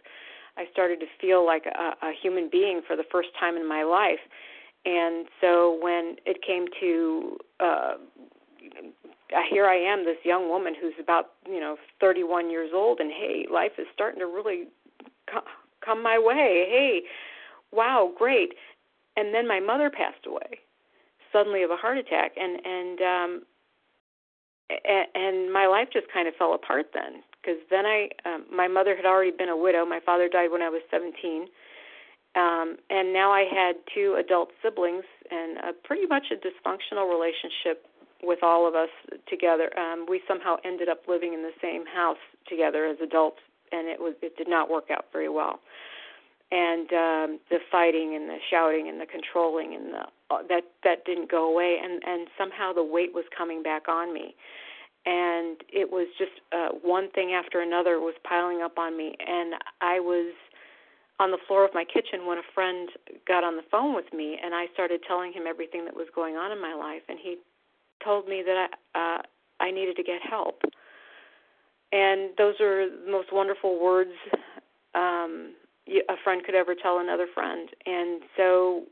I 0.57 0.65
started 0.73 1.01
to 1.01 1.07
feel 1.21 1.45
like 1.45 1.65
a, 1.67 2.07
a 2.07 2.13
human 2.21 2.49
being 2.51 2.83
for 2.87 2.97
the 2.97 3.05
first 3.11 3.29
time 3.39 3.57
in 3.57 3.69
my 3.69 3.83
life. 3.83 4.21
And 4.85 5.27
so 5.41 5.79
when 5.81 6.17
it 6.27 6.43
came 6.47 6.67
to 6.81 7.37
uh 7.61 7.95
here 9.49 9.67
I 9.67 9.77
am, 9.77 10.05
this 10.05 10.17
young 10.25 10.49
woman 10.49 10.75
who's 10.81 10.95
about, 11.01 11.33
you 11.47 11.61
know, 11.61 11.77
31 12.01 12.51
years 12.51 12.71
old, 12.75 12.99
and 12.99 13.13
hey, 13.13 13.47
life 13.53 13.73
is 13.79 13.87
starting 13.95 14.19
to 14.21 14.27
really 14.27 14.67
come 15.85 16.03
my 16.03 16.19
way. 16.19 16.67
Hey, 16.69 17.03
wow, 17.73 18.13
great. 18.17 18.55
And 19.17 19.35
then 19.35 19.47
my 19.47 19.61
mother 19.61 19.91
passed 19.91 20.27
away 20.27 20.61
suddenly 21.33 21.63
of 21.63 21.71
a 21.71 21.77
heart 21.77 21.99
attack, 21.99 22.33
and 22.37 22.61
and 22.65 23.01
um, 23.01 23.43
and 25.15 25.53
my 25.53 25.67
life 25.67 25.89
just 25.93 26.07
kind 26.13 26.29
of 26.29 26.35
fell 26.35 26.55
apart 26.55 26.87
then 26.95 27.23
because 27.41 27.59
then 27.71 27.87
I 27.87 28.09
um, 28.25 28.45
my 28.55 28.69
mother 28.69 28.97
had 28.97 29.07
already 29.07 29.31
been 29.31 29.49
a 29.49 29.57
widow. 29.57 29.85
My 29.85 30.01
father 30.05 30.29
died 30.29 30.51
when 30.51 30.63
I 30.63 30.69
was 30.69 30.83
17. 30.91 31.49
Um, 32.37 32.77
and 32.91 33.13
now 33.13 33.33
I 33.33 33.45
had 33.51 33.75
two 33.93 34.17
adult 34.19 34.51
siblings 34.63 35.05
and 35.31 35.59
a 35.59 35.73
pretty 35.73 36.07
much 36.07 36.27
a 36.31 36.37
dysfunctional 36.37 37.11
relationship 37.11 37.87
with 38.23 38.41
all 38.43 38.69
of 38.69 38.75
us 38.75 38.91
together. 39.29 39.77
Um, 39.79 40.07
we 40.09 40.21
somehow 40.29 40.57
ended 40.65 40.89
up 40.89 41.03
living 41.09 41.35
in 41.35 41.43
the 41.43 41.53
same 41.61 41.85
house 41.87 42.23
together 42.49 42.87
as 42.87 42.99
adults, 43.03 43.41
and 43.73 43.89
it 43.89 43.99
was 43.99 44.15
it 44.23 44.37
did 44.37 44.49
not 44.49 44.71
work 44.71 44.91
out 44.93 45.07
very 45.13 45.29
well. 45.29 45.61
And 46.53 46.93
um, 46.93 47.41
the 47.49 47.59
fighting 47.71 48.15
and 48.15 48.29
the 48.29 48.39
shouting 48.51 48.89
and 48.89 49.01
the 49.01 49.07
controlling 49.07 49.75
and 49.75 49.95
the 49.95 50.35
uh, 50.35 50.43
that 50.49 50.65
that 50.85 51.05
didn't 51.05 51.31
go 51.31 51.51
away, 51.51 51.79
and 51.83 52.03
and 52.05 52.29
somehow 52.39 52.73
the 52.73 52.85
weight 52.85 53.15
was 53.15 53.25
coming 53.37 53.63
back 53.63 53.89
on 53.89 54.13
me 54.15 54.37
and 55.07 55.57
it 55.73 55.91
was 55.91 56.09
just 56.19 56.33
uh, 56.53 56.69
one 56.83 57.11
thing 57.13 57.33
after 57.33 57.61
another 57.61 57.99
was 58.01 58.15
piling 58.25 58.61
up 58.63 58.79
on 58.79 58.97
me. 58.97 59.17
And 59.19 59.55
i 59.81 59.99
was 60.01 60.33
on 61.19 61.31
the 61.31 61.39
floor 61.47 61.65
of 61.65 61.71
my 61.75 61.85
kitchen 61.85 62.27
when 62.27 62.39
a 62.39 62.47
friend 62.55 62.89
got 63.29 63.45
on 63.45 63.57
the 63.57 63.63
phone 63.71 63.95
with 63.95 64.13
me 64.13 64.39
and 64.43 64.55
i 64.55 64.67
started 64.73 65.01
telling 65.07 65.33
him 65.33 65.45
everything 65.47 65.85
that 65.85 65.95
was 65.95 66.07
going 66.15 66.37
on 66.37 66.51
in 66.51 66.61
my 66.61 66.75
life 66.75 67.03
and 67.09 67.19
he 67.23 67.37
told 68.03 68.27
me 68.27 68.43
that 68.45 68.69
i 68.95 69.19
uh 69.19 69.23
i 69.61 69.71
needed 69.71 69.97
to 69.97 70.03
get 70.03 70.21
help. 70.29 70.63
And 71.93 72.31
those 72.39 72.55
are 72.61 72.89
the 72.89 73.11
most 73.11 73.33
wonderful 73.33 73.81
words 73.83 74.13
um 74.95 75.55
a 75.89 76.15
friend 76.23 76.43
could 76.45 76.55
ever 76.55 76.75
tell 76.81 76.99
another 77.01 77.27
friend. 77.35 77.69
And 77.85 78.23
so 78.37 78.85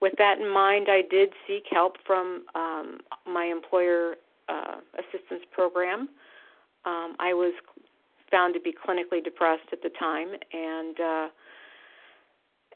with 0.00 0.12
that 0.18 0.38
in 0.38 0.48
mind 0.48 0.86
i 0.88 1.02
did 1.10 1.30
seek 1.46 1.64
help 1.70 1.96
from 2.06 2.44
um 2.54 2.98
my 3.26 3.44
employer 3.44 4.14
uh, 4.50 4.76
assistance 4.98 5.44
program. 5.52 6.08
Um, 6.84 7.14
I 7.18 7.32
was 7.34 7.54
found 8.30 8.54
to 8.54 8.60
be 8.60 8.72
clinically 8.72 9.22
depressed 9.22 9.68
at 9.72 9.82
the 9.82 9.90
time, 9.98 10.28
and 10.52 11.00
uh, 11.00 11.28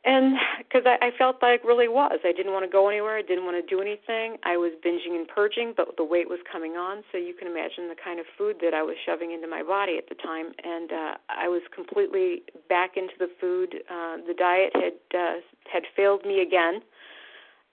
and 0.04 0.36
because 0.58 0.82
I, 0.84 1.06
I 1.06 1.10
felt 1.16 1.36
like 1.40 1.62
I 1.64 1.66
really 1.66 1.88
was, 1.88 2.20
I 2.24 2.32
didn't 2.32 2.52
want 2.52 2.64
to 2.64 2.70
go 2.70 2.88
anywhere. 2.88 3.16
I 3.16 3.22
didn't 3.22 3.44
want 3.44 3.56
to 3.56 3.64
do 3.64 3.80
anything. 3.80 4.36
I 4.44 4.58
was 4.58 4.72
binging 4.84 5.16
and 5.16 5.26
purging, 5.26 5.72
but 5.74 5.96
the 5.96 6.04
weight 6.04 6.28
was 6.28 6.40
coming 6.50 6.72
on. 6.72 7.02
So 7.10 7.16
you 7.16 7.32
can 7.32 7.48
imagine 7.48 7.88
the 7.88 7.96
kind 7.96 8.20
of 8.20 8.26
food 8.36 8.56
that 8.60 8.74
I 8.74 8.82
was 8.82 8.96
shoving 9.06 9.32
into 9.32 9.48
my 9.48 9.62
body 9.62 9.96
at 9.96 10.08
the 10.08 10.16
time, 10.16 10.52
and 10.62 10.92
uh, 10.92 11.14
I 11.30 11.48
was 11.48 11.62
completely 11.74 12.42
back 12.68 12.96
into 12.96 13.14
the 13.18 13.28
food. 13.40 13.76
Uh, 13.88 14.16
the 14.26 14.34
diet 14.36 14.72
had 14.74 15.00
uh, 15.16 15.40
had 15.72 15.84
failed 15.96 16.24
me 16.26 16.42
again, 16.42 16.82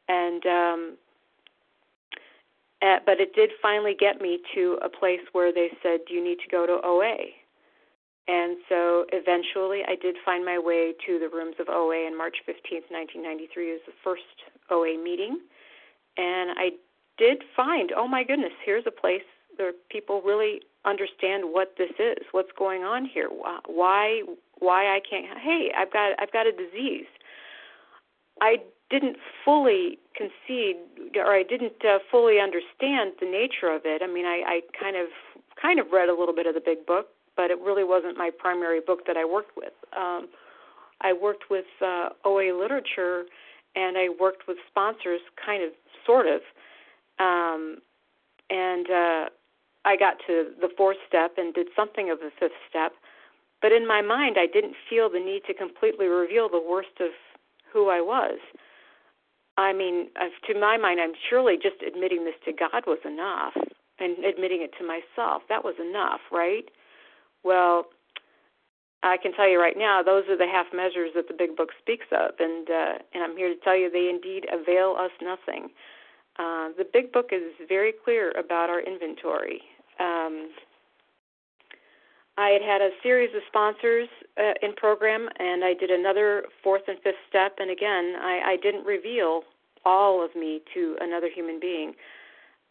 and 0.07 0.45
um, 0.45 0.97
uh, 2.81 2.97
but 3.05 3.19
it 3.19 3.33
did 3.35 3.51
finally 3.61 3.95
get 3.97 4.21
me 4.21 4.39
to 4.55 4.77
a 4.83 4.89
place 4.89 5.21
where 5.33 5.53
they 5.53 5.69
said, 5.83 6.01
"Do 6.07 6.13
you 6.13 6.23
need 6.23 6.39
to 6.39 6.49
go 6.49 6.65
to 6.65 6.79
OA?" 6.83 7.15
And 8.27 8.57
so 8.69 9.05
eventually, 9.11 9.81
I 9.87 9.95
did 9.95 10.15
find 10.23 10.45
my 10.45 10.57
way 10.57 10.93
to 11.05 11.19
the 11.19 11.27
rooms 11.27 11.55
of 11.59 11.67
OA. 11.69 12.05
And 12.05 12.17
March 12.17 12.37
15th, 12.47 12.87
1993, 12.89 13.71
was 13.71 13.81
the 13.85 13.93
first 14.03 14.23
OA 14.69 14.97
meeting, 14.97 15.39
and 16.17 16.51
I 16.57 16.71
did 17.17 17.43
find, 17.55 17.91
oh 17.95 18.07
my 18.07 18.23
goodness, 18.23 18.53
here's 18.65 18.85
a 18.87 18.91
place 18.91 19.23
where 19.57 19.73
people 19.89 20.21
really 20.21 20.61
understand 20.85 21.43
what 21.45 21.75
this 21.77 21.91
is, 21.99 22.25
what's 22.31 22.51
going 22.57 22.83
on 22.83 23.05
here, 23.05 23.29
why 23.29 24.23
why 24.59 24.95
I 24.95 24.99
can't. 25.07 25.37
Hey, 25.37 25.71
I've 25.75 25.91
got 25.91 26.13
I've 26.19 26.31
got 26.31 26.47
a 26.47 26.51
disease. 26.51 27.07
I 28.41 28.57
didn't 28.91 29.17
fully 29.43 29.97
concede 30.15 30.75
or 31.15 31.33
I 31.33 31.43
didn't 31.43 31.83
uh, 31.83 31.99
fully 32.11 32.39
understand 32.39 33.13
the 33.19 33.25
nature 33.25 33.73
of 33.73 33.81
it. 33.85 34.01
I 34.03 34.07
mean, 34.07 34.25
I, 34.25 34.43
I 34.45 34.61
kind 34.77 34.95
of 34.95 35.07
kind 35.59 35.79
of 35.79 35.87
read 35.91 36.09
a 36.09 36.13
little 36.13 36.35
bit 36.35 36.45
of 36.45 36.53
the 36.53 36.61
big 36.63 36.85
book, 36.85 37.07
but 37.35 37.49
it 37.49 37.59
really 37.59 37.83
wasn't 37.83 38.17
my 38.17 38.29
primary 38.37 38.81
book 38.81 39.07
that 39.07 39.17
I 39.17 39.25
worked 39.25 39.55
with. 39.55 39.73
Um, 39.97 40.27
I 41.01 41.13
worked 41.13 41.49
with 41.49 41.65
uh, 41.81 42.09
OA 42.25 42.53
literature, 42.53 43.23
and 43.75 43.97
I 43.97 44.09
worked 44.19 44.47
with 44.47 44.57
sponsors, 44.69 45.21
kind 45.43 45.63
of, 45.63 45.71
sort 46.05 46.27
of, 46.27 46.41
um, 47.19 47.77
and 48.49 48.89
uh, 48.89 49.25
I 49.85 49.95
got 49.97 50.17
to 50.27 50.51
the 50.59 50.69
fourth 50.75 50.97
step 51.07 51.33
and 51.37 51.53
did 51.53 51.67
something 51.75 52.09
of 52.09 52.19
the 52.19 52.31
fifth 52.39 52.57
step. 52.69 52.93
But 53.61 53.71
in 53.71 53.87
my 53.87 54.01
mind, 54.01 54.37
I 54.39 54.47
didn't 54.51 54.75
feel 54.89 55.09
the 55.09 55.19
need 55.19 55.43
to 55.47 55.53
completely 55.53 56.07
reveal 56.07 56.49
the 56.49 56.61
worst 56.61 56.99
of 56.99 57.11
who 57.71 57.89
I 57.89 58.01
was 58.01 58.39
I 59.61 59.73
mean, 59.73 60.09
to 60.47 60.59
my 60.59 60.77
mind, 60.77 60.99
I'm 60.99 61.13
surely 61.29 61.55
just 61.55 61.81
admitting 61.85 62.25
this 62.25 62.33
to 62.45 62.51
God 62.51 62.83
was 62.87 62.99
enough, 63.05 63.53
and 63.99 64.25
admitting 64.25 64.61
it 64.61 64.71
to 64.79 64.83
myself 64.85 65.43
that 65.49 65.63
was 65.63 65.75
enough, 65.79 66.21
right? 66.31 66.65
Well, 67.43 67.85
I 69.03 69.17
can 69.17 69.33
tell 69.33 69.49
you 69.49 69.59
right 69.59 69.77
now, 69.77 70.01
those 70.03 70.25
are 70.29 70.37
the 70.37 70.47
half 70.47 70.67
measures 70.73 71.11
that 71.15 71.27
the 71.27 71.33
Big 71.33 71.55
Book 71.55 71.69
speaks 71.81 72.05
of, 72.11 72.31
and 72.39 72.69
uh, 72.69 72.93
and 73.13 73.23
I'm 73.23 73.37
here 73.37 73.49
to 73.49 73.59
tell 73.63 73.75
you 73.77 73.89
they 73.89 74.09
indeed 74.09 74.45
avail 74.51 74.95
us 74.99 75.11
nothing. 75.21 75.69
Uh, 76.37 76.69
the 76.77 76.85
Big 76.91 77.11
Book 77.11 77.29
is 77.31 77.53
very 77.67 77.93
clear 78.03 78.31
about 78.31 78.69
our 78.69 78.81
inventory. 78.81 79.61
Um, 79.99 80.49
I 82.37 82.49
had 82.49 82.61
had 82.61 82.81
a 82.81 82.89
series 83.03 83.29
of 83.35 83.41
sponsors 83.47 84.07
uh, 84.37 84.53
in 84.61 84.73
program, 84.73 85.29
and 85.37 85.63
I 85.63 85.73
did 85.73 85.89
another 85.91 86.45
fourth 86.63 86.83
and 86.87 86.97
fifth 87.03 87.21
step. 87.27 87.57
And 87.59 87.69
again, 87.69 88.15
I, 88.21 88.53
I 88.53 88.57
didn't 88.63 88.85
reveal 88.85 89.43
all 89.85 90.23
of 90.23 90.35
me 90.35 90.61
to 90.73 90.95
another 91.01 91.29
human 91.33 91.59
being. 91.59 91.93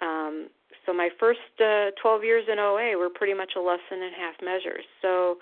Um, 0.01 0.49
so 0.87 0.93
my 0.93 1.11
first 1.19 1.41
uh, 1.61 1.91
12 2.01 2.25
years 2.25 2.45
in 2.51 2.59
OA 2.59 2.97
were 2.97 3.11
pretty 3.11 3.35
much 3.35 3.53
a 3.57 3.61
lesson 3.61 4.03
in 4.03 4.11
half 4.17 4.35
measures. 4.43 4.85
So, 5.03 5.39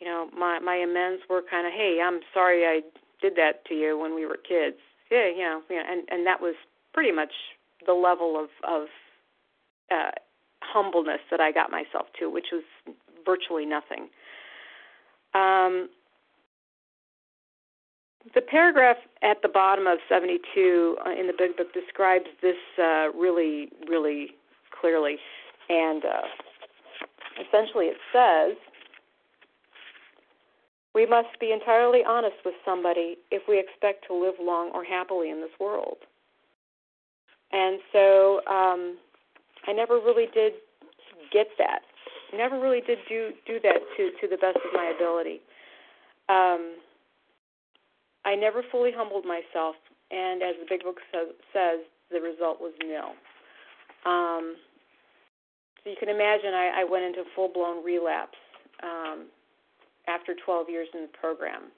you 0.00 0.06
know, 0.06 0.28
my 0.36 0.58
my 0.58 0.76
amends 0.76 1.22
were 1.28 1.42
kind 1.48 1.66
of, 1.66 1.72
hey, 1.72 2.00
I'm 2.02 2.20
sorry 2.32 2.64
I 2.64 2.80
did 3.20 3.34
that 3.36 3.64
to 3.66 3.74
you 3.74 3.98
when 3.98 4.14
we 4.14 4.24
were 4.26 4.36
kids. 4.36 4.76
Yeah, 5.10 5.28
you 5.28 5.42
know 5.42 5.60
and 5.70 6.08
and 6.08 6.26
that 6.26 6.40
was 6.40 6.54
pretty 6.94 7.12
much 7.12 7.32
the 7.86 7.92
level 7.92 8.38
of 8.38 8.48
of 8.66 8.88
uh, 9.90 10.12
humbleness 10.62 11.20
that 11.30 11.40
I 11.40 11.52
got 11.52 11.70
myself 11.70 12.06
to, 12.20 12.30
which 12.30 12.46
was 12.52 12.62
virtually 13.24 13.66
nothing. 13.66 14.08
Um, 15.34 15.88
the 18.34 18.40
paragraph 18.40 18.96
at 19.22 19.42
the 19.42 19.48
bottom 19.48 19.86
of 19.86 19.98
72 20.08 20.96
uh, 21.04 21.10
in 21.10 21.26
the 21.26 21.32
Big 21.36 21.56
Book 21.56 21.72
describes 21.72 22.26
this 22.42 22.56
uh, 22.78 23.10
really, 23.12 23.68
really 23.88 24.28
clearly. 24.78 25.16
And 25.68 26.04
uh, 26.04 26.26
essentially 27.40 27.86
it 27.86 27.96
says 28.12 28.56
we 30.94 31.06
must 31.06 31.38
be 31.40 31.52
entirely 31.52 32.00
honest 32.06 32.36
with 32.44 32.54
somebody 32.64 33.16
if 33.30 33.42
we 33.48 33.58
expect 33.58 34.06
to 34.08 34.14
live 34.14 34.34
long 34.40 34.70
or 34.74 34.84
happily 34.84 35.30
in 35.30 35.40
this 35.40 35.50
world. 35.60 35.98
And 37.52 37.80
so 37.92 38.40
um, 38.46 38.98
I 39.66 39.72
never 39.72 39.94
really 39.94 40.26
did 40.34 40.54
get 41.32 41.46
that 41.58 41.82
never 42.36 42.60
really 42.60 42.80
did 42.80 42.98
do 43.08 43.30
do 43.46 43.58
that 43.62 43.80
to 43.96 44.10
to 44.20 44.28
the 44.28 44.36
best 44.36 44.56
of 44.56 44.72
my 44.72 44.92
ability. 44.94 45.40
Um, 46.28 46.76
I 48.24 48.34
never 48.34 48.62
fully 48.70 48.90
humbled 48.94 49.24
myself, 49.24 49.76
and 50.10 50.42
as 50.42 50.54
the 50.60 50.66
big 50.68 50.82
book 50.82 50.98
says, 51.12 51.28
says 51.52 51.80
the 52.10 52.20
result 52.20 52.60
was 52.60 52.72
nil. 52.82 53.14
Um, 54.04 54.56
so 55.82 55.90
you 55.90 55.96
can 55.98 56.08
imagine 56.08 56.52
I, 56.52 56.82
I 56.82 56.84
went 56.84 57.04
into 57.04 57.24
full 57.34 57.48
blown 57.48 57.84
relapse 57.84 58.38
um, 58.82 59.26
after 60.08 60.34
12 60.44 60.68
years 60.68 60.88
in 60.94 61.02
the 61.02 61.18
program, 61.18 61.72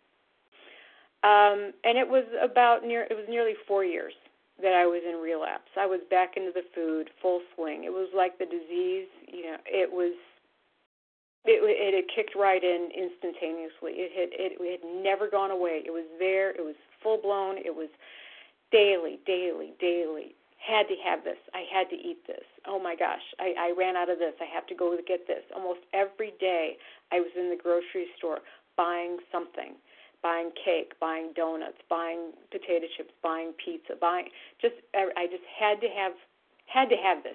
um, 1.23 1.73
and 1.85 1.99
it 1.99 2.09
was 2.09 2.25
about 2.43 2.85
near 2.85 3.03
it 3.03 3.15
was 3.15 3.27
nearly 3.29 3.55
four 3.69 3.85
years 3.85 4.13
that 4.61 4.75
I 4.75 4.87
was 4.87 5.03
in 5.09 5.17
relapse. 5.21 5.71
I 5.79 5.87
was 5.87 6.01
back 6.11 6.37
into 6.37 6.53
the 6.53 6.63
food 6.75 7.11
full 7.21 7.41
swing. 7.55 7.85
It 7.85 7.91
was 7.91 8.09
like 8.15 8.39
the 8.39 8.47
disease, 8.47 9.09
you 9.27 9.43
know, 9.43 9.57
it 9.67 9.91
was 9.91 10.15
it, 11.45 11.59
it 11.59 11.95
had 11.95 12.07
kicked 12.15 12.37
right 12.37 12.63
in 12.63 12.91
instantaneously. 12.95 13.99
It 13.99 14.13
had 14.15 14.31
it, 14.33 14.59
it 14.61 14.81
had 14.81 15.03
never 15.03 15.29
gone 15.29 15.51
away. 15.51 15.83
It 15.85 15.91
was 15.91 16.07
there. 16.19 16.51
It 16.51 16.63
was 16.63 16.79
full 17.03 17.19
blown. 17.19 17.59
It 17.59 17.75
was 17.75 17.91
daily, 18.71 19.19
daily, 19.27 19.75
daily. 19.81 20.35
Had 20.63 20.87
to 20.87 20.95
have 21.03 21.25
this. 21.27 21.43
I 21.53 21.67
had 21.67 21.91
to 21.91 21.99
eat 21.99 22.23
this. 22.31 22.47
Oh 22.67 22.79
my 22.79 22.95
gosh, 22.95 23.23
I, 23.43 23.55
I 23.59 23.75
ran 23.77 23.97
out 23.97 24.09
of 24.09 24.23
this. 24.23 24.35
I 24.39 24.47
have 24.55 24.67
to 24.71 24.75
go 24.79 24.95
get 25.03 25.27
this. 25.27 25.43
Almost 25.51 25.81
every 25.93 26.35
day, 26.39 26.79
I 27.11 27.19
was 27.19 27.35
in 27.35 27.51
the 27.51 27.59
grocery 27.59 28.07
store 28.17 28.39
buying 28.77 29.19
something, 29.35 29.75
buying 30.23 30.55
cake, 30.55 30.95
buying 31.01 31.35
donuts, 31.35 31.83
buying 31.91 32.31
potato 32.55 32.87
chips, 32.97 33.11
buying 33.21 33.51
pizza, 33.59 33.99
buying 33.99 34.31
just. 34.63 34.79
I 34.95 35.27
just 35.27 35.43
had 35.59 35.83
to 35.83 35.91
have 35.91 36.15
had 36.71 36.87
to 36.95 36.97
have 37.03 37.27
this. 37.27 37.35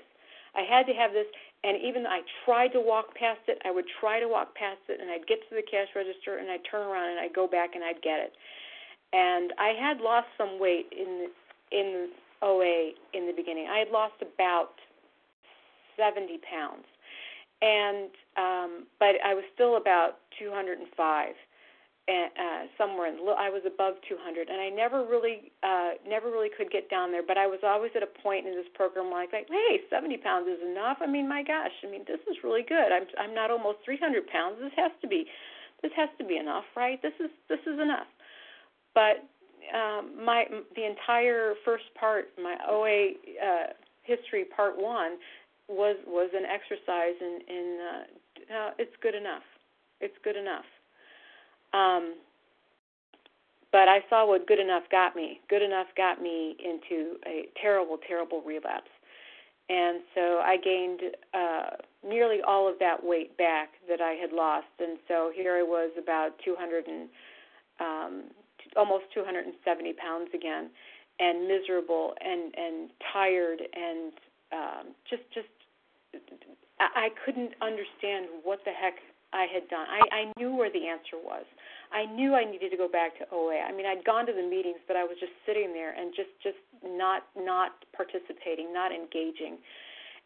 I 0.58 0.62
had 0.62 0.88
to 0.88 0.94
have 0.94 1.14
this, 1.14 1.28
and 1.64 1.78
even 1.82 2.04
though 2.04 2.10
I 2.10 2.22
tried 2.44 2.70
to 2.74 2.82
walk 2.82 3.14
past 3.16 3.42
it, 3.48 3.62
I 3.64 3.72
would 3.72 3.86
try 4.00 4.20
to 4.20 4.28
walk 4.28 4.56
past 4.56 4.82
it, 4.90 5.00
and 5.00 5.12
I'd 5.12 5.28
get 5.28 5.48
to 5.50 5.56
the 5.56 5.62
cash 5.62 5.88
register, 5.96 6.38
and 6.38 6.50
I'd 6.50 6.66
turn 6.70 6.82
around 6.82 7.12
and 7.12 7.20
I'd 7.20 7.34
go 7.34 7.48
back 7.48 7.76
and 7.76 7.84
I'd 7.84 8.02
get 8.02 8.20
it. 8.20 8.34
And 9.14 9.54
I 9.60 9.78
had 9.80 10.02
lost 10.02 10.28
some 10.38 10.60
weight 10.60 10.88
in 10.92 11.30
in 11.72 12.10
OA 12.42 12.92
in 13.14 13.28
the 13.28 13.34
beginning. 13.34 13.68
I 13.68 13.78
had 13.80 13.90
lost 13.90 14.16
about 14.22 14.74
70 15.96 16.40
pounds, 16.50 16.86
and 17.62 18.10
um, 18.36 18.88
but 19.00 19.16
I 19.24 19.34
was 19.34 19.44
still 19.54 19.78
about 19.78 20.18
205 22.08 22.32
uh, 22.40 22.72
somewhere 22.80 23.12
in 23.12 23.20
I 23.20 23.52
was 23.52 23.62
above 23.68 24.00
200, 24.08 24.48
and 24.48 24.60
I 24.62 24.70
never 24.70 25.04
really 25.04 25.52
uh, 25.62 26.00
never 26.08 26.32
really 26.32 26.50
could 26.50 26.72
get 26.72 26.90
down 26.90 27.12
there. 27.12 27.24
But 27.24 27.38
I 27.38 27.48
was 27.48 27.60
always 27.64 27.92
at 27.96 28.04
a 28.04 28.12
point 28.24 28.48
in 28.48 28.56
this 28.56 28.68
program 28.74 29.12
like, 29.12 29.34
like, 29.34 29.48
hey, 29.52 29.84
70 29.92 30.18
pounds 30.24 30.48
is 30.48 30.64
enough. 30.64 30.98
I 31.02 31.08
mean, 31.08 31.28
my 31.28 31.44
gosh, 31.44 31.76
I 31.84 31.92
mean, 31.92 32.08
this 32.08 32.24
is 32.32 32.38
really 32.44 32.64
good. 32.64 32.92
I'm 32.96 33.08
I'm 33.20 33.36
not 33.36 33.52
almost 33.52 33.84
300 33.84 34.28
pounds. 34.28 34.58
This 34.60 34.72
has 34.78 34.92
to 35.02 35.08
be, 35.08 35.28
this 35.84 35.92
has 35.96 36.10
to 36.18 36.26
be 36.26 36.38
enough, 36.38 36.66
right? 36.76 37.02
This 37.02 37.16
is 37.20 37.32
this 37.50 37.62
is 37.68 37.80
enough. 37.80 38.08
But 38.96 39.28
um, 39.76 40.16
my 40.24 40.46
the 40.76 40.86
entire 40.88 41.56
first 41.66 41.92
part, 42.00 42.32
my 42.42 42.56
OA 42.68 43.20
uh, 43.36 43.68
history 44.04 44.46
part 44.56 44.80
one, 44.80 45.20
was 45.68 45.98
was 46.08 46.32
an 46.32 46.48
exercise 46.48 47.20
in 47.20 47.40
in 47.52 47.68
uh, 47.84 48.04
uh, 48.48 48.72
it's 48.80 48.96
good 49.04 49.16
enough. 49.16 49.44
It's 50.00 50.16
good 50.24 50.38
enough 50.38 50.64
um, 51.74 52.16
but 53.72 53.88
I 53.88 54.00
saw 54.10 54.28
what 54.28 54.48
good 54.48 54.60
enough 54.60 54.84
got 54.92 55.16
me. 55.16 55.40
Good 55.50 55.62
enough 55.62 55.88
got 55.96 56.22
me 56.22 56.56
into 56.64 57.18
a 57.26 57.48
terrible, 57.62 57.98
terrible 58.08 58.42
relapse. 58.42 58.90
And 59.70 60.00
so 60.16 60.40
I 60.40 60.56
gained 60.64 61.02
uh, 61.34 61.76
nearly 62.08 62.40
all 62.48 62.70
of 62.70 62.80
that 62.80 63.04
weight 63.04 63.38
back 63.38 63.70
that 63.90 64.00
I 64.00 64.14
had 64.14 64.32
lost. 64.32 64.68
And 64.80 64.98
so 65.08 65.32
here 65.36 65.58
I 65.58 65.64
was 65.64 65.92
about 66.02 66.32
200 66.46 66.88
and 66.88 67.10
um, 67.80 68.24
almost 68.76 69.06
270 69.14 69.94
pounds 69.94 70.30
again, 70.34 70.70
and 71.20 71.48
miserable 71.48 72.14
and 72.22 72.54
and 72.56 72.90
tired 73.12 73.60
and 73.74 74.14
um, 74.52 74.94
just 75.10 75.24
just 75.34 75.48
I 76.80 77.10
couldn't 77.26 77.54
understand 77.62 78.28
what 78.44 78.60
the 78.66 78.72
heck 78.72 78.96
I 79.38 79.46
had 79.46 79.70
done. 79.70 79.86
I, 79.86 80.02
I 80.10 80.22
knew 80.34 80.58
where 80.58 80.74
the 80.74 80.90
answer 80.90 81.22
was. 81.22 81.46
I 81.94 82.10
knew 82.10 82.34
I 82.34 82.44
needed 82.44 82.74
to 82.74 82.78
go 82.78 82.90
back 82.90 83.14
to 83.22 83.26
OA. 83.32 83.62
I 83.62 83.72
mean, 83.72 83.86
I'd 83.86 84.04
gone 84.04 84.26
to 84.26 84.34
the 84.34 84.42
meetings, 84.42 84.82
but 84.90 84.98
I 84.98 85.06
was 85.06 85.16
just 85.22 85.32
sitting 85.46 85.78
there 85.78 85.94
and 85.94 86.10
just 86.18 86.34
just 86.42 86.58
not 86.82 87.30
not 87.38 87.78
participating, 87.94 88.74
not 88.74 88.90
engaging. 88.92 89.62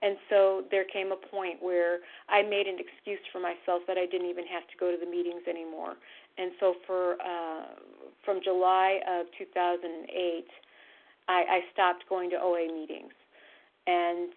And 0.02 0.18
so 0.32 0.64
there 0.72 0.86
came 0.86 1.12
a 1.12 1.20
point 1.20 1.62
where 1.62 2.00
I 2.26 2.42
made 2.42 2.66
an 2.66 2.80
excuse 2.82 3.22
for 3.32 3.38
myself 3.38 3.86
that 3.86 4.00
I 4.00 4.08
didn't 4.08 4.32
even 4.32 4.48
have 4.48 4.66
to 4.74 4.76
go 4.80 4.90
to 4.90 4.98
the 4.98 5.06
meetings 5.06 5.46
anymore. 5.46 5.94
And 6.40 6.52
so 6.60 6.74
for 6.88 7.22
uh, 7.22 7.78
from 8.26 8.40
July 8.42 8.98
of 9.06 9.28
2008, 9.38 10.48
I, 11.28 11.34
I 11.34 11.60
stopped 11.74 12.10
going 12.10 12.32
to 12.32 12.38
OA 12.42 12.66
meetings. 12.74 13.14
And 13.86 14.34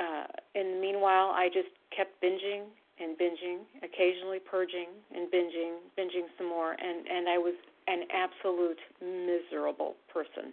uh, 0.00 0.26
in 0.58 0.74
the 0.74 0.80
meanwhile, 0.80 1.30
I 1.30 1.50
just 1.54 1.70
kept 1.94 2.20
binging 2.20 2.66
and 3.00 3.16
binging, 3.18 3.60
occasionally 3.82 4.38
purging 4.38 4.88
and 5.14 5.30
binging, 5.30 5.78
binging 5.98 6.26
some 6.38 6.48
more, 6.48 6.72
and 6.72 7.06
and 7.06 7.28
I 7.28 7.38
was 7.38 7.54
an 7.88 8.02
absolute 8.12 8.78
miserable 9.00 9.94
person. 10.12 10.52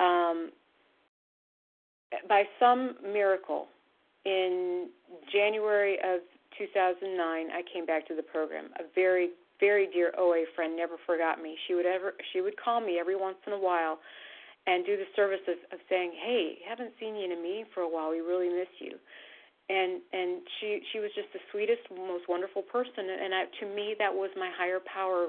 Um, 0.00 0.50
by 2.28 2.44
some 2.60 2.96
miracle, 3.02 3.66
in 4.24 4.88
January 5.32 5.98
of 5.98 6.20
2009, 6.58 7.18
I 7.50 7.62
came 7.72 7.84
back 7.84 8.06
to 8.08 8.14
the 8.14 8.22
program. 8.22 8.66
A 8.78 8.84
very 8.94 9.30
very 9.60 9.88
dear 9.92 10.12
OA 10.18 10.44
friend 10.54 10.76
never 10.76 10.96
forgot 11.06 11.40
me. 11.40 11.56
She 11.66 11.74
would 11.74 11.86
ever 11.86 12.14
she 12.32 12.40
would 12.40 12.54
call 12.56 12.80
me 12.80 12.98
every 12.98 13.16
once 13.16 13.38
in 13.46 13.52
a 13.52 13.58
while 13.58 13.98
and 14.66 14.84
do 14.86 14.96
the 14.96 15.04
service 15.14 15.44
of, 15.46 15.56
of 15.72 15.78
saying, 15.88 16.12
"Hey, 16.24 16.58
haven't 16.66 16.92
seen 16.98 17.16
you 17.16 17.24
in 17.24 17.32
a 17.32 17.40
meeting 17.40 17.66
for 17.74 17.82
a 17.82 17.88
while. 17.88 18.10
We 18.10 18.20
really 18.20 18.48
miss 18.48 18.68
you." 18.78 18.98
And 19.68 20.00
and 20.12 20.42
she 20.60 20.80
she 20.92 21.00
was 21.00 21.10
just 21.14 21.32
the 21.32 21.40
sweetest 21.50 21.80
most 21.90 22.28
wonderful 22.28 22.62
person 22.62 23.08
and 23.08 23.34
I, 23.34 23.44
to 23.60 23.66
me 23.74 23.94
that 23.98 24.12
was 24.12 24.30
my 24.36 24.50
higher 24.56 24.80
power 24.84 25.28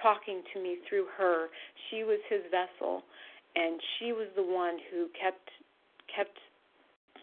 talking 0.00 0.42
to 0.54 0.62
me 0.62 0.78
through 0.88 1.06
her. 1.18 1.48
She 1.90 2.04
was 2.04 2.18
his 2.28 2.42
vessel 2.50 3.02
and 3.56 3.80
she 3.98 4.12
was 4.12 4.28
the 4.36 4.42
one 4.42 4.78
who 4.90 5.08
kept 5.18 5.50
kept 6.14 6.38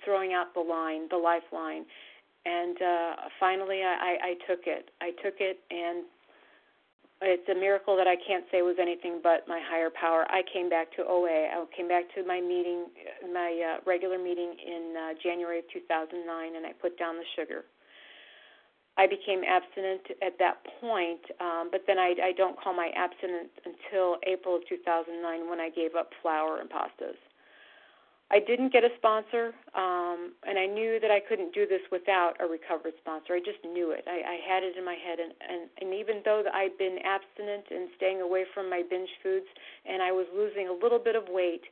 throwing 0.03 0.33
out 0.33 0.53
the 0.53 0.61
line 0.61 1.07
the 1.09 1.17
lifeline. 1.17 1.85
And 2.45 2.77
uh 2.81 3.15
finally 3.39 3.81
I, 3.83 3.95
I 3.95 4.27
I 4.29 4.33
took 4.47 4.67
it. 4.67 4.91
I 5.01 5.11
took 5.23 5.39
it 5.39 5.59
and 5.71 6.03
it's 7.21 7.47
a 7.49 7.55
miracle 7.55 7.97
that 7.97 8.07
I 8.07 8.15
can't 8.15 8.45
say 8.51 8.61
was 8.61 8.77
anything 8.79 9.19
but 9.21 9.47
my 9.47 9.59
higher 9.59 9.89
power. 9.89 10.25
I 10.29 10.41
came 10.53 10.69
back 10.69 10.95
to 10.95 11.03
OA. 11.03 11.51
I 11.51 11.65
came 11.75 11.87
back 11.87 12.07
to 12.15 12.23
my 12.25 12.39
meeting, 12.39 12.87
my 13.33 13.51
uh, 13.59 13.83
regular 13.85 14.17
meeting 14.17 14.55
in 14.55 14.95
uh, 14.95 15.13
January 15.21 15.59
of 15.59 15.65
2009, 15.73 16.15
and 16.55 16.65
I 16.65 16.71
put 16.71 16.97
down 16.97 17.15
the 17.15 17.27
sugar. 17.35 17.65
I 18.97 19.07
became 19.07 19.43
abstinent 19.47 20.01
at 20.23 20.39
that 20.39 20.63
point, 20.79 21.23
um, 21.39 21.69
but 21.71 21.83
then 21.87 21.99
I, 21.99 22.15
I 22.19 22.31
don't 22.35 22.59
call 22.59 22.73
my 22.73 22.91
abstinence 22.95 23.51
until 23.63 24.17
April 24.27 24.55
of 24.55 24.67
2009 24.67 25.49
when 25.49 25.59
I 25.59 25.69
gave 25.69 25.95
up 25.95 26.11
flour 26.21 26.59
and 26.59 26.69
pastas. 26.69 27.19
I 28.31 28.37
didn't 28.37 28.71
get 28.71 28.83
a 28.83 28.93
sponsor, 28.97 29.57
um, 29.73 30.37
and 30.45 30.61
I 30.61 30.69
knew 30.69 30.99
that 31.01 31.09
I 31.09 31.17
couldn't 31.19 31.51
do 31.51 31.65
this 31.65 31.81
without 31.91 32.37
a 32.39 32.45
recovered 32.45 32.93
sponsor. 33.01 33.33
I 33.33 33.41
just 33.41 33.57
knew 33.65 33.89
it. 33.89 34.05
I, 34.05 34.21
I 34.21 34.37
had 34.45 34.61
it 34.61 34.77
in 34.77 34.85
my 34.85 34.93
head, 34.93 35.17
and, 35.17 35.33
and 35.41 35.65
and 35.81 35.89
even 35.97 36.21
though 36.23 36.45
I'd 36.53 36.77
been 36.77 37.01
abstinent 37.01 37.65
and 37.73 37.89
staying 37.97 38.21
away 38.21 38.45
from 38.53 38.69
my 38.69 38.83
binge 38.85 39.09
foods, 39.23 39.49
and 39.85 40.03
I 40.03 40.11
was 40.11 40.29
losing 40.29 40.69
a 40.69 40.73
little 40.73 40.99
bit 41.01 41.17
of 41.17 41.25
weight, 41.27 41.65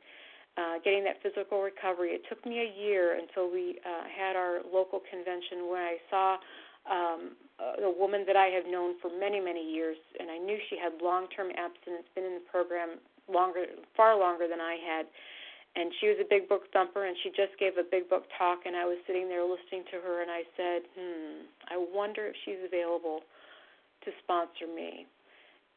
uh, 0.58 0.82
getting 0.82 1.04
that 1.06 1.22
physical 1.22 1.62
recovery, 1.62 2.10
it 2.18 2.26
took 2.28 2.42
me 2.44 2.58
a 2.58 2.70
year 2.74 3.14
until 3.14 3.46
we 3.46 3.78
uh, 3.86 4.10
had 4.10 4.34
our 4.34 4.58
local 4.66 4.98
convention 4.98 5.70
where 5.70 5.86
I 5.86 5.96
saw 6.10 6.42
um, 6.90 7.38
a 7.86 7.92
woman 7.94 8.26
that 8.26 8.34
I 8.34 8.50
have 8.50 8.66
known 8.66 8.98
for 8.98 9.14
many 9.14 9.38
many 9.38 9.62
years, 9.62 9.96
and 10.18 10.26
I 10.26 10.38
knew 10.42 10.58
she 10.66 10.74
had 10.74 10.98
long-term 10.98 11.54
abstinence, 11.54 12.10
been 12.18 12.26
in 12.26 12.34
the 12.42 12.46
program 12.50 12.98
longer, 13.30 13.62
far 13.94 14.18
longer 14.18 14.50
than 14.50 14.58
I 14.58 14.74
had 14.82 15.06
and 15.78 15.92
she 16.00 16.08
was 16.08 16.16
a 16.20 16.26
big 16.28 16.48
book 16.48 16.66
thumper 16.72 17.06
and 17.06 17.16
she 17.22 17.30
just 17.30 17.54
gave 17.58 17.78
a 17.78 17.86
big 17.86 18.10
book 18.10 18.24
talk 18.36 18.66
and 18.66 18.74
I 18.74 18.84
was 18.84 18.98
sitting 19.06 19.28
there 19.28 19.44
listening 19.44 19.84
to 19.94 20.02
her 20.02 20.22
and 20.22 20.30
I 20.30 20.42
said, 20.56 20.82
"Hmm, 20.98 21.46
I 21.70 21.76
wonder 21.78 22.26
if 22.26 22.34
she's 22.44 22.58
available 22.66 23.22
to 24.04 24.10
sponsor 24.24 24.66
me." 24.66 25.06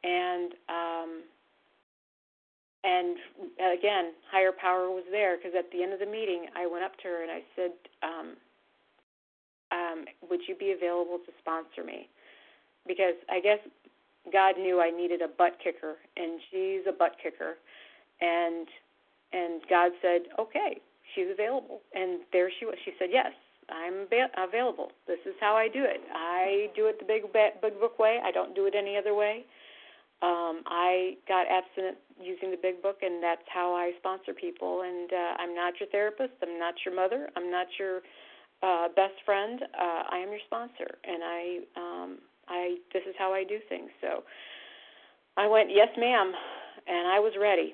And 0.03 0.53
um 0.67 1.23
and 2.83 3.15
again, 3.61 4.13
higher 4.31 4.51
power 4.51 4.89
was 4.89 5.03
there 5.11 5.37
because 5.37 5.53
at 5.53 5.69
the 5.71 5.83
end 5.83 5.93
of 5.93 5.99
the 5.99 6.07
meeting, 6.07 6.47
I 6.57 6.65
went 6.65 6.83
up 6.83 6.97
to 6.97 7.07
her 7.07 7.21
and 7.21 7.29
I 7.29 7.43
said, 7.55 7.71
um, 8.01 8.37
um, 9.69 10.05
"Would 10.27 10.41
you 10.47 10.55
be 10.55 10.71
available 10.71 11.19
to 11.19 11.31
sponsor 11.37 11.83
me?" 11.83 12.09
Because 12.87 13.13
I 13.29 13.39
guess 13.39 13.59
God 14.33 14.57
knew 14.57 14.81
I 14.81 14.89
needed 14.89 15.21
a 15.21 15.27
butt 15.27 15.59
kicker, 15.63 15.97
and 16.17 16.41
she's 16.49 16.81
a 16.87 16.91
butt 16.91 17.17
kicker, 17.21 17.57
and 18.19 18.67
and 19.33 19.61
God 19.69 19.91
said, 20.01 20.21
"Okay, 20.39 20.81
she's 21.15 21.27
available." 21.31 21.81
And 21.93 22.21
there 22.31 22.49
she 22.59 22.65
was. 22.65 22.75
She 22.85 22.93
said, 22.99 23.09
"Yes, 23.11 23.31
I'm 23.69 24.07
available. 24.37 24.91
This 25.07 25.19
is 25.25 25.35
how 25.39 25.55
I 25.55 25.67
do 25.67 25.83
it. 25.83 26.01
I 26.13 26.69
do 26.75 26.87
it 26.87 26.99
the 26.99 27.05
big 27.05 27.23
big 27.33 27.79
book 27.79 27.99
way. 27.99 28.19
I 28.23 28.31
don't 28.31 28.55
do 28.55 28.65
it 28.65 28.75
any 28.75 28.97
other 28.97 29.13
way. 29.13 29.45
Um, 30.21 30.61
I 30.67 31.17
got 31.27 31.47
abstinent 31.49 31.97
using 32.21 32.51
the 32.51 32.57
big 32.61 32.81
book, 32.81 32.97
and 33.01 33.23
that's 33.23 33.41
how 33.51 33.73
I 33.73 33.91
sponsor 33.97 34.33
people. 34.33 34.83
And 34.83 35.11
uh, 35.11 35.41
I'm 35.41 35.55
not 35.55 35.79
your 35.79 35.89
therapist. 35.89 36.33
I'm 36.43 36.59
not 36.59 36.75
your 36.85 36.95
mother. 36.95 37.29
I'm 37.35 37.49
not 37.49 37.65
your 37.79 38.01
uh, 38.61 38.87
best 38.95 39.17
friend. 39.25 39.61
Uh, 39.63 40.03
I 40.11 40.17
am 40.17 40.29
your 40.29 40.43
sponsor, 40.45 40.99
and 41.03 41.23
I 41.23 41.59
um, 41.75 42.17
I 42.47 42.77
this 42.93 43.03
is 43.07 43.15
how 43.17 43.33
I 43.33 43.43
do 43.43 43.57
things. 43.69 43.89
So 44.01 44.23
I 45.37 45.47
went, 45.47 45.69
yes, 45.71 45.89
ma'am, 45.97 46.31
and 46.87 47.07
I 47.07 47.19
was 47.19 47.33
ready. 47.39 47.73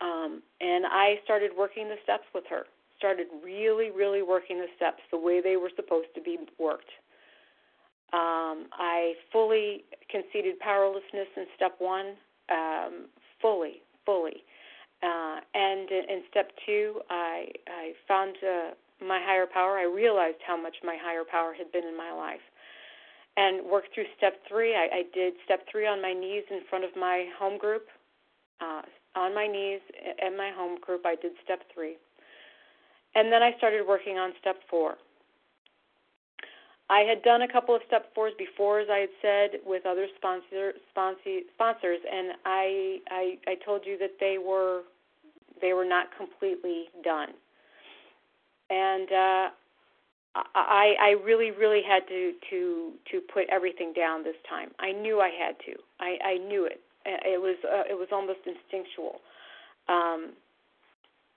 Um, 0.00 0.42
and 0.60 0.86
I 0.86 1.16
started 1.24 1.50
working 1.56 1.88
the 1.88 1.96
steps 2.02 2.24
with 2.34 2.44
her. 2.50 2.64
Started 2.96 3.26
really, 3.44 3.90
really 3.90 4.22
working 4.22 4.58
the 4.58 4.68
steps 4.76 5.00
the 5.10 5.18
way 5.18 5.40
they 5.40 5.56
were 5.56 5.70
supposed 5.76 6.08
to 6.14 6.20
be 6.20 6.38
worked. 6.58 6.90
Um, 8.12 8.66
I 8.72 9.14
fully 9.32 9.84
conceded 10.10 10.58
powerlessness 10.58 11.28
in 11.36 11.46
step 11.54 11.76
one, 11.78 12.16
um, 12.50 13.06
fully, 13.40 13.82
fully. 14.04 14.42
Uh, 15.02 15.40
and 15.54 15.88
in, 15.90 16.22
step 16.30 16.50
two, 16.66 17.00
I, 17.08 17.46
I 17.68 17.92
found 18.08 18.36
uh, 18.42 18.74
my 19.06 19.20
higher 19.22 19.46
power. 19.46 19.78
I 19.78 19.84
realized 19.84 20.38
how 20.46 20.60
much 20.60 20.74
my 20.84 20.96
higher 21.00 21.24
power 21.24 21.54
had 21.56 21.72
been 21.72 21.84
in 21.84 21.96
my 21.96 22.12
life. 22.12 22.44
And 23.36 23.64
worked 23.64 23.94
through 23.94 24.10
step 24.18 24.34
three. 24.48 24.74
I, 24.74 24.88
I 24.92 25.02
did 25.14 25.34
step 25.44 25.60
three 25.70 25.86
on 25.86 26.02
my 26.02 26.12
knees 26.12 26.42
in 26.50 26.60
front 26.68 26.84
of 26.84 26.90
my 26.96 27.26
home 27.38 27.58
group. 27.58 27.86
Uh, 28.60 28.82
on 29.14 29.34
my 29.34 29.46
knees 29.46 29.80
in 30.24 30.36
my 30.36 30.50
home 30.54 30.78
group. 30.80 31.02
I 31.04 31.16
did 31.16 31.32
step 31.44 31.60
three. 31.72 31.96
And 33.14 33.32
then 33.32 33.42
I 33.42 33.56
started 33.58 33.86
working 33.86 34.18
on 34.18 34.32
step 34.40 34.56
four. 34.68 34.96
I 36.88 37.00
had 37.00 37.22
done 37.22 37.42
a 37.42 37.48
couple 37.48 37.74
of 37.74 37.82
step 37.86 38.12
fours 38.14 38.32
before, 38.36 38.80
as 38.80 38.88
I 38.90 38.98
had 38.98 39.14
said, 39.22 39.60
with 39.64 39.86
other 39.86 40.06
sponsor, 40.16 40.72
sponsor, 40.90 41.38
sponsors, 41.54 42.00
and 42.10 42.32
I, 42.44 42.98
I 43.10 43.38
I 43.46 43.54
told 43.64 43.82
you 43.86 43.96
that 43.98 44.18
they 44.18 44.38
were 44.38 44.82
they 45.62 45.72
were 45.72 45.84
not 45.84 46.08
completely 46.16 46.86
done. 47.04 47.28
And 48.70 49.08
uh, 49.12 49.50
I 50.34 50.94
I 51.00 51.10
really 51.24 51.52
really 51.52 51.82
had 51.86 52.08
to 52.08 52.32
to 52.50 52.92
to 53.12 53.20
put 53.32 53.44
everything 53.50 53.92
down 53.92 54.24
this 54.24 54.36
time. 54.48 54.70
I 54.80 54.90
knew 54.90 55.20
I 55.20 55.30
had 55.30 55.56
to. 55.66 55.78
I 56.00 56.18
I 56.24 56.38
knew 56.38 56.64
it. 56.64 56.80
It 57.24 57.40
was 57.40 57.56
uh, 57.64 57.84
it 57.88 57.98
was 57.98 58.08
almost 58.12 58.40
instinctual. 58.46 59.20
Um, 59.88 60.32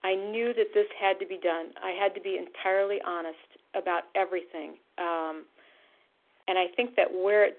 I 0.03 0.15
knew 0.15 0.53
that 0.53 0.74
this 0.74 0.88
had 0.99 1.19
to 1.19 1.26
be 1.26 1.39
done. 1.41 1.67
I 1.82 1.91
had 1.91 2.13
to 2.15 2.21
be 2.21 2.38
entirely 2.38 2.99
honest 3.05 3.38
about 3.74 4.03
everything. 4.15 4.76
Um, 4.97 5.45
and 6.47 6.57
I 6.57 6.67
think 6.76 6.95
that 6.97 7.07
where 7.11 7.45
it, 7.45 7.57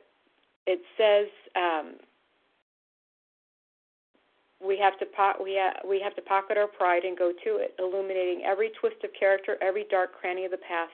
it 0.67 0.81
says 0.99 1.29
um, 1.57 1.95
we 4.65 4.79
have 4.79 4.99
to 4.99 5.07
po- 5.07 5.43
we 5.43 5.57
ha- 5.59 5.81
we 5.89 6.01
have 6.01 6.15
to 6.17 6.23
pocket 6.23 6.59
our 6.59 6.67
pride 6.67 7.05
and 7.05 7.17
go 7.17 7.33
to 7.33 7.57
it, 7.57 7.75
illuminating 7.79 8.43
every 8.45 8.71
twist 8.81 8.97
of 9.05 9.11
character, 9.19 9.57
every 9.63 9.87
dark 9.91 10.13
cranny 10.13 10.45
of 10.45 10.51
the 10.51 10.59
past. 10.59 10.93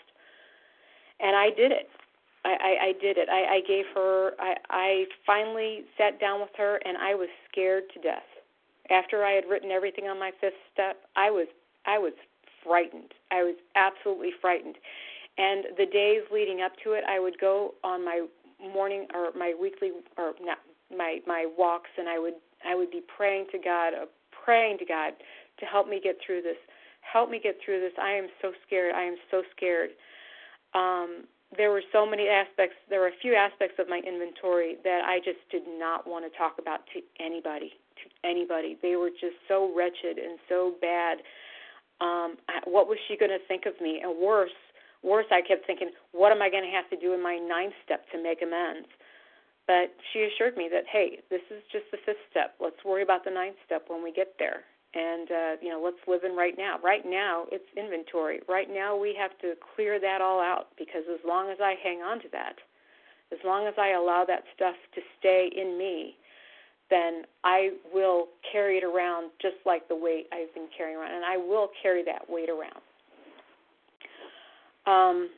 And 1.18 1.36
I 1.36 1.50
did 1.50 1.72
it. 1.72 1.88
I, 2.44 2.48
I, 2.48 2.84
I 2.86 2.92
did 3.00 3.18
it. 3.18 3.28
I, 3.28 3.56
I 3.56 3.60
gave 3.66 3.84
her. 3.94 4.32
I, 4.38 4.54
I 4.70 5.04
finally 5.26 5.84
sat 5.98 6.20
down 6.20 6.40
with 6.40 6.50
her, 6.56 6.80
and 6.84 6.96
I 6.96 7.14
was 7.14 7.28
scared 7.50 7.84
to 7.94 8.00
death. 8.00 8.26
After 8.90 9.24
I 9.24 9.32
had 9.32 9.44
written 9.48 9.70
everything 9.70 10.06
on 10.06 10.18
my 10.18 10.32
fifth 10.40 10.58
step, 10.72 11.02
I 11.16 11.30
was 11.30 11.46
I 11.86 11.98
was 11.98 12.12
frightened. 12.64 13.12
I 13.30 13.42
was 13.42 13.56
absolutely 13.76 14.30
frightened. 14.40 14.76
And 15.38 15.64
the 15.78 15.86
days 15.86 16.22
leading 16.32 16.60
up 16.62 16.72
to 16.84 16.92
it, 16.92 17.04
I 17.08 17.20
would 17.20 17.38
go 17.40 17.74
on 17.84 18.04
my 18.04 18.26
morning 18.60 19.06
or 19.14 19.30
my 19.38 19.54
weekly 19.60 19.90
or 20.18 20.32
not 20.40 20.58
my 20.96 21.20
my 21.26 21.46
walks, 21.56 21.90
and 21.96 22.08
I 22.08 22.18
would 22.18 22.34
I 22.66 22.74
would 22.74 22.90
be 22.90 23.02
praying 23.16 23.46
to 23.52 23.58
God, 23.58 23.94
uh, 23.94 24.06
praying 24.44 24.78
to 24.78 24.84
God 24.84 25.12
to 25.60 25.66
help 25.66 25.88
me 25.88 26.00
get 26.02 26.16
through 26.24 26.42
this. 26.42 26.56
Help 27.00 27.30
me 27.30 27.40
get 27.42 27.56
through 27.64 27.80
this. 27.80 27.92
I 28.00 28.12
am 28.12 28.28
so 28.42 28.52
scared. 28.66 28.94
I 28.94 29.02
am 29.02 29.16
so 29.30 29.42
scared. 29.56 29.90
Um, 30.74 31.24
there 31.56 31.70
were 31.70 31.82
so 31.92 32.06
many 32.06 32.28
aspects 32.28 32.76
there 32.88 33.00
were 33.00 33.08
a 33.08 33.20
few 33.22 33.34
aspects 33.34 33.76
of 33.78 33.88
my 33.88 33.98
inventory 34.06 34.76
that 34.84 35.02
I 35.04 35.18
just 35.18 35.42
did 35.50 35.62
not 35.66 36.06
want 36.06 36.24
to 36.30 36.38
talk 36.38 36.56
about 36.58 36.86
to 36.94 37.02
anybody 37.18 37.74
to 37.98 38.28
anybody. 38.28 38.78
They 38.80 38.96
were 38.96 39.10
just 39.10 39.36
so 39.48 39.72
wretched 39.74 40.16
and 40.18 40.38
so 40.48 40.74
bad. 40.80 41.18
Um 42.00 42.36
what 42.64 42.88
was 42.88 42.98
she 43.08 43.16
going 43.16 43.34
to 43.34 43.42
think 43.48 43.66
of 43.66 43.74
me? 43.80 44.00
And 44.02 44.18
worse 44.18 44.54
worse 45.02 45.26
I 45.30 45.42
kept 45.42 45.66
thinking 45.66 45.90
what 46.12 46.30
am 46.32 46.42
I 46.42 46.50
going 46.50 46.64
to 46.64 46.70
have 46.70 46.88
to 46.90 46.96
do 46.96 47.14
in 47.14 47.22
my 47.22 47.36
ninth 47.36 47.74
step 47.84 48.06
to 48.12 48.22
make 48.22 48.42
amends? 48.42 48.88
But 49.66 49.94
she 50.12 50.26
assured 50.26 50.56
me 50.56 50.68
that 50.70 50.84
hey 50.86 51.18
this 51.30 51.42
is 51.50 51.62
just 51.72 51.90
the 51.90 51.98
fifth 52.06 52.22
step. 52.30 52.54
Let's 52.60 52.82
worry 52.84 53.02
about 53.02 53.24
the 53.24 53.34
ninth 53.34 53.58
step 53.66 53.86
when 53.88 54.02
we 54.02 54.12
get 54.12 54.34
there 54.38 54.69
and 54.94 55.30
uh, 55.30 55.52
you 55.62 55.68
know 55.68 55.80
let's 55.82 56.00
live 56.08 56.24
in 56.24 56.36
right 56.36 56.54
now. 56.56 56.78
Right 56.82 57.04
now 57.06 57.44
it's 57.52 57.64
inventory. 57.76 58.40
Right 58.48 58.68
now 58.70 58.96
we 58.96 59.14
have 59.18 59.36
to 59.40 59.54
clear 59.74 60.00
that 60.00 60.20
all 60.20 60.40
out 60.40 60.68
because 60.78 61.02
as 61.12 61.20
long 61.26 61.50
as 61.50 61.58
I 61.62 61.74
hang 61.82 61.98
on 61.98 62.20
to 62.20 62.28
that, 62.32 62.56
as 63.32 63.38
long 63.44 63.66
as 63.66 63.74
I 63.78 63.90
allow 63.90 64.24
that 64.26 64.42
stuff 64.54 64.74
to 64.94 65.00
stay 65.18 65.50
in 65.54 65.78
me, 65.78 66.16
then 66.90 67.22
I 67.44 67.70
will 67.94 68.28
carry 68.50 68.78
it 68.78 68.84
around 68.84 69.30
just 69.40 69.56
like 69.64 69.88
the 69.88 69.94
weight 69.94 70.26
I've 70.32 70.52
been 70.54 70.68
carrying 70.76 70.98
around, 70.98 71.14
and 71.14 71.24
I 71.24 71.36
will 71.36 71.68
carry 71.82 72.04
that 72.04 72.28
weight 72.28 72.48
around. 72.48 72.82
Um, 74.86 75.30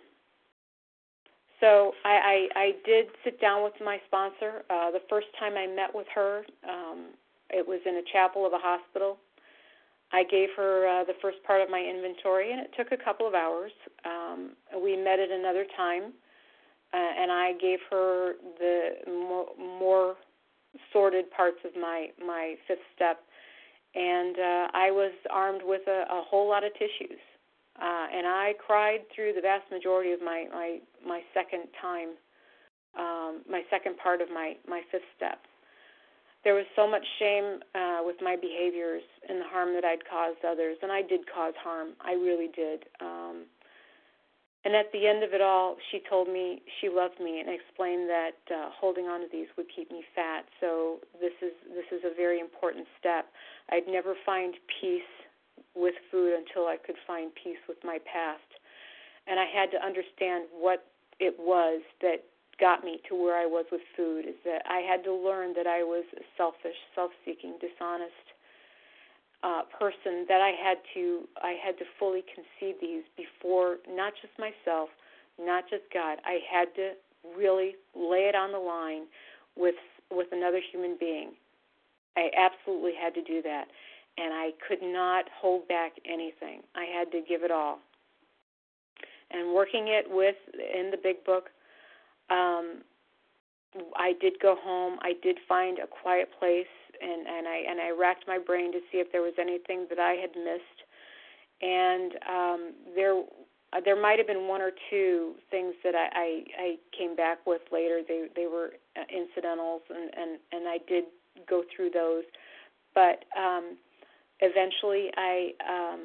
so 1.60 1.92
I, 2.04 2.48
I, 2.56 2.58
I 2.58 2.72
did 2.86 3.06
sit 3.22 3.40
down 3.40 3.62
with 3.62 3.74
my 3.84 3.98
sponsor. 4.06 4.62
Uh, 4.70 4.90
the 4.90 5.02
first 5.10 5.26
time 5.38 5.52
I 5.56 5.66
met 5.66 5.94
with 5.94 6.06
her, 6.14 6.42
um, 6.66 7.10
it 7.50 7.66
was 7.66 7.80
in 7.84 7.96
a 7.96 8.02
chapel 8.12 8.46
of 8.46 8.52
a 8.54 8.58
hospital 8.58 9.18
I 10.12 10.24
gave 10.24 10.50
her 10.56 10.86
uh, 10.86 11.04
the 11.04 11.14
first 11.22 11.38
part 11.46 11.62
of 11.62 11.70
my 11.70 11.80
inventory, 11.80 12.52
and 12.52 12.60
it 12.60 12.70
took 12.76 12.92
a 12.92 13.02
couple 13.02 13.26
of 13.26 13.34
hours. 13.34 13.72
Um, 14.04 14.52
we 14.82 14.96
met 14.96 15.18
at 15.18 15.30
another 15.30 15.64
time, 15.76 16.12
uh, 16.92 16.96
and 16.96 17.32
I 17.32 17.52
gave 17.60 17.78
her 17.90 18.34
the 18.58 18.90
more, 19.08 19.46
more 19.58 20.16
sordid 20.92 21.30
parts 21.30 21.58
of 21.64 21.72
my 21.80 22.08
my 22.24 22.54
fifth 22.68 22.84
step, 22.94 23.20
and 23.94 24.36
uh, 24.38 24.68
I 24.74 24.90
was 24.90 25.12
armed 25.30 25.62
with 25.64 25.82
a, 25.88 26.04
a 26.10 26.22
whole 26.28 26.48
lot 26.48 26.64
of 26.64 26.72
tissues, 26.74 27.20
uh, 27.80 28.06
and 28.14 28.26
I 28.26 28.52
cried 28.64 29.00
through 29.14 29.32
the 29.32 29.40
vast 29.40 29.70
majority 29.70 30.12
of 30.12 30.20
my 30.20 30.46
my 30.52 30.78
my 31.06 31.20
second 31.32 31.68
time 31.80 32.10
um, 32.98 33.42
my 33.48 33.62
second 33.70 33.96
part 33.98 34.20
of 34.20 34.28
my 34.28 34.56
my 34.68 34.82
fifth 34.90 35.08
step. 35.16 35.40
There 36.44 36.54
was 36.54 36.66
so 36.74 36.90
much 36.90 37.04
shame 37.18 37.60
uh, 37.74 38.00
with 38.04 38.16
my 38.20 38.34
behaviors 38.34 39.02
and 39.28 39.40
the 39.40 39.46
harm 39.46 39.74
that 39.74 39.84
I'd 39.84 40.02
caused 40.08 40.44
others, 40.44 40.76
and 40.82 40.90
I 40.90 41.02
did 41.02 41.20
cause 41.32 41.54
harm. 41.62 41.90
I 42.00 42.12
really 42.14 42.48
did. 42.54 42.84
Um, 43.00 43.46
and 44.64 44.74
at 44.74 44.90
the 44.92 45.06
end 45.06 45.22
of 45.22 45.34
it 45.34 45.40
all, 45.40 45.76
she 45.90 46.00
told 46.08 46.28
me 46.28 46.62
she 46.80 46.88
loved 46.88 47.18
me 47.18 47.40
and 47.40 47.50
explained 47.50 48.08
that 48.08 48.38
uh, 48.50 48.70
holding 48.70 49.06
on 49.06 49.20
to 49.20 49.26
these 49.30 49.46
would 49.56 49.66
keep 49.74 49.90
me 49.90 50.02
fat. 50.14 50.46
So 50.60 50.98
this 51.20 51.34
is 51.42 51.50
this 51.74 51.86
is 51.90 52.02
a 52.06 52.14
very 52.14 52.38
important 52.38 52.86
step. 52.98 53.26
I'd 53.70 53.86
never 53.88 54.14
find 54.24 54.54
peace 54.80 55.10
with 55.74 55.94
food 56.10 56.34
until 56.34 56.66
I 56.66 56.76
could 56.76 56.96
find 57.06 57.30
peace 57.34 57.58
with 57.68 57.78
my 57.82 57.98
past, 58.06 58.46
and 59.26 59.40
I 59.40 59.46
had 59.46 59.70
to 59.72 59.84
understand 59.84 60.46
what 60.54 60.86
it 61.18 61.34
was 61.38 61.82
that 62.00 62.22
got 62.62 62.84
me 62.84 63.02
to 63.08 63.18
where 63.18 63.34
I 63.34 63.44
was 63.44 63.66
with 63.72 63.82
food. 63.96 64.24
Is 64.24 64.38
that 64.46 64.62
I 64.70 64.86
had 64.86 65.02
to 65.02 65.12
learn 65.12 65.52
that 65.58 65.66
I 65.66 65.82
was 65.82 66.04
a 66.14 66.22
selfish, 66.38 66.78
self-seeking, 66.94 67.58
dishonest, 67.58 68.26
uh, 69.42 69.62
person 69.78 70.24
that 70.28 70.40
I 70.40 70.54
had 70.54 70.78
to 70.94 71.26
I 71.42 71.58
had 71.58 71.76
to 71.78 71.84
fully 71.98 72.22
concede 72.22 72.76
these 72.80 73.02
before 73.18 73.78
not 73.90 74.12
just 74.22 74.32
myself, 74.38 74.88
not 75.38 75.64
just 75.68 75.82
God. 75.92 76.18
I 76.24 76.38
had 76.46 76.74
to 76.76 76.92
really 77.36 77.74
lay 77.96 78.30
it 78.30 78.36
on 78.36 78.52
the 78.52 78.62
line 78.62 79.10
with 79.56 79.74
with 80.10 80.28
another 80.30 80.60
human 80.70 80.96
being. 80.98 81.32
I 82.16 82.30
absolutely 82.38 82.92
had 82.94 83.14
to 83.14 83.22
do 83.22 83.42
that, 83.42 83.66
and 84.18 84.32
I 84.32 84.50
could 84.66 84.82
not 84.82 85.24
hold 85.34 85.66
back 85.66 85.92
anything. 86.06 86.62
I 86.76 86.84
had 86.84 87.10
to 87.12 87.22
give 87.26 87.42
it 87.42 87.50
all. 87.50 87.78
And 89.30 89.54
working 89.54 89.88
it 89.88 90.04
with 90.08 90.36
in 90.54 90.90
the 90.90 90.98
big 91.02 91.24
book, 91.24 91.48
um, 92.30 92.82
I 93.96 94.12
did 94.20 94.34
go 94.40 94.56
home. 94.60 94.98
I 95.02 95.12
did 95.22 95.38
find 95.48 95.78
a 95.78 95.86
quiet 95.86 96.28
place 96.38 96.66
and 97.02 97.26
and 97.26 97.48
I 97.48 97.56
and 97.68 97.80
I 97.80 97.90
racked 97.90 98.26
my 98.26 98.38
brain 98.38 98.72
to 98.72 98.78
see 98.90 98.98
if 98.98 99.10
there 99.12 99.22
was 99.22 99.34
anything 99.38 99.86
that 99.90 99.98
I 99.98 100.12
had 100.12 100.30
missed, 100.36 100.78
and 101.60 102.12
um, 102.28 102.72
there 102.94 103.22
there 103.84 104.00
might 104.00 104.18
have 104.18 104.26
been 104.26 104.46
one 104.48 104.60
or 104.60 104.70
two 104.90 105.34
things 105.50 105.74
that 105.82 105.94
I, 105.94 106.08
I 106.14 106.44
I 106.58 106.76
came 106.96 107.16
back 107.16 107.46
with 107.46 107.62
later. 107.72 108.02
They 108.06 108.28
they 108.34 108.46
were 108.46 108.72
uh, 108.96 109.04
incidentals, 109.10 109.82
and 109.90 110.10
and 110.16 110.38
and 110.52 110.68
I 110.68 110.78
did 110.88 111.04
go 111.48 111.62
through 111.74 111.90
those, 111.90 112.24
but 112.94 113.24
um, 113.36 113.76
eventually 114.40 115.10
I 115.16 115.50
um, 115.68 116.00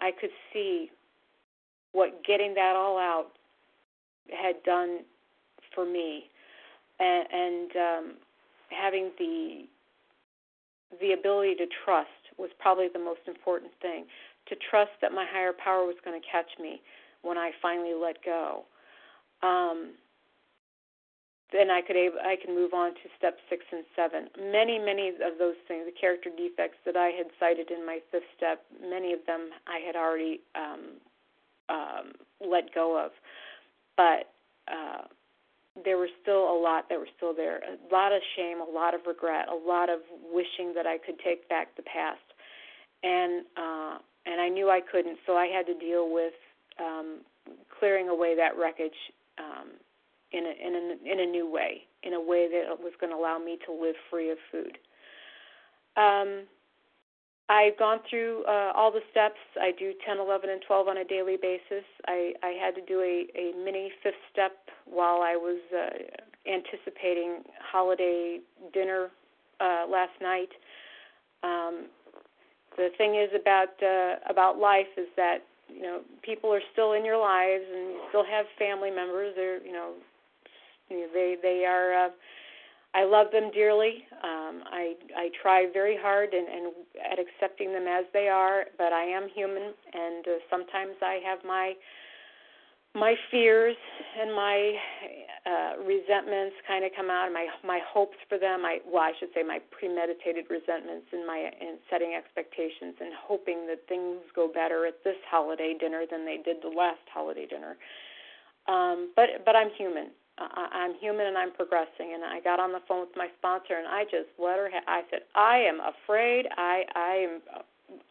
I 0.00 0.10
could 0.20 0.30
see 0.52 0.90
what 1.92 2.24
getting 2.24 2.54
that 2.54 2.74
all 2.76 2.98
out 2.98 3.28
had 4.30 4.62
done 4.64 5.00
for 5.76 5.86
me, 5.86 6.24
and, 6.98 7.26
and 7.30 7.70
um, 7.76 8.14
having 8.70 9.12
the 9.18 9.64
the 11.00 11.12
ability 11.12 11.54
to 11.56 11.66
trust 11.84 12.08
was 12.38 12.50
probably 12.58 12.88
the 12.92 12.98
most 12.98 13.20
important 13.26 13.72
thing. 13.82 14.06
To 14.48 14.56
trust 14.70 14.92
that 15.02 15.12
my 15.12 15.26
higher 15.30 15.52
power 15.52 15.84
was 15.84 15.96
going 16.04 16.18
to 16.20 16.26
catch 16.26 16.50
me 16.60 16.80
when 17.22 17.36
I 17.36 17.50
finally 17.60 17.94
let 17.94 18.24
go. 18.24 18.64
Um, 19.42 19.94
then 21.52 21.70
I 21.70 21.80
could 21.80 21.96
able, 21.96 22.18
I 22.18 22.36
can 22.42 22.54
move 22.54 22.72
on 22.74 22.90
to 22.94 23.06
step 23.18 23.36
six 23.48 23.62
and 23.70 23.84
seven. 23.94 24.28
Many 24.50 24.78
many 24.78 25.08
of 25.08 25.38
those 25.38 25.54
things, 25.68 25.86
the 25.86 25.94
character 25.98 26.30
defects 26.30 26.78
that 26.86 26.96
I 26.96 27.08
had 27.08 27.26
cited 27.38 27.70
in 27.70 27.86
my 27.86 27.98
fifth 28.10 28.26
step, 28.36 28.62
many 28.80 29.12
of 29.12 29.20
them 29.26 29.50
I 29.66 29.78
had 29.84 29.94
already 29.94 30.40
um, 30.54 30.98
um, 31.68 32.12
let 32.40 32.74
go 32.74 32.98
of. 32.98 33.12
But 33.96 34.30
uh, 34.66 35.06
there 35.84 35.98
was 35.98 36.08
still 36.22 36.50
a 36.50 36.58
lot 36.58 36.88
that 36.88 36.98
were 36.98 37.08
still 37.16 37.34
there. 37.34 37.58
A 37.58 37.94
lot 37.94 38.12
of 38.12 38.22
shame, 38.36 38.60
a 38.60 38.70
lot 38.70 38.94
of 38.94 39.00
regret, 39.06 39.48
a 39.48 39.54
lot 39.54 39.90
of 39.90 40.00
wishing 40.32 40.72
that 40.74 40.86
I 40.86 40.98
could 40.98 41.18
take 41.22 41.48
back 41.48 41.76
the 41.76 41.82
past. 41.82 42.24
And 43.02 43.44
uh 43.56 43.98
and 44.24 44.40
I 44.40 44.48
knew 44.48 44.70
I 44.70 44.80
couldn't, 44.80 45.18
so 45.26 45.36
I 45.36 45.46
had 45.46 45.66
to 45.66 45.74
deal 45.78 46.12
with 46.12 46.34
um 46.78 47.20
clearing 47.78 48.08
away 48.08 48.34
that 48.36 48.56
wreckage 48.58 48.98
um 49.38 49.68
in 50.32 50.44
a 50.44 50.66
in 50.66 50.74
a 50.74 51.12
in 51.12 51.20
a 51.20 51.30
new 51.30 51.50
way, 51.50 51.82
in 52.02 52.14
a 52.14 52.20
way 52.20 52.48
that 52.50 52.80
was 52.80 52.92
going 53.00 53.12
to 53.12 53.18
allow 53.18 53.38
me 53.38 53.58
to 53.66 53.72
live 53.72 53.96
free 54.10 54.30
of 54.30 54.38
food. 54.50 54.78
Um 55.96 56.46
I've 57.48 57.78
gone 57.78 58.00
through 58.10 58.44
uh, 58.48 58.72
all 58.74 58.90
the 58.90 59.02
steps. 59.10 59.38
I 59.60 59.70
do 59.78 59.92
10, 60.04 60.18
11, 60.18 60.50
and 60.50 60.60
12 60.66 60.88
on 60.88 60.98
a 60.98 61.04
daily 61.04 61.36
basis. 61.40 61.84
I, 62.08 62.32
I 62.42 62.48
had 62.60 62.74
to 62.74 62.84
do 62.84 63.00
a, 63.00 63.26
a 63.38 63.52
mini 63.64 63.92
fifth 64.02 64.14
step 64.32 64.52
while 64.84 65.22
I 65.22 65.36
was 65.36 65.60
uh, 65.72 66.50
anticipating 66.50 67.42
holiday 67.60 68.40
dinner 68.72 69.10
uh, 69.60 69.84
last 69.88 70.12
night. 70.20 70.50
Um, 71.42 71.86
the 72.76 72.88
thing 72.98 73.14
is 73.14 73.30
about 73.38 73.68
uh, 73.82 74.16
about 74.28 74.58
life 74.58 74.90
is 74.96 75.06
that 75.16 75.38
you 75.68 75.82
know 75.82 76.00
people 76.22 76.52
are 76.52 76.60
still 76.72 76.92
in 76.92 77.04
your 77.04 77.18
lives 77.18 77.64
and 77.72 77.90
you 77.90 78.00
still 78.08 78.24
have 78.24 78.46
family 78.58 78.90
members. 78.90 79.32
They're 79.36 79.64
you 79.64 79.72
know 79.72 79.92
they 80.90 81.36
they 81.40 81.64
are. 81.64 82.06
Uh, 82.06 82.10
I 82.96 83.04
love 83.04 83.26
them 83.30 83.50
dearly. 83.52 84.04
Um, 84.24 84.62
I 84.64 84.94
I 85.14 85.28
try 85.42 85.66
very 85.70 85.98
hard 86.00 86.32
and, 86.32 86.48
and 86.48 86.64
at 87.12 87.18
accepting 87.18 87.72
them 87.72 87.86
as 87.86 88.06
they 88.14 88.28
are, 88.28 88.64
but 88.78 88.92
I 88.92 89.04
am 89.04 89.28
human, 89.34 89.74
and 89.92 90.26
uh, 90.26 90.30
sometimes 90.48 90.96
I 91.02 91.20
have 91.28 91.40
my 91.44 91.74
my 92.94 93.14
fears 93.30 93.76
and 94.18 94.32
my 94.32 94.72
uh, 95.44 95.72
resentments 95.84 96.56
kind 96.66 96.82
of 96.86 96.92
come 96.96 97.10
out. 97.10 97.26
And 97.26 97.34
my 97.34 97.46
my 97.62 97.80
hopes 97.86 98.16
for 98.30 98.38
them. 98.38 98.64
I 98.64 98.78
well, 98.88 99.02
I 99.02 99.12
should 99.20 99.28
say 99.34 99.42
my 99.42 99.60
premeditated 99.70 100.46
resentments 100.48 101.06
in 101.12 101.26
my 101.26 101.52
in 101.60 101.76
setting 101.90 102.16
expectations 102.16 102.96
and 102.98 103.12
hoping 103.12 103.66
that 103.68 103.84
things 103.88 104.24
go 104.34 104.48
better 104.48 104.86
at 104.86 105.04
this 105.04 105.20
holiday 105.30 105.76
dinner 105.78 106.04
than 106.10 106.24
they 106.24 106.38
did 106.42 106.56
the 106.62 106.72
last 106.72 107.04
holiday 107.12 107.44
dinner. 107.44 107.76
Um, 108.68 109.12
but 109.14 109.44
but 109.44 109.54
I'm 109.54 109.70
human, 109.76 110.08
I, 110.38 110.68
I'm 110.72 110.94
human 111.00 111.26
and 111.26 111.38
I'm 111.38 111.52
progressing. 111.52 112.14
And 112.14 112.24
I 112.24 112.40
got 112.40 112.60
on 112.60 112.72
the 112.72 112.80
phone 112.88 113.00
with 113.00 113.16
my 113.16 113.28
sponsor 113.38 113.74
and 113.78 113.88
I 113.88 114.04
just 114.04 114.30
let 114.38 114.58
her. 114.58 114.70
Ha- 114.72 114.86
I 114.86 115.02
said, 115.10 115.20
I 115.34 115.58
am 115.58 115.80
afraid. 115.80 116.46
I 116.56 116.84
I 116.94 117.14
am. 117.28 117.40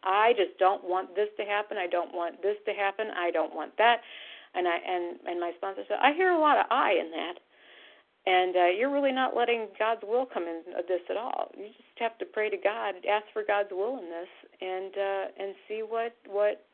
I 0.04 0.34
just 0.38 0.58
don't 0.58 0.84
want 0.84 1.16
this 1.16 1.30
to 1.38 1.44
happen. 1.44 1.78
I 1.78 1.88
don't 1.88 2.14
want 2.14 2.42
this 2.42 2.58
to 2.66 2.74
happen. 2.74 3.08
I 3.16 3.32
don't 3.32 3.54
want 3.54 3.78
that. 3.78 4.02
And 4.56 4.68
I 4.68 4.78
and 4.78 5.20
and 5.28 5.40
my 5.40 5.52
sponsor 5.58 5.84
said, 5.88 5.98
I 6.02 6.14
hear 6.14 6.32
a 6.32 6.40
lot 6.40 6.58
of 6.58 6.66
I 6.72 6.92
in 6.94 7.12
that. 7.12 7.36
And 8.28 8.56
uh, 8.56 8.68
you're 8.76 8.92
really 8.92 9.12
not 9.12 9.36
letting 9.36 9.68
God's 9.78 10.02
will 10.04 10.26
come 10.26 10.44
in 10.44 10.64
this 10.88 11.02
at 11.12 11.18
all. 11.18 11.52
You 11.56 11.68
just 11.68 12.00
have 12.00 12.18
to 12.18 12.26
pray 12.26 12.50
to 12.50 12.58
God, 12.58 12.96
ask 13.08 13.26
for 13.34 13.44
God's 13.46 13.70
will 13.72 14.00
in 14.00 14.10
this, 14.10 14.32
and 14.62 14.94
uh, 14.98 15.44
and 15.44 15.56
see 15.68 15.84
what 15.88 16.16
what 16.28 16.66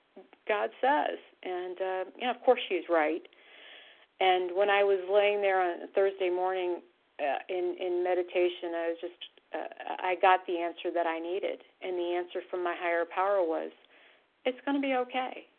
God 0.48 0.70
says. 0.80 1.18
And 1.44 1.78
uh, 1.82 2.04
you 2.18 2.28
know, 2.28 2.32
of 2.32 2.42
course, 2.46 2.62
she's 2.70 2.88
right. 2.90 3.28
And 4.22 4.54
when 4.54 4.70
I 4.70 4.86
was 4.86 5.02
laying 5.10 5.42
there 5.42 5.60
on 5.60 5.90
Thursday 5.96 6.30
morning 6.30 6.86
uh, 7.18 7.42
in 7.50 7.74
in 7.82 8.04
meditation, 8.06 8.70
I 8.78 8.86
was 8.94 8.98
just 9.02 9.22
uh, 9.50 9.98
I 9.98 10.14
got 10.22 10.46
the 10.46 10.62
answer 10.62 10.94
that 10.94 11.08
I 11.10 11.18
needed, 11.18 11.66
and 11.82 11.98
the 11.98 12.14
answer 12.22 12.46
from 12.52 12.64
my 12.64 12.78
higher 12.78 13.04
power 13.04 13.42
was, 13.42 13.72
"It's 14.46 14.62
going 14.64 14.78
to 14.78 14.86
be 14.86 14.94
okay. 15.10 15.50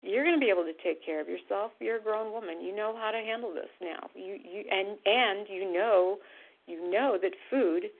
You're 0.00 0.24
going 0.24 0.40
to 0.40 0.40
be 0.40 0.48
able 0.48 0.64
to 0.64 0.72
take 0.80 1.04
care 1.04 1.20
of 1.20 1.28
yourself. 1.28 1.72
You're 1.78 2.00
a 2.00 2.02
grown 2.02 2.32
woman. 2.32 2.64
You 2.64 2.74
know 2.74 2.96
how 2.96 3.10
to 3.10 3.18
handle 3.18 3.52
this 3.52 3.68
now. 3.82 4.08
You 4.16 4.40
you 4.40 4.64
and 4.72 4.96
and 5.04 5.44
you 5.52 5.68
know 5.70 6.24
you 6.64 6.80
know 6.90 7.18
that 7.20 7.36
food. 7.52 7.92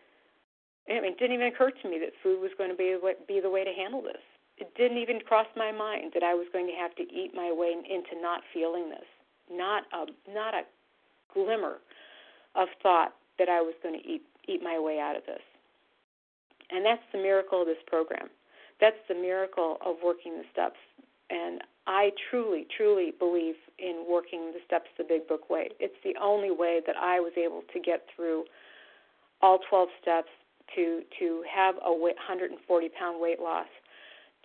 I 0.89 0.97
mean, 1.05 1.13
it 1.13 1.19
didn't 1.19 1.37
even 1.37 1.53
occur 1.53 1.73
to 1.77 1.91
me 1.91 2.01
that 2.01 2.17
food 2.23 2.41
was 2.41 2.57
going 2.57 2.71
to 2.71 2.77
be 2.77 2.97
be 3.29 3.41
the 3.45 3.53
way 3.53 3.65
to 3.69 3.73
handle 3.77 4.01
this. 4.01 4.25
It 4.57 4.73
didn't 4.81 4.97
even 4.97 5.21
cross 5.21 5.47
my 5.61 5.73
mind 5.73 6.13
that 6.15 6.25
I 6.25 6.33
was 6.33 6.49
going 6.57 6.67
to 6.73 6.81
have 6.81 6.97
to 6.97 7.05
eat 7.05 7.37
my 7.37 7.53
way 7.53 7.77
into 7.77 8.17
not 8.17 8.41
feeling 8.55 8.89
this 8.89 9.05
not 9.51 9.85
a 9.93 10.07
not 10.33 10.55
a 10.55 10.63
glimmer 11.33 11.79
of 12.55 12.69
thought 12.83 13.15
that 13.39 13.49
I 13.49 13.61
was 13.61 13.75
going 13.83 14.01
to 14.01 14.09
eat 14.09 14.23
eat 14.49 14.63
my 14.63 14.79
way 14.79 14.99
out 14.99 15.17
of 15.17 15.23
this. 15.27 15.43
And 16.71 16.85
that's 16.85 17.03
the 17.13 17.19
miracle 17.19 17.63
of 17.63 17.67
this 17.67 17.83
program. 17.87 18.29
That's 18.81 18.97
the 19.09 19.15
miracle 19.15 19.79
of 19.85 19.97
working 20.05 20.37
the 20.39 20.45
steps. 20.53 20.79
And 21.31 21.61
I 21.87 22.11
truly, 22.31 22.67
truly 22.77 23.13
believe 23.19 23.55
in 23.79 24.05
working 24.09 24.53
the 24.53 24.61
steps 24.67 24.87
the 24.97 25.05
Big 25.05 25.27
Book 25.27 25.51
way. 25.51 25.71
It's 25.81 25.97
the 26.05 26.15
only 26.21 26.51
way 26.51 26.81
that 26.87 26.97
I 26.97 27.21
was 27.21 27.33
able 27.37 27.63
to 27.73 27.81
get 27.81 28.05
through 28.15 28.45
all 29.41 29.59
12 29.69 29.89
steps 30.01 30.29
to 30.75 31.03
to 31.19 31.43
have 31.49 31.77
a 31.85 31.93
140 31.93 32.89
pound 32.91 33.21
weight 33.21 33.41
loss, 33.41 33.69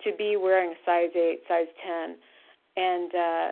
to 0.04 0.12
be 0.18 0.38
wearing 0.38 0.72
a 0.72 0.80
size 0.86 1.12
8, 1.14 1.42
size 1.48 1.68
10, 1.86 2.16
and 2.78 3.12
uh, 3.16 3.48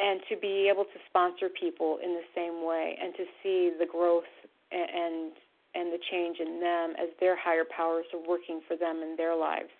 and 0.00 0.20
to 0.28 0.36
be 0.36 0.68
able 0.72 0.84
to 0.84 0.98
sponsor 1.08 1.48
people 1.48 1.98
in 2.02 2.14
the 2.14 2.24
same 2.34 2.66
way 2.66 2.96
and 3.00 3.14
to 3.14 3.24
see 3.42 3.70
the 3.78 3.86
growth 3.86 4.24
and 4.72 5.32
and 5.72 5.92
the 5.92 5.98
change 6.10 6.38
in 6.40 6.58
them 6.58 6.94
as 6.98 7.08
their 7.20 7.38
higher 7.38 7.64
powers 7.64 8.04
are 8.12 8.28
working 8.28 8.60
for 8.66 8.76
them 8.76 9.02
in 9.02 9.14
their 9.16 9.36
lives. 9.36 9.70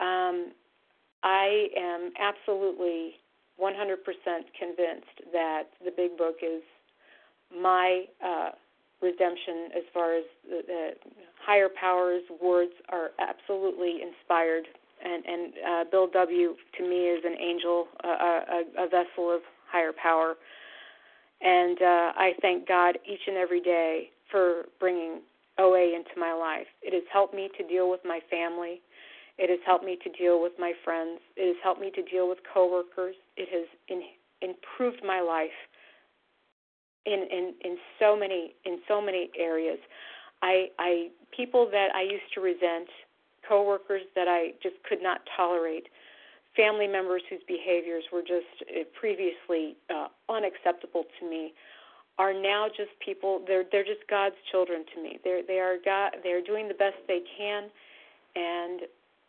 Um, 0.00 0.52
I 1.22 1.68
am 1.76 2.12
absolutely 2.18 3.16
100% 3.60 3.74
convinced 4.58 5.32
that 5.32 5.64
the 5.84 5.90
Big 5.94 6.16
Book 6.16 6.36
is 6.42 6.62
my 7.54 8.04
uh, 8.24 8.50
redemption 9.02 9.68
as 9.76 9.82
far 9.92 10.16
as 10.16 10.24
the, 10.48 10.62
the 10.66 10.90
higher 11.44 11.68
powers 11.68 12.22
words 12.42 12.72
are 12.88 13.10
absolutely 13.18 14.00
inspired 14.00 14.66
and 15.04 15.24
and 15.24 15.52
uh, 15.68 15.84
Bill 15.90 16.08
W 16.12 16.54
to 16.78 16.82
me 16.88 17.08
is 17.08 17.24
an 17.24 17.36
angel 17.40 17.88
uh, 18.04 18.08
a, 18.08 18.62
a 18.84 18.88
vessel 18.88 19.34
of 19.34 19.40
higher 19.70 19.92
power 19.92 20.34
and 21.40 21.80
uh, 21.80 22.12
I 22.16 22.32
thank 22.40 22.66
God 22.66 22.98
each 23.04 23.20
and 23.26 23.36
every 23.36 23.60
day 23.60 24.10
for 24.30 24.64
bringing 24.80 25.20
OA 25.58 25.94
into 25.94 26.18
my 26.18 26.32
life. 26.32 26.66
It 26.82 26.92
has 26.94 27.04
helped 27.12 27.34
me 27.34 27.50
to 27.58 27.66
deal 27.66 27.90
with 27.90 28.00
my 28.04 28.20
family. 28.30 28.80
It 29.38 29.50
has 29.50 29.58
helped 29.66 29.84
me 29.84 29.98
to 30.02 30.10
deal 30.12 30.42
with 30.42 30.52
my 30.58 30.72
friends. 30.84 31.20
It 31.36 31.46
has 31.46 31.56
helped 31.62 31.80
me 31.80 31.90
to 31.94 32.02
deal 32.02 32.28
with 32.28 32.38
coworkers. 32.52 33.16
It 33.36 33.48
has 33.52 33.68
in, 33.88 34.02
improved 34.40 35.02
my 35.04 35.20
life 35.20 35.56
in, 37.04 37.26
in 37.30 37.54
in 37.64 37.76
so 38.00 38.16
many 38.16 38.54
in 38.64 38.78
so 38.88 39.00
many 39.00 39.30
areas. 39.38 39.78
I 40.42 40.68
I 40.78 41.08
people 41.36 41.68
that 41.70 41.88
I 41.94 42.02
used 42.02 42.32
to 42.34 42.40
resent, 42.40 42.88
coworkers 43.48 44.02
that 44.14 44.28
I 44.28 44.52
just 44.62 44.76
could 44.88 45.02
not 45.02 45.20
tolerate, 45.36 45.88
family 46.56 46.86
members 46.86 47.22
whose 47.28 47.40
behaviors 47.46 48.04
were 48.12 48.22
just 48.22 48.70
uh, 48.70 48.84
previously 48.98 49.76
uh, 49.90 50.08
unacceptable 50.28 51.04
to 51.20 51.28
me 51.28 51.52
are 52.18 52.32
now 52.32 52.66
just 52.66 52.90
people 53.04 53.42
they're 53.46 53.64
they're 53.70 53.84
just 53.84 54.00
God's 54.08 54.36
children 54.50 54.84
to 54.94 55.02
me. 55.02 55.18
They're 55.22 55.42
they 55.46 55.58
are 55.58 55.76
God 55.84 56.12
they're 56.22 56.42
doing 56.42 56.66
the 56.66 56.74
best 56.74 56.96
they 57.06 57.20
can 57.36 57.64
and 58.34 58.80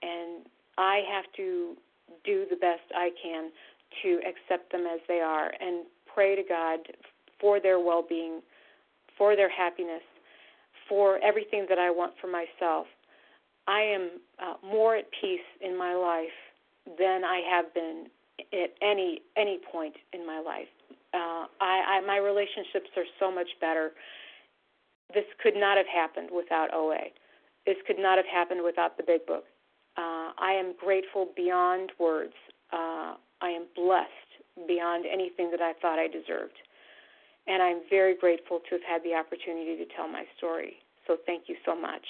and 0.01 0.45
I 0.77 1.01
have 1.11 1.25
to 1.37 1.75
do 2.23 2.45
the 2.49 2.55
best 2.55 2.83
I 2.95 3.09
can 3.21 3.49
to 4.03 4.19
accept 4.27 4.71
them 4.71 4.85
as 4.85 4.99
they 5.07 5.19
are 5.19 5.51
and 5.59 5.85
pray 6.13 6.35
to 6.35 6.43
God 6.47 6.79
for 7.39 7.59
their 7.59 7.79
well-being, 7.79 8.41
for 9.17 9.35
their 9.35 9.49
happiness, 9.49 10.01
for 10.87 11.19
everything 11.23 11.65
that 11.69 11.79
I 11.79 11.89
want 11.89 12.13
for 12.21 12.27
myself. 12.27 12.87
I 13.67 13.81
am 13.81 14.09
uh, 14.39 14.53
more 14.65 14.95
at 14.95 15.05
peace 15.21 15.47
in 15.61 15.77
my 15.77 15.93
life 15.93 16.97
than 16.97 17.23
I 17.23 17.41
have 17.49 17.73
been 17.73 18.05
at 18.53 18.71
any 18.81 19.21
any 19.35 19.59
point 19.71 19.95
in 20.13 20.25
my 20.25 20.39
life. 20.39 20.67
Uh, 21.13 21.45
I, 21.59 21.99
I 21.99 22.01
my 22.05 22.17
relationships 22.17 22.89
are 22.95 23.05
so 23.19 23.33
much 23.33 23.49
better. 23.59 23.91
This 25.13 25.25
could 25.41 25.55
not 25.55 25.77
have 25.77 25.87
happened 25.87 26.29
without 26.35 26.73
OA. 26.73 27.11
This 27.65 27.77
could 27.85 27.99
not 27.99 28.17
have 28.17 28.25
happened 28.25 28.61
without 28.63 28.97
the 28.97 29.03
Big 29.03 29.25
Book. 29.25 29.45
Uh, 29.97 30.31
I 30.37 30.53
am 30.53 30.73
grateful 30.79 31.29
beyond 31.35 31.91
words. 31.99 32.33
Uh, 32.71 33.15
I 33.41 33.49
am 33.49 33.65
blessed 33.75 34.67
beyond 34.67 35.05
anything 35.05 35.51
that 35.51 35.61
I 35.61 35.73
thought 35.81 35.99
I 35.99 36.07
deserved. 36.07 36.55
And 37.47 37.63
I'm 37.63 37.81
very 37.89 38.15
grateful 38.15 38.59
to 38.69 38.75
have 38.75 38.83
had 38.83 39.03
the 39.03 39.15
opportunity 39.15 39.77
to 39.77 39.85
tell 39.95 40.07
my 40.07 40.23
story. 40.37 40.77
So 41.07 41.17
thank 41.25 41.43
you 41.47 41.55
so 41.65 41.79
much. 41.79 42.03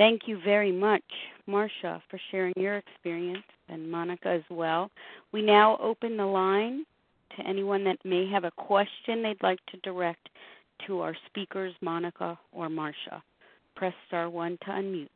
Thank 0.00 0.22
you 0.24 0.40
very 0.42 0.72
much, 0.72 1.02
Marcia, 1.46 2.02
for 2.08 2.18
sharing 2.30 2.54
your 2.56 2.78
experience, 2.78 3.44
and 3.68 3.90
Monica 3.90 4.28
as 4.28 4.40
well. 4.48 4.90
We 5.30 5.42
now 5.42 5.76
open 5.76 6.16
the 6.16 6.24
line 6.24 6.86
to 7.36 7.46
anyone 7.46 7.84
that 7.84 7.98
may 8.02 8.26
have 8.30 8.44
a 8.44 8.50
question 8.52 9.22
they'd 9.22 9.42
like 9.42 9.58
to 9.66 9.76
direct 9.82 10.30
to 10.86 11.00
our 11.00 11.14
speakers, 11.26 11.74
Monica 11.82 12.38
or 12.50 12.70
Marcia. 12.70 13.22
Press 13.76 13.92
star 14.08 14.30
1 14.30 14.56
to 14.64 14.70
unmute. 14.70 15.10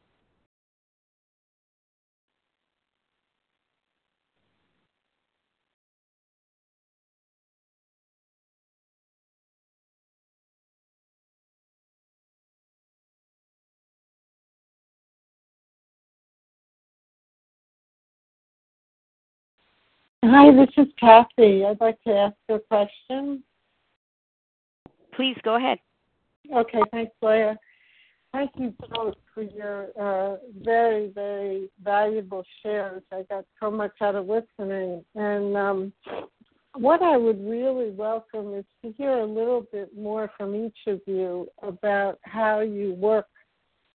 Hi, 20.26 20.50
this 20.52 20.70
is 20.78 20.90
Kathy. 20.98 21.66
I'd 21.66 21.82
like 21.82 22.02
to 22.04 22.14
ask 22.14 22.36
a 22.48 22.58
question. 22.58 23.44
Please 25.14 25.36
go 25.42 25.56
ahead. 25.56 25.76
Okay, 26.50 26.80
thanks, 26.92 27.12
Leah. 27.20 27.58
Thank 28.32 28.52
you 28.56 28.72
both 28.94 29.16
for 29.34 29.42
your 29.42 29.88
uh, 30.00 30.38
very, 30.62 31.08
very 31.14 31.68
valuable 31.82 32.42
shares. 32.62 33.02
I 33.12 33.24
got 33.28 33.44
so 33.60 33.70
much 33.70 33.92
out 34.00 34.14
of 34.14 34.26
listening. 34.26 35.04
And 35.14 35.58
um, 35.58 35.92
what 36.72 37.02
I 37.02 37.18
would 37.18 37.46
really 37.46 37.90
welcome 37.90 38.54
is 38.54 38.64
to 38.82 38.92
hear 38.92 39.18
a 39.18 39.26
little 39.26 39.66
bit 39.72 39.94
more 39.94 40.30
from 40.38 40.54
each 40.54 40.78
of 40.86 41.02
you 41.06 41.48
about 41.62 42.18
how 42.22 42.60
you 42.60 42.94
work 42.94 43.26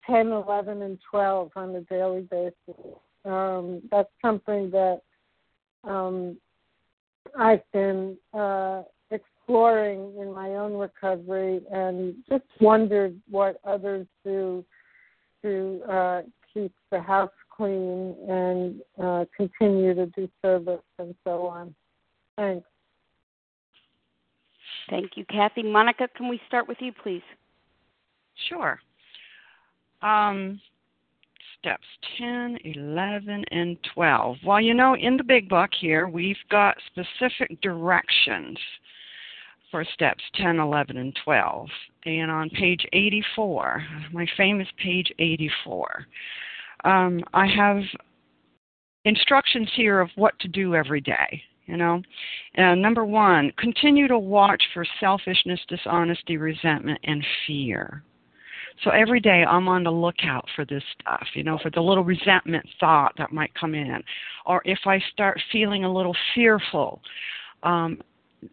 10, 0.06 0.28
11, 0.28 0.84
and 0.84 1.00
12 1.10 1.50
on 1.56 1.76
a 1.76 1.82
daily 1.82 2.28
basis. 2.30 2.84
Um, 3.26 3.82
that's 3.90 4.12
something 4.22 4.70
that 4.70 5.02
um, 5.84 6.38
I've 7.38 7.64
been 7.72 8.18
uh, 8.34 8.84
exploring 9.12 10.14
in 10.20 10.34
my 10.34 10.50
own 10.56 10.74
recovery 10.74 11.62
and 11.72 12.16
just 12.30 12.44
wondered 12.60 13.20
what 13.30 13.60
others 13.66 14.08
do 14.24 14.64
to 15.42 15.82
uh, 15.90 16.22
keep 16.54 16.74
the 16.92 17.02
house 17.02 17.32
clean 17.56 18.16
and 18.28 18.82
uh, 19.02 19.26
continue 19.36 19.94
to 19.94 20.06
do 20.08 20.30
service 20.42 20.82
and 20.98 21.16
so 21.24 21.48
on. 21.48 21.74
Thanks. 22.38 22.66
Thank 24.90 25.12
you, 25.16 25.26
Kathy. 25.26 25.64
Monica, 25.64 26.08
can 26.16 26.30
we 26.30 26.40
start 26.48 26.68
with 26.68 26.78
you, 26.80 26.92
please? 27.04 27.22
Sure. 28.48 28.80
Um, 30.02 30.60
steps 31.60 31.86
10, 32.18 32.57
11, 32.64 33.43
and 33.51 33.78
12. 33.93 34.38
Well, 34.45 34.62
you 34.62 34.74
know, 34.74 34.95
in 34.95 35.18
the 35.18 35.24
big 35.24 35.49
book 35.49 35.70
here, 35.80 36.07
we've 36.07 36.38
got 36.49 36.78
specific 36.88 37.60
directions 37.62 38.57
for 39.70 39.84
steps 39.93 40.24
10, 40.36 40.60
11, 40.60 40.97
and 40.97 41.18
12. 41.24 41.68
And 42.05 42.32
on 42.32 42.49
page 42.49 42.86
84, 42.93 43.84
my 44.14 44.26
famous 44.38 44.68
page 44.82 45.12
84, 45.20 46.05
um, 46.86 47.22
I 47.34 47.45
have 47.47 47.84
instructions 49.05 49.70
here 49.76 49.99
of 49.99 50.10
what 50.16 50.38
to 50.39 50.47
do 50.47 50.76
every 50.76 51.01
day. 51.01 51.43
You 51.66 51.78
know, 51.78 52.01
uh, 52.57 52.74
number 52.74 53.05
one, 53.05 53.51
continue 53.60 54.07
to 54.07 54.18
watch 54.18 54.64
for 54.74 54.84
selfishness, 54.99 55.60
dishonesty, 55.68 56.38
resentment, 56.38 56.99
and 57.03 57.24
fear. 57.45 58.03
So 58.84 58.92
every 58.92 59.20
day 59.20 59.44
I'm 59.44 59.68
on 59.68 59.84
the 59.84 59.92
lookout 59.92 60.46
for 60.56 60.66
this 60.66 60.84
stuff, 61.00 61.28
you 61.34 61.44
know, 61.44 61.58
for 61.62 61.70
the 61.70 61.82
little 61.82 62.04
resentment 62.04 62.66
thought 62.80 63.14
that 63.18 63.34
might 63.34 63.54
come 63.56 63.76
in. 63.76 64.02
Or 64.46 64.62
if 64.66 64.80
I 64.86 65.00
start 65.12 65.40
feeling 65.52 65.84
a 65.84 65.94
little 65.94 66.16
fearful, 66.34 67.02
um, 67.64 68.00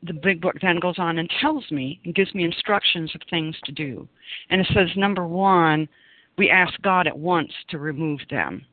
the 0.02 0.12
big 0.12 0.40
book 0.40 0.56
then 0.60 0.80
goes 0.80 0.98
on 0.98 1.18
and 1.18 1.30
tells 1.40 1.70
me 1.70 2.00
and 2.04 2.14
gives 2.14 2.34
me 2.34 2.44
instructions 2.44 3.14
of 3.14 3.20
things 3.30 3.54
to 3.64 3.72
do. 3.72 4.08
And 4.50 4.60
it 4.60 4.66
says, 4.74 4.88
number 4.96 5.26
one, 5.26 5.88
we 6.38 6.50
ask 6.50 6.74
God 6.82 7.06
at 7.06 7.16
once 7.16 7.52
to 7.70 7.78
remove 7.78 8.20
them 8.28 8.64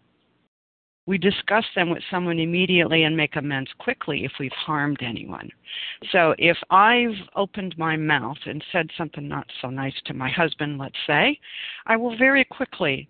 we 1.05 1.17
discuss 1.17 1.65
them 1.75 1.89
with 1.89 2.01
someone 2.09 2.39
immediately 2.39 3.03
and 3.03 3.15
make 3.15 3.35
amends 3.35 3.69
quickly 3.77 4.23
if 4.23 4.31
we've 4.39 4.51
harmed 4.53 5.01
anyone. 5.01 5.49
So 6.11 6.33
if 6.37 6.57
I've 6.69 7.15
opened 7.35 7.75
my 7.77 7.97
mouth 7.97 8.37
and 8.45 8.63
said 8.71 8.89
something 8.97 9.27
not 9.27 9.45
so 9.61 9.69
nice 9.69 9.93
to 10.05 10.13
my 10.13 10.29
husband, 10.29 10.77
let's 10.77 10.95
say, 11.05 11.37
I 11.87 11.97
will 11.97 12.17
very 12.17 12.45
quickly 12.45 13.09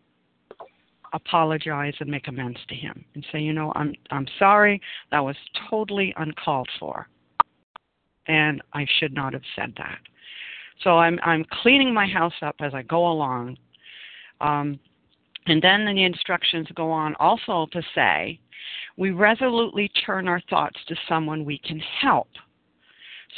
apologize 1.14 1.94
and 2.00 2.10
make 2.10 2.28
amends 2.28 2.60
to 2.68 2.76
him 2.76 3.06
and 3.14 3.26
say, 3.32 3.40
you 3.40 3.54
know, 3.54 3.72
I'm 3.76 3.94
I'm 4.10 4.26
sorry, 4.40 4.82
that 5.12 5.20
was 5.20 5.36
totally 5.70 6.14
uncalled 6.18 6.70
for. 6.80 7.08
And 8.28 8.62
I 8.74 8.88
should 9.00 9.14
not 9.14 9.34
have 9.34 9.44
said 9.56 9.74
that. 9.78 10.00
So 10.84 10.98
I'm 10.98 11.20
I'm 11.24 11.46
cleaning 11.62 11.94
my 11.94 12.08
house 12.08 12.34
up 12.42 12.56
as 12.60 12.74
I 12.74 12.82
go 12.82 13.08
along. 13.08 13.58
Um, 14.42 14.80
and 15.46 15.62
then 15.62 15.86
the 15.86 16.04
instructions 16.04 16.68
go 16.76 16.92
on 16.92 17.16
also 17.16 17.68
to 17.72 17.82
say, 17.96 18.40
we 18.98 19.12
resolutely 19.12 19.90
turn 20.06 20.28
our 20.28 20.42
thoughts 20.50 20.80
to 20.88 20.96
someone 21.08 21.46
we 21.46 21.58
can 21.60 21.80
help. 22.02 22.28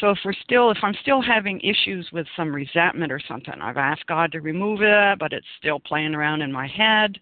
So 0.02 0.10
if 0.10 0.18
we're 0.26 0.34
still, 0.34 0.72
if 0.72 0.78
I'm 0.84 0.96
still 1.02 1.22
having 1.22 1.62
issues 1.62 2.10
with 2.12 2.28
some 2.36 2.54
resentment 2.54 3.12
or 3.12 3.22
something, 3.28 3.54
I've 3.62 3.78
asked 3.78 4.06
God 4.08 4.32
to 4.34 4.42
remove 4.42 4.82
it, 4.82 5.20
but 5.20 5.32
it's 5.32 5.46
still 5.58 5.80
playing 5.80 6.14
around 6.14 6.42
in 6.42 6.52
my 6.52 6.68
head. 6.68 7.18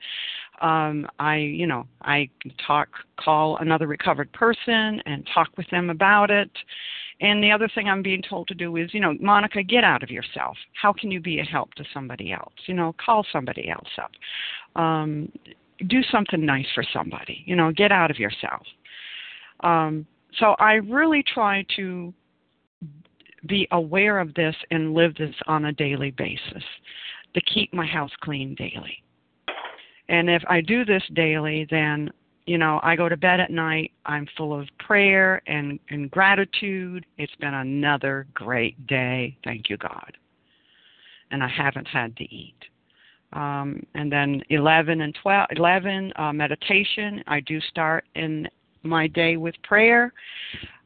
Um, 0.62 1.08
I, 1.20 1.38
you 1.38 1.68
know, 1.68 1.86
I 2.02 2.30
talk, 2.66 2.90
call 3.20 3.58
another 3.58 3.86
recovered 3.86 4.32
person 4.34 5.02
and 5.06 5.28
talk 5.34 5.50
with 5.56 5.70
them 5.70 5.90
about 5.90 6.32
it. 6.32 6.50
And 7.24 7.42
the 7.42 7.52
other 7.52 7.70
thing 7.74 7.88
I'm 7.88 8.04
being 8.04 8.22
told 8.22 8.48
to 8.50 8.54
do 8.54 8.76
is, 8.76 8.94
you 8.94 9.00
know, 9.00 9.16
Monica, 9.20 9.64
get 9.64 9.84
out 9.84 10.04
of 10.04 10.12
yourself. 10.12 10.58
How 10.80 10.94
can 10.94 11.10
you 11.10 11.20
be 11.20 11.40
a 11.40 11.44
help 11.44 11.74
to 11.76 11.86
somebody 11.94 12.32
else? 12.32 12.54
You 12.68 12.76
know, 12.76 12.94
call 13.04 13.26
somebody 13.32 13.70
else 13.70 13.90
up 13.98 14.12
um, 14.76 15.32
do 15.88 16.02
something 16.12 16.46
nice 16.46 16.68
for 16.74 16.84
somebody. 16.94 17.44
You 17.46 17.56
know, 17.56 17.72
get 17.72 17.92
out 17.92 18.12
of 18.12 18.20
yourself. 18.20 18.66
Um, 19.62 20.06
so 20.40 20.56
I 20.60 20.74
really 20.74 21.24
try 21.24 21.66
to 21.76 22.14
be 23.46 23.68
aware 23.72 24.20
of 24.20 24.34
this 24.36 24.56
and 24.72 24.94
live 24.94 25.16
this 25.16 25.36
on 25.48 25.66
a 25.66 25.74
daily 25.74 26.12
basis 26.12 26.64
to 27.34 27.42
keep 27.42 27.74
my 27.74 27.86
house 27.86 28.12
clean 28.22 28.56
daily. 28.56 29.04
And 30.10 30.30
if 30.30 30.44
I 30.48 30.62
do 30.62 30.86
this 30.86 31.04
daily, 31.14 31.68
then 31.70 32.10
you 32.46 32.58
know, 32.58 32.80
I 32.84 32.96
go 32.96 33.08
to 33.08 33.16
bed 33.16 33.40
at 33.40 33.52
night, 33.52 33.92
I'm 34.06 34.28
full 34.38 34.58
of 34.58 34.68
prayer 34.80 35.42
and, 35.48 35.80
and 35.90 36.12
gratitude. 36.12 37.06
It's 37.18 37.36
been 37.36 37.54
another 37.54 38.28
great 38.34 38.86
day. 38.86 39.38
Thank 39.44 39.70
you, 39.70 39.78
God. 39.78 40.18
And 41.32 41.42
I 41.42 41.48
haven't 41.48 41.88
had 41.88 42.16
to 42.18 42.24
eat. 42.24 42.58
Um, 43.32 43.84
and 43.96 44.12
then 44.12 44.42
11 44.50 45.02
and 45.02 45.16
12, 45.22 45.48
11, 45.56 46.14
uh, 46.18 46.34
meditation. 46.34 47.24
I 47.28 47.40
do 47.40 47.60
start 47.62 48.06
in 48.16 48.48
my 48.84 49.08
day 49.08 49.38
with 49.38 49.56
prayer, 49.64 50.14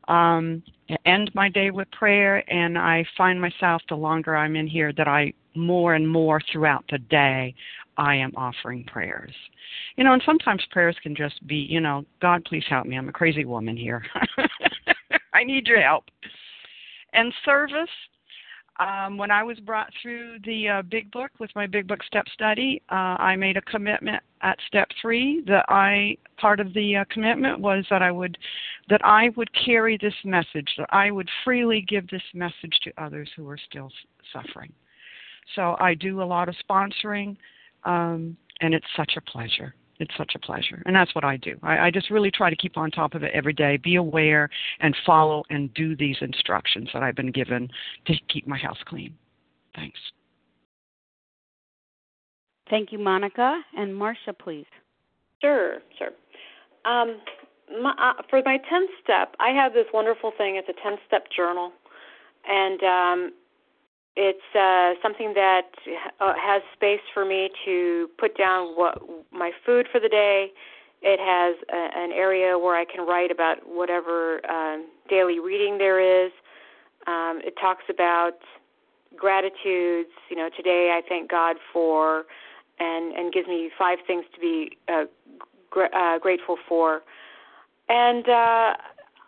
um, 0.07 0.63
end 1.05 1.31
my 1.33 1.49
day 1.49 1.71
with 1.71 1.89
prayer, 1.91 2.43
and 2.49 2.77
I 2.77 3.03
find 3.17 3.41
myself 3.41 3.81
the 3.89 3.95
longer 3.95 4.35
I'm 4.35 4.55
in 4.55 4.67
here 4.67 4.93
that 4.93 5.07
I 5.07 5.33
more 5.55 5.95
and 5.95 6.07
more 6.07 6.39
throughout 6.51 6.85
the 6.89 6.99
day 6.99 7.53
I 7.97 8.15
am 8.15 8.31
offering 8.35 8.83
prayers. 8.85 9.33
You 9.95 10.03
know, 10.03 10.13
and 10.13 10.21
sometimes 10.25 10.63
prayers 10.71 10.95
can 11.01 11.15
just 11.15 11.45
be, 11.47 11.55
you 11.55 11.79
know, 11.79 12.05
God, 12.21 12.45
please 12.45 12.63
help 12.69 12.85
me. 12.85 12.97
I'm 12.97 13.09
a 13.09 13.13
crazy 13.13 13.45
woman 13.45 13.75
here. 13.75 14.03
I 15.33 15.43
need 15.43 15.67
your 15.67 15.81
help. 15.81 16.05
And 17.13 17.33
service, 17.43 17.89
um, 18.79 19.17
when 19.17 19.31
I 19.31 19.43
was 19.43 19.59
brought 19.59 19.91
through 20.01 20.37
the 20.45 20.69
uh, 20.69 20.81
Big 20.83 21.09
Book 21.11 21.31
with 21.39 21.49
my 21.55 21.65
Big 21.65 21.87
Book 21.87 22.03
Step 22.03 22.25
Study, 22.33 22.81
uh, 22.91 23.17
I 23.17 23.35
made 23.35 23.57
a 23.57 23.61
commitment 23.61 24.21
at 24.41 24.57
Step 24.67 24.87
Three 25.01 25.43
that 25.47 25.65
I 25.67 26.17
part 26.39 26.59
of 26.59 26.73
the 26.73 26.97
uh, 26.97 27.05
commitment 27.09 27.59
was 27.59 27.85
that 27.89 28.03
I 28.03 28.11
would 28.11 28.37
that 28.89 29.03
I 29.03 29.29
would 29.35 29.49
carry 29.65 29.97
this 29.97 30.13
message, 30.23 30.69
that 30.77 30.89
I 30.91 31.09
would 31.09 31.27
freely 31.43 31.81
give 31.87 32.07
this 32.09 32.21
message 32.35 32.79
to 32.83 32.91
others 33.03 33.29
who 33.35 33.49
are 33.49 33.57
still 33.69 33.89
suffering. 34.31 34.71
So 35.55 35.75
I 35.79 35.95
do 35.95 36.21
a 36.21 36.23
lot 36.23 36.49
of 36.49 36.55
sponsoring, 36.69 37.35
um, 37.87 38.37
and 38.61 38.73
it's 38.73 38.85
such 38.95 39.13
a 39.17 39.21
pleasure. 39.21 39.73
It's 39.99 40.13
such 40.15 40.33
a 40.35 40.39
pleasure. 40.39 40.83
And 40.85 40.95
that's 40.95 41.15
what 41.15 41.23
I 41.23 41.37
do. 41.37 41.55
I, 41.63 41.87
I 41.87 41.91
just 41.91 42.11
really 42.11 42.29
try 42.29 42.51
to 42.51 42.55
keep 42.55 42.77
on 42.77 42.91
top 42.91 43.15
of 43.15 43.23
it 43.23 43.31
every 43.33 43.53
day, 43.53 43.77
be 43.77 43.95
aware, 43.95 44.49
and 44.79 44.95
follow 45.05 45.43
and 45.49 45.73
do 45.73 45.95
these 45.95 46.17
instructions 46.21 46.89
that 46.93 47.01
I've 47.01 47.15
been 47.15 47.31
given 47.31 47.69
to 48.05 48.13
keep 48.29 48.45
my 48.45 48.57
house 48.57 48.77
clean. 48.85 49.15
Thanks. 49.75 49.97
Thank 52.69 52.91
you, 52.91 52.99
Monica. 52.99 53.59
And 53.75 53.95
Marcia, 53.95 54.33
please. 54.33 54.65
Sure, 55.41 55.79
sure. 55.97 56.09
Um, 56.85 57.19
my, 57.81 57.91
uh, 57.91 58.21
for 58.29 58.41
my 58.45 58.57
10 58.69 58.87
step, 59.03 59.35
I 59.39 59.49
have 59.49 59.73
this 59.73 59.85
wonderful 59.93 60.31
thing. 60.37 60.57
It's 60.57 60.69
a 60.69 60.83
10 60.87 60.97
step 61.07 61.25
journal. 61.35 61.71
And 62.47 62.83
um, 62.83 63.31
it's 64.19 64.55
uh, 64.55 64.99
something 65.03 65.33
that 65.35 65.69
uh, 66.19 66.33
has 66.41 66.63
space 66.73 67.05
for 67.13 67.23
me 67.23 67.51
to 67.65 68.09
put 68.17 68.35
down 68.35 68.75
what 68.75 68.99
my 69.31 69.51
food 69.63 69.87
for 69.91 69.99
the 69.99 70.09
day. 70.09 70.51
It 71.03 71.19
has 71.19 71.55
a, 71.71 71.99
an 71.99 72.11
area 72.11 72.57
where 72.57 72.75
I 72.75 72.83
can 72.83 73.05
write 73.05 73.29
about 73.29 73.57
whatever 73.67 74.41
um, 74.49 74.87
daily 75.07 75.37
reading 75.39 75.77
there 75.77 76.25
is. 76.25 76.31
Um, 77.05 77.41
it 77.45 77.53
talks 77.61 77.83
about 77.89 78.39
gratitudes. 79.15 80.09
You 80.31 80.37
know, 80.37 80.49
today 80.57 80.97
I 80.97 81.07
thank 81.07 81.29
God 81.29 81.57
for, 81.71 82.25
and 82.79 83.13
and 83.13 83.31
gives 83.31 83.47
me 83.47 83.69
five 83.77 83.99
things 84.07 84.25
to 84.33 84.41
be 84.41 84.77
uh, 84.89 85.05
gr- 85.69 85.93
uh, 85.95 86.17
grateful 86.17 86.57
for. 86.67 87.03
And 87.87 88.27
uh, 88.27 88.73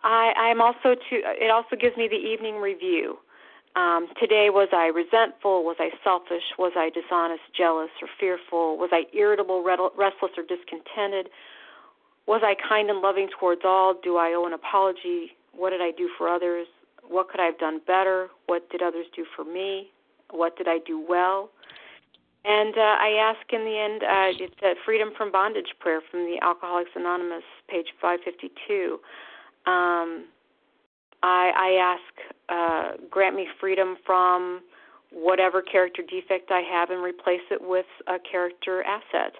I, 0.02 0.32
I'm 0.36 0.60
also 0.60 0.96
to. 0.96 1.14
It 1.14 1.52
also 1.52 1.76
gives 1.80 1.96
me 1.96 2.08
the 2.08 2.16
evening 2.16 2.56
review 2.56 3.18
um, 3.76 4.08
today, 4.20 4.50
was 4.50 4.68
I 4.72 4.86
resentful? 4.86 5.64
Was 5.64 5.76
I 5.78 5.90
selfish? 6.02 6.42
Was 6.58 6.72
I 6.76 6.90
dishonest, 6.90 7.42
jealous, 7.56 7.90
or 8.02 8.08
fearful? 8.18 8.76
Was 8.76 8.90
I 8.92 9.04
irritable, 9.14 9.62
restless, 9.62 10.32
or 10.36 10.42
discontented? 10.42 11.30
Was 12.26 12.42
I 12.44 12.54
kind 12.68 12.90
and 12.90 13.00
loving 13.00 13.28
towards 13.38 13.62
all? 13.64 13.94
Do 14.02 14.16
I 14.16 14.34
owe 14.34 14.46
an 14.46 14.52
apology? 14.52 15.36
What 15.54 15.70
did 15.70 15.80
I 15.80 15.92
do 15.96 16.10
for 16.18 16.28
others? 16.28 16.66
What 17.06 17.28
could 17.28 17.40
I 17.40 17.46
have 17.46 17.58
done 17.58 17.80
better? 17.86 18.28
What 18.46 18.68
did 18.70 18.82
others 18.82 19.06
do 19.14 19.24
for 19.34 19.44
me? 19.44 19.90
What 20.30 20.56
did 20.56 20.68
I 20.68 20.78
do 20.86 21.04
well? 21.08 21.50
And 22.44 22.74
uh, 22.76 22.80
I 22.80 23.18
ask 23.20 23.52
in 23.52 23.64
the 23.64 23.76
end, 23.76 24.02
uh, 24.02 24.44
it's 24.44 24.62
a 24.62 24.74
freedom 24.84 25.10
from 25.16 25.30
bondage 25.30 25.74
prayer 25.78 26.00
from 26.10 26.20
the 26.20 26.38
Alcoholics 26.42 26.90
Anonymous, 26.96 27.44
page 27.68 27.88
552. 28.00 28.98
Um, 29.66 30.24
I, 31.22 31.52
I 31.54 31.96
ask, 31.98 32.29
uh, 32.50 32.92
grant 33.10 33.36
me 33.36 33.46
freedom 33.60 33.96
from 34.04 34.60
whatever 35.12 35.62
character 35.62 36.02
defect 36.02 36.50
I 36.50 36.60
have 36.60 36.90
and 36.90 37.02
replace 37.02 37.44
it 37.50 37.60
with 37.60 37.86
a 38.06 38.18
character 38.18 38.82
asset. 38.82 39.34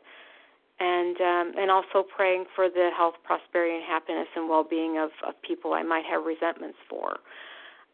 And 0.82 1.20
um, 1.20 1.52
and 1.60 1.70
also 1.70 2.02
praying 2.02 2.46
for 2.56 2.70
the 2.70 2.88
health, 2.96 3.14
prosperity, 3.22 3.74
and 3.74 3.84
happiness 3.84 4.28
and 4.34 4.48
well-being 4.48 4.96
of, 4.96 5.10
of 5.26 5.34
people 5.42 5.74
I 5.74 5.82
might 5.82 6.04
have 6.10 6.24
resentments 6.24 6.78
for. 6.88 7.18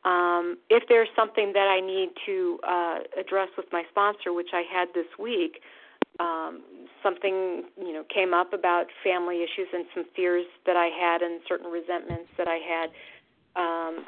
Um, 0.05 0.57
if 0.71 0.85
there's 0.89 1.09
something 1.17 1.53
that 1.53 1.67
I 1.67 1.81
need 1.81 2.11
to 2.27 2.61
uh, 2.63 2.99
address 3.19 3.49
with 3.57 3.67
my 3.73 3.83
sponsor, 3.91 4.33
which 4.33 4.51
I 4.53 4.63
had 4.73 4.87
this 4.95 5.11
week, 5.19 5.63
um, 6.21 6.63
something 7.03 7.65
you 7.77 7.93
know 7.93 8.05
came 8.05 8.33
up 8.33 8.53
about 8.53 8.87
family 9.03 9.43
issues 9.43 9.67
and 9.73 9.85
some 9.93 10.05
fears 10.15 10.47
that 10.65 10.77
I 10.77 10.87
had 10.87 11.23
and 11.23 11.41
certain 11.49 11.67
resentments 11.67 12.31
that 12.39 12.47
I 12.47 12.61
had 12.63 12.91
um, 13.57 14.05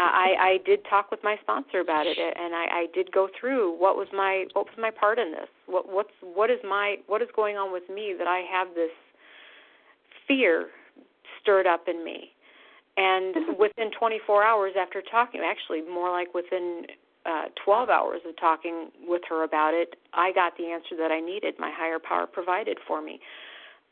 I, 0.00 0.34
I 0.38 0.58
did 0.64 0.80
talk 0.88 1.10
with 1.10 1.20
my 1.24 1.36
sponsor 1.42 1.80
about 1.80 2.06
it, 2.06 2.18
and 2.18 2.54
I, 2.54 2.64
I 2.64 2.86
did 2.94 3.10
go 3.10 3.28
through 3.38 3.76
what 3.78 3.96
was 3.96 4.08
my 4.12 4.44
what 4.52 4.66
was 4.66 4.74
my 4.78 4.90
part 4.90 5.18
in 5.18 5.32
this. 5.32 5.48
What 5.66 5.90
what's 5.90 6.12
what 6.22 6.50
is 6.50 6.58
my 6.62 6.96
what 7.06 7.22
is 7.22 7.28
going 7.34 7.56
on 7.56 7.72
with 7.72 7.88
me 7.88 8.14
that 8.18 8.26
I 8.26 8.42
have 8.50 8.74
this 8.74 8.90
fear 10.26 10.68
stirred 11.40 11.66
up 11.66 11.88
in 11.88 12.04
me. 12.04 12.30
And 12.96 13.34
mm-hmm. 13.34 13.60
within 13.60 13.90
24 13.98 14.44
hours 14.44 14.72
after 14.78 15.02
talking, 15.02 15.40
actually 15.44 15.82
more 15.82 16.10
like 16.10 16.34
within 16.34 16.82
uh, 17.24 17.44
12 17.64 17.88
hours 17.88 18.20
of 18.28 18.36
talking 18.36 18.90
with 19.06 19.22
her 19.28 19.44
about 19.44 19.72
it, 19.72 19.96
I 20.12 20.32
got 20.32 20.56
the 20.56 20.66
answer 20.66 20.96
that 20.98 21.12
I 21.12 21.20
needed. 21.20 21.54
My 21.58 21.70
higher 21.72 21.98
power 21.98 22.26
provided 22.26 22.78
for 22.86 23.00
me. 23.00 23.20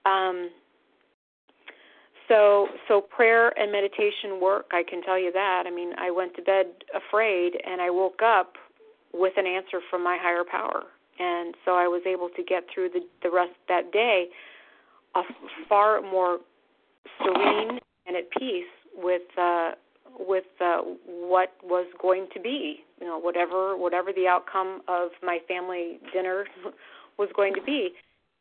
Um, 0.05 0.51
so 2.29 2.69
so 2.89 3.01
prayer 3.01 3.57
and 3.59 3.71
meditation 3.73 4.41
work 4.41 4.67
i 4.73 4.83
can 4.89 5.03
tell 5.03 5.19
you 5.19 5.33
that. 5.33 5.65
I 5.67 5.71
mean 5.71 5.93
i 5.99 6.11
went 6.11 6.35
to 6.37 6.43
bed 6.43 6.67
afraid 6.95 7.53
and 7.67 7.81
i 7.81 7.91
woke 7.91 8.21
up 8.23 8.55
with 9.13 9.35
an 9.37 9.47
answer 9.47 9.81
from 9.91 10.05
my 10.05 10.19
higher 10.21 10.45
power. 10.45 10.85
And 11.19 11.55
so 11.65 11.73
i 11.73 11.87
was 11.87 12.03
able 12.07 12.29
to 12.37 12.43
get 12.43 12.65
through 12.73 12.91
the 12.91 13.01
the 13.23 13.31
rest 13.31 13.51
of 13.51 13.69
that 13.69 13.93
day 13.93 14.27
a 15.15 15.23
far 15.69 16.03
more 16.03 16.39
serene 17.19 17.79
and 18.07 18.17
at 18.17 18.31
peace 18.31 18.65
with 18.95 19.23
uh 19.39 19.73
with 20.19 20.45
uh, 20.61 20.79
what 21.05 21.53
was 21.63 21.87
going 22.01 22.27
to 22.33 22.41
be 22.41 22.81
you 23.01 23.07
know 23.07 23.19
whatever 23.19 23.77
whatever 23.77 24.13
the 24.13 24.27
outcome 24.27 24.81
of 24.89 25.11
my 25.23 25.39
family 25.49 25.99
dinner 26.13 26.45
was 27.19 27.29
going 27.35 27.55
to 27.55 27.63
be. 27.63 27.91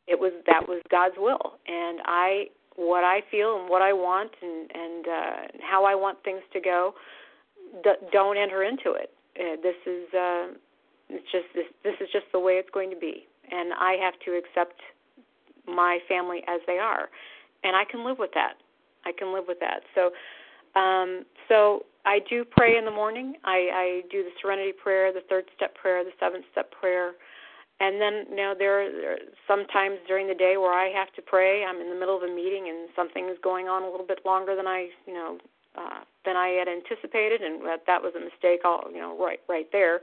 It 0.06 0.18
was 0.20 0.32
that 0.46 0.68
was 0.68 0.82
god's 0.90 1.16
will. 1.18 1.54
And 1.66 2.00
i 2.04 2.46
what 2.76 3.04
I 3.04 3.20
feel 3.30 3.60
and 3.60 3.68
what 3.68 3.82
I 3.82 3.92
want 3.92 4.30
and 4.42 4.70
and 4.74 5.06
uh, 5.06 5.58
how 5.62 5.84
I 5.84 5.94
want 5.94 6.22
things 6.24 6.42
to 6.52 6.60
go. 6.60 6.94
D- 7.82 8.06
don't 8.12 8.36
enter 8.36 8.62
into 8.62 8.92
it. 8.92 9.12
Uh, 9.38 9.60
this 9.62 9.76
is 9.86 10.14
uh, 10.14 10.46
it's 11.08 11.30
just 11.32 11.46
this 11.54 11.66
this 11.82 11.94
is 12.00 12.08
just 12.12 12.26
the 12.32 12.40
way 12.40 12.54
it's 12.54 12.70
going 12.70 12.90
to 12.90 12.96
be, 12.96 13.26
and 13.50 13.72
I 13.74 13.96
have 14.00 14.14
to 14.24 14.32
accept 14.32 14.80
my 15.66 15.98
family 16.08 16.42
as 16.46 16.60
they 16.66 16.78
are, 16.78 17.08
and 17.64 17.74
I 17.74 17.84
can 17.84 18.04
live 18.04 18.18
with 18.18 18.30
that. 18.34 18.54
I 19.04 19.12
can 19.12 19.32
live 19.32 19.44
with 19.46 19.58
that. 19.60 19.80
So, 19.94 20.10
um, 20.78 21.24
so 21.48 21.86
I 22.04 22.20
do 22.28 22.44
pray 22.44 22.76
in 22.76 22.84
the 22.84 22.90
morning. 22.90 23.34
I, 23.44 23.70
I 23.72 24.02
do 24.10 24.22
the 24.22 24.30
Serenity 24.42 24.72
Prayer, 24.72 25.12
the 25.12 25.22
Third 25.28 25.44
Step 25.56 25.74
Prayer, 25.74 26.04
the 26.04 26.10
Seventh 26.20 26.44
Step 26.52 26.70
Prayer. 26.72 27.12
And 27.78 28.00
then 28.00 28.24
you 28.30 28.36
know 28.36 28.54
there 28.56 28.80
are 28.80 29.16
sometimes 29.46 29.98
during 30.08 30.28
the 30.28 30.34
day 30.34 30.56
where 30.56 30.72
I 30.72 30.88
have 30.96 31.12
to 31.14 31.22
pray. 31.22 31.64
I'm 31.64 31.80
in 31.80 31.90
the 31.90 31.98
middle 31.98 32.16
of 32.16 32.22
a 32.22 32.34
meeting 32.34 32.68
and 32.68 32.88
something 32.96 33.28
is 33.28 33.36
going 33.42 33.68
on 33.68 33.82
a 33.82 33.90
little 33.90 34.06
bit 34.06 34.20
longer 34.24 34.56
than 34.56 34.66
I 34.66 34.88
you 35.06 35.12
know 35.12 35.38
uh, 35.76 36.00
than 36.24 36.36
I 36.36 36.48
had 36.56 36.68
anticipated, 36.68 37.42
and 37.42 37.60
that 37.66 37.84
that 37.86 38.02
was 38.02 38.14
a 38.16 38.20
mistake. 38.20 38.64
All 38.64 38.88
you 38.90 38.98
know 38.98 39.16
right 39.22 39.40
right 39.48 39.68
there. 39.72 40.00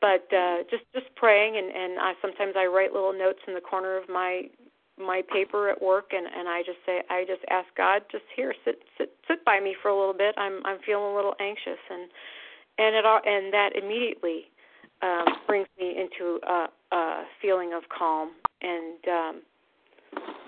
But 0.00 0.26
uh, 0.34 0.64
just 0.70 0.82
just 0.92 1.14
praying, 1.14 1.56
and 1.56 1.70
and 1.70 2.00
I 2.00 2.14
sometimes 2.20 2.54
I 2.56 2.66
write 2.66 2.92
little 2.92 3.12
notes 3.12 3.40
in 3.46 3.54
the 3.54 3.60
corner 3.60 3.96
of 3.96 4.08
my 4.08 4.50
my 4.98 5.22
paper 5.32 5.70
at 5.70 5.80
work, 5.80 6.10
and 6.12 6.26
and 6.26 6.48
I 6.48 6.62
just 6.62 6.78
say 6.84 7.02
I 7.08 7.24
just 7.24 7.42
ask 7.50 7.68
God 7.76 8.02
just 8.10 8.24
here 8.34 8.54
sit 8.64 8.82
sit 8.98 9.12
sit 9.28 9.44
by 9.44 9.60
me 9.60 9.76
for 9.80 9.88
a 9.88 9.98
little 9.98 10.14
bit. 10.14 10.34
I'm 10.36 10.64
I'm 10.66 10.78
feeling 10.84 11.12
a 11.12 11.14
little 11.14 11.34
anxious, 11.38 11.78
and 11.88 12.10
and 12.78 12.96
it 12.96 13.06
all 13.06 13.20
and 13.24 13.52
that 13.52 13.76
immediately 13.76 14.50
um, 15.02 15.26
brings 15.46 15.68
me 15.78 15.96
into 15.96 16.40
a, 16.46 16.68
a 16.92 17.22
feeling 17.40 17.72
of 17.72 17.82
calm 17.96 18.30
and 18.62 19.08
um, 19.08 19.42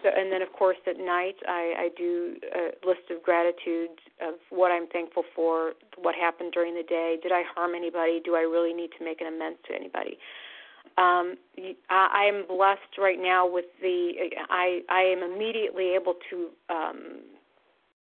so, 0.02 0.08
and 0.14 0.32
then 0.32 0.42
of 0.42 0.52
course 0.52 0.76
at 0.86 0.98
night 0.98 1.36
I, 1.46 1.74
I 1.78 1.88
do 1.96 2.36
a 2.54 2.86
list 2.86 3.10
of 3.10 3.22
gratitude 3.22 3.90
of 4.20 4.34
what 4.50 4.72
I'm 4.72 4.88
thankful 4.88 5.22
for, 5.34 5.72
what 5.96 6.14
happened 6.14 6.52
during 6.52 6.74
the 6.74 6.82
day. 6.82 7.18
Did 7.22 7.32
I 7.32 7.42
harm 7.54 7.74
anybody? 7.74 8.20
Do 8.24 8.34
I 8.34 8.40
really 8.40 8.72
need 8.74 8.90
to 8.98 9.04
make 9.04 9.20
an 9.20 9.28
amends 9.28 9.58
to 9.68 9.74
anybody? 9.74 10.18
Um, 10.98 11.36
I, 11.88 12.08
I 12.12 12.24
am 12.24 12.44
blessed 12.48 12.98
right 12.98 13.18
now 13.20 13.48
with 13.48 13.64
the. 13.80 14.30
I 14.50 14.80
I 14.90 15.00
am 15.02 15.22
immediately 15.22 15.94
able 15.94 16.14
to. 16.30 16.48
Um, 16.68 17.20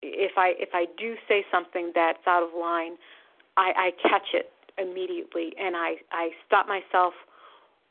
if 0.02 0.32
I 0.36 0.54
if 0.58 0.70
I 0.74 0.86
do 0.98 1.14
say 1.28 1.44
something 1.50 1.92
that's 1.94 2.18
out 2.26 2.42
of 2.42 2.50
line, 2.58 2.96
I, 3.56 3.92
I 4.02 4.08
catch 4.08 4.34
it 4.34 4.50
immediately 4.78 5.54
and 5.58 5.76
I 5.76 5.96
I 6.10 6.30
stop 6.46 6.66
myself 6.66 7.14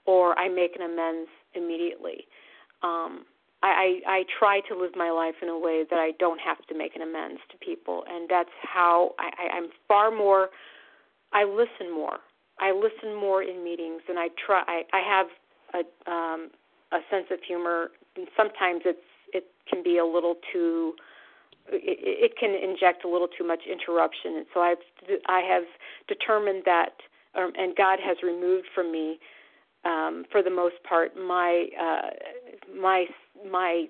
or 0.06 0.38
I 0.38 0.50
make 0.50 0.76
an 0.76 0.82
amends 0.82 1.30
immediately. 1.54 2.28
Um, 2.84 3.26
I, 3.64 4.02
I 4.08 4.12
I 4.12 4.24
try 4.40 4.62
to 4.70 4.76
live 4.76 4.92
my 4.96 5.12
life 5.12 5.36
in 5.42 5.50
a 5.50 5.58
way 5.58 5.86
that 5.90 6.00
I 6.00 6.12
don't 6.20 6.40
have 6.40 6.66
to 6.68 6.78
make 6.78 6.96
an 6.96 7.02
amends 7.02 7.42
to 7.52 7.58
people, 7.58 8.04
and 8.10 8.28
that's 8.30 8.50
how 8.64 9.14
I, 9.20 9.30
I, 9.38 9.58
I'm 9.58 9.70
far 9.88 10.10
more. 10.10 10.50
I 11.32 11.44
listen 11.44 11.94
more. 11.94 12.18
I 12.60 12.72
listen 12.72 13.16
more 13.16 13.44
in 13.44 13.64
meetings, 13.64 14.02
and 14.10 14.18
I 14.18 14.30
try. 14.46 14.64
I, 14.68 14.84
I 14.94 15.02
have 15.02 15.28
a 15.74 16.12
um, 16.12 16.50
a 16.92 17.00
sense 17.10 17.28
of 17.32 17.40
humor. 17.48 17.92
And 18.16 18.28
sometimes 18.36 18.82
it's 18.86 19.00
it 19.34 19.46
can 19.70 19.84
be 19.84 19.98
a 19.98 20.06
little 20.06 20.36
too. 20.52 20.94
It, 21.68 22.32
it 22.32 22.38
can 22.38 22.52
inject 22.52 23.06
a 23.06 23.08
little 23.10 23.28
too 23.28 23.46
much 23.48 23.62
interruption, 23.70 24.36
and 24.38 24.46
so 24.54 24.62
I've 24.62 24.84
I 25.28 25.40
have 25.42 25.64
determined 26.08 26.64
that, 26.66 26.94
um, 27.36 27.54
and 27.58 27.76
God 27.76 28.00
has 28.04 28.18
removed 28.24 28.68
from 28.74 28.92
me 28.92 29.20
um, 29.86 30.26
for 30.32 30.44
the 30.44 30.50
most 30.50 30.76
part, 30.88 31.16
my 31.16 31.68
uh, 31.80 32.10
my 32.80 33.06
my 33.50 33.86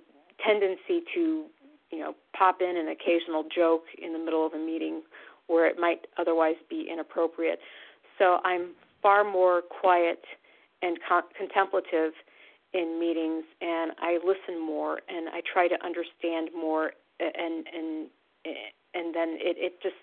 tendency 0.46 1.04
to 1.14 1.46
you 1.92 2.00
know 2.00 2.16
pop 2.38 2.62
in 2.62 2.78
an 2.78 2.88
occasional 2.88 3.44
joke 3.54 3.84
in 4.02 4.14
the 4.14 4.20
middle 4.20 4.46
of 4.46 4.54
a 4.54 4.58
meeting 4.58 5.02
where 5.48 5.68
it 5.68 5.78
might 5.78 6.08
otherwise 6.18 6.56
be 6.70 6.88
inappropriate. 6.92 7.60
So 8.18 8.40
I'm 8.44 8.70
far 9.02 9.24
more 9.24 9.62
quiet 9.62 10.22
and 10.82 10.98
con- 11.08 11.24
contemplative 11.38 12.14
in 12.74 13.00
meetings, 13.00 13.44
and 13.60 13.92
I 14.00 14.18
listen 14.26 14.64
more, 14.66 15.02
and 15.10 15.28
I 15.30 15.42
try 15.52 15.68
to 15.68 15.76
understand 15.84 16.50
more, 16.56 16.94
and 17.20 17.66
and 17.68 18.08
and 18.94 19.14
then 19.14 19.38
it, 19.42 19.58
it 19.60 19.82
just 19.84 19.96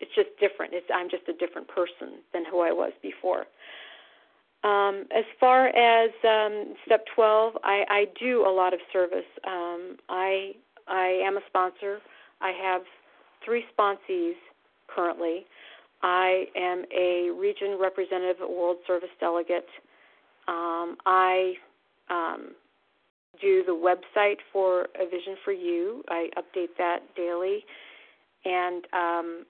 it's 0.00 0.14
just 0.14 0.28
different. 0.40 0.74
It's, 0.74 0.86
I'm 0.94 1.10
just 1.10 1.28
a 1.28 1.32
different 1.32 1.68
person 1.68 2.22
than 2.32 2.44
who 2.44 2.60
I 2.60 2.72
was 2.72 2.92
before. 3.02 3.46
Um, 4.64 5.04
as 5.16 5.24
far 5.38 5.68
as 5.68 6.10
um, 6.24 6.74
step 6.84 7.04
12, 7.14 7.54
I, 7.62 7.84
I 7.88 8.04
do 8.20 8.44
a 8.46 8.50
lot 8.50 8.74
of 8.74 8.80
service. 8.92 9.26
Um, 9.46 9.96
I 10.08 10.52
I 10.88 11.20
am 11.24 11.36
a 11.36 11.40
sponsor. 11.48 11.98
I 12.40 12.52
have 12.62 12.82
three 13.44 13.64
sponsees 13.78 14.34
currently. 14.88 15.44
I 16.02 16.46
am 16.56 16.84
a 16.96 17.30
region 17.38 17.76
representative 17.80 18.36
at 18.42 18.48
World 18.48 18.78
Service 18.86 19.10
Delegate. 19.20 19.68
Um, 20.46 20.96
I 21.04 21.54
um, 22.08 22.52
do 23.40 23.62
the 23.66 23.72
website 23.72 24.38
for 24.52 24.86
A 24.98 25.04
Vision 25.04 25.36
for 25.44 25.52
You. 25.52 26.02
I 26.08 26.30
update 26.36 26.76
that 26.78 27.00
daily, 27.16 27.64
and 28.44 28.84
um, 28.92 29.46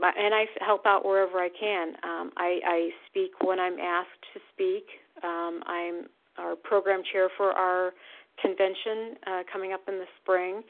and 0.00 0.34
I 0.34 0.44
help 0.64 0.86
out 0.86 1.04
wherever 1.04 1.38
I 1.38 1.48
can. 1.48 1.88
Um, 2.02 2.30
I, 2.36 2.60
I 2.66 2.90
speak 3.10 3.32
when 3.42 3.58
I'm 3.58 3.78
asked 3.78 4.22
to 4.34 4.40
speak. 4.52 4.84
Um, 5.22 5.60
I'm 5.66 6.06
our 6.38 6.54
program 6.54 7.02
chair 7.12 7.28
for 7.36 7.52
our 7.52 7.92
convention 8.40 9.16
uh, 9.26 9.42
coming 9.52 9.72
up 9.72 9.82
in 9.88 9.94
the 9.94 10.06
spring, 10.22 10.62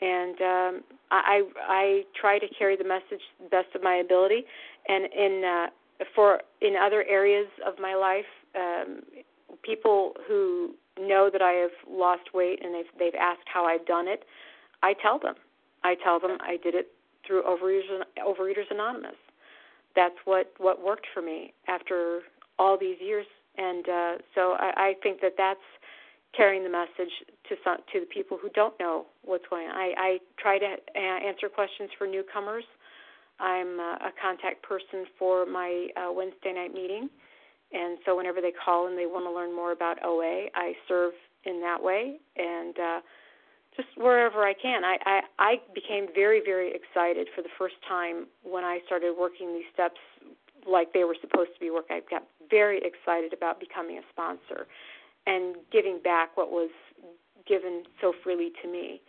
and 0.00 0.40
um, 0.40 0.84
I, 1.10 1.42
I 1.66 2.02
try 2.20 2.38
to 2.38 2.46
carry 2.58 2.76
the 2.76 2.84
message 2.84 3.22
the 3.42 3.48
best 3.48 3.74
of 3.74 3.82
my 3.82 3.96
ability. 3.96 4.44
And 4.86 5.04
in 5.12 5.42
uh, 5.44 6.04
for 6.14 6.40
in 6.60 6.74
other 6.76 7.04
areas 7.08 7.46
of 7.66 7.74
my 7.80 7.94
life, 7.94 8.28
um, 8.54 9.00
people 9.62 10.12
who 10.28 10.74
know 11.00 11.30
that 11.32 11.42
I 11.42 11.52
have 11.52 11.70
lost 11.90 12.34
weight 12.34 12.60
and 12.62 12.74
they've 12.74 12.92
they've 12.98 13.18
asked 13.18 13.48
how 13.52 13.64
I've 13.64 13.86
done 13.86 14.08
it, 14.08 14.24
I 14.82 14.94
tell 15.00 15.18
them. 15.18 15.34
I 15.84 15.94
tell 16.02 16.20
them 16.20 16.38
I 16.40 16.58
did 16.62 16.74
it 16.74 16.90
through 17.28 17.42
Overeaters, 17.44 18.02
Overeaters 18.18 18.70
Anonymous. 18.70 19.14
That's 19.94 20.16
what 20.24 20.52
what 20.58 20.82
worked 20.84 21.06
for 21.14 21.22
me 21.22 21.52
after 21.68 22.20
all 22.58 22.76
these 22.78 22.96
years, 23.00 23.26
and 23.56 23.88
uh, 23.88 24.12
so 24.34 24.56
I, 24.58 24.72
I 24.76 24.94
think 25.02 25.20
that 25.20 25.34
that's 25.38 25.60
carrying 26.36 26.62
the 26.62 26.70
message 26.70 27.12
to 27.48 27.56
some, 27.64 27.78
to 27.92 28.00
the 28.00 28.06
people 28.06 28.38
who 28.40 28.48
don't 28.50 28.78
know 28.80 29.06
what's 29.24 29.44
going 29.48 29.66
on. 29.68 29.74
I, 29.74 29.92
I 29.96 30.18
try 30.38 30.58
to 30.58 30.66
uh, 30.66 30.98
answer 30.98 31.48
questions 31.48 31.90
for 31.96 32.06
newcomers. 32.06 32.64
I'm 33.40 33.78
uh, 33.78 34.08
a 34.08 34.12
contact 34.20 34.62
person 34.62 35.06
for 35.18 35.46
my 35.46 35.88
uh, 35.96 36.12
Wednesday 36.12 36.52
night 36.52 36.74
meeting, 36.74 37.08
and 37.72 37.98
so 38.04 38.16
whenever 38.16 38.40
they 38.40 38.52
call 38.52 38.88
and 38.88 38.98
they 38.98 39.06
want 39.06 39.24
to 39.26 39.32
learn 39.32 39.54
more 39.54 39.72
about 39.72 40.04
OA, 40.04 40.46
I 40.54 40.74
serve 40.88 41.12
in 41.44 41.60
that 41.60 41.82
way, 41.82 42.16
and 42.36 42.78
uh, 42.78 43.00
just 43.78 43.96
wherever 43.96 44.42
I 44.44 44.54
can. 44.54 44.84
I, 44.84 44.96
I 45.06 45.20
I 45.38 45.54
became 45.74 46.06
very 46.14 46.42
very 46.44 46.72
excited 46.74 47.28
for 47.34 47.42
the 47.42 47.48
first 47.56 47.76
time 47.88 48.26
when 48.42 48.64
I 48.64 48.80
started 48.86 49.14
working 49.18 49.54
these 49.54 49.70
steps 49.72 50.00
like 50.66 50.92
they 50.92 51.04
were 51.04 51.16
supposed 51.20 51.54
to 51.54 51.60
be 51.60 51.70
worked. 51.70 51.90
I 51.90 52.00
got 52.10 52.24
very 52.50 52.80
excited 52.82 53.32
about 53.32 53.60
becoming 53.60 53.98
a 53.98 54.02
sponsor 54.10 54.66
and 55.26 55.56
giving 55.70 56.00
back 56.02 56.36
what 56.36 56.50
was 56.50 56.70
given 57.46 57.84
so 58.00 58.12
freely 58.22 58.50
to 58.62 58.68
me. 58.70 59.00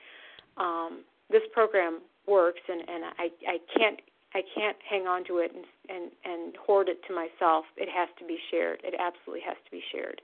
Um, 0.58 1.02
this 1.30 1.44
program 1.52 2.02
works, 2.28 2.62
and 2.70 2.82
and 2.88 3.04
I 3.18 3.30
I 3.48 3.58
can't 3.76 4.00
I 4.36 4.42
can't 4.56 4.78
hang 4.88 5.08
on 5.08 5.26
to 5.26 5.40
it 5.40 5.52
and, 5.56 5.66
and 5.90 6.12
and 6.24 6.56
hoard 6.58 6.90
it 6.90 7.02
to 7.08 7.16
myself. 7.16 7.66
It 7.76 7.90
has 7.90 8.10
to 8.20 8.26
be 8.26 8.38
shared. 8.52 8.82
It 8.84 8.94
absolutely 9.00 9.44
has 9.48 9.58
to 9.66 9.72
be 9.72 9.82
shared. 9.92 10.22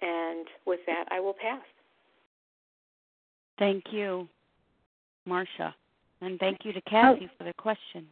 And 0.00 0.48
with 0.66 0.80
that, 0.86 1.04
I 1.12 1.20
will 1.20 1.34
pass. 1.34 1.62
Thank 3.58 3.84
you, 3.90 4.28
Marcia. 5.26 5.74
And 6.20 6.38
thank 6.38 6.64
you 6.64 6.72
to 6.72 6.80
Kathy 6.82 7.28
for 7.36 7.44
the 7.44 7.52
question. 7.54 8.06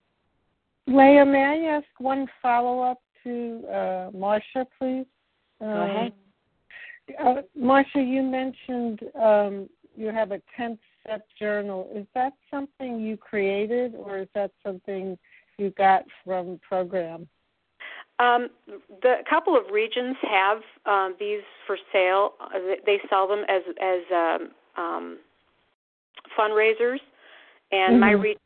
Leah, 0.86 1.24
may 1.24 1.44
I 1.44 1.76
ask 1.76 1.86
one 1.98 2.26
follow 2.42 2.80
up 2.80 2.98
to 3.24 3.64
uh, 3.68 4.10
Marcia, 4.16 4.66
please? 4.78 5.06
Go 5.60 5.66
um, 5.66 5.90
ahead. 5.90 6.12
Uh, 7.24 7.34
Marcia, 7.56 8.00
you 8.00 8.22
mentioned 8.22 9.00
um, 9.20 9.68
you 9.96 10.08
have 10.08 10.32
a 10.32 10.40
10 10.56 10.78
step 11.02 11.26
journal. 11.38 11.88
Is 11.94 12.06
that 12.14 12.32
something 12.50 13.00
you 13.00 13.16
created 13.16 13.94
or 13.94 14.18
is 14.18 14.28
that 14.34 14.50
something 14.64 15.18
you 15.58 15.70
got 15.70 16.04
from 16.24 16.60
program? 16.66 17.28
Um, 18.18 18.50
the 19.02 19.16
couple 19.28 19.56
of 19.56 19.64
regions 19.72 20.16
have 20.28 20.58
um, 20.84 21.16
these 21.18 21.40
for 21.66 21.78
sale. 21.92 22.34
Uh, 22.40 22.58
they 22.84 22.98
sell 23.08 23.26
them 23.26 23.44
as 23.48 23.62
as 23.80 24.00
um, 24.12 24.50
um, 24.76 25.18
fundraisers, 26.38 26.98
and 27.72 27.94
mm-hmm. 27.94 28.00
my 28.00 28.10
re- 28.12 28.38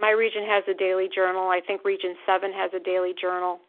my 0.00 0.10
region 0.10 0.42
has 0.46 0.64
a 0.68 0.74
daily 0.74 1.08
journal. 1.14 1.48
I 1.48 1.60
think 1.66 1.84
Region 1.84 2.14
Seven 2.26 2.52
has 2.52 2.70
a 2.74 2.82
daily 2.82 3.14
journal. 3.20 3.60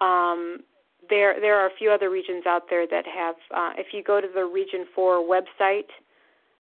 Um, 0.00 0.60
there 1.08 1.40
there 1.40 1.56
are 1.58 1.66
a 1.66 1.76
few 1.78 1.90
other 1.90 2.10
regions 2.10 2.44
out 2.46 2.62
there 2.68 2.86
that 2.86 3.04
have. 3.06 3.36
Uh, 3.54 3.70
if 3.78 3.88
you 3.92 4.02
go 4.02 4.20
to 4.20 4.28
the 4.32 4.44
Region 4.44 4.86
Four 4.94 5.20
website, 5.20 5.90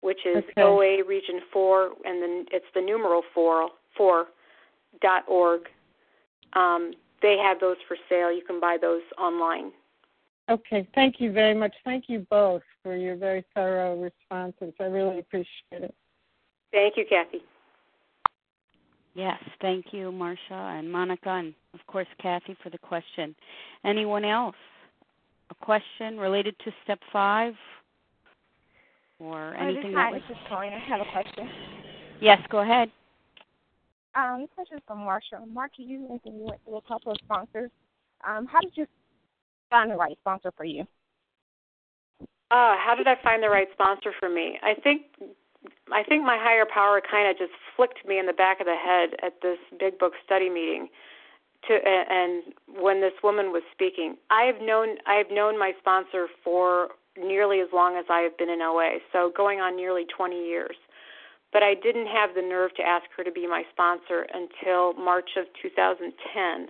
which 0.01 0.21
is 0.27 0.45
okay. 0.51 0.63
OA 0.63 1.05
Region 1.05 1.41
Four, 1.53 1.93
and 2.05 2.23
then 2.23 2.47
it's 2.53 2.67
the 2.75 2.81
numeral 2.81 3.23
four 3.33 3.71
four 3.97 4.27
dot 5.01 5.25
org. 5.29 5.63
Um, 6.53 6.93
they 7.23 7.37
have 7.43 7.59
those 7.59 7.77
for 7.89 7.97
sale. 8.09 8.33
You 8.33 8.43
can 8.47 8.61
buy 8.61 8.77
those 8.81 9.03
online. 9.19 9.73
Okay, 10.51 10.87
thank 10.95 11.21
you 11.21 11.33
very 11.33 11.55
much. 11.55 11.75
Thank 11.85 12.05
you 12.09 12.27
both 12.31 12.63
for 12.83 12.95
your 12.95 13.17
very 13.17 13.45
thorough 13.55 13.99
responses. 13.99 14.75
I 14.79 14.85
really 14.85 15.19
appreciate 15.21 15.49
it. 15.73 15.95
Thank 16.75 16.97
you, 16.97 17.05
Kathy. 17.09 17.41
Yes, 19.15 19.39
thank 19.61 19.93
you, 19.93 20.11
Marcia 20.11 20.41
and 20.51 20.91
Monica, 20.91 21.31
and 21.31 21.55
of 21.73 21.79
course, 21.87 22.09
Kathy, 22.21 22.57
for 22.65 22.71
the 22.71 22.79
question. 22.79 23.33
Anyone 23.85 24.25
else? 24.25 24.57
A 25.51 25.55
question 25.55 26.19
related 26.19 26.57
to 26.65 26.73
step 26.83 26.99
five? 27.13 27.55
Or 29.21 29.55
anything 29.55 29.93
oh, 29.93 29.95
that 29.95 30.13
was. 30.13 30.23
This 30.29 30.37
is 30.37 30.43
Tony. 30.49 30.67
I 30.67 30.81
have 30.81 31.01
a 31.01 31.11
question. 31.13 31.49
Yes, 32.21 32.41
go 32.51 32.59
ahead. 32.59 32.91
Um, 34.17 34.41
this 34.41 34.51
question 34.57 34.79
is 34.79 34.83
from 34.85 34.99
Marsha. 34.99 35.47
Marcia, 35.53 35.83
you 35.83 36.09
mentioned 36.09 36.41
you 36.41 36.47
went 36.47 36.61
through 36.65 36.79
a 36.79 36.83
couple 36.83 37.13
of 37.13 37.19
sponsors. 37.25 37.71
Um, 38.27 38.47
how 38.47 38.61
did 38.61 38.73
you 38.75 38.87
find 39.71 39.93
the 39.93 39.97
right 39.97 40.19
sponsor 40.23 40.51
for 40.57 40.65
you? 40.65 40.83
Uh, 42.51 42.75
how 42.77 42.95
did 42.97 43.07
I 43.07 43.15
find 43.23 43.45
the 43.45 43.49
right 43.49 43.69
sponsor 43.75 44.13
for 44.19 44.29
me? 44.29 44.59
I 44.61 44.75
think 44.75 45.03
I 45.93 46.03
think 46.03 46.25
my 46.25 46.39
higher 46.39 46.67
power 46.67 47.01
kind 47.01 47.29
of 47.29 47.39
just 47.39 47.53
flicked 47.77 48.07
me 48.07 48.19
in 48.19 48.27
the 48.27 48.33
back 48.33 48.61
of 48.61 48.67
the 48.67 48.77
head 48.77 49.19
at 49.23 49.41
this 49.43 49.59
big 49.79 49.99
book 49.99 50.13
study 50.25 50.51
meeting 50.51 50.89
to 51.69 51.79
and 51.85 52.43
when 52.79 53.01
this 53.01 53.15
woman 53.23 53.51
was 53.51 53.63
speaking 53.73 54.17
i've 54.31 54.61
known 54.61 54.97
i've 55.07 55.31
known 55.31 55.59
my 55.59 55.73
sponsor 55.81 56.29
for 56.45 56.91
nearly 57.17 57.61
as 57.61 57.69
long 57.73 57.97
as 57.97 58.05
I 58.11 58.21
have 58.21 58.37
been 58.39 58.51
in 58.51 58.61
OA, 58.61 58.99
so 59.13 59.33
going 59.37 59.61
on 59.61 59.77
nearly 59.77 60.05
20 60.17 60.35
years. 60.37 60.77
But 61.53 61.63
I 61.63 61.75
didn't 61.75 62.07
have 62.07 62.31
the 62.35 62.43
nerve 62.43 62.75
to 62.77 62.83
ask 62.83 63.05
her 63.17 63.23
to 63.23 63.31
be 63.31 63.47
my 63.47 63.63
sponsor 63.73 64.27
until 64.35 64.95
March 64.95 65.31
of 65.37 65.47
2010, 65.63 66.69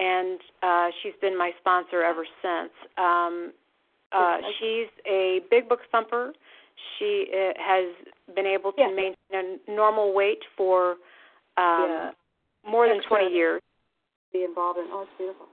and 0.00 0.40
uh, 0.62 0.88
she's 1.02 1.12
been 1.20 1.38
my 1.38 1.52
sponsor 1.60 2.02
ever 2.02 2.26
since. 2.42 2.72
Um, 2.96 3.52
uh, 4.10 4.38
she's 4.58 4.88
a 5.06 5.40
big 5.50 5.68
book 5.68 5.80
thumper. 5.92 6.32
She 6.98 7.26
uh, 7.32 7.52
has 7.58 7.86
been 8.34 8.46
able 8.46 8.72
to 8.72 8.80
yeah. 8.80 8.88
maintain 8.88 9.58
a 9.66 9.70
normal 9.70 10.14
weight 10.14 10.40
for 10.56 10.92
um, 11.56 11.86
yeah. 11.88 12.10
more 12.68 12.88
than 12.88 13.00
20 13.08 13.34
years. 13.34 13.62
Be 14.32 14.44
involved 14.44 14.78
in. 14.78 14.86
Oh, 14.90 15.02
it's 15.02 15.10
beautiful. 15.16 15.46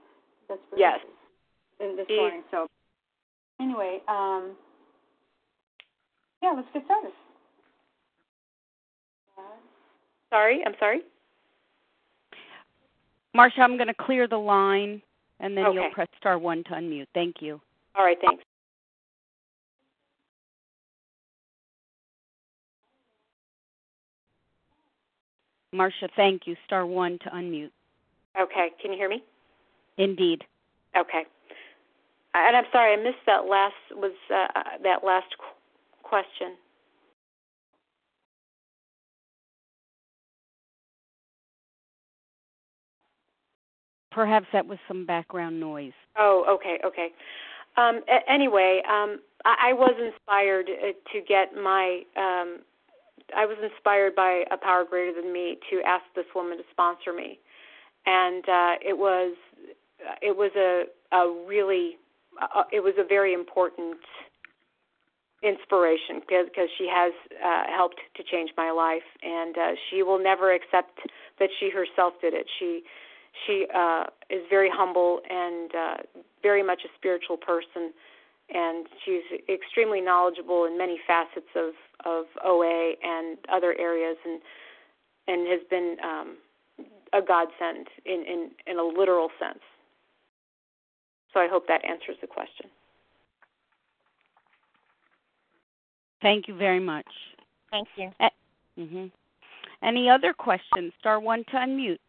That's 0.50 0.60
yes. 0.76 1.00
In 1.80 1.96
this 1.96 2.08
morning. 2.10 2.44
So 2.52 2.68
anyway, 3.60 4.00
um, 4.08 4.56
yeah, 6.42 6.54
let's 6.56 6.68
get 6.74 6.84
started. 6.86 7.12
Sorry, 10.30 10.62
I'm 10.66 10.74
sorry. 10.80 11.00
Marcia, 13.34 13.62
I'm 13.62 13.78
going 13.78 13.88
to 13.88 13.94
clear 13.94 14.28
the 14.28 14.38
line, 14.38 15.02
and 15.40 15.56
then 15.56 15.66
okay. 15.66 15.76
you'll 15.76 15.92
press 15.92 16.08
star 16.18 16.38
one 16.38 16.64
to 16.66 16.72
unmute. 16.72 17.08
Thank 17.14 17.38
you. 17.42 17.62
All 17.96 18.04
right, 18.04 18.18
thanks. 18.20 18.44
Marcia, 25.76 26.10
thank 26.16 26.44
you. 26.46 26.56
Star 26.66 26.86
one 26.86 27.20
to 27.24 27.30
unmute. 27.30 27.72
Okay, 28.40 28.70
can 28.82 28.92
you 28.92 28.98
hear 28.98 29.10
me? 29.10 29.24
Indeed. 29.98 30.44
Okay. 30.98 31.24
And 32.34 32.56
I'm 32.56 32.66
sorry, 32.72 32.94
I 32.94 32.98
missed 32.98 33.26
that 33.28 33.46
last 33.46 33.74
was 33.92 34.12
uh, 34.34 34.48
that 34.84 35.06
last 35.06 35.28
question. 36.04 36.56
Perhaps 44.12 44.48
that 44.54 44.66
was 44.66 44.78
some 44.88 45.06
background 45.06 45.60
noise. 45.60 45.92
Oh, 46.18 46.46
okay, 46.50 46.80
okay. 46.86 47.10
Um, 47.78 48.02
anyway, 48.30 48.82
um, 48.90 49.20
I-, 49.44 49.70
I 49.70 49.74
was 49.74 49.94
inspired 50.00 50.70
uh, 50.70 50.94
to 51.12 51.22
get 51.28 51.54
my. 51.54 52.02
Um, 52.16 52.60
I 53.36 53.46
was 53.46 53.58
inspired 53.62 54.16
by 54.16 54.44
a 54.52 54.58
power 54.58 54.84
greater 54.84 55.14
than 55.20 55.32
me 55.32 55.58
to 55.72 55.82
ask 55.86 56.04
this 56.16 56.26
woman 56.36 56.58
to 56.58 56.64
sponsor 56.72 57.14
me, 57.14 57.40
and 58.06 58.48
uh, 58.48 58.76
it 58.82 58.98
was 58.98 59.36
it 60.22 60.36
was 60.36 60.52
a 60.56 60.86
a 61.16 61.46
really 61.48 61.98
uh, 62.42 62.64
it 62.72 62.82
was 62.84 62.94
a 62.98 63.04
very 63.04 63.34
important 63.34 63.98
inspiration 65.44 66.20
because 66.20 66.70
she 66.78 66.90
has 66.92 67.14
uh, 67.44 67.64
helped 67.76 68.00
to 68.16 68.24
change 68.24 68.52
my 68.58 68.72
life, 68.72 69.06
and 69.22 69.58
uh, 69.58 69.72
she 69.90 70.04
will 70.04 70.22
never 70.22 70.54
accept 70.54 71.00
that 71.40 71.50
she 71.60 71.70
herself 71.70 72.14
did 72.22 72.34
it. 72.34 72.48
She 72.60 72.84
she 73.46 73.68
uh, 73.74 74.06
is 74.30 74.42
very 74.50 74.70
humble 74.72 75.20
and 75.30 75.72
uh, 75.76 75.98
very 76.42 76.64
much 76.64 76.82
a 76.86 76.90
spiritual 76.96 77.38
person, 77.38 77.92
and 78.54 78.88
she's 79.04 79.24
extremely 79.50 80.02
knowledgeable 80.02 80.66
in 80.66 80.78
many 80.78 81.00
facets 81.06 81.50
of 81.56 81.74
of 82.04 82.26
OA 82.44 82.94
and 83.04 83.38
other 83.52 83.76
areas, 83.80 84.18
and 84.26 84.42
and 85.28 85.48
has 85.48 85.62
been 85.70 85.98
um, 86.04 86.38
a 87.14 87.22
godsend 87.26 87.88
in, 88.06 88.24
in 88.28 88.52
in 88.68 88.80
a 88.80 88.84
literal 88.84 89.30
sense. 89.40 89.64
So 91.34 91.40
I 91.40 91.48
hope 91.48 91.68
that 91.68 91.84
answers 91.86 92.16
the 92.22 92.28
question. 92.28 92.68
Thank 96.22 96.48
you 96.48 96.56
very 96.56 96.80
much. 96.80 97.06
Thank 97.72 97.88
you. 97.98 98.10
Uh, 98.20 98.30
mm-hmm. 98.80 99.06
Any 99.84 100.10
other 100.10 100.34
questions? 100.34 100.94
Star 101.00 101.20
one 101.20 101.44
to 101.52 101.58
unmute. 101.58 102.00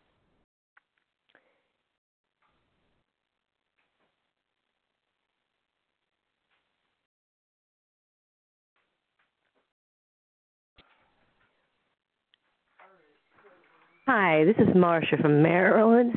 Hi, 14.09 14.45
this 14.45 14.55
is 14.59 14.73
Marcia 14.73 15.17
from 15.21 15.43
Maryland. 15.43 16.17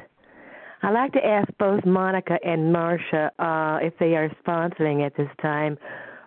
I'd 0.83 0.91
like 0.91 1.11
to 1.13 1.25
ask 1.25 1.49
both 1.57 1.83
Monica 1.87 2.37
and 2.45 2.71
Marcia 2.71 3.31
uh, 3.39 3.79
if 3.81 3.97
they 3.99 4.15
are 4.15 4.29
sponsoring 4.45 5.03
at 5.03 5.17
this 5.17 5.27
time, 5.41 5.75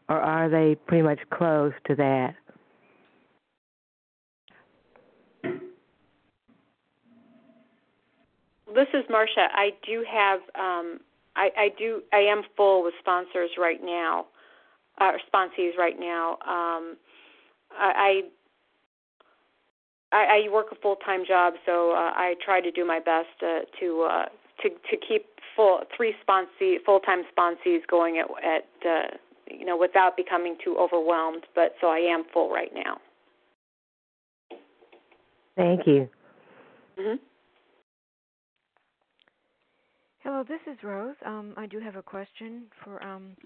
or 0.09 0.17
are 0.17 0.49
they 0.49 0.75
pretty 0.89 1.05
much 1.05 1.21
close 1.33 1.73
to 1.87 1.95
that? 1.95 2.35
This 8.75 8.89
is 8.93 9.05
Marcia. 9.09 9.47
I 9.55 9.71
do 9.87 10.05
have, 10.11 10.41
um, 10.57 10.99
I, 11.37 11.51
I 11.57 11.69
do, 11.79 12.03
I 12.13 12.23
am 12.29 12.43
full 12.57 12.83
with 12.83 12.95
sponsors 12.99 13.51
right 13.57 13.81
now, 13.81 14.27
uh, 15.01 15.13
sponsees 15.33 15.77
right 15.79 16.01
now. 16.01 16.33
Um, 16.41 16.97
I, 17.71 17.93
I, 17.95 18.23
I 20.13 20.49
work 20.53 20.67
a 20.73 20.75
full 20.77 20.97
time 20.97 21.25
job, 21.27 21.55
so 21.65 21.93
uh, 21.93 22.13
I 22.15 22.35
try 22.45 22.61
to 22.61 22.71
do 22.71 22.85
my 22.85 22.99
best 22.99 23.29
uh, 23.43 23.61
to 23.81 24.09
uh, 24.11 24.25
to 24.63 24.69
to 24.69 24.97
keep 24.97 25.27
full 25.57 25.81
three 25.97 26.15
sponsee 26.27 26.77
full 26.85 27.01
time 27.01 27.23
sponsees 27.37 27.81
going 27.89 28.19
at 28.19 28.27
at 28.45 28.89
uh, 28.89 29.17
you 29.51 29.65
know 29.65 29.77
without 29.77 30.17
becoming 30.17 30.57
too 30.63 30.77
overwhelmed. 30.79 31.45
But 31.55 31.75
so 31.81 31.89
I 31.89 31.99
am 31.99 32.25
full 32.33 32.51
right 32.51 32.73
now. 32.75 32.99
Thank 35.57 35.87
you. 35.87 36.09
Mm-hmm. 36.99 37.17
Hello, 40.23 40.45
this 40.47 40.61
is 40.71 40.79
Rose. 40.83 41.17
Um, 41.27 41.53
I 41.57 41.67
do 41.67 41.81
have 41.81 41.97
a 41.97 42.03
question 42.03 42.65
for 42.85 43.03
um, 43.03 43.37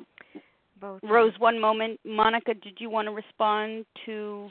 both. 0.80 1.01
Rose, 1.02 1.32
one 1.38 1.60
moment. 1.60 1.98
Monica, 2.05 2.55
did 2.55 2.74
you 2.78 2.90
want 2.90 3.09
to 3.09 3.12
respond 3.12 3.86
to 4.05 4.48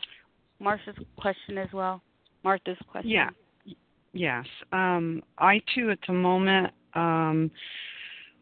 Marcia's 0.60 0.96
question 1.18 1.58
as 1.58 1.72
well? 1.74 2.02
Martha's 2.44 2.78
question. 2.88 3.10
Yeah. 3.10 3.30
Yes. 4.14 4.46
Um, 4.72 5.22
I 5.38 5.62
too, 5.74 5.92
at 5.92 6.00
the 6.08 6.14
moment, 6.14 6.72
um, 6.94 7.52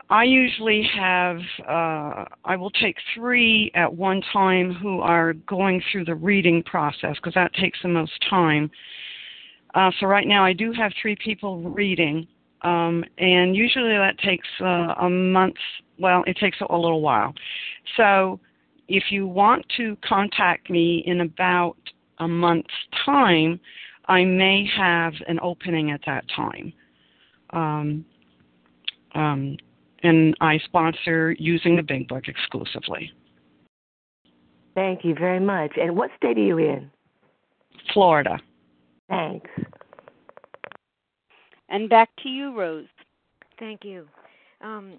I 0.10 0.23
usually 0.23 0.88
have, 0.95 1.38
uh, 1.68 2.26
I 2.45 2.56
will 2.56 2.69
take 2.69 2.95
three 3.15 3.72
at 3.73 3.91
one 3.91 4.22
time 4.31 4.73
who 4.73 4.99
are 4.99 5.34
going 5.34 5.81
through 5.91 6.06
the 6.06 6.15
reading 6.15 6.61
process 6.64 7.15
because 7.15 7.34
that 7.34 7.53
takes 7.56 7.80
the 7.81 7.88
most 7.88 8.11
time. 8.30 8.69
Uh, 9.73 9.90
so 9.99 10.06
right 10.06 10.27
now 10.27 10.45
I 10.45 10.53
do 10.53 10.72
have 10.73 10.91
three 11.02 11.15
people 11.15 11.61
reading, 11.61 12.27
um, 12.61 13.03
and 13.18 13.56
usually 13.56 13.90
that 13.90 14.19
takes 14.19 14.48
uh, 14.61 14.94
a 14.99 15.10
month. 15.10 15.56
Well, 15.98 16.23
it 16.27 16.38
takes 16.38 16.57
a 16.61 16.76
little 16.76 17.02
while. 17.02 17.34
So 17.98 18.40
if 18.88 19.06
you 19.10 19.26
want 19.26 19.65
to 19.77 19.98
contact 20.07 20.69
me 20.69 21.03
in 21.07 21.22
about 21.22 21.77
a 22.19 22.27
month's 22.27 22.73
time, 23.06 23.60
I 24.07 24.23
may 24.23 24.68
have 24.76 25.14
an 25.27 25.40
opening 25.41 25.91
at 25.91 26.02
that 26.06 26.26
time. 26.35 26.73
Um, 27.52 28.06
um, 29.15 29.57
and 30.02 30.35
I 30.41 30.60
sponsor 30.65 31.35
using 31.40 31.76
the 31.76 31.84
Big 31.84 32.07
Book 32.07 32.27
exclusively. 32.27 33.11
Thank 34.76 35.06
you 35.06 35.14
very 35.14 35.40
much. 35.40 35.72
And 35.77 35.95
what 35.95 36.10
state 36.18 36.38
are 36.38 36.41
you 36.41 36.57
in? 36.57 36.91
Florida. 37.94 38.40
Thanks. 39.07 39.49
And 41.69 41.90
back 41.90 42.10
to 42.23 42.30
you, 42.30 42.57
Rose. 42.57 42.88
Thank 43.60 43.84
you. 43.84 44.07
Um, 44.61 44.98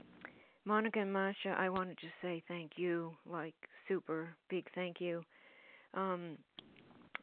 Monica 0.65 1.01
and 1.01 1.13
Masha, 1.13 1.55
I 1.59 1.69
wanted 1.69 1.99
to 1.99 2.07
say 2.23 2.43
thank 2.49 2.73
you, 2.77 3.13
like 3.31 3.55
super 3.87 4.29
big 4.49 4.67
thank 4.75 5.01
you. 5.01 5.23
Um, 5.93 6.39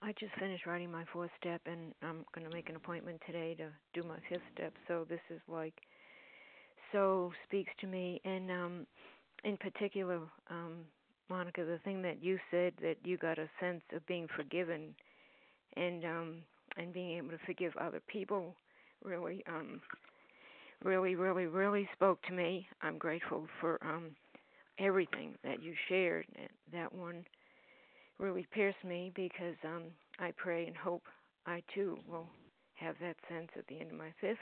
I 0.02 0.14
just 0.20 0.34
finished 0.40 0.66
writing 0.66 0.92
my 0.92 1.06
fourth 1.14 1.30
step, 1.40 1.62
and 1.66 1.94
I'm 2.02 2.26
going 2.34 2.48
to 2.50 2.56
make 2.56 2.70
an 2.70 2.76
appointment 2.76 3.22
today 3.26 3.56
to 3.56 3.68
do 3.94 4.08
my 4.08 4.18
fifth 4.30 4.42
step. 4.54 4.74
So 4.88 5.06
this 5.08 5.20
is 5.30 5.40
like 5.48 5.76
so 6.92 7.32
speaks 7.48 7.72
to 7.82 7.88
me, 7.88 8.20
and 8.26 8.52
um, 8.52 8.88
in 9.44 9.58
particular, 9.58 10.20
um, 10.50 10.86
Monica, 11.30 11.64
the 11.64 11.80
thing 11.84 12.02
that 12.02 12.22
you 12.22 12.38
said 12.50 12.74
that 12.82 12.96
you 13.04 13.18
got 13.18 13.38
a 13.38 13.50
sense 13.60 13.82
of 13.94 14.06
being 14.08 14.28
forgiven, 14.36 14.94
and 15.78 16.04
um, 16.04 16.36
and 16.78 16.94
being 16.94 17.18
able 17.18 17.30
to 17.30 17.38
forgive 17.46 17.76
other 17.78 18.02
people, 18.08 18.56
really, 19.04 19.44
um, 19.48 19.82
really, 20.84 21.16
really, 21.16 21.46
really 21.46 21.88
spoke 21.94 22.22
to 22.24 22.34
me. 22.34 22.68
I'm 22.82 22.98
grateful 22.98 23.46
for 23.60 23.78
um, 23.84 24.12
everything 24.80 25.36
that 25.44 25.62
you 25.62 25.74
shared. 25.90 26.26
That 26.74 26.94
one 26.94 27.24
really 28.22 28.48
pierce 28.54 28.76
me 28.86 29.12
because 29.16 29.56
um, 29.66 29.84
I 30.20 30.32
pray 30.38 30.68
and 30.68 30.78
hope 30.78 31.04
I 31.46 31.64
too 31.74 31.98
will 32.08 32.28
have 32.76 32.96
that 33.02 33.18
sense 33.30 33.50
at 33.58 33.68
the 33.68 33.80
end 33.80 33.92
of 33.92 33.98
my 33.98 34.14
fifth. 34.22 34.38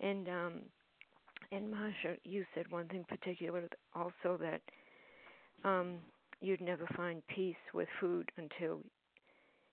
And 0.00 0.28
um, 0.28 0.52
and 1.52 1.70
Masha, 1.70 2.16
you 2.24 2.44
said 2.54 2.70
one 2.70 2.88
thing 2.88 3.04
particular 3.08 3.68
also 3.94 4.38
that 4.40 4.60
um, 5.64 5.96
you'd 6.40 6.60
never 6.60 6.86
find 6.96 7.22
peace 7.28 7.56
with 7.74 7.88
food 8.00 8.30
until 8.36 8.80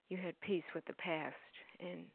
you 0.09 0.17
had 0.17 0.39
peace 0.41 0.63
with 0.73 0.85
the 0.85 0.93
past. 0.93 1.35
And 1.79 2.05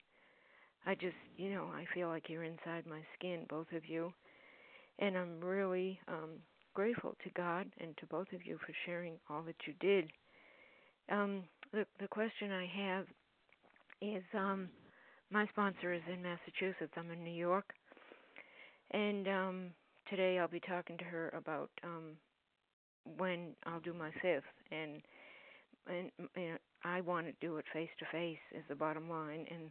I 0.86 0.94
just, 0.94 1.16
you 1.36 1.50
know, 1.52 1.66
I 1.74 1.84
feel 1.94 2.08
like 2.08 2.28
you're 2.28 2.44
inside 2.44 2.86
my 2.88 3.00
skin, 3.18 3.46
both 3.48 3.70
of 3.74 3.86
you. 3.86 4.12
And 4.98 5.16
I'm 5.16 5.40
really 5.40 5.98
um, 6.08 6.30
grateful 6.74 7.16
to 7.24 7.30
God 7.36 7.66
and 7.80 7.96
to 7.98 8.06
both 8.06 8.28
of 8.34 8.46
you 8.46 8.58
for 8.58 8.72
sharing 8.86 9.14
all 9.28 9.42
that 9.42 9.56
you 9.66 9.74
did. 9.80 10.10
Um, 11.10 11.44
the 11.72 11.86
the 12.00 12.08
question 12.08 12.52
I 12.52 12.66
have 12.66 13.06
is 14.00 14.22
um, 14.34 14.68
my 15.30 15.46
sponsor 15.48 15.92
is 15.92 16.02
in 16.12 16.22
Massachusetts. 16.22 16.92
I'm 16.96 17.10
in 17.10 17.24
New 17.24 17.30
York, 17.34 17.66
and 18.92 19.28
um, 19.28 19.66
today 20.08 20.38
I'll 20.38 20.48
be 20.48 20.60
talking 20.60 20.96
to 20.98 21.04
her 21.04 21.30
about 21.36 21.70
um, 21.84 22.16
when 23.16 23.54
I'll 23.66 23.80
do 23.80 23.92
my 23.94 24.10
fifth, 24.22 24.44
and 24.70 25.02
and 25.88 26.10
you 26.36 26.50
know, 26.50 26.56
I 26.84 27.00
want 27.00 27.26
to 27.26 27.32
do 27.40 27.56
it 27.58 27.64
face 27.72 27.90
to 27.98 28.06
face 28.12 28.38
is 28.52 28.64
the 28.68 28.74
bottom 28.74 29.08
line, 29.10 29.46
and 29.50 29.70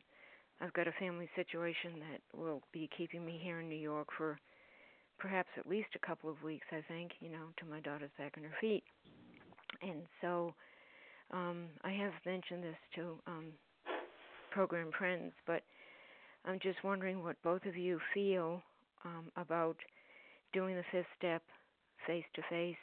I've 0.62 0.74
got 0.74 0.88
a 0.88 0.94
family 1.00 1.30
situation 1.36 2.02
that 2.12 2.40
will 2.40 2.62
be 2.74 2.90
keeping 2.98 3.26
me 3.26 3.40
here 3.42 3.60
in 3.62 3.70
New 3.70 3.76
York 3.76 4.10
for 4.18 4.40
perhaps 5.20 5.50
at 5.58 5.68
least 5.68 5.90
a 5.96 6.06
couple 6.06 6.30
of 6.30 6.42
weeks. 6.44 6.68
I 6.72 6.84
think 6.88 7.12
you 7.20 7.30
know, 7.30 7.48
till 7.60 7.70
my 7.70 7.80
daughter's 7.80 8.12
back 8.18 8.34
on 8.38 8.44
her 8.44 8.56
feet, 8.62 8.84
and 9.82 10.04
so 10.22 10.54
um, 11.32 11.66
I 11.84 11.92
have 11.92 12.14
mentioned 12.26 12.64
this 12.64 12.78
to 12.96 13.20
um, 13.28 13.46
program 14.52 14.92
friends, 14.98 15.32
but 15.46 15.62
I'm 16.46 16.60
just 16.60 16.84
wondering 16.84 17.24
what 17.24 17.42
both 17.44 17.66
of 17.66 17.76
you 17.76 18.00
feel 18.14 18.62
um, 19.06 19.26
about 19.36 19.78
doing 20.54 20.76
the 20.76 20.84
fifth 20.92 21.06
step 21.18 21.44
face 22.08 22.26
to 22.36 22.42
face 22.50 22.76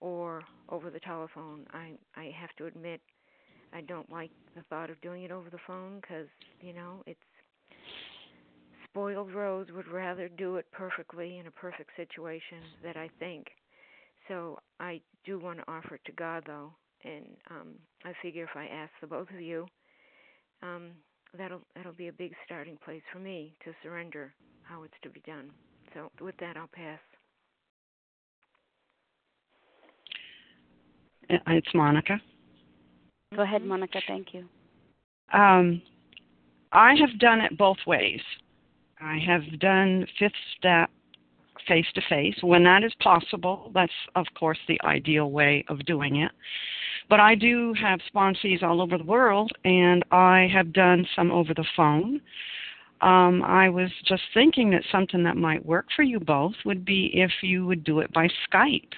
or 0.00 0.42
over 0.68 0.90
the 0.90 1.00
telephone. 1.00 1.66
I 1.72 1.92
I 2.16 2.32
have 2.38 2.50
to 2.58 2.66
admit 2.66 3.00
I 3.72 3.80
don't 3.82 4.10
like 4.10 4.30
the 4.56 4.62
thought 4.68 4.90
of 4.90 5.00
doing 5.00 5.24
it 5.24 5.30
over 5.30 5.50
the 5.50 5.58
phone 5.66 6.00
because 6.00 6.26
you 6.60 6.72
know 6.72 7.02
it's 7.06 7.20
spoiled 8.90 9.32
Rose 9.32 9.68
would 9.74 9.88
rather 9.88 10.28
do 10.28 10.56
it 10.56 10.66
perfectly 10.72 11.38
in 11.38 11.46
a 11.46 11.50
perfect 11.50 11.90
situation 11.96 12.58
that 12.82 12.96
I 12.96 13.08
think. 13.18 13.46
So 14.28 14.58
I 14.78 15.00
do 15.24 15.38
want 15.38 15.58
to 15.58 15.70
offer 15.70 15.94
it 15.96 16.04
to 16.06 16.12
God 16.12 16.44
though, 16.46 16.72
and 17.04 17.24
um, 17.50 17.68
I 18.04 18.12
figure 18.22 18.44
if 18.44 18.56
I 18.56 18.66
ask 18.66 18.90
the 19.00 19.06
both 19.06 19.30
of 19.30 19.40
you, 19.40 19.66
um, 20.62 20.90
that'll 21.36 21.62
that'll 21.74 21.92
be 21.92 22.08
a 22.08 22.12
big 22.12 22.32
starting 22.44 22.78
place 22.84 23.02
for 23.12 23.18
me 23.18 23.54
to 23.64 23.72
surrender 23.82 24.32
how 24.62 24.82
it's 24.82 24.94
to 25.02 25.10
be 25.10 25.20
done. 25.26 25.50
So 25.94 26.10
with 26.20 26.36
that, 26.38 26.56
I'll 26.56 26.68
pass. 26.72 26.98
Uh, 31.30 31.36
it's 31.48 31.68
Monica. 31.74 32.20
Go 33.34 33.42
ahead, 33.42 33.64
Monica. 33.64 34.00
Thank 34.06 34.34
you. 34.34 34.44
Um, 35.32 35.80
I 36.72 36.94
have 36.96 37.18
done 37.20 37.40
it 37.40 37.56
both 37.56 37.78
ways. 37.86 38.20
I 39.00 39.18
have 39.26 39.60
done 39.60 40.06
fifth 40.18 40.32
step 40.58 40.90
face 41.68 41.86
to 41.94 42.00
face 42.08 42.36
when 42.42 42.64
that 42.64 42.82
is 42.82 42.92
possible. 43.00 43.70
That's, 43.74 43.92
of 44.16 44.26
course, 44.38 44.58
the 44.66 44.80
ideal 44.82 45.30
way 45.30 45.64
of 45.68 45.84
doing 45.86 46.16
it. 46.16 46.32
But 47.10 47.20
I 47.20 47.34
do 47.34 47.74
have 47.74 47.98
sponsees 48.14 48.62
all 48.62 48.80
over 48.80 48.96
the 48.96 49.04
world, 49.04 49.50
and 49.64 50.04
I 50.12 50.48
have 50.52 50.72
done 50.72 51.06
some 51.14 51.30
over 51.32 51.52
the 51.52 51.66
phone. 51.76 52.20
Um, 53.00 53.42
I 53.42 53.68
was 53.68 53.90
just 54.06 54.22
thinking 54.32 54.70
that 54.70 54.82
something 54.92 55.24
that 55.24 55.36
might 55.36 55.64
work 55.66 55.86
for 55.96 56.02
you 56.04 56.20
both 56.20 56.54
would 56.64 56.84
be 56.84 57.10
if 57.12 57.32
you 57.42 57.66
would 57.66 57.82
do 57.82 57.98
it 57.98 58.12
by 58.12 58.28
Skype 58.48 58.92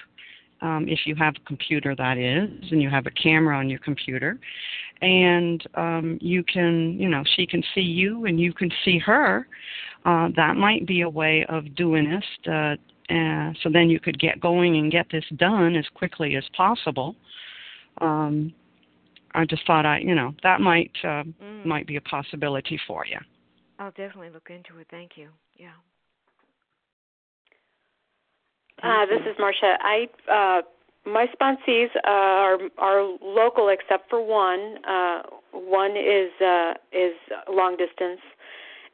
um, 0.61 0.85
if 0.87 0.99
you 1.05 1.15
have 1.15 1.35
a 1.35 1.45
computer, 1.45 1.95
that 1.95 2.17
is, 2.17 2.71
and 2.71 2.81
you 2.81 2.89
have 2.89 3.05
a 3.05 3.11
camera 3.11 3.57
on 3.57 3.69
your 3.69 3.79
computer, 3.79 4.39
and 5.01 5.63
um, 5.75 6.17
you 6.21 6.43
can, 6.43 6.97
you 6.99 7.09
know, 7.09 7.23
she 7.35 7.45
can 7.45 7.61
see 7.75 7.81
you 7.81 8.25
and 8.25 8.39
you 8.39 8.53
can 8.53 8.71
see 8.85 8.97
her. 8.99 9.47
Uh, 10.05 10.29
that 10.35 10.55
might 10.55 10.85
be 10.85 11.01
a 11.01 11.09
way 11.09 11.45
of 11.49 11.75
doing 11.75 12.09
this. 12.09 12.23
Uh, 12.47 12.75
uh, 13.13 13.53
so 13.61 13.69
then 13.71 13.89
you 13.89 13.99
could 13.99 14.17
get 14.19 14.39
going 14.39 14.77
and 14.77 14.91
get 14.91 15.05
this 15.11 15.25
done 15.35 15.75
as 15.75 15.85
quickly 15.93 16.35
as 16.37 16.43
possible. 16.55 17.15
Um, 18.01 18.53
I 19.35 19.45
just 19.45 19.65
thought 19.65 19.85
I, 19.85 19.99
you 19.99 20.15
know, 20.15 20.33
that 20.43 20.61
might 20.61 20.91
uh, 21.03 21.23
mm. 21.23 21.65
might 21.65 21.87
be 21.87 21.95
a 21.95 22.01
possibility 22.01 22.79
for 22.87 23.05
you. 23.05 23.17
I'll 23.79 23.91
definitely 23.91 24.29
look 24.29 24.49
into 24.49 24.79
it. 24.79 24.87
Thank 24.91 25.11
you. 25.15 25.29
Yeah. 25.57 25.69
Uh, 28.81 29.05
this 29.05 29.21
is 29.21 29.35
Marcia. 29.39 29.77
I 29.81 30.07
uh, 30.31 30.61
my 31.09 31.27
sponsees 31.27 31.89
uh, 31.95 32.09
are 32.09 32.57
are 32.77 33.17
local 33.21 33.69
except 33.69 34.09
for 34.09 34.21
one. 34.23 34.77
Uh, 34.85 35.21
one 35.51 35.91
is 35.91 36.31
uh, 36.41 36.73
is 36.91 37.13
long 37.49 37.77
distance, 37.77 38.21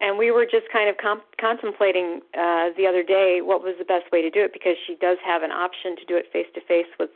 and 0.02 0.18
we 0.18 0.32
were 0.32 0.46
just 0.46 0.68
kind 0.72 0.90
of 0.90 0.98
com- 0.98 1.22
contemplating 1.40 2.22
uh, 2.38 2.70
the 2.78 2.86
other 2.88 3.04
day 3.04 3.42
what 3.44 3.62
was 3.62 3.76
the 3.80 3.86
best 3.86 4.12
way 4.12 4.22
to 4.22 4.30
do 4.30 4.42
it 4.42 4.54
because 4.54 4.76
she 4.88 4.96
does 4.96 5.18
have 5.26 5.44
an 5.44 5.52
option 5.52 5.96
to 5.98 6.06
do 6.06 6.16
it 6.16 6.26
face 6.32 6.48
to 6.56 6.62
face 6.62 6.90
with 7.00 7.10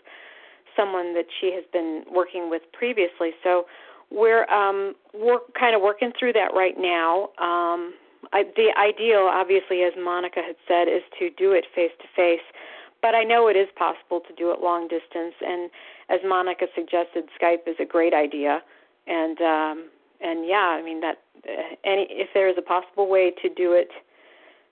someone 0.76 1.14
that 1.14 1.26
she 1.40 1.54
has 1.54 1.64
been 1.72 2.04
working 2.12 2.50
with 2.50 2.62
previously. 2.72 3.32
So 3.44 3.66
we're 4.12 4.46
um, 4.50 4.96
we're 5.14 5.40
kind 5.60 5.76
of 5.76 5.82
working 5.82 6.12
through 6.18 6.34
that 6.34 6.54
right 6.54 6.76
now. 6.78 7.30
Um, 7.40 7.94
I, 8.32 8.44
the 8.56 8.72
ideal, 8.78 9.30
obviously, 9.32 9.82
as 9.84 9.94
Monica 10.00 10.42
had 10.46 10.56
said, 10.68 10.88
is 10.88 11.04
to 11.20 11.30
do 11.32 11.52
it 11.52 11.66
face 11.76 11.92
to 12.00 12.08
face. 12.16 12.46
But 13.02 13.16
I 13.16 13.24
know 13.24 13.48
it 13.50 13.58
is 13.58 13.68
possible 13.76 14.22
to 14.22 14.34
do 14.36 14.52
it 14.52 14.62
long 14.62 14.88
distance, 14.88 15.36
and 15.42 15.70
as 16.10 16.20
Monica 16.26 16.68
suggested, 16.74 17.26
Skype 17.40 17.68
is 17.68 17.76
a 17.80 17.86
great 17.86 18.14
idea. 18.14 18.62
And 19.08 19.42
um, 19.42 19.90
and 20.22 20.48
yeah, 20.48 20.78
I 20.80 20.82
mean 20.82 21.02
that 21.02 21.20
uh, 21.46 21.76
any 21.84 22.08
if 22.10 22.30
there 22.34 22.48
is 22.48 22.56
a 22.58 22.62
possible 22.62 23.10
way 23.10 23.34
to 23.42 23.50
do 23.50 23.74
it 23.74 23.90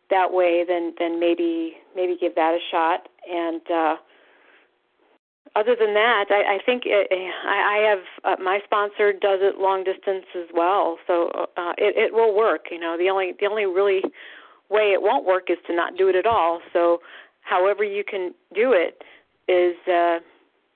that 0.10 0.32
way, 0.32 0.64
then 0.66 0.94
then 0.98 1.20
maybe 1.20 1.78
maybe 1.96 2.18
give 2.20 2.36
that 2.36 2.54
a 2.54 2.60
shot. 2.72 3.10
And 3.30 3.62
uh, 3.70 3.96
other 5.56 5.76
than 5.78 5.94
that, 5.94 6.26
I, 6.30 6.56
I 6.56 6.60
think 6.66 6.84
it, 6.86 7.08
I, 7.12 7.78
I 7.78 7.90
have 7.90 8.40
uh, 8.40 8.42
my 8.42 8.60
sponsor 8.64 9.12
does 9.12 9.40
it 9.42 9.58
long 9.58 9.84
distance 9.84 10.26
as 10.36 10.48
well, 10.54 10.98
so 11.08 11.30
uh, 11.58 11.74
it, 11.78 11.96
it 11.98 12.14
will 12.14 12.36
work. 12.36 12.68
You 12.72 12.80
know, 12.80 12.98
the 12.98 13.10
only 13.10 13.34
the 13.40 13.48
only 13.48 13.66
really 13.66 14.02
way 14.70 14.94
it 14.94 15.02
won't 15.02 15.26
work 15.26 15.50
is 15.50 15.58
to 15.68 15.76
not 15.76 15.98
do 15.98 16.08
it 16.08 16.16
at 16.16 16.26
all. 16.26 16.62
So, 16.72 17.00
however 17.42 17.84
you 17.84 18.04
can 18.04 18.34
do 18.56 18.72
it 18.72 19.04
is, 19.52 19.76
uh, 19.88 20.20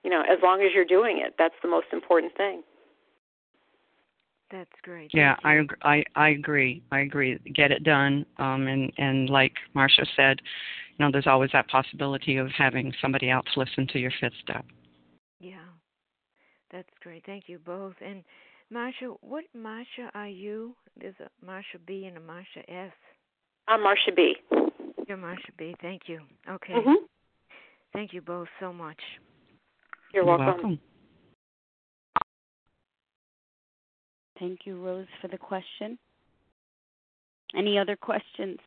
you 0.04 0.10
know, 0.10 0.20
as 0.22 0.38
long 0.42 0.60
as 0.60 0.72
you're 0.74 0.84
doing 0.84 1.22
it, 1.24 1.34
that's 1.38 1.54
the 1.62 1.68
most 1.68 1.86
important 1.92 2.36
thing. 2.36 2.62
That's 4.50 4.70
great. 4.82 5.10
Yeah, 5.12 5.36
I, 5.42 5.62
I 5.82 6.04
I 6.14 6.28
agree. 6.28 6.82
I 6.92 7.00
agree. 7.00 7.38
Get 7.54 7.72
it 7.72 7.82
done. 7.82 8.24
Um, 8.38 8.66
and 8.68 8.92
and 8.98 9.28
like 9.28 9.54
Marcia 9.74 10.06
said, 10.14 10.40
you 10.98 11.04
know, 11.04 11.12
there's 11.12 11.26
always 11.26 11.50
that 11.52 11.68
possibility 11.68 12.36
of 12.36 12.48
having 12.56 12.92
somebody 13.02 13.30
else 13.30 13.46
listen 13.56 13.86
to 13.88 13.98
your 13.98 14.12
fifth 14.20 14.32
step. 14.42 14.64
Yeah, 15.40 15.56
that's 16.72 16.88
great. 17.02 17.24
Thank 17.26 17.44
you 17.48 17.58
both. 17.58 17.94
And 18.04 18.24
Marcia, 18.70 19.12
what 19.20 19.44
Marcia 19.54 20.10
are 20.14 20.28
you? 20.28 20.74
There's 20.98 21.14
a 21.20 21.44
Marcia 21.44 21.78
B 21.86 22.06
and 22.06 22.16
a 22.16 22.20
Marcia 22.20 22.68
S. 22.68 22.92
I'm 23.68 23.82
Marcia 23.82 24.12
B. 24.14 24.34
You're 25.06 25.18
Marcia 25.18 25.52
B. 25.58 25.74
Thank 25.82 26.02
you. 26.06 26.20
Okay. 26.48 26.72
Mm-hmm. 26.72 27.04
Thank 27.92 28.12
you 28.12 28.22
both 28.22 28.48
so 28.58 28.72
much. 28.72 28.98
You're, 30.14 30.24
You're 30.24 30.38
welcome. 30.38 30.46
welcome. 30.46 30.80
Thank 34.38 34.60
you, 34.64 34.82
Rose, 34.82 35.06
for 35.20 35.28
the 35.28 35.38
question. 35.38 35.98
Any 37.56 37.78
other 37.78 37.96
questions? 37.96 38.58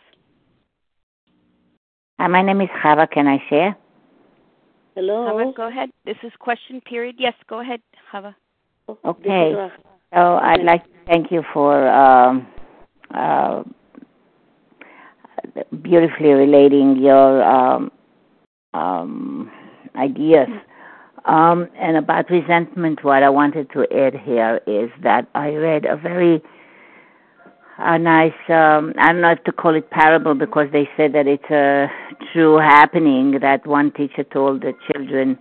Hi, 2.20 2.28
my 2.28 2.42
name 2.42 2.60
is 2.60 2.68
Chava. 2.84 3.10
Can 3.10 3.28
I 3.28 3.38
share? 3.50 3.78
Hello. 4.94 5.26
Chava, 5.26 5.56
go 5.56 5.68
ahead. 5.70 5.90
This 6.06 6.18
is 6.22 6.34
question 6.38 6.82
period. 6.82 7.16
Yes, 7.18 7.34
go 7.48 7.62
ahead, 7.62 7.80
Chava. 8.12 8.36
Okay. 9.06 9.54
So 10.14 10.20
I'd 10.20 10.66
like 10.66 10.84
to 10.84 10.90
thank 11.08 11.32
you 11.32 11.44
for 11.54 11.88
um, 11.88 12.46
uh, 13.16 13.64
beautifully 15.82 16.32
relating 16.32 16.98
your 16.98 17.42
um, 17.42 17.90
um, 18.74 19.50
ideas. 19.96 20.50
Um, 21.24 21.70
and 21.80 21.96
about 21.96 22.30
resentment, 22.30 23.02
what 23.02 23.24
I 23.24 23.30
wanted 23.30 23.72
to 23.72 23.84
add 23.98 24.14
here 24.14 24.60
is 24.68 24.90
that 25.04 25.30
I 25.36 25.52
read 25.52 25.86
a 25.86 25.96
very 25.96 26.44
a 27.82 27.98
nice 27.98 28.34
um 28.50 28.94
I 28.98 29.14
don't 29.14 29.22
know 29.22 29.32
if 29.32 29.44
to 29.46 29.52
call 29.52 29.74
it 29.76 29.90
parable 29.90 30.36
because 30.36 30.68
they 30.72 30.90
said 30.98 31.14
that 31.14 31.28
it's 31.28 31.50
a 31.50 31.88
true 32.34 32.58
happening 32.58 33.40
that 33.42 33.66
one 33.66 33.92
teacher 33.92 34.24
told 34.26 34.62
the 34.62 34.74
children 34.92 35.38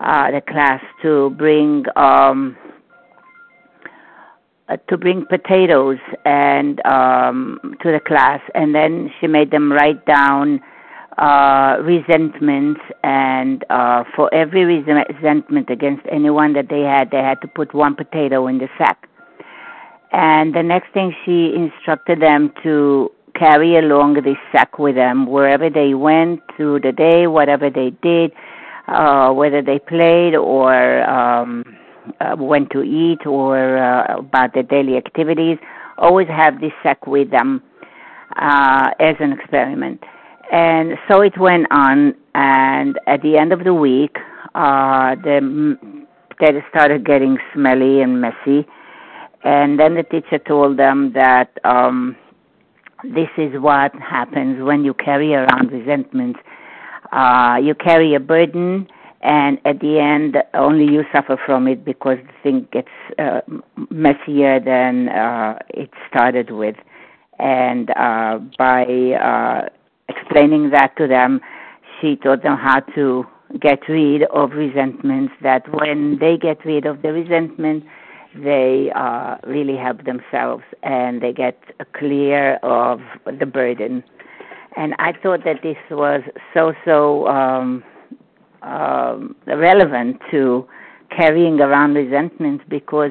uh 0.00 0.30
the 0.32 0.40
class 0.40 0.82
to 1.02 1.30
bring 1.30 1.84
um 1.94 2.56
uh, 4.68 4.76
to 4.88 4.96
bring 4.96 5.24
potatoes 5.26 5.98
and 6.24 6.84
um 6.86 7.60
to 7.82 7.92
the 7.92 8.00
class 8.00 8.40
and 8.56 8.74
then 8.74 9.10
she 9.20 9.28
made 9.28 9.52
them 9.52 9.70
write 9.72 10.04
down 10.06 10.60
uh, 11.18 11.76
resentments, 11.82 12.80
and 13.04 13.62
uh, 13.68 14.04
for 14.16 14.32
every 14.32 14.64
resentment 14.64 15.68
against 15.68 16.02
anyone 16.10 16.54
that 16.54 16.68
they 16.70 16.80
had, 16.80 17.10
they 17.10 17.18
had 17.18 17.38
to 17.42 17.48
put 17.48 17.74
one 17.74 17.94
potato 17.94 18.46
in 18.46 18.56
the 18.56 18.68
sack. 18.78 19.09
And 20.12 20.54
the 20.54 20.62
next 20.62 20.92
thing 20.92 21.14
she 21.24 21.54
instructed 21.54 22.20
them 22.20 22.52
to 22.62 23.10
carry 23.38 23.78
along 23.78 24.14
this 24.14 24.36
sack 24.52 24.78
with 24.78 24.96
them 24.96 25.26
wherever 25.26 25.70
they 25.70 25.94
went 25.94 26.40
through 26.56 26.80
the 26.80 26.92
day, 26.92 27.26
whatever 27.26 27.70
they 27.70 27.90
did, 28.02 28.32
uh, 28.88 29.30
whether 29.32 29.62
they 29.62 29.78
played 29.78 30.34
or 30.34 31.08
um, 31.08 31.64
uh, 32.20 32.34
went 32.38 32.70
to 32.70 32.82
eat 32.82 33.24
or 33.26 33.78
uh, 33.78 34.18
about 34.18 34.52
their 34.54 34.64
daily 34.64 34.96
activities. 34.96 35.58
Always 35.98 36.28
have 36.28 36.60
this 36.60 36.72
sack 36.82 37.06
with 37.06 37.30
them 37.30 37.62
uh, 38.36 38.90
as 38.98 39.16
an 39.20 39.32
experiment. 39.32 40.02
And 40.50 40.98
so 41.08 41.20
it 41.20 41.38
went 41.38 41.66
on, 41.70 42.14
and 42.34 42.98
at 43.06 43.22
the 43.22 43.36
end 43.36 43.52
of 43.52 43.62
the 43.62 43.74
week, 43.74 44.16
uh, 44.54 45.14
the 45.14 45.78
they 46.40 46.64
started 46.70 47.04
getting 47.04 47.36
smelly 47.52 48.00
and 48.00 48.20
messy. 48.20 48.66
And 49.42 49.78
then 49.78 49.94
the 49.94 50.02
teacher 50.02 50.38
told 50.38 50.78
them 50.78 51.12
that 51.14 51.50
um, 51.64 52.16
this 53.04 53.28
is 53.38 53.52
what 53.60 53.94
happens 53.94 54.62
when 54.62 54.84
you 54.84 54.94
carry 54.94 55.34
around 55.34 55.72
resentments. 55.72 56.38
Uh, 57.12 57.58
you 57.62 57.74
carry 57.74 58.14
a 58.14 58.20
burden, 58.20 58.86
and 59.22 59.58
at 59.64 59.80
the 59.80 59.98
end, 59.98 60.36
only 60.54 60.84
you 60.84 61.04
suffer 61.12 61.38
from 61.44 61.66
it 61.66 61.84
because 61.84 62.18
the 62.18 62.32
thing 62.42 62.68
gets 62.72 62.88
uh, 63.18 63.40
messier 63.90 64.60
than 64.60 65.08
uh, 65.08 65.58
it 65.68 65.90
started 66.08 66.50
with. 66.50 66.76
And 67.38 67.90
uh, 67.90 68.38
by 68.58 68.84
uh, 68.84 69.68
explaining 70.08 70.70
that 70.70 70.96
to 70.98 71.06
them, 71.06 71.40
she 72.00 72.16
taught 72.16 72.42
them 72.42 72.56
how 72.56 72.80
to 72.94 73.24
get 73.60 73.80
rid 73.88 74.22
of 74.24 74.52
resentments. 74.52 75.32
That 75.42 75.62
when 75.72 76.18
they 76.20 76.36
get 76.36 76.64
rid 76.64 76.86
of 76.86 77.02
the 77.02 77.12
resentment, 77.12 77.84
they 78.34 78.90
uh, 78.94 79.36
really 79.46 79.76
help 79.76 80.04
themselves 80.04 80.62
and 80.82 81.20
they 81.20 81.32
get 81.32 81.58
clear 81.94 82.56
of 82.56 83.00
the 83.38 83.46
burden. 83.46 84.04
And 84.76 84.94
I 84.98 85.12
thought 85.20 85.44
that 85.44 85.62
this 85.62 85.76
was 85.90 86.22
so 86.54 86.72
so 86.84 87.26
um, 87.26 87.82
um, 88.62 89.34
relevant 89.46 90.20
to 90.30 90.66
carrying 91.14 91.60
around 91.60 91.94
resentments 91.94 92.64
because 92.68 93.10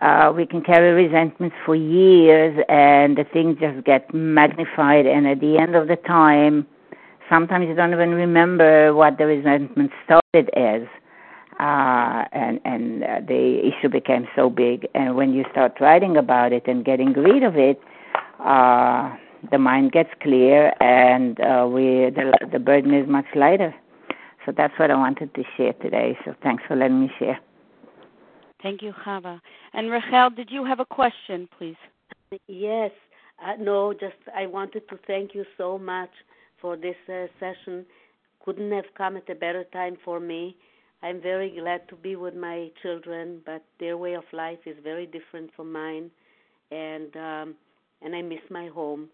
uh, 0.00 0.32
we 0.34 0.46
can 0.46 0.62
carry 0.62 1.04
resentments 1.04 1.54
for 1.64 1.76
years 1.76 2.58
and 2.68 3.16
the 3.16 3.24
things 3.32 3.56
just 3.60 3.84
get 3.84 4.12
magnified 4.12 5.06
and 5.06 5.26
at 5.26 5.40
the 5.40 5.58
end 5.58 5.76
of 5.76 5.86
the 5.86 5.96
time 5.96 6.66
sometimes 7.30 7.66
you 7.68 7.74
don't 7.74 7.92
even 7.92 8.10
remember 8.10 8.94
what 8.94 9.18
the 9.18 9.26
resentment 9.26 9.90
started 10.04 10.50
as 10.56 10.82
uh, 11.62 12.24
and 12.32 12.60
and 12.64 13.04
uh, 13.04 13.20
the 13.26 13.60
issue 13.70 13.88
became 13.88 14.26
so 14.34 14.50
big. 14.50 14.88
And 14.94 15.14
when 15.14 15.32
you 15.32 15.44
start 15.52 15.80
writing 15.80 16.16
about 16.16 16.52
it 16.52 16.64
and 16.66 16.84
getting 16.84 17.12
rid 17.12 17.44
of 17.44 17.56
it, 17.56 17.80
uh, 18.40 19.14
the 19.50 19.58
mind 19.58 19.92
gets 19.92 20.10
clear, 20.20 20.72
and 20.82 21.38
uh, 21.40 21.68
we 21.72 22.10
the 22.18 22.26
the 22.50 22.58
burden 22.58 22.92
is 22.92 23.08
much 23.08 23.26
lighter. 23.36 23.72
So 24.44 24.52
that's 24.56 24.76
what 24.76 24.90
I 24.90 24.96
wanted 24.96 25.34
to 25.34 25.44
share 25.56 25.72
today. 25.74 26.18
So 26.24 26.34
thanks 26.42 26.64
for 26.66 26.74
letting 26.74 27.00
me 27.00 27.10
share. 27.18 27.38
Thank 28.60 28.82
you, 28.82 28.92
Chava. 29.04 29.40
And 29.72 29.88
Rachel, 29.88 30.30
did 30.30 30.50
you 30.50 30.64
have 30.64 30.80
a 30.80 30.84
question, 30.84 31.48
please? 31.58 31.76
Yes. 32.48 32.90
Uh, 33.44 33.54
no, 33.58 33.92
just 33.92 34.20
I 34.36 34.46
wanted 34.46 34.88
to 34.88 34.98
thank 35.06 35.34
you 35.34 35.44
so 35.56 35.78
much 35.78 36.10
for 36.60 36.76
this 36.76 36.96
uh, 37.08 37.26
session. 37.38 37.86
Couldn't 38.44 38.72
have 38.72 38.90
come 38.96 39.16
at 39.16 39.30
a 39.30 39.34
better 39.34 39.64
time 39.72 39.96
for 40.04 40.18
me. 40.18 40.56
I'm 41.02 41.20
very 41.20 41.50
glad 41.58 41.88
to 41.88 41.96
be 41.96 42.16
with 42.16 42.34
my 42.34 42.70
children, 42.82 43.40
but 43.44 43.64
their 43.80 43.96
way 43.96 44.14
of 44.14 44.24
life 44.32 44.60
is 44.66 44.76
very 44.84 45.06
different 45.06 45.50
from 45.56 45.72
mine, 45.72 46.10
and 46.70 47.16
um, 47.16 47.54
and 48.02 48.14
I 48.14 48.22
miss 48.22 48.40
my 48.50 48.68
home, 48.68 49.08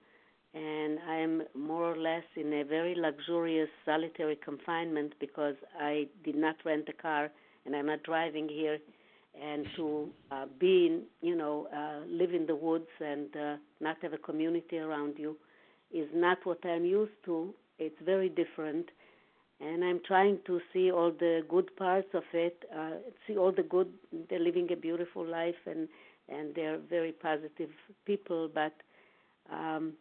and 0.55 0.99
I'm 1.09 1.43
more 1.55 1.93
or 1.93 1.97
less 1.97 2.25
in 2.37 2.53
a 2.53 2.65
very 2.65 2.95
luxurious 2.95 3.69
solitary 3.85 4.37
confinement 4.37 5.15
because 5.21 5.57
I 5.81 6.09
did 6.25 6.37
not 6.37 6.57
rent 6.65 6.89
a 6.89 6.93
car 6.93 7.31
and 7.67 7.77
I'm 7.77 7.87
not 7.87 8.03
driving 8.03 8.49
here, 8.49 8.79
and 9.41 9.67
to 9.77 10.09
uh, 10.31 10.47
be 10.59 10.87
in, 10.87 11.03
you 11.21 11.37
know, 11.37 11.69
uh, 11.75 12.07
live 12.09 12.33
in 12.33 12.47
the 12.47 12.55
woods 12.55 12.89
and 13.01 13.29
uh, 13.37 13.57
not 13.81 13.97
have 14.03 14.15
a 14.15 14.19
community 14.19 14.79
around 14.79 15.15
you 15.19 15.37
is 15.93 16.09
not 16.15 16.39
what 16.45 16.59
I'm 16.65 16.85
used 16.85 17.13
to. 17.27 17.55
It's 17.79 17.97
very 18.05 18.29
different 18.29 18.87
and 19.61 19.85
I'm 19.85 20.01
trying 20.07 20.39
to 20.47 20.61
see 20.73 20.91
all 20.91 21.11
the 21.11 21.43
good 21.49 21.75
parts 21.77 22.09
of 22.15 22.23
it, 22.33 22.65
uh, 22.77 22.97
see 23.27 23.37
all 23.37 23.53
the 23.53 23.63
good. 23.63 23.89
They're 24.29 24.39
living 24.39 24.71
a 24.73 24.77
beautiful 24.77 25.27
life, 25.27 25.63
and 25.67 25.89
and 26.29 26.55
they're 26.55 26.79
very 26.79 27.13
positive 27.13 27.71
people. 28.05 28.49
But 28.53 28.73
um, 29.53 29.95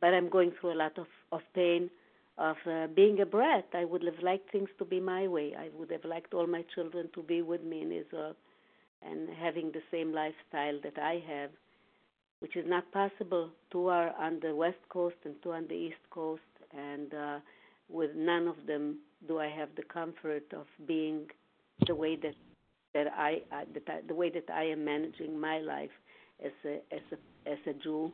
but 0.00 0.14
I'm 0.14 0.28
going 0.28 0.52
through 0.60 0.72
a 0.72 0.80
lot 0.84 0.98
of 0.98 1.06
of 1.32 1.40
pain 1.54 1.90
of 2.38 2.56
uh, 2.70 2.86
being 2.94 3.20
a 3.20 3.26
brat. 3.26 3.66
I 3.74 3.84
would 3.84 4.02
have 4.04 4.22
liked 4.22 4.50
things 4.52 4.68
to 4.78 4.84
be 4.84 5.00
my 5.00 5.26
way. 5.26 5.54
I 5.58 5.68
would 5.76 5.90
have 5.90 6.04
liked 6.04 6.32
all 6.34 6.46
my 6.46 6.64
children 6.74 7.08
to 7.14 7.22
be 7.22 7.42
with 7.42 7.62
me 7.62 7.82
in 7.82 7.92
Israel 7.92 8.34
and 9.02 9.28
having 9.28 9.70
the 9.72 9.82
same 9.90 10.12
lifestyle 10.12 10.78
that 10.82 10.98
I 10.98 11.22
have, 11.28 11.50
which 12.40 12.56
is 12.56 12.64
not 12.66 12.90
possible. 12.92 13.50
Two 13.70 13.88
are 13.88 14.14
on 14.18 14.40
the 14.40 14.54
west 14.54 14.78
coast 14.88 15.16
and 15.24 15.34
two 15.42 15.52
on 15.52 15.66
the 15.68 15.74
east 15.74 16.04
coast, 16.10 16.42
and 16.72 17.12
uh, 17.14 17.38
with 17.88 18.10
none 18.14 18.48
of 18.48 18.56
them 18.66 18.98
do 19.26 19.38
I 19.38 19.48
have 19.48 19.68
the 19.76 19.82
comfort 19.82 20.52
of 20.52 20.66
being 20.86 21.26
the 21.86 21.94
way 21.94 22.16
that 22.16 22.34
that 22.94 23.06
I, 23.16 23.42
that 23.50 23.82
I, 23.88 24.00
the 24.06 24.14
way 24.14 24.30
that 24.30 24.50
I 24.52 24.64
am 24.64 24.84
managing 24.84 25.38
my 25.38 25.58
life 25.58 25.90
as 26.44 26.52
a 26.64 26.76
as 26.94 27.02
a 27.12 27.50
as 27.50 27.58
a 27.66 27.72
Jew 27.74 28.12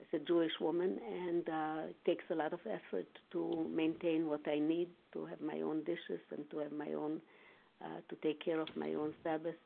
as 0.00 0.20
a 0.20 0.24
Jewish 0.24 0.52
woman. 0.60 0.98
And 1.06 1.48
uh, 1.48 1.88
it 1.90 1.96
takes 2.04 2.24
a 2.30 2.34
lot 2.34 2.52
of 2.52 2.60
effort 2.66 3.08
to 3.32 3.66
maintain 3.74 4.26
what 4.26 4.46
I 4.46 4.58
need 4.58 4.88
to 5.12 5.26
have 5.26 5.40
my 5.40 5.60
own 5.60 5.84
dishes 5.84 6.20
and 6.30 6.48
to 6.50 6.58
have 6.58 6.72
my 6.72 6.92
own 6.92 7.20
uh, 7.82 8.00
to 8.08 8.16
take 8.22 8.44
care 8.44 8.60
of 8.60 8.68
my 8.76 8.94
own 8.94 9.14
Sabbath. 9.22 9.56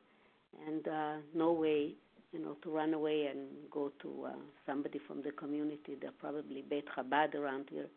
And 0.67 0.87
uh, 0.87 1.13
no 1.33 1.51
way 1.51 1.93
you 2.31 2.39
know 2.39 2.57
to 2.63 2.69
run 2.71 2.93
away 2.93 3.27
and 3.27 3.47
go 3.71 3.91
to 4.01 4.25
uh, 4.27 4.35
somebody 4.65 4.99
from 5.07 5.21
the 5.21 5.31
community. 5.31 5.95
There 5.99 6.11
probably 6.19 6.63
Beit 6.67 6.87
Chabad 6.95 7.35
around 7.35 7.67
here 7.69 7.87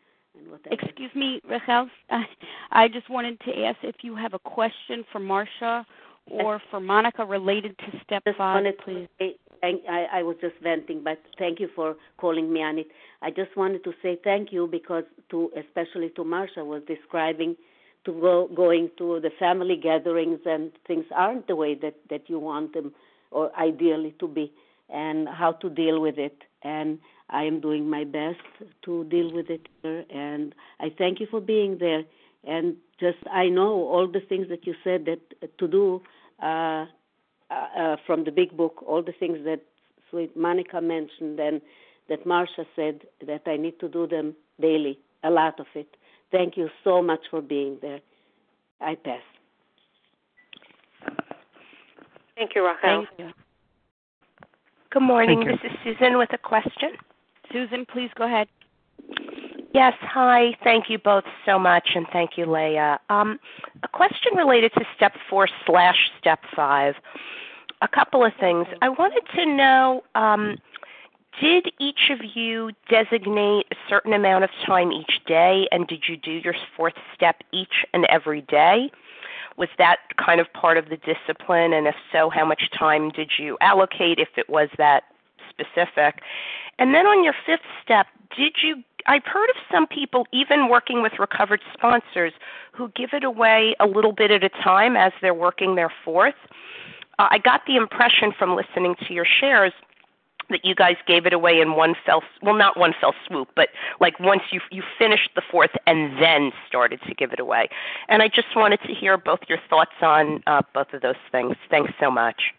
Excuse 0.71 1.11
me, 1.15 1.41
Rachel. 1.49 1.87
I 2.71 2.87
just 2.87 3.09
wanted 3.09 3.39
to 3.41 3.63
ask 3.63 3.77
if 3.83 3.95
you 4.01 4.15
have 4.15 4.33
a 4.33 4.39
question 4.39 5.03
for 5.11 5.19
Marcia 5.19 5.85
or 6.29 6.61
for 6.69 6.79
Monica 6.79 7.25
related 7.25 7.77
to 7.79 7.85
step 8.03 8.23
just 8.25 8.37
five, 8.37 8.63
please. 8.83 9.07
I, 9.63 10.07
I 10.13 10.23
was 10.23 10.35
just 10.39 10.55
venting, 10.61 11.03
but 11.03 11.19
thank 11.39 11.59
you 11.59 11.69
for 11.75 11.95
calling 12.17 12.51
me 12.51 12.61
on 12.61 12.77
it. 12.77 12.87
I 13.21 13.31
just 13.31 13.55
wanted 13.57 13.83
to 13.85 13.93
say 14.03 14.19
thank 14.23 14.51
you 14.51 14.67
because 14.67 15.03
to 15.31 15.51
especially 15.57 16.09
to 16.15 16.23
Marcia 16.23 16.63
was 16.63 16.83
describing 16.87 17.55
to 18.05 18.11
go 18.21 18.49
going 18.55 18.89
to 18.97 19.19
the 19.21 19.31
family 19.39 19.75
gatherings 19.75 20.39
and 20.45 20.71
things 20.85 21.05
aren't 21.15 21.47
the 21.47 21.55
way 21.55 21.75
that 21.75 21.95
that 22.09 22.29
you 22.29 22.39
want 22.39 22.73
them 22.73 22.93
or 23.31 23.51
ideally 23.59 24.15
to 24.19 24.27
be 24.27 24.51
and 24.89 25.27
how 25.27 25.51
to 25.51 25.69
deal 25.69 25.99
with 26.01 26.17
it 26.17 26.37
and 26.63 26.99
I 27.29 27.43
am 27.43 27.59
doing 27.59 27.89
my 27.89 28.03
best 28.03 28.39
to 28.83 29.03
deal 29.05 29.31
with 29.33 29.49
it 29.49 29.67
here, 29.81 30.05
and 30.09 30.55
I 30.79 30.91
thank 30.97 31.19
you 31.19 31.27
for 31.29 31.41
being 31.41 31.77
there. 31.79 32.03
And 32.45 32.77
just 32.99 33.17
I 33.31 33.49
know 33.49 33.71
all 33.71 34.07
the 34.07 34.21
things 34.21 34.47
that 34.49 34.65
you 34.65 34.73
said 34.83 35.05
that 35.05 35.19
uh, 35.43 35.47
to 35.57 35.67
do 35.67 36.01
uh, 36.41 36.85
uh, 37.49 37.67
uh, 37.77 37.95
from 38.05 38.23
the 38.23 38.31
big 38.31 38.55
book, 38.55 38.83
all 38.85 39.01
the 39.01 39.13
things 39.19 39.39
that 39.43 39.61
sweet 40.09 40.35
Monica 40.37 40.81
mentioned 40.81 41.39
and 41.39 41.61
that 42.09 42.25
Marcia 42.25 42.65
said 42.75 43.01
that 43.25 43.41
I 43.45 43.57
need 43.57 43.79
to 43.81 43.89
do 43.89 44.07
them 44.07 44.35
daily, 44.61 44.99
a 45.23 45.29
lot 45.29 45.59
of 45.59 45.65
it. 45.75 45.97
Thank 46.31 46.57
you 46.57 46.69
so 46.83 47.01
much 47.01 47.21
for 47.29 47.41
being 47.41 47.77
there. 47.81 47.99
I 48.79 48.95
pass. 48.95 49.21
Thank 52.35 52.51
you, 52.55 52.65
Rachel. 52.65 53.05
Thank 53.07 53.09
you. 53.17 53.33
Good 54.89 55.01
morning. 55.01 55.39
This 55.39 55.59
is 55.63 55.77
Susan 55.83 56.17
with 56.17 56.31
a 56.33 56.37
question. 56.37 56.91
Susan, 57.51 57.85
please 57.85 58.09
go 58.15 58.25
ahead. 58.25 58.47
Yes, 59.73 59.93
hi. 60.01 60.57
Thank 60.63 60.89
you 60.89 60.97
both 60.97 61.25
so 61.45 61.59
much, 61.59 61.89
and 61.95 62.07
thank 62.11 62.37
you, 62.37 62.45
Leah. 62.51 62.99
Um, 63.09 63.39
a 63.83 63.87
question 63.87 64.35
related 64.35 64.73
to 64.73 64.85
step 64.95 65.13
four 65.29 65.47
slash 65.65 66.09
step 66.19 66.39
five. 66.55 66.95
A 67.81 67.87
couple 67.87 68.25
of 68.25 68.33
things. 68.39 68.65
I 68.81 68.89
wanted 68.89 69.21
to 69.35 69.45
know 69.45 70.03
um, 70.15 70.57
did 71.39 71.71
each 71.79 72.09
of 72.09 72.19
you 72.33 72.71
designate 72.89 73.67
a 73.71 73.75
certain 73.87 74.13
amount 74.13 74.45
of 74.45 74.49
time 74.65 74.91
each 74.91 75.21
day, 75.27 75.67
and 75.71 75.85
did 75.87 76.05
you 76.07 76.17
do 76.17 76.31
your 76.31 76.55
fourth 76.75 76.95
step 77.13 77.43
each 77.51 77.85
and 77.93 78.05
every 78.05 78.41
day? 78.41 78.89
Was 79.57 79.69
that 79.77 79.97
kind 80.23 80.39
of 80.39 80.51
part 80.53 80.77
of 80.77 80.89
the 80.89 80.97
discipline? 80.97 81.73
And 81.73 81.87
if 81.87 81.95
so, 82.11 82.29
how 82.29 82.45
much 82.45 82.69
time 82.71 83.09
did 83.09 83.31
you 83.37 83.57
allocate 83.61 84.17
if 84.17 84.29
it 84.37 84.49
was 84.49 84.69
that 84.77 85.03
specific? 85.57 86.21
And 86.79 86.93
then 86.93 87.05
on 87.07 87.23
your 87.23 87.33
fifth 87.45 87.65
step, 87.83 88.07
did 88.35 88.55
you 88.61 88.83
I've 89.07 89.23
heard 89.23 89.49
of 89.49 89.55
some 89.71 89.87
people, 89.87 90.27
even 90.33 90.67
working 90.67 91.01
with 91.01 91.13
recovered 91.17 91.61
sponsors, 91.73 92.33
who 92.73 92.89
give 92.89 93.11
it 93.13 93.23
away 93.23 93.73
a 93.79 93.87
little 93.87 94.11
bit 94.11 94.31
at 94.31 94.43
a 94.43 94.49
time 94.49 94.97
as 94.97 95.13
they're 95.21 95.33
working 95.33 95.75
their 95.75 95.91
fourth. 96.03 96.35
Uh, 97.17 97.27
I 97.31 97.37
got 97.37 97.61
the 97.65 97.77
impression 97.77 98.33
from 98.37 98.55
listening 98.55 98.95
to 99.07 99.13
your 99.13 99.25
shares 99.25 99.71
that 100.49 100.63
you 100.63 100.75
guys 100.75 100.95
gave 101.05 101.25
it 101.25 101.33
away 101.33 101.59
in 101.59 101.75
one 101.75 101.93
fell 102.05 102.23
well 102.41 102.55
not 102.55 102.77
one 102.77 102.93
fell 103.01 103.13
swoop 103.27 103.49
but 103.55 103.67
like 103.99 104.17
once 104.19 104.43
you 104.51 104.61
you 104.71 104.81
finished 104.97 105.29
the 105.35 105.41
fourth 105.51 105.71
and 105.85 106.21
then 106.21 106.53
started 106.67 107.01
to 107.05 107.13
give 107.13 107.33
it 107.33 107.39
away 107.39 107.67
and 108.07 108.21
i 108.21 108.29
just 108.29 108.55
wanted 108.55 108.79
to 108.81 108.93
hear 108.93 109.17
both 109.17 109.39
your 109.49 109.57
thoughts 109.69 109.91
on 110.01 110.41
uh, 110.47 110.61
both 110.73 110.93
of 110.93 111.01
those 111.01 111.15
things 111.33 111.57
thanks 111.69 111.91
so 111.99 112.09
much 112.09 112.53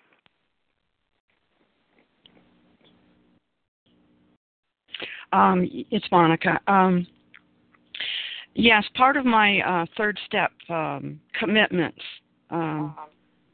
um, 5.32 5.68
it's 5.90 6.06
monica 6.10 6.58
um, 6.66 7.06
yes 8.54 8.84
part 8.94 9.16
of 9.16 9.24
my 9.24 9.60
uh, 9.60 9.86
third 9.96 10.18
step 10.26 10.52
um, 10.68 11.20
commitments 11.38 12.02
um, 12.50 12.94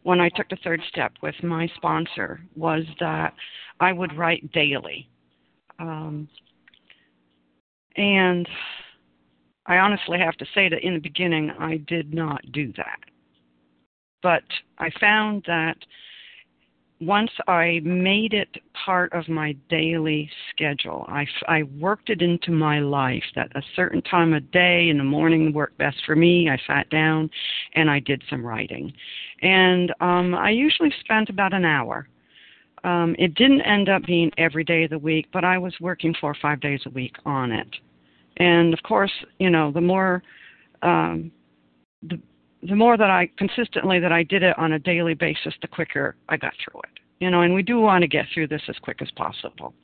when 0.04 0.20
I 0.20 0.28
took 0.28 0.48
the 0.48 0.58
third 0.62 0.80
step 0.88 1.12
with 1.22 1.34
my 1.42 1.66
sponsor 1.76 2.40
was 2.54 2.84
that 3.00 3.34
I 3.80 3.92
would 3.92 4.16
write 4.16 4.52
daily. 4.52 5.08
Um, 5.78 6.28
and 7.96 8.46
I 9.66 9.78
honestly 9.78 10.18
have 10.18 10.36
to 10.36 10.46
say 10.54 10.68
that 10.68 10.84
in 10.84 10.94
the 10.94 11.00
beginning 11.00 11.50
I 11.58 11.78
did 11.88 12.12
not 12.12 12.40
do 12.52 12.72
that. 12.76 12.98
But 14.22 14.44
I 14.78 14.90
found 15.00 15.42
that 15.46 15.76
once 17.06 17.30
I 17.46 17.80
made 17.84 18.32
it 18.32 18.48
part 18.84 19.12
of 19.12 19.28
my 19.28 19.52
daily 19.68 20.28
schedule, 20.50 21.04
I, 21.08 21.26
I 21.48 21.64
worked 21.78 22.10
it 22.10 22.22
into 22.22 22.50
my 22.50 22.80
life 22.80 23.22
that 23.36 23.54
a 23.54 23.62
certain 23.76 24.02
time 24.02 24.32
of 24.32 24.50
day 24.50 24.88
in 24.88 24.98
the 24.98 25.04
morning 25.04 25.52
worked 25.52 25.78
best 25.78 25.98
for 26.06 26.16
me. 26.16 26.48
I 26.48 26.58
sat 26.66 26.88
down 26.90 27.30
and 27.74 27.90
I 27.90 28.00
did 28.00 28.22
some 28.28 28.44
writing. 28.44 28.92
And 29.42 29.92
um, 30.00 30.34
I 30.34 30.50
usually 30.50 30.92
spent 31.00 31.28
about 31.28 31.52
an 31.52 31.64
hour. 31.64 32.08
Um, 32.84 33.16
it 33.18 33.34
didn't 33.34 33.62
end 33.62 33.88
up 33.88 34.02
being 34.04 34.30
every 34.36 34.64
day 34.64 34.84
of 34.84 34.90
the 34.90 34.98
week, 34.98 35.26
but 35.32 35.44
I 35.44 35.58
was 35.58 35.74
working 35.80 36.14
four 36.20 36.30
or 36.30 36.36
five 36.40 36.60
days 36.60 36.80
a 36.86 36.90
week 36.90 37.16
on 37.24 37.50
it. 37.50 37.68
And 38.36 38.74
of 38.74 38.82
course, 38.82 39.12
you 39.38 39.50
know, 39.50 39.72
the 39.72 39.80
more 39.80 40.22
um, 40.82 41.30
the 42.02 42.20
the 42.68 42.74
more 42.74 42.96
that 42.96 43.10
I 43.10 43.28
consistently 43.36 44.00
that 44.00 44.12
I 44.12 44.22
did 44.22 44.42
it 44.42 44.58
on 44.58 44.72
a 44.72 44.78
daily 44.78 45.14
basis, 45.14 45.54
the 45.60 45.68
quicker 45.68 46.16
I 46.28 46.36
got 46.36 46.52
through 46.64 46.80
it. 46.84 47.00
You 47.20 47.30
know, 47.30 47.42
and 47.42 47.54
we 47.54 47.62
do 47.62 47.80
want 47.80 48.02
to 48.02 48.08
get 48.08 48.26
through 48.32 48.48
this 48.48 48.62
as 48.68 48.76
quick 48.82 49.00
as 49.00 49.10
possible. 49.12 49.74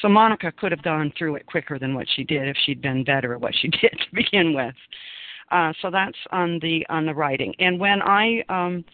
So 0.00 0.08
Monica 0.08 0.52
could 0.52 0.72
have 0.72 0.82
gone 0.82 1.12
through 1.18 1.36
it 1.36 1.46
quicker 1.46 1.78
than 1.78 1.94
what 1.94 2.06
she 2.14 2.24
did 2.24 2.48
if 2.48 2.56
she'd 2.64 2.80
been 2.80 3.04
better 3.04 3.34
at 3.34 3.40
what 3.40 3.54
she 3.54 3.68
did 3.80 3.90
to 3.90 4.14
begin 4.14 4.54
with. 4.54 4.74
Uh, 5.50 5.72
so 5.82 5.90
that's 5.90 6.16
on 6.30 6.58
the 6.60 6.86
on 6.88 7.06
the 7.06 7.14
writing. 7.14 7.54
And 7.58 7.78
when 7.78 8.00
I 8.02 8.42
um, 8.48 8.84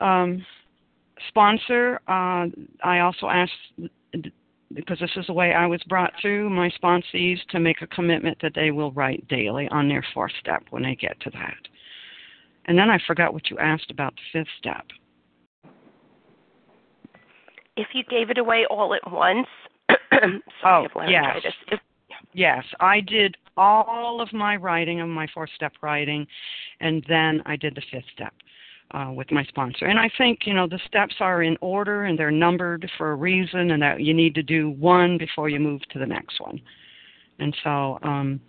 um, 0.00 0.44
sponsor, 1.28 2.00
uh, 2.08 2.46
I 2.84 3.00
also 3.00 3.28
ask 3.28 3.52
because 4.72 4.98
this 5.00 5.10
is 5.16 5.26
the 5.26 5.32
way 5.32 5.52
I 5.52 5.66
was 5.66 5.82
brought 5.88 6.12
through 6.20 6.48
my 6.50 6.70
sponsees 6.80 7.38
to 7.50 7.58
make 7.58 7.82
a 7.82 7.86
commitment 7.88 8.38
that 8.42 8.52
they 8.54 8.70
will 8.70 8.92
write 8.92 9.26
daily 9.26 9.68
on 9.68 9.88
their 9.88 10.04
fourth 10.14 10.32
step 10.40 10.62
when 10.70 10.84
they 10.84 10.94
get 10.94 11.18
to 11.20 11.30
that. 11.30 11.56
And 12.70 12.78
then 12.78 12.88
I 12.88 13.00
forgot 13.04 13.34
what 13.34 13.50
you 13.50 13.58
asked 13.58 13.90
about 13.90 14.14
the 14.14 14.38
fifth 14.38 14.48
step. 14.56 14.86
If 17.76 17.88
you 17.94 18.04
gave 18.04 18.30
it 18.30 18.38
away 18.38 18.64
all 18.70 18.94
at 18.94 19.10
once, 19.10 19.48
oh, 20.64 20.86
yes. 21.08 21.42
Yes, 22.32 22.64
I 22.78 23.00
did 23.00 23.36
all 23.56 24.20
of 24.20 24.32
my 24.32 24.54
writing 24.54 25.00
of 25.00 25.08
my 25.08 25.26
four 25.34 25.48
step 25.52 25.72
writing, 25.82 26.28
and 26.78 27.04
then 27.08 27.42
I 27.44 27.56
did 27.56 27.74
the 27.74 27.82
fifth 27.90 28.04
step. 28.14 28.34
Uh, 28.92 29.12
with 29.12 29.30
my 29.30 29.44
sponsor. 29.44 29.84
And 29.86 30.00
I 30.00 30.10
think, 30.18 30.40
you 30.46 30.52
know, 30.52 30.66
the 30.66 30.80
steps 30.84 31.14
are 31.20 31.44
in 31.44 31.56
order 31.60 32.06
and 32.06 32.18
they're 32.18 32.32
numbered 32.32 32.90
for 32.98 33.12
a 33.12 33.14
reason 33.14 33.70
and 33.70 33.80
that 33.80 34.00
you 34.00 34.12
need 34.12 34.34
to 34.34 34.42
do 34.42 34.70
one 34.70 35.16
before 35.16 35.48
you 35.48 35.60
move 35.60 35.80
to 35.92 36.00
the 36.00 36.06
next 36.06 36.40
one. 36.40 36.60
And 37.38 37.56
so 37.62 38.00
um, 38.02 38.40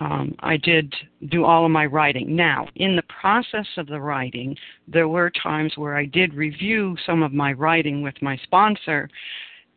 um, 0.00 0.34
I 0.40 0.56
did 0.56 0.94
do 1.30 1.44
all 1.44 1.64
of 1.64 1.70
my 1.70 1.86
writing. 1.86 2.36
Now, 2.36 2.68
in 2.76 2.94
the 2.94 3.02
process 3.02 3.66
of 3.76 3.86
the 3.86 4.00
writing, 4.00 4.56
there 4.86 5.08
were 5.08 5.30
times 5.30 5.76
where 5.76 5.96
I 5.96 6.04
did 6.04 6.34
review 6.34 6.96
some 7.04 7.22
of 7.22 7.32
my 7.32 7.52
writing 7.52 8.02
with 8.02 8.14
my 8.22 8.36
sponsor, 8.44 9.08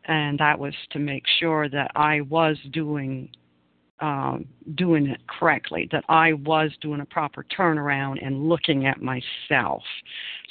and 0.04 0.38
that 0.38 0.58
was 0.58 0.74
to 0.90 0.98
make 0.98 1.24
sure 1.40 1.68
that 1.68 1.90
I 1.96 2.20
was 2.22 2.56
doing 2.72 3.28
um, 4.00 4.46
doing 4.74 5.06
it 5.06 5.20
correctly, 5.28 5.88
that 5.92 6.04
I 6.08 6.32
was 6.32 6.70
doing 6.80 7.00
a 7.00 7.04
proper 7.04 7.44
turnaround 7.56 8.24
and 8.24 8.48
looking 8.48 8.86
at 8.86 9.00
myself. 9.00 9.82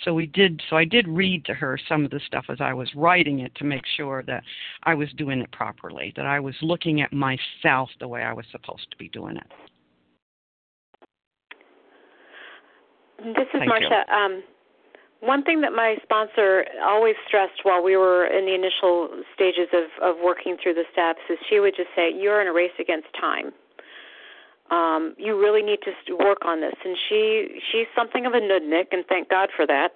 So 0.04 0.14
we 0.14 0.28
did. 0.28 0.62
So 0.70 0.78
I 0.78 0.86
did 0.86 1.08
read 1.08 1.46
to 1.46 1.54
her 1.54 1.78
some 1.90 2.06
of 2.06 2.12
the 2.12 2.22
stuff 2.26 2.46
as 2.50 2.62
I 2.62 2.74
was 2.74 2.90
writing 2.96 3.40
it 3.40 3.54
to 3.56 3.64
make 3.64 3.86
sure 3.98 4.24
that 4.24 4.44
I 4.84 4.94
was 4.94 5.10
doing 5.18 5.42
it 5.42 5.52
properly, 5.52 6.14
that 6.16 6.26
I 6.26 6.40
was 6.40 6.56
looking 6.62 7.02
at 7.02 7.12
myself 7.12 7.90
the 8.00 8.08
way 8.08 8.24
I 8.24 8.34
was 8.34 8.46
supposed 8.52 8.90
to 8.92 8.98
be 8.98 9.10
doing 9.10 9.38
it. 9.38 9.48
This 13.24 13.48
is 13.54 13.60
Thank 13.60 13.68
Marcia. 13.68 14.04
Um, 14.12 14.44
one 15.22 15.44
thing 15.44 15.62
that 15.62 15.72
my 15.72 15.98
sponsor 16.02 16.66
always 16.84 17.16
stressed 17.28 17.62
while 17.64 17.82
we 17.82 17.96
were 17.96 18.26
in 18.26 18.46
the 18.46 18.56
initial 18.56 19.24
stages 19.34 19.70
of, 19.72 19.86
of 20.02 20.22
working 20.22 20.58
through 20.62 20.74
the 20.74 20.84
steps 20.92 21.20
is 21.30 21.38
she 21.48 21.60
would 21.60 21.76
just 21.78 21.90
say, 21.96 22.12
You're 22.12 22.42
in 22.42 22.48
a 22.48 22.54
race 22.54 22.74
against 22.80 23.08
time. 23.20 23.54
Um, 24.72 25.16
you 25.18 25.40
really 25.40 25.62
need 25.62 25.80
to 25.86 26.18
work 26.18 26.40
on 26.44 26.62
this. 26.62 26.74
And 26.84 26.98
she 27.08 27.62
she's 27.72 27.88
something 27.96 28.26
of 28.26 28.34
a 28.34 28.40
nudnik, 28.40 28.88
and 28.92 29.06
thank 29.08 29.30
God 29.30 29.50
for 29.56 29.68
that, 29.68 29.90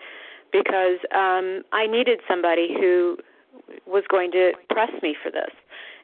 because 0.52 1.00
um, 1.16 1.64
I 1.74 1.88
needed 1.88 2.20
somebody 2.28 2.76
who 2.80 3.18
was 3.88 4.04
going 4.10 4.32
to 4.32 4.52
press 4.70 4.92
me 5.02 5.16
for 5.24 5.32
this. 5.32 5.52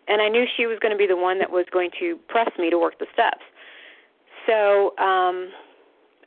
And 0.07 0.19
I 0.21 0.29
knew 0.29 0.45
she 0.57 0.65
was 0.65 0.79
going 0.79 0.91
to 0.91 0.97
be 0.97 1.05
the 1.05 1.17
one 1.17 1.37
that 1.39 1.51
was 1.51 1.65
going 1.71 1.91
to 1.99 2.17
press 2.27 2.49
me 2.57 2.71
to 2.71 2.79
work 2.79 2.97
the 2.97 3.05
steps. 3.13 3.43
So, 4.47 4.97
um, 4.97 5.51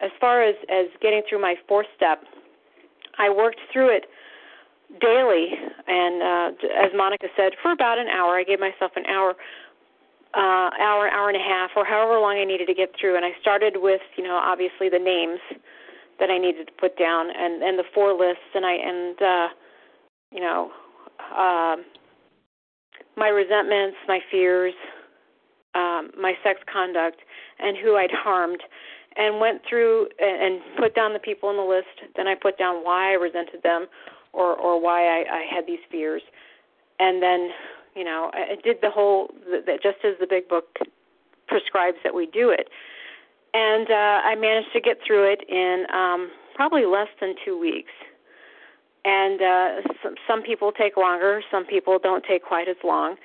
as 0.01 0.11
far 0.21 0.43
as, 0.43 0.55
as 0.71 0.87
getting 1.01 1.23
through 1.29 1.41
my 1.41 1.55
fourth 1.67 1.87
step, 1.97 2.23
I 3.19 3.31
worked 3.31 3.61
through 3.73 3.97
it 3.97 4.07
daily, 5.01 5.51
and 5.87 6.23
uh, 6.23 6.67
as 6.85 6.93
Monica 6.95 7.27
said, 7.37 7.53
for 7.63 7.73
about 7.73 7.99
an 7.99 8.09
hour. 8.09 8.37
I 8.37 8.45
gave 8.45 8.61
myself 8.61 8.93
an 8.97 9.07
hour, 9.07 9.35
uh, 10.35 10.71
hour, 10.79 11.09
hour 11.09 11.29
and 11.29 11.37
a 11.37 11.45
half, 11.45 11.71
or 11.77 11.85
however 11.85 12.19
long 12.19 12.39
I 12.39 12.45
needed 12.45 12.67
to 12.67 12.75
get 12.75 12.91
through. 12.99 13.17
And 13.17 13.25
I 13.25 13.31
started 13.41 13.75
with, 13.77 14.03
you 14.17 14.25
know, 14.25 14.37
obviously 14.37 14.89
the 14.89 14.99
names 14.99 15.41
that 16.21 16.31
I 16.31 16.39
needed 16.39 16.67
to 16.67 16.73
put 16.79 16.97
down, 16.99 17.27
and 17.31 17.63
and 17.63 17.79
the 17.79 17.85
four 17.95 18.13
lists, 18.13 18.51
and 18.55 18.65
I 18.65 18.75
and 18.75 19.23
uh, 19.23 19.49
you 20.31 20.41
know, 20.41 20.71
uh, 21.35 21.77
my 23.17 23.29
resentments, 23.29 23.97
my 24.07 24.21
fears, 24.31 24.75
um, 25.75 26.11
my 26.21 26.35
sex 26.43 26.61
conduct, 26.73 27.19
and 27.59 27.77
who 27.77 27.97
I'd 27.97 28.13
harmed 28.13 28.61
and 29.17 29.41
went 29.41 29.63
through 29.69 30.09
and 30.19 30.61
put 30.79 30.95
down 30.95 31.13
the 31.13 31.19
people 31.19 31.49
on 31.49 31.57
the 31.57 31.63
list. 31.63 32.13
Then 32.17 32.27
I 32.27 32.35
put 32.35 32.59
down 32.59 32.85
why 32.85 33.11
I 33.11 33.15
resented 33.15 33.63
them, 33.63 33.87
or 34.33 34.55
or 34.55 34.81
why 34.81 35.07
I, 35.07 35.25
I 35.31 35.55
had 35.55 35.67
these 35.67 35.81
fears, 35.91 36.23
and 36.99 37.23
then 37.23 37.51
you 37.95 38.05
know 38.05 38.31
I 38.35 38.57
did 38.63 38.79
the 38.83 38.91
whole 38.91 39.31
the, 39.47 39.79
just 39.83 39.99
as 40.05 40.15
the 40.21 40.27
big 40.29 40.49
book 40.49 40.77
prescribes 41.47 41.99
that 42.03 42.15
we 42.15 42.27
do 42.27 42.51
it, 42.51 42.69
and 43.53 43.91
uh, 43.91 44.21
I 44.25 44.35
managed 44.35 44.73
to 44.73 44.81
get 44.81 44.99
through 45.07 45.33
it 45.33 45.49
in 45.49 45.87
um, 45.95 46.31
probably 46.55 46.87
less 46.87 47.09
than 47.21 47.35
two 47.45 47.59
weeks. 47.59 47.93
And 49.07 49.43
uh, 49.43 49.89
some, 50.03 50.15
some 50.27 50.43
people 50.43 50.73
take 50.73 50.97
longer, 50.97 51.43
some 51.51 51.67
people 51.67 51.99
don't 52.03 52.25
take 52.25 52.43
quite 52.43 52.69
as 52.69 52.77
long, 52.83 53.17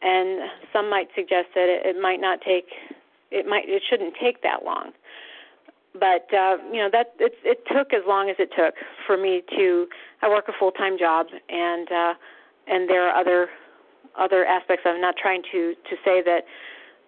and 0.00 0.48
some 0.72 0.88
might 0.88 1.08
suggest 1.16 1.48
that 1.56 1.68
it, 1.68 1.96
it 1.96 2.00
might 2.00 2.20
not 2.20 2.40
take 2.40 2.66
it 3.30 3.46
might 3.46 3.64
it 3.66 3.82
shouldn't 3.88 4.14
take 4.20 4.42
that 4.42 4.64
long 4.64 4.92
but 5.98 6.32
uh, 6.34 6.56
you 6.72 6.78
know 6.78 6.88
that 6.92 7.14
it 7.18 7.32
it 7.44 7.58
took 7.66 7.92
as 7.92 8.02
long 8.06 8.30
as 8.30 8.36
it 8.38 8.50
took 8.56 8.74
for 9.06 9.16
me 9.16 9.42
to. 9.56 9.86
I 10.22 10.28
work 10.28 10.46
a 10.48 10.52
full 10.58 10.72
time 10.72 10.98
job, 10.98 11.26
and 11.48 11.88
uh, 11.90 12.14
and 12.66 12.88
there 12.88 13.08
are 13.08 13.18
other 13.18 13.48
other 14.18 14.44
aspects. 14.44 14.84
I'm 14.86 15.00
not 15.00 15.16
trying 15.20 15.42
to 15.52 15.74
to 15.74 15.96
say 16.04 16.22
that 16.22 16.42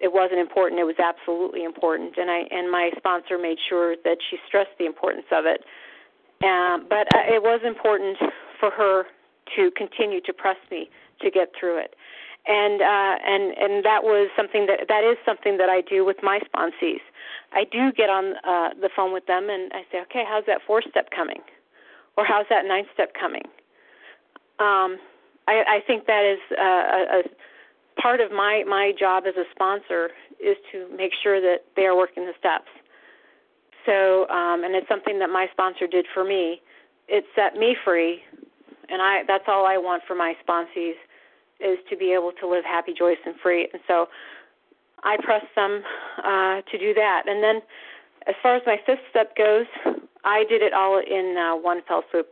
it 0.01 0.13
wasn't 0.13 0.41
important. 0.41 0.81
It 0.81 0.85
was 0.85 0.99
absolutely 0.99 1.65
important, 1.65 2.17
and 2.17 2.31
I 2.31 2.43
and 2.51 2.71
my 2.71 2.91
sponsor 2.97 3.39
made 3.39 3.59
sure 3.69 3.97
that 4.05 4.19
she 4.31 4.37
stressed 4.47 4.77
the 4.79 4.87
importance 4.87 5.27
of 5.33 5.45
it. 5.47 5.65
Um, 6.45 6.87
but 6.89 7.09
uh, 7.15 7.27
it 7.27 7.43
was 7.43 7.61
important 7.67 8.17
for 8.61 8.71
her 8.71 9.05
to 9.57 9.71
continue 9.77 10.21
to 10.21 10.33
press 10.33 10.59
me 10.71 10.91
to 11.21 11.31
get 11.31 11.51
through 11.59 11.79
it, 11.79 11.95
and 12.49 12.81
uh, 12.81 13.15
and 13.29 13.53
and 13.59 13.85
that 13.85 14.03
was 14.03 14.31
something 14.35 14.67
that 14.67 14.89
that 14.89 15.05
is 15.05 15.19
something 15.25 15.59
that 15.59 15.69
I 15.69 15.83
do 15.83 16.05
with 16.05 16.17
my 16.23 16.41
sponsees. 16.49 17.05
I 17.53 17.65
do 17.65 17.93
get 17.93 18.09
on 18.09 18.35
uh, 18.43 18.75
the 18.81 18.89
phone 18.95 19.13
with 19.13 19.27
them 19.27 19.49
and 19.51 19.71
I 19.73 19.83
say, 19.93 20.01
okay, 20.09 20.25
how's 20.27 20.45
that 20.47 20.61
fourth 20.67 20.85
step 20.91 21.11
coming, 21.15 21.41
or 22.17 22.25
how's 22.25 22.47
that 22.49 22.65
ninth 22.65 22.89
step 22.95 23.13
coming? 23.19 23.45
Um, 24.59 24.97
I, 25.47 25.79
I 25.79 25.81
think 25.87 26.07
that 26.07 26.25
is 26.25 26.41
uh, 26.59 26.65
a, 26.65 27.21
a 27.21 28.01
part 28.01 28.21
of 28.21 28.33
my 28.33 28.65
my 28.67 28.93
job 28.99 29.25
as 29.29 29.37
a 29.37 29.45
sponsor 29.55 30.11
is 30.41 30.57
to 30.73 30.89
make 30.97 31.13
sure 31.23 31.41
that 31.41 31.65
they 31.77 31.85
are 31.85 31.97
working 31.97 32.25
the 32.25 32.35
steps. 32.39 32.71
So, 33.85 34.29
um, 34.29 34.65
and 34.65 34.75
it's 34.75 34.89
something 34.89 35.19
that 35.19 35.29
my 35.31 35.49
sponsor 35.53 35.87
did 35.87 36.07
for 36.13 36.25
me. 36.25 36.61
It 37.09 37.25
set 37.35 37.59
me 37.59 37.77
free, 37.85 38.23
and 38.89 39.03
I 39.03 39.23
that's 39.27 39.45
all 39.49 39.67
I 39.67 39.77
want 39.77 40.03
for 40.09 40.15
my 40.15 40.35
sponsees 40.47 40.97
is 41.61 41.79
to 41.91 41.97
be 41.97 42.13
able 42.13 42.33
to 42.41 42.49
live 42.49 42.65
happy, 42.65 42.95
joyous, 42.97 43.19
and 43.25 43.35
free. 43.43 43.69
And 43.73 43.83
so, 43.87 44.07
I 45.05 45.17
press 45.23 45.45
them 45.55 45.83
uh, 46.19 46.63
to 46.71 46.79
do 46.79 46.95
that. 46.95 47.23
And 47.27 47.43
then, 47.43 47.63
as 48.27 48.35
far 48.43 48.57
as 48.57 48.63
my 48.67 48.77
fifth 48.85 49.07
step 49.11 49.37
goes, 49.37 49.67
I 50.25 50.45
did 50.49 50.63
it 50.63 50.73
all 50.73 50.99
in 50.99 51.37
uh, 51.39 51.57
one 51.57 51.83
fell 51.87 52.03
swoop. 52.11 52.27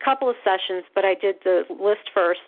A 0.00 0.04
couple 0.04 0.28
of 0.30 0.36
sessions, 0.44 0.84
but 0.94 1.04
I 1.04 1.14
did 1.14 1.36
the 1.44 1.62
list 1.70 2.10
first 2.12 2.40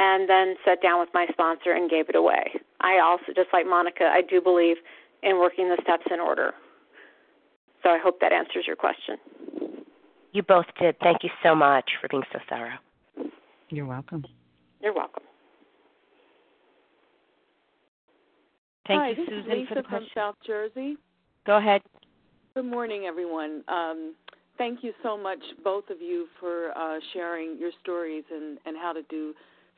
and 0.00 0.28
then 0.28 0.54
sat 0.64 0.80
down 0.80 1.00
with 1.00 1.08
my 1.12 1.26
sponsor 1.32 1.72
and 1.72 1.90
gave 1.90 2.08
it 2.08 2.14
away. 2.14 2.60
I 2.80 3.00
also, 3.00 3.32
just 3.34 3.48
like 3.52 3.66
Monica, 3.66 4.04
I 4.04 4.22
do 4.22 4.40
believe 4.40 4.76
in 5.22 5.38
working 5.38 5.68
the 5.68 5.78
steps 5.82 6.04
in 6.12 6.20
order. 6.20 6.52
So 7.82 7.90
I 7.90 7.98
hope 7.98 8.20
that 8.20 8.32
answers 8.32 8.64
your 8.66 8.76
question. 8.76 9.16
You 10.32 10.42
both 10.42 10.66
did. 10.80 10.96
Thank 11.00 11.24
you 11.24 11.30
so 11.42 11.54
much 11.54 11.90
for 12.00 12.08
being 12.08 12.22
so 12.32 12.38
thorough. 12.48 12.78
You're 13.70 13.86
welcome. 13.86 14.24
You're 14.80 14.94
welcome. 14.94 15.22
Thank 18.86 19.00
Hi, 19.00 19.08
you, 19.10 19.16
this 19.16 19.26
Susan, 19.28 19.38
is 19.38 19.58
Lisa 19.58 19.68
for 19.68 19.74
the 19.74 19.82
from 19.82 19.90
question. 19.90 20.08
South 20.14 20.36
Jersey. 20.46 20.96
Go 21.46 21.58
ahead. 21.58 21.82
Good 22.54 22.64
morning, 22.64 23.04
everyone. 23.06 23.62
Um, 23.68 24.14
thank 24.56 24.82
you 24.82 24.92
so 25.02 25.16
much, 25.16 25.40
both 25.62 25.90
of 25.90 26.00
you, 26.00 26.26
for 26.40 26.70
uh, 26.76 26.98
sharing 27.12 27.58
your 27.58 27.70
stories 27.82 28.24
and, 28.30 28.58
and 28.64 28.76
how 28.76 28.92
to 28.92 29.02
do 29.10 29.34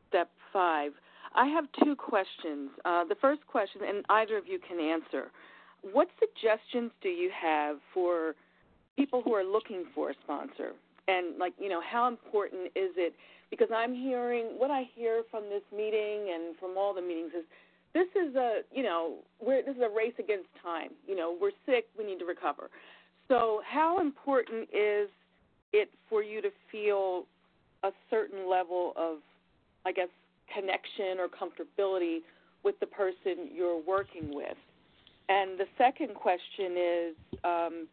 step 0.09 0.31
five. 0.53 0.93
I 1.35 1.47
have 1.47 1.65
two 1.85 1.97
questions. 1.97 2.71
Uh, 2.85 3.05
the 3.05 3.17
first 3.21 3.47
question, 3.47 3.83
and 3.87 4.05
either 4.11 4.37
of 4.37 4.47
you 4.47 4.59
can 4.67 4.79
answer. 4.81 5.31
What 5.93 6.09
suggestions 6.19 6.91
do 7.03 7.09
you 7.09 7.31
have 7.41 7.77
for 7.95 8.35
people 8.97 9.23
who 9.23 9.35
are 9.35 9.45
looking 9.45 9.85
for 9.95 10.11
a 10.11 10.15
sponsor? 10.23 10.73
And, 11.09 11.39
like, 11.39 11.55
you 11.59 11.69
know, 11.69 11.81
how 11.81 12.07
important 12.07 12.67
is 12.77 12.93
it? 12.97 13.15
Because 13.51 13.69
I'm 13.75 13.95
hearing, 13.95 14.55
what 14.59 14.71
I 14.71 14.85
hear 14.95 15.23
from 15.31 15.45
this 15.45 15.63
meeting 15.77 16.33
and 16.33 16.57
from 16.59 16.79
all 16.79 16.95
the 16.95 17.03
meetings 17.03 17.33
is 17.37 17.45
this 17.93 18.07
is 18.15 18.37
a, 18.37 18.61
you 18.73 18.85
know, 18.85 19.17
we're, 19.41 19.63
this 19.65 19.75
is 19.75 19.83
a 19.83 19.95
race 19.95 20.15
against 20.19 20.47
time. 20.63 20.91
You 21.07 21.17
know, 21.17 21.37
we're 21.41 21.51
sick, 21.67 21.87
we 21.99 22.05
need 22.05 22.21
to 22.21 22.25
recover. 22.25 22.71
So, 23.29 23.61
how 23.69 24.01
important 24.01 24.69
is 24.73 25.09
it 25.73 25.91
for 26.09 26.23
you 26.23 26.41
to 26.43 26.51
feel 26.71 27.25
a 27.83 27.91
certain 28.11 28.49
level 28.49 28.93
of 28.97 29.19
I 29.85 29.93
guess, 29.93 30.09
connection 30.55 31.19
or 31.19 31.29
comfortability 31.29 32.19
with 32.65 32.79
the 32.81 32.87
person 32.87 33.49
you're 33.55 33.81
working 33.81 34.35
with. 34.35 34.57
And 35.29 35.59
the 35.59 35.67
second 35.79 36.15
question 36.15 36.77
is 36.77 37.15
um, 37.45 37.89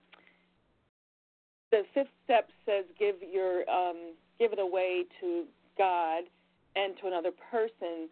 the 1.72 1.84
fifth 1.94 2.08
step 2.26 2.50
says 2.66 2.86
give 2.98 3.16
your 3.32 3.70
um, 3.70 4.14
give 4.40 4.54
it 4.54 4.60
away 4.60 5.06
to 5.22 5.46
God 5.78 6.24
and 6.76 6.94
to 7.02 7.08
another 7.08 7.32
person. 7.52 8.10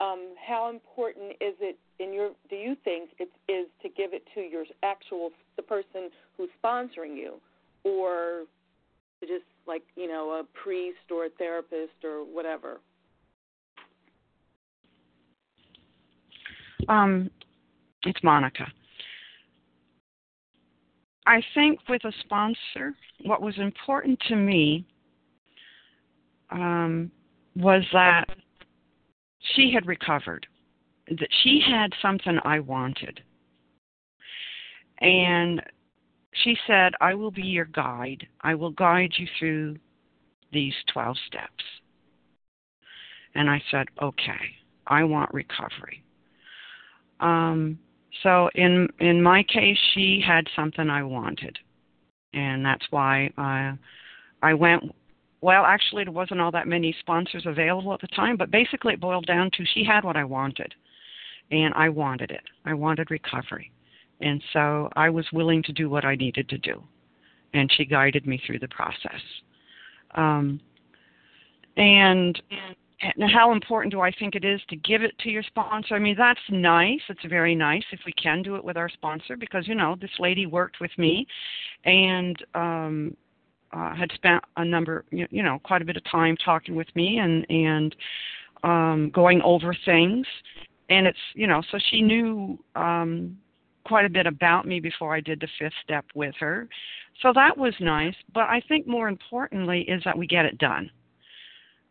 Um, 0.00 0.34
how 0.46 0.68
important 0.70 1.32
is 1.40 1.54
it 1.60 1.78
in 1.98 2.12
your? 2.12 2.30
Do 2.50 2.56
you 2.56 2.76
think 2.84 3.10
it 3.18 3.30
is 3.50 3.66
to 3.82 3.88
give 3.88 4.12
it 4.12 4.22
to 4.34 4.40
your 4.40 4.64
actual 4.82 5.30
the 5.56 5.62
person 5.62 6.10
who's 6.36 6.50
sponsoring 6.62 7.16
you, 7.16 7.40
or 7.84 8.42
to 9.20 9.26
just 9.26 9.44
like 9.66 9.82
you 9.96 10.06
know 10.06 10.32
a 10.32 10.44
priest 10.62 11.10
or 11.10 11.26
a 11.26 11.30
therapist 11.30 12.04
or 12.04 12.20
whatever? 12.20 12.78
Um, 16.88 17.30
it's 18.04 18.22
Monica. 18.22 18.66
I 21.26 21.42
think 21.54 21.80
with 21.88 22.04
a 22.04 22.12
sponsor, 22.20 22.94
what 23.24 23.42
was 23.42 23.54
important 23.58 24.20
to 24.28 24.36
me 24.36 24.86
um, 26.50 27.10
was 27.54 27.82
that 27.92 28.24
she 29.54 29.72
had 29.72 29.86
recovered, 29.86 30.46
that 31.08 31.28
she 31.42 31.60
had 31.66 31.92
something 32.02 32.38
I 32.44 32.60
wanted. 32.60 33.20
And 35.00 35.62
she 36.44 36.56
said, 36.66 36.92
I 37.00 37.14
will 37.14 37.30
be 37.30 37.42
your 37.42 37.66
guide. 37.66 38.26
I 38.40 38.54
will 38.54 38.70
guide 38.70 39.12
you 39.16 39.26
through 39.38 39.76
these 40.52 40.74
12 40.92 41.16
steps. 41.26 41.64
And 43.34 43.50
I 43.50 43.62
said, 43.70 43.86
okay, 44.00 44.40
I 44.86 45.04
want 45.04 45.32
recovery. 45.34 46.02
Um, 47.20 47.78
so 48.22 48.48
in 48.54 48.88
in 48.98 49.22
my 49.22 49.42
case, 49.42 49.78
she 49.94 50.22
had 50.26 50.46
something 50.54 50.88
I 50.88 51.02
wanted, 51.02 51.58
and 52.32 52.64
that's 52.64 52.86
why 52.90 53.30
I 53.36 53.74
I 54.42 54.54
went. 54.54 54.94
Well, 55.40 55.64
actually, 55.64 56.04
there 56.04 56.12
wasn't 56.12 56.40
all 56.40 56.50
that 56.52 56.66
many 56.66 56.94
sponsors 57.00 57.44
available 57.46 57.92
at 57.92 58.00
the 58.00 58.08
time, 58.08 58.36
but 58.36 58.50
basically, 58.50 58.94
it 58.94 59.00
boiled 59.00 59.26
down 59.26 59.50
to 59.52 59.64
she 59.74 59.84
had 59.84 60.02
what 60.04 60.16
I 60.16 60.24
wanted, 60.24 60.74
and 61.50 61.74
I 61.74 61.88
wanted 61.88 62.30
it. 62.30 62.42
I 62.64 62.74
wanted 62.74 63.10
recovery, 63.10 63.70
and 64.20 64.42
so 64.52 64.88
I 64.96 65.10
was 65.10 65.26
willing 65.32 65.62
to 65.64 65.72
do 65.72 65.90
what 65.90 66.04
I 66.04 66.14
needed 66.14 66.48
to 66.48 66.58
do, 66.58 66.82
and 67.52 67.70
she 67.76 67.84
guided 67.84 68.26
me 68.26 68.40
through 68.46 68.60
the 68.60 68.68
process. 68.68 69.20
Um, 70.14 70.60
and 71.76 72.40
and 73.02 73.30
how 73.30 73.52
important 73.52 73.92
do 73.92 74.00
I 74.00 74.10
think 74.10 74.34
it 74.34 74.44
is 74.44 74.60
to 74.68 74.76
give 74.76 75.02
it 75.02 75.18
to 75.18 75.28
your 75.28 75.42
sponsor? 75.42 75.94
I 75.94 75.98
mean, 75.98 76.16
that's 76.16 76.40
nice. 76.48 77.00
It's 77.10 77.24
very 77.28 77.54
nice 77.54 77.84
if 77.92 78.00
we 78.06 78.12
can 78.12 78.42
do 78.42 78.56
it 78.56 78.64
with 78.64 78.78
our 78.78 78.88
sponsor 78.88 79.36
because, 79.36 79.68
you 79.68 79.74
know, 79.74 79.96
this 80.00 80.10
lady 80.18 80.46
worked 80.46 80.80
with 80.80 80.90
me 80.96 81.26
and 81.84 82.36
um, 82.54 83.16
uh, 83.76 83.94
had 83.94 84.10
spent 84.14 84.42
a 84.56 84.64
number, 84.64 85.04
you 85.10 85.42
know, 85.42 85.60
quite 85.62 85.82
a 85.82 85.84
bit 85.84 85.96
of 85.96 86.04
time 86.10 86.36
talking 86.42 86.74
with 86.74 86.88
me 86.94 87.18
and, 87.18 87.46
and 87.50 87.96
um, 88.64 89.10
going 89.14 89.42
over 89.42 89.76
things. 89.84 90.26
And 90.88 91.06
it's, 91.06 91.18
you 91.34 91.46
know, 91.46 91.62
so 91.70 91.78
she 91.90 92.00
knew 92.00 92.58
um, 92.74 93.36
quite 93.84 94.06
a 94.06 94.08
bit 94.08 94.26
about 94.26 94.66
me 94.66 94.80
before 94.80 95.14
I 95.14 95.20
did 95.20 95.40
the 95.40 95.48
fifth 95.58 95.74
step 95.84 96.06
with 96.14 96.34
her. 96.38 96.68
So 97.22 97.32
that 97.34 97.56
was 97.56 97.74
nice. 97.80 98.14
But 98.32 98.44
I 98.44 98.62
think 98.66 98.86
more 98.86 99.08
importantly 99.08 99.82
is 99.82 100.02
that 100.04 100.16
we 100.16 100.26
get 100.26 100.44
it 100.46 100.58
done. 100.58 100.90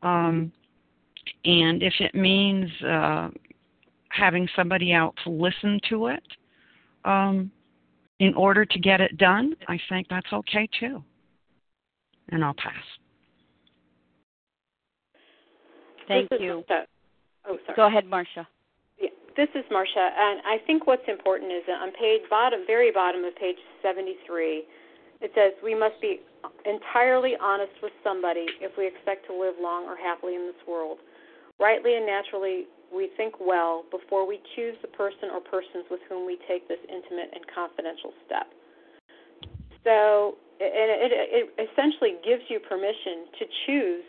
Um, 0.02 0.52
and 1.44 1.84
if 1.84 1.94
it 1.99 2.16
means 2.16 2.70
uh, 2.84 3.30
having 4.10 4.48
somebody 4.56 4.91
out 4.94 5.14
to 5.24 5.30
listen 5.30 5.80
to 5.90 6.07
it 6.07 6.24
um, 7.03 7.52
in 8.20 8.34
order 8.34 8.66
to 8.66 8.80
get 8.80 9.02
it 9.02 9.18
done, 9.18 9.56
I 9.68 9.80
think 9.90 10.07
that's 10.10 10.32
okay 10.32 10.68
too. 10.80 11.03
And 12.30 12.44
I'll 12.44 12.54
pass. 12.54 12.74
Thank 16.08 16.30
This 16.30 16.42
you. 16.42 16.64
Marcia. 16.68 16.86
Oh, 17.48 17.58
sorry. 17.66 17.76
Go 17.76 17.88
ahead, 17.88 18.06
Marcia. 18.06 18.48
Yeah, 19.00 19.10
this 19.38 19.50
is 19.56 19.64
Marcia, 19.72 20.10
and 20.18 20.42
I 20.46 20.58
think 20.66 20.88
what's 20.88 21.08
important 21.08 21.52
is 21.52 21.64
that 21.68 21.82
on 21.82 21.92
page 21.94 22.22
bottom, 22.30 22.62
very 22.66 22.92
bottom 22.92 23.24
of 23.24 23.36
page 23.36 23.58
73, 23.82 24.64
it 25.22 25.32
says 25.34 25.54
we 25.64 25.74
must 25.74 26.00
be 26.02 26.22
entirely 26.66 27.34
honest 27.42 27.74
with 27.82 27.94
somebody 28.04 28.46
if 28.62 28.72
we 28.78 28.88
expect 28.88 29.26
to 29.28 29.34
live 29.34 29.56
long 29.62 29.86
or 29.86 29.96
happily 29.96 30.36
in 30.36 30.46
this 30.46 30.62
world. 30.68 30.98
Rightly 31.60 31.96
and 31.96 32.06
naturally, 32.06 32.66
we 32.94 33.10
think 33.18 33.36
well 33.40 33.86
before 33.92 34.28
we 34.28 34.40
choose 34.56 34.76
the 34.82 34.90
person 34.90 35.30
or 35.34 35.40
persons 35.40 35.86
with 35.90 36.02
whom 36.10 36.26
we 36.26 36.38
take 36.48 36.68
this 36.68 36.80
intimate 36.90 37.32
and 37.34 37.44
confidential 37.54 38.12
step. 38.26 38.48
So, 39.84 40.36
it, 40.60 41.11
it, 41.11 41.49
it 41.57 41.69
essentially 41.69 42.15
gives 42.23 42.44
you 42.49 42.60
permission 42.60 43.27
to 43.40 43.45
choose 43.65 44.06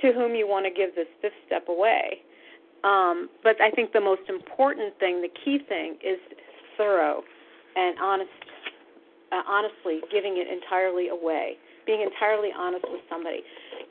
to 0.00 0.12
whom 0.12 0.34
you 0.34 0.48
want 0.48 0.66
to 0.66 0.72
give 0.72 0.94
this 0.94 1.06
fifth 1.20 1.38
step 1.46 1.68
away. 1.68 2.22
Um, 2.84 3.28
but 3.42 3.60
I 3.60 3.70
think 3.70 3.92
the 3.92 4.00
most 4.00 4.22
important 4.28 4.98
thing, 4.98 5.22
the 5.22 5.30
key 5.44 5.60
thing, 5.68 5.96
is 6.02 6.18
thorough 6.76 7.22
and 7.76 7.98
honest. 8.00 8.30
Uh, 9.30 9.40
honestly, 9.48 10.00
giving 10.12 10.36
it 10.36 10.44
entirely 10.44 11.08
away, 11.08 11.56
being 11.86 12.02
entirely 12.02 12.50
honest 12.52 12.84
with 12.90 13.00
somebody, 13.08 13.40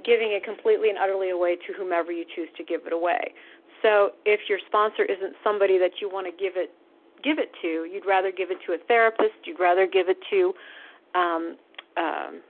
giving 0.05 0.31
it 0.33 0.43
completely 0.43 0.89
and 0.89 0.99
utterly 0.99 1.31
away 1.31 1.55
to 1.55 1.73
whomever 1.73 2.11
you 2.11 2.23
choose 2.35 2.49
to 2.55 2.63
give 2.63 2.85
it 2.85 2.93
away. 2.93 3.33
So 3.81 4.11
if 4.23 4.41
your 4.47 4.59
sponsor 4.67 5.01
isn't 5.01 5.33
somebody 5.43 5.79
that 5.79 5.97
you 5.99 6.11
want 6.11 6.27
to 6.27 6.31
give 6.31 6.53
it 6.57 6.69
give 7.23 7.39
it 7.39 7.51
to, 7.61 7.85
you'd 7.89 8.05
rather 8.05 8.31
give 8.31 8.51
it 8.51 8.57
to 8.65 8.73
a 8.73 8.77
therapist, 8.87 9.33
you'd 9.45 9.59
rather 9.59 9.87
give 9.87 10.09
it 10.09 10.17
to 10.29 10.53
um, 11.15 11.57
um, 11.97 12.41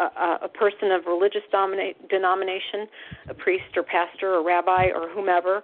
a, 0.00 0.38
a 0.42 0.48
person 0.48 0.90
of 0.90 1.06
religious 1.06 1.42
domina- 1.52 1.94
denomination, 2.08 2.88
a 3.28 3.34
priest 3.34 3.76
or 3.76 3.82
pastor 3.82 4.34
or 4.34 4.44
rabbi 4.44 4.86
or 4.94 5.08
whomever. 5.08 5.62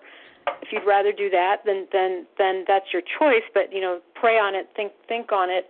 If 0.62 0.68
you'd 0.72 0.86
rather 0.86 1.12
do 1.12 1.28
that, 1.30 1.62
then 1.64 1.88
then 1.92 2.26
then 2.38 2.64
that's 2.68 2.86
your 2.92 3.02
choice. 3.18 3.42
But 3.52 3.72
you 3.72 3.80
know, 3.80 4.00
pray 4.14 4.38
on 4.38 4.54
it, 4.54 4.68
think 4.76 4.92
think 5.08 5.32
on 5.32 5.50
it, 5.50 5.66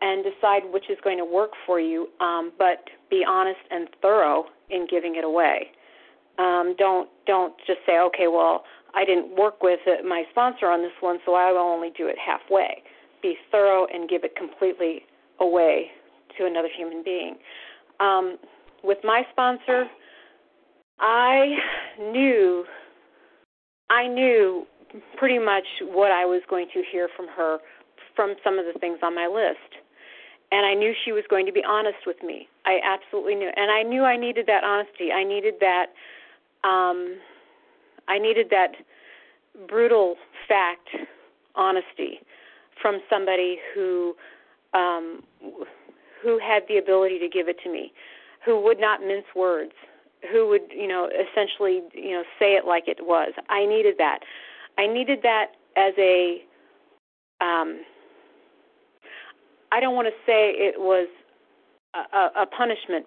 and 0.00 0.24
decide 0.24 0.62
which 0.72 0.88
is 0.88 0.96
going 1.02 1.18
to 1.18 1.24
work 1.24 1.50
for 1.66 1.80
you. 1.80 2.08
Um, 2.20 2.52
but 2.58 2.88
be 3.10 3.24
honest 3.26 3.60
and 3.70 3.88
thorough 4.00 4.46
in 4.70 4.86
giving 4.88 5.16
it 5.16 5.24
away. 5.24 5.68
Um, 6.38 6.74
don't 6.78 7.08
don't 7.26 7.54
just 7.66 7.80
say, 7.84 7.98
okay, 7.98 8.28
well, 8.28 8.64
I 8.94 9.04
didn't 9.04 9.36
work 9.36 9.62
with 9.62 9.80
my 10.06 10.24
sponsor 10.30 10.66
on 10.66 10.80
this 10.80 10.92
one, 11.00 11.18
so 11.26 11.34
I 11.34 11.52
will 11.52 11.58
only 11.58 11.90
do 11.96 12.06
it 12.06 12.16
halfway. 12.16 12.82
Be 13.20 13.36
thorough 13.50 13.86
and 13.92 14.08
give 14.08 14.24
it 14.24 14.36
completely 14.36 15.02
away 15.40 15.86
to 16.36 16.46
another 16.46 16.68
human 16.74 17.02
being. 17.02 17.36
Um, 18.00 18.38
with 18.82 18.98
my 19.04 19.22
sponsor, 19.32 19.86
I 21.00 21.56
knew 22.00 22.64
I 23.90 24.06
knew 24.06 24.66
pretty 25.16 25.38
much 25.38 25.64
what 25.82 26.10
I 26.10 26.24
was 26.24 26.42
going 26.48 26.66
to 26.74 26.82
hear 26.90 27.08
from 27.16 27.26
her 27.36 27.58
from 28.14 28.34
some 28.42 28.58
of 28.58 28.64
the 28.72 28.78
things 28.78 28.98
on 29.02 29.14
my 29.14 29.26
list. 29.26 29.82
And 30.50 30.64
I 30.64 30.74
knew 30.74 30.92
she 31.04 31.12
was 31.12 31.24
going 31.28 31.46
to 31.46 31.52
be 31.52 31.62
honest 31.66 31.98
with 32.06 32.16
me. 32.22 32.48
I 32.64 32.78
absolutely 32.82 33.34
knew. 33.34 33.50
And 33.54 33.70
I 33.70 33.82
knew 33.82 34.02
I 34.02 34.16
needed 34.16 34.46
that 34.46 34.64
honesty. 34.64 35.12
I 35.12 35.24
needed 35.24 35.54
that 35.60 35.86
um 36.64 37.18
I 38.08 38.18
needed 38.18 38.48
that 38.50 38.72
brutal 39.68 40.16
fact 40.48 40.88
honesty 41.54 42.20
from 42.80 43.00
somebody 43.10 43.58
who 43.74 44.14
um 44.74 45.22
who 46.22 46.38
had 46.38 46.62
the 46.68 46.78
ability 46.78 47.18
to 47.20 47.28
give 47.28 47.48
it 47.48 47.56
to 47.62 47.70
me, 47.72 47.92
who 48.44 48.60
would 48.60 48.80
not 48.80 49.00
mince 49.00 49.24
words, 49.36 49.72
who 50.32 50.48
would, 50.48 50.62
you 50.74 50.88
know, 50.88 51.08
essentially, 51.08 51.82
you 51.94 52.10
know, 52.10 52.24
say 52.38 52.56
it 52.56 52.64
like 52.66 52.88
it 52.88 52.98
was. 53.00 53.32
I 53.48 53.64
needed 53.66 53.94
that. 53.98 54.20
I 54.78 54.86
needed 54.86 55.20
that 55.22 55.52
as 55.76 55.94
a 55.98 56.42
um 57.40 57.82
I 59.70 59.80
don't 59.80 59.94
want 59.94 60.08
to 60.08 60.14
say 60.26 60.50
it 60.56 60.78
was 60.78 61.08
a, 61.94 62.42
a 62.42 62.46
punishment. 62.46 63.06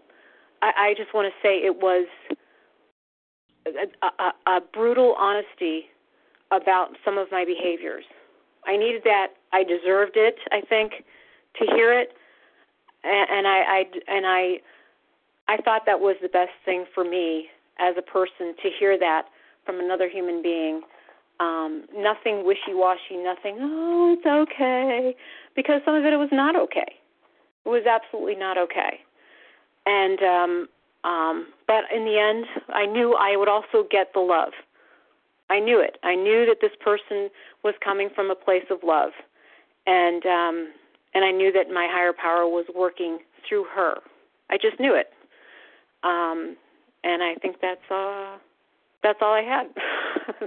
I, 0.61 0.71
I 0.77 0.93
just 0.95 1.13
want 1.13 1.31
to 1.31 1.47
say 1.47 1.57
it 1.57 1.75
was 1.75 2.07
a, 3.65 4.07
a, 4.23 4.57
a 4.57 4.61
brutal 4.73 5.15
honesty 5.19 5.85
about 6.51 6.89
some 7.03 7.17
of 7.17 7.27
my 7.31 7.45
behaviors. 7.45 8.05
I 8.65 8.77
needed 8.77 9.01
that. 9.05 9.27
I 9.53 9.63
deserved 9.63 10.13
it. 10.15 10.35
I 10.51 10.61
think 10.61 11.03
to 11.59 11.65
hear 11.75 11.97
it, 11.97 12.09
and, 13.03 13.47
I, 13.47 13.59
I 13.59 13.83
and 14.07 14.25
I, 14.25 14.61
I 15.47 15.57
thought 15.63 15.83
that 15.85 15.99
was 15.99 16.15
the 16.21 16.29
best 16.29 16.51
thing 16.65 16.85
for 16.93 17.03
me 17.03 17.47
as 17.79 17.95
a 17.97 18.01
person 18.01 18.55
to 18.61 18.69
hear 18.79 18.97
that 18.99 19.23
from 19.65 19.79
another 19.79 20.09
human 20.09 20.41
being. 20.41 20.81
Um, 21.39 21.85
nothing 21.95 22.45
wishy-washy. 22.45 23.17
Nothing. 23.17 23.57
Oh, 23.59 24.15
it's 24.15 24.25
okay, 24.25 25.15
because 25.55 25.81
some 25.83 25.95
of 25.95 26.05
it 26.05 26.15
was 26.15 26.29
not 26.31 26.55
okay. 26.55 26.99
It 27.65 27.69
was 27.69 27.83
absolutely 27.89 28.35
not 28.35 28.57
okay. 28.57 28.99
And 29.85 30.19
um, 30.21 30.67
um, 31.03 31.47
but 31.65 31.85
in 31.95 32.05
the 32.05 32.19
end, 32.19 32.45
I 32.69 32.85
knew 32.85 33.15
I 33.15 33.35
would 33.35 33.49
also 33.49 33.87
get 33.89 34.13
the 34.13 34.19
love. 34.19 34.53
I 35.49 35.59
knew 35.59 35.81
it. 35.81 35.97
I 36.03 36.15
knew 36.15 36.45
that 36.45 36.57
this 36.61 36.71
person 36.79 37.29
was 37.63 37.73
coming 37.83 38.09
from 38.13 38.29
a 38.29 38.35
place 38.35 38.65
of 38.69 38.79
love, 38.83 39.11
and 39.87 40.25
um, 40.25 40.73
and 41.13 41.25
I 41.25 41.31
knew 41.31 41.51
that 41.51 41.69
my 41.69 41.87
higher 41.89 42.13
power 42.13 42.47
was 42.47 42.65
working 42.75 43.19
through 43.47 43.65
her. 43.75 43.95
I 44.49 44.57
just 44.57 44.79
knew 44.79 44.95
it. 44.95 45.07
Um, 46.03 46.55
and 47.03 47.23
I 47.23 47.35
think 47.41 47.57
that's 47.61 47.91
uh, 47.91 48.37
that's 49.03 49.19
all 49.21 49.33
I 49.33 49.41
had. 49.41 49.67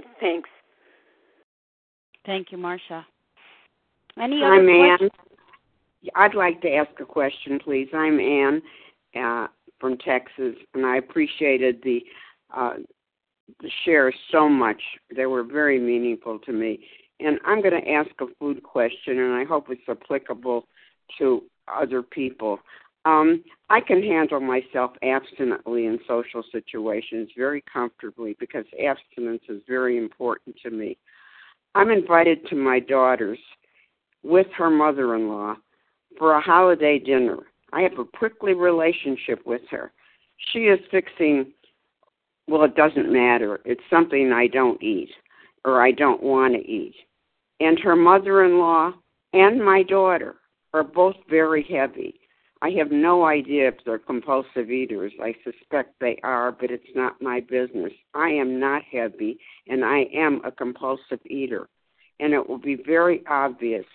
Thanks. 0.19 0.49
Thank 2.25 2.51
you, 2.51 2.57
Marcia. 2.57 3.05
Any 4.21 4.41
other 4.43 4.53
I'm 4.53 4.65
questions? 4.65 5.11
Ann. 5.13 6.09
I'd 6.15 6.35
like 6.35 6.61
to 6.61 6.73
ask 6.73 6.91
a 6.99 7.05
question, 7.05 7.59
please. 7.63 7.87
I'm 7.93 8.19
Ann 8.19 8.61
uh, 9.19 9.47
from 9.79 9.97
Texas, 9.97 10.55
and 10.73 10.85
I 10.85 10.97
appreciated 10.97 11.81
the 11.83 12.03
uh, 12.55 12.75
the 13.61 13.69
shares 13.83 14.15
so 14.31 14.49
much. 14.49 14.81
They 15.15 15.25
were 15.25 15.43
very 15.43 15.79
meaningful 15.79 16.39
to 16.39 16.51
me. 16.51 16.79
And 17.19 17.39
I'm 17.45 17.61
going 17.61 17.81
to 17.81 17.89
ask 17.89 18.09
a 18.19 18.27
food 18.39 18.61
question, 18.63 19.19
and 19.19 19.33
I 19.33 19.45
hope 19.45 19.67
it's 19.69 19.87
applicable 19.87 20.67
to 21.17 21.43
other 21.73 22.01
people. 22.01 22.59
Um, 23.05 23.43
I 23.69 23.81
can 23.81 24.01
handle 24.01 24.39
myself 24.39 24.91
abstinently 25.03 25.85
in 25.85 25.99
social 26.07 26.43
situations 26.51 27.29
very 27.37 27.63
comfortably 27.71 28.35
because 28.39 28.65
abstinence 28.83 29.43
is 29.47 29.61
very 29.67 29.97
important 29.97 30.55
to 30.63 30.71
me. 30.71 30.97
I'm 31.75 31.91
invited 31.91 32.47
to 32.47 32.55
my 32.55 32.79
daughter's 32.79 33.39
with 34.23 34.47
her 34.57 34.71
mother 34.71 35.15
in 35.15 35.29
law 35.29 35.55
for 36.17 36.33
a 36.33 36.41
holiday 36.41 36.97
dinner. 36.97 37.37
I 37.71 37.81
have 37.81 37.99
a 37.99 38.05
prickly 38.05 38.53
relationship 38.53 39.45
with 39.45 39.61
her. 39.69 39.91
She 40.51 40.59
is 40.65 40.79
fixing, 40.89 41.51
well, 42.47 42.63
it 42.63 42.75
doesn't 42.75 43.11
matter. 43.11 43.59
It's 43.65 43.83
something 43.89 44.31
I 44.31 44.47
don't 44.47 44.81
eat 44.81 45.11
or 45.65 45.81
I 45.81 45.91
don't 45.91 46.23
want 46.23 46.53
to 46.53 46.59
eat. 46.59 46.95
And 47.59 47.77
her 47.79 47.95
mother 47.95 48.45
in 48.45 48.59
law 48.59 48.93
and 49.33 49.63
my 49.63 49.83
daughter 49.83 50.35
are 50.73 50.83
both 50.83 51.15
very 51.29 51.63
heavy. 51.63 52.19
I 52.61 52.69
have 52.77 52.91
no 52.91 53.25
idea 53.25 53.67
if 53.67 53.75
they're 53.85 53.99
compulsive 53.99 54.71
eaters. 54.71 55.11
I 55.21 55.35
suspect 55.43 55.95
they 55.99 56.17
are, 56.23 56.51
but 56.51 56.71
it's 56.71 56.95
not 56.95 57.21
my 57.21 57.41
business. 57.41 57.91
I 58.13 58.29
am 58.29 58.59
not 58.59 58.81
heavy, 58.89 59.39
and 59.67 59.83
I 59.83 60.05
am 60.13 60.41
a 60.45 60.51
compulsive 60.51 61.19
eater. 61.25 61.67
And 62.19 62.33
it 62.33 62.47
will 62.47 62.57
be 62.57 62.75
very 62.75 63.23
obvious. 63.27 63.85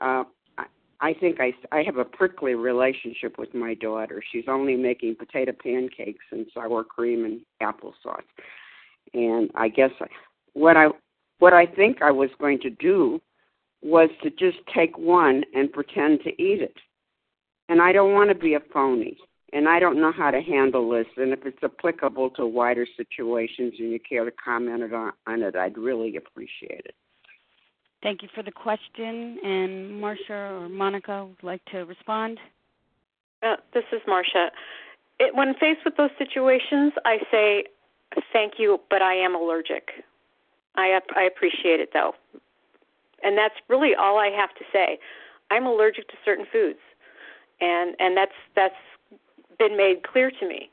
Uh, 0.00 0.24
I 0.56 0.64
I 1.00 1.12
think 1.12 1.38
I, 1.40 1.52
I 1.72 1.82
have 1.82 1.96
a 1.96 2.04
prickly 2.04 2.54
relationship 2.54 3.36
with 3.36 3.52
my 3.54 3.74
daughter. 3.74 4.22
She's 4.32 4.44
only 4.48 4.76
making 4.76 5.16
potato 5.16 5.52
pancakes 5.52 6.24
and 6.30 6.46
sour 6.54 6.84
cream 6.84 7.24
and 7.24 7.40
applesauce. 7.60 8.22
And 9.12 9.50
I 9.54 9.68
guess 9.68 9.90
I, 10.00 10.06
what 10.54 10.76
I 10.76 10.88
what 11.38 11.52
I 11.52 11.66
think 11.66 12.02
I 12.02 12.10
was 12.10 12.30
going 12.40 12.58
to 12.60 12.70
do 12.70 13.20
was 13.80 14.10
to 14.22 14.30
just 14.30 14.58
take 14.74 14.98
one 14.98 15.44
and 15.54 15.72
pretend 15.72 16.20
to 16.24 16.30
eat 16.42 16.60
it 16.60 16.76
and 17.68 17.82
I 17.82 17.92
don't 17.92 18.12
want 18.12 18.30
to 18.30 18.34
be 18.34 18.54
a 18.54 18.60
phony. 18.72 19.16
And 19.52 19.66
I 19.66 19.78
don't 19.78 19.98
know 19.98 20.12
how 20.12 20.30
to 20.30 20.42
handle 20.42 20.90
this. 20.90 21.06
And 21.16 21.32
if 21.32 21.46
it's 21.46 21.62
applicable 21.62 22.30
to 22.30 22.46
wider 22.46 22.86
situations 22.96 23.74
and 23.78 23.90
you 23.90 23.98
care 23.98 24.24
to 24.24 24.30
comment 24.32 24.92
on, 24.92 25.12
on 25.26 25.42
it, 25.42 25.56
I'd 25.56 25.78
really 25.78 26.16
appreciate 26.16 26.82
it. 26.84 26.94
Thank 28.02 28.22
you 28.22 28.28
for 28.34 28.42
the 28.42 28.52
question. 28.52 29.38
And 29.42 30.00
Marcia 30.00 30.32
or 30.32 30.68
Monica 30.68 31.24
would 31.24 31.42
like 31.42 31.64
to 31.66 31.78
respond. 31.78 32.38
Uh, 33.42 33.56
this 33.72 33.84
is 33.90 34.00
Marcia. 34.06 34.50
It, 35.18 35.34
when 35.34 35.54
faced 35.54 35.80
with 35.84 35.96
those 35.96 36.10
situations, 36.18 36.92
I 37.04 37.18
say, 37.30 37.64
"Thank 38.32 38.54
you, 38.58 38.80
but 38.90 39.02
I 39.02 39.14
am 39.14 39.34
allergic." 39.34 40.04
I 40.76 41.00
I 41.16 41.22
appreciate 41.22 41.80
it 41.80 41.90
though, 41.92 42.14
and 43.22 43.36
that's 43.36 43.54
really 43.68 43.94
all 43.94 44.18
I 44.18 44.28
have 44.28 44.54
to 44.56 44.64
say. 44.72 44.98
I'm 45.50 45.66
allergic 45.66 46.08
to 46.08 46.14
certain 46.24 46.46
foods 46.52 46.78
and 47.60 47.94
and 47.98 48.16
that's 48.16 48.32
that's 48.54 48.74
been 49.58 49.76
made 49.76 50.02
clear 50.02 50.30
to 50.30 50.48
me. 50.48 50.70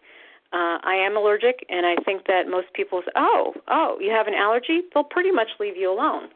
Uh, 0.53 0.79
I 0.83 0.95
am 0.95 1.17
allergic, 1.17 1.65
and 1.69 1.85
I 1.85 1.95
think 2.03 2.27
that 2.27 2.47
most 2.47 2.67
people 2.73 3.01
say, 3.03 3.11
"Oh, 3.15 3.53
oh, 3.67 3.97
you 3.99 4.11
have 4.11 4.27
an 4.27 4.33
allergy?" 4.33 4.81
They'll 4.93 5.03
pretty 5.03 5.31
much 5.31 5.49
leave 5.59 5.75
you 5.75 5.91
alone, 5.91 6.29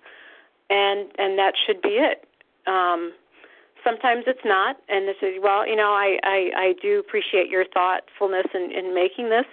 and 0.70 1.10
and 1.18 1.38
that 1.38 1.54
should 1.66 1.82
be 1.82 2.00
it. 2.00 2.28
Um, 2.68 3.14
sometimes 3.84 4.24
it's 4.28 4.44
not, 4.44 4.78
and 4.90 5.08
this 5.08 5.18
is 5.22 5.36
well, 5.42 5.68
you 5.68 5.76
know, 5.76 5.92
I 5.94 6.20
I, 6.24 6.52
I 6.56 6.74
do 6.82 7.00
appreciate 7.00 7.50
your 7.50 7.66
thoughtfulness 7.66 8.48
in, 8.54 8.72
in 8.72 8.94
making 8.94 9.30
this, 9.30 9.46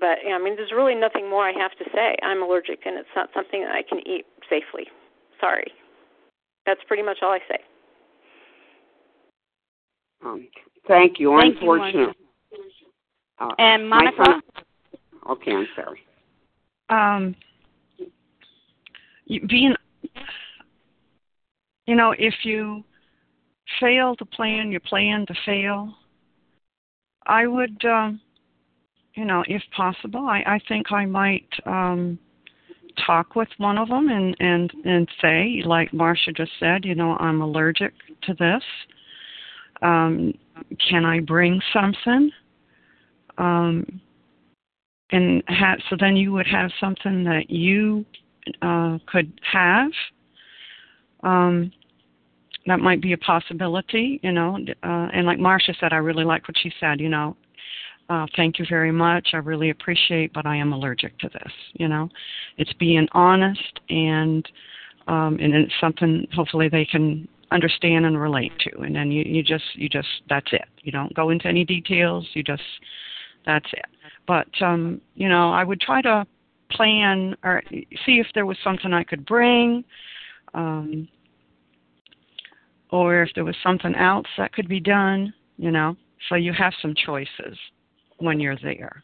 but 0.00 0.18
you 0.24 0.30
know, 0.30 0.36
I 0.36 0.42
mean, 0.42 0.56
there's 0.56 0.72
really 0.72 0.94
nothing 0.94 1.28
more 1.28 1.48
I 1.48 1.52
have 1.52 1.72
to 1.78 1.84
say. 1.94 2.16
I'm 2.22 2.42
allergic, 2.42 2.80
and 2.86 2.98
it's 2.98 3.08
not 3.14 3.28
something 3.34 3.62
that 3.62 3.72
I 3.72 3.82
can 3.82 4.00
eat 4.06 4.24
safely. 4.48 4.86
Sorry, 5.40 5.70
that's 6.66 6.80
pretty 6.88 7.02
much 7.02 7.18
all 7.22 7.32
I 7.32 7.38
say. 7.48 7.58
Um, 10.24 10.48
thank 10.88 11.18
you. 11.18 11.36
Thank 11.38 11.56
Unfortunately. 11.56 12.14
You, 12.50 12.66
uh, 13.38 13.54
and 13.58 13.88
Monica? 13.88 14.24
Son, 14.24 14.42
okay, 15.30 15.52
I'm 15.52 15.66
sorry. 15.76 16.00
Um, 16.90 17.36
being, 19.48 19.74
you 21.86 21.94
know, 21.94 22.14
if 22.18 22.34
you 22.42 22.82
fail 23.80 24.16
to 24.16 24.24
plan, 24.24 24.72
you 24.72 24.80
plan 24.80 25.24
to 25.26 25.34
fail. 25.46 25.94
I 27.26 27.46
would, 27.46 27.84
um, 27.84 28.20
you 29.20 29.26
know, 29.26 29.44
if 29.48 29.62
possible, 29.76 30.26
I, 30.26 30.42
I 30.46 30.58
think 30.68 30.92
I 30.92 31.04
might 31.04 31.48
um, 31.66 32.18
talk 33.06 33.36
with 33.36 33.48
one 33.58 33.78
of 33.78 33.88
them 33.88 34.08
and 34.08 34.36
and 34.40 34.72
and 34.84 35.08
say, 35.20 35.62
like 35.64 35.92
Marcia 35.92 36.32
just 36.32 36.52
said, 36.58 36.84
you 36.84 36.94
know, 36.94 37.16
I'm 37.18 37.40
allergic 37.40 37.92
to 38.22 38.34
this 38.34 38.64
um, 39.82 40.34
can 40.88 41.04
I 41.04 41.20
bring 41.20 41.60
something? 41.72 42.30
Um, 43.38 44.00
and 45.12 45.42
have, 45.48 45.78
so 45.88 45.96
then 45.98 46.16
you 46.16 46.32
would 46.32 46.46
have 46.46 46.70
something 46.80 47.24
that 47.24 47.50
you 47.50 48.04
uh, 48.62 48.98
could 49.06 49.32
have. 49.50 49.90
Um, 51.22 51.72
that 52.66 52.78
might 52.78 53.00
be 53.00 53.12
a 53.14 53.18
possibility, 53.18 54.20
you 54.22 54.32
know. 54.32 54.58
Uh, 54.82 55.08
and 55.12 55.26
like 55.26 55.38
Marcia 55.38 55.74
said, 55.80 55.92
I 55.92 55.96
really 55.96 56.24
like 56.24 56.46
what 56.46 56.56
she 56.62 56.72
said. 56.78 57.00
You 57.00 57.08
know, 57.08 57.36
uh, 58.10 58.26
thank 58.34 58.58
you 58.58 58.66
very 58.68 58.90
much. 58.90 59.28
I 59.32 59.36
really 59.36 59.70
appreciate, 59.70 60.32
but 60.32 60.44
I 60.44 60.56
am 60.56 60.72
allergic 60.72 61.16
to 61.20 61.28
this. 61.28 61.52
You 61.74 61.86
know, 61.86 62.08
it's 62.58 62.72
being 62.74 63.06
honest 63.12 63.80
and 63.88 64.46
um, 65.06 65.38
and 65.40 65.54
it's 65.54 65.72
something 65.80 66.26
hopefully 66.34 66.68
they 66.68 66.84
can 66.84 67.28
understand 67.52 68.04
and 68.04 68.20
relate 68.20 68.52
to. 68.60 68.80
And 68.80 68.94
then 68.94 69.12
you 69.12 69.22
you 69.24 69.44
just 69.44 69.64
you 69.74 69.88
just 69.88 70.08
that's 70.28 70.52
it. 70.52 70.66
You 70.82 70.90
don't 70.90 71.14
go 71.14 71.30
into 71.30 71.46
any 71.46 71.64
details. 71.64 72.26
You 72.34 72.42
just 72.42 72.62
that's 73.46 73.72
it. 73.72 73.86
But 74.26 74.48
um, 74.60 75.00
you 75.14 75.28
know, 75.28 75.52
I 75.52 75.62
would 75.62 75.80
try 75.80 76.02
to 76.02 76.26
plan 76.72 77.36
or 77.44 77.62
see 77.70 78.18
if 78.18 78.26
there 78.34 78.46
was 78.46 78.56
something 78.64 78.92
I 78.92 79.04
could 79.04 79.24
bring. 79.24 79.84
Um, 80.52 81.08
or 82.90 83.22
if 83.22 83.30
there 83.36 83.44
was 83.44 83.54
something 83.62 83.94
else 83.94 84.26
that 84.36 84.52
could 84.52 84.66
be 84.66 84.80
done, 84.80 85.32
you 85.58 85.70
know. 85.70 85.94
So 86.28 86.34
you 86.34 86.52
have 86.52 86.72
some 86.82 86.92
choices 87.06 87.56
when 88.20 88.40
you're 88.40 88.58
there. 88.62 89.02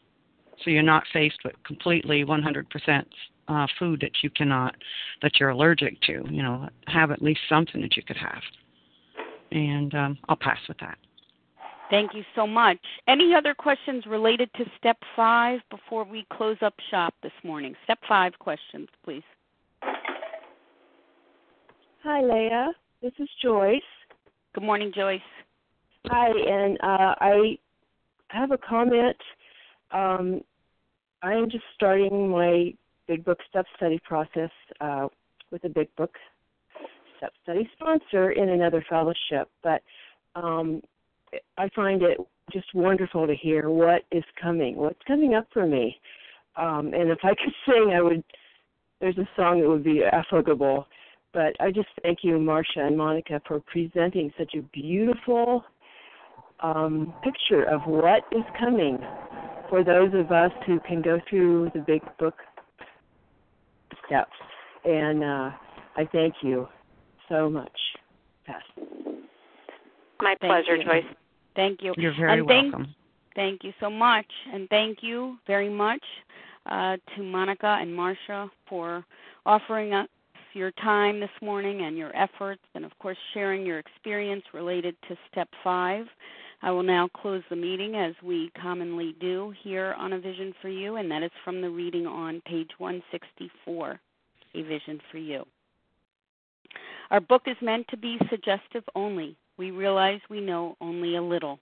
So 0.63 0.71
you're 0.71 0.83
not 0.83 1.03
faced 1.13 1.39
with 1.43 1.53
completely 1.65 2.23
100% 2.23 3.05
uh, 3.47 3.67
food 3.77 3.99
that 4.01 4.11
you 4.23 4.29
cannot, 4.31 4.75
that 5.21 5.33
you're 5.39 5.49
allergic 5.49 5.99
to. 6.01 6.23
You 6.29 6.43
know, 6.43 6.69
have 6.87 7.11
at 7.11 7.21
least 7.21 7.41
something 7.47 7.81
that 7.81 7.95
you 7.95 8.03
could 8.03 8.17
have. 8.17 8.41
And 9.51 9.93
um, 9.93 10.17
I'll 10.27 10.35
pass 10.35 10.59
with 10.67 10.77
that. 10.79 10.97
Thank 11.89 12.13
you 12.13 12.23
so 12.35 12.45
much. 12.45 12.79
Any 13.07 13.33
other 13.33 13.53
questions 13.53 14.05
related 14.05 14.49
to 14.55 14.65
step 14.77 14.97
five 15.15 15.61
before 15.69 16.03
we 16.03 16.25
close 16.33 16.57
up 16.61 16.73
shop 16.91 17.13
this 17.23 17.31
morning? 17.43 17.75
Step 17.85 17.99
five 18.07 18.33
questions, 18.39 18.89
please. 19.05 19.23
Hi, 22.03 22.21
Leah. 22.21 22.71
This 23.01 23.13
is 23.19 23.29
Joyce. 23.41 23.81
Good 24.53 24.63
morning, 24.63 24.91
Joyce. 24.93 25.21
Hi, 26.07 26.27
and 26.27 26.77
uh, 26.81 27.15
I 27.19 27.57
have 28.29 28.51
a 28.51 28.57
comment. 28.57 29.17
Um, 29.91 30.41
I 31.21 31.33
am 31.33 31.49
just 31.49 31.63
starting 31.75 32.29
my 32.29 32.73
Big 33.07 33.25
Book 33.25 33.39
Step 33.49 33.65
Study 33.75 33.99
process 34.03 34.49
uh, 34.81 35.07
with 35.51 35.63
a 35.63 35.69
Big 35.69 35.93
Book 35.95 36.13
Step 37.17 37.31
Study 37.43 37.69
sponsor 37.75 38.31
in 38.31 38.49
another 38.49 38.83
fellowship, 38.89 39.49
but 39.63 39.81
um, 40.35 40.81
I 41.57 41.69
find 41.75 42.01
it 42.03 42.17
just 42.51 42.67
wonderful 42.73 43.27
to 43.27 43.35
hear 43.35 43.69
what 43.69 44.03
is 44.11 44.23
coming, 44.41 44.75
what's 44.75 45.01
coming 45.07 45.33
up 45.33 45.47
for 45.51 45.65
me. 45.65 45.99
Um, 46.55 46.93
and 46.93 47.09
if 47.09 47.19
I 47.23 47.29
could 47.29 47.53
sing, 47.65 47.93
I 47.95 48.01
would. 48.01 48.23
There's 48.99 49.17
a 49.17 49.29
song 49.35 49.61
that 49.61 49.69
would 49.69 49.83
be 49.83 50.03
applicable. 50.03 50.87
But 51.33 51.55
I 51.59 51.71
just 51.71 51.89
thank 52.01 52.19
you, 52.23 52.39
Marcia 52.39 52.79
and 52.79 52.97
Monica, 52.97 53.39
for 53.47 53.59
presenting 53.59 54.33
such 54.39 54.55
a 54.55 54.61
beautiful 54.73 55.63
um, 56.61 57.13
picture 57.23 57.63
of 57.63 57.81
what 57.85 58.23
is 58.31 58.43
coming 58.59 58.97
for 59.69 59.83
those 59.83 60.13
of 60.13 60.31
us 60.31 60.51
who 60.65 60.79
can 60.81 61.01
go 61.01 61.19
through 61.29 61.71
the 61.73 61.81
big 61.81 62.01
book 62.19 62.35
steps. 64.05 64.31
And 64.85 65.23
uh, 65.23 65.51
I 65.95 66.05
thank 66.11 66.35
you 66.41 66.67
so 67.29 67.49
much. 67.49 67.77
Pass. 68.45 68.61
My 70.21 70.35
Thank 70.39 70.51
pleasure, 70.51 70.77
you. 70.77 70.83
Joyce. 70.83 71.03
Thank 71.55 71.81
you. 71.81 71.93
You're 71.97 72.15
very 72.15 72.39
and 72.39 72.47
thank, 72.47 72.73
welcome. 72.73 72.95
Thank 73.35 73.63
you 73.63 73.73
so 73.79 73.89
much. 73.89 74.25
And 74.53 74.69
thank 74.69 74.99
you 75.01 75.37
very 75.45 75.69
much 75.69 76.03
uh, 76.65 76.97
to 77.15 77.23
Monica 77.23 77.77
and 77.79 77.93
Marcia 77.93 78.49
for 78.67 79.05
offering 79.45 79.93
us 79.93 80.07
your 80.53 80.71
time 80.71 81.19
this 81.19 81.29
morning 81.41 81.83
and 81.83 81.95
your 81.95 82.15
efforts, 82.15 82.61
and 82.73 82.83
of 82.83 82.97
course, 82.99 83.17
sharing 83.33 83.65
your 83.65 83.77
experience 83.77 84.43
related 84.53 84.95
to 85.07 85.15
step 85.31 85.47
five. 85.63 86.05
I 86.61 86.71
will 86.71 86.83
now 86.83 87.07
close 87.07 87.43
the 87.49 87.55
meeting 87.55 87.95
as 87.95 88.15
we 88.23 88.51
commonly 88.59 89.15
do 89.19 89.53
here 89.63 89.93
on 89.97 90.13
A 90.13 90.19
Vision 90.19 90.53
for 90.61 90.69
You, 90.69 90.95
and 90.95 91.09
that 91.11 91.21
is 91.21 91.31
from 91.43 91.61
the 91.61 91.69
reading 91.69 92.07
on 92.07 92.41
page 92.45 92.71
164, 92.79 93.99
A 94.55 94.61
Vision 94.63 94.99
for 95.11 95.19
You. 95.19 95.45
Our 97.11 97.19
book 97.19 97.43
is 97.45 97.55
meant 97.61 97.87
to 97.89 97.97
be 97.97 98.17
suggestive 98.29 98.83
only. 98.95 99.37
We 99.57 99.71
realize 99.71 100.19
we 100.29 100.41
know 100.41 100.75
only 100.81 101.15
a 101.15 101.21
little. 101.21 101.59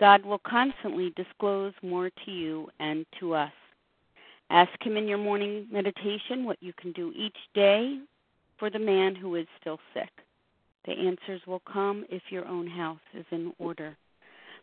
God 0.00 0.24
will 0.24 0.40
constantly 0.40 1.12
disclose 1.16 1.74
more 1.82 2.10
to 2.24 2.30
you 2.30 2.68
and 2.80 3.06
to 3.20 3.34
us. 3.34 3.52
Ask 4.50 4.72
Him 4.80 4.96
in 4.96 5.06
your 5.06 5.18
morning 5.18 5.66
meditation 5.70 6.44
what 6.44 6.62
you 6.62 6.72
can 6.72 6.92
do 6.92 7.12
each 7.14 7.36
day 7.54 7.98
for 8.58 8.70
the 8.70 8.78
man 8.78 9.14
who 9.14 9.36
is 9.36 9.46
still 9.60 9.78
sick. 9.92 10.10
The 10.86 10.92
answers 10.92 11.40
will 11.46 11.62
come 11.70 12.04
if 12.10 12.22
your 12.30 12.46
own 12.46 12.66
house 12.66 12.98
is 13.14 13.24
in 13.30 13.52
order. 13.58 13.96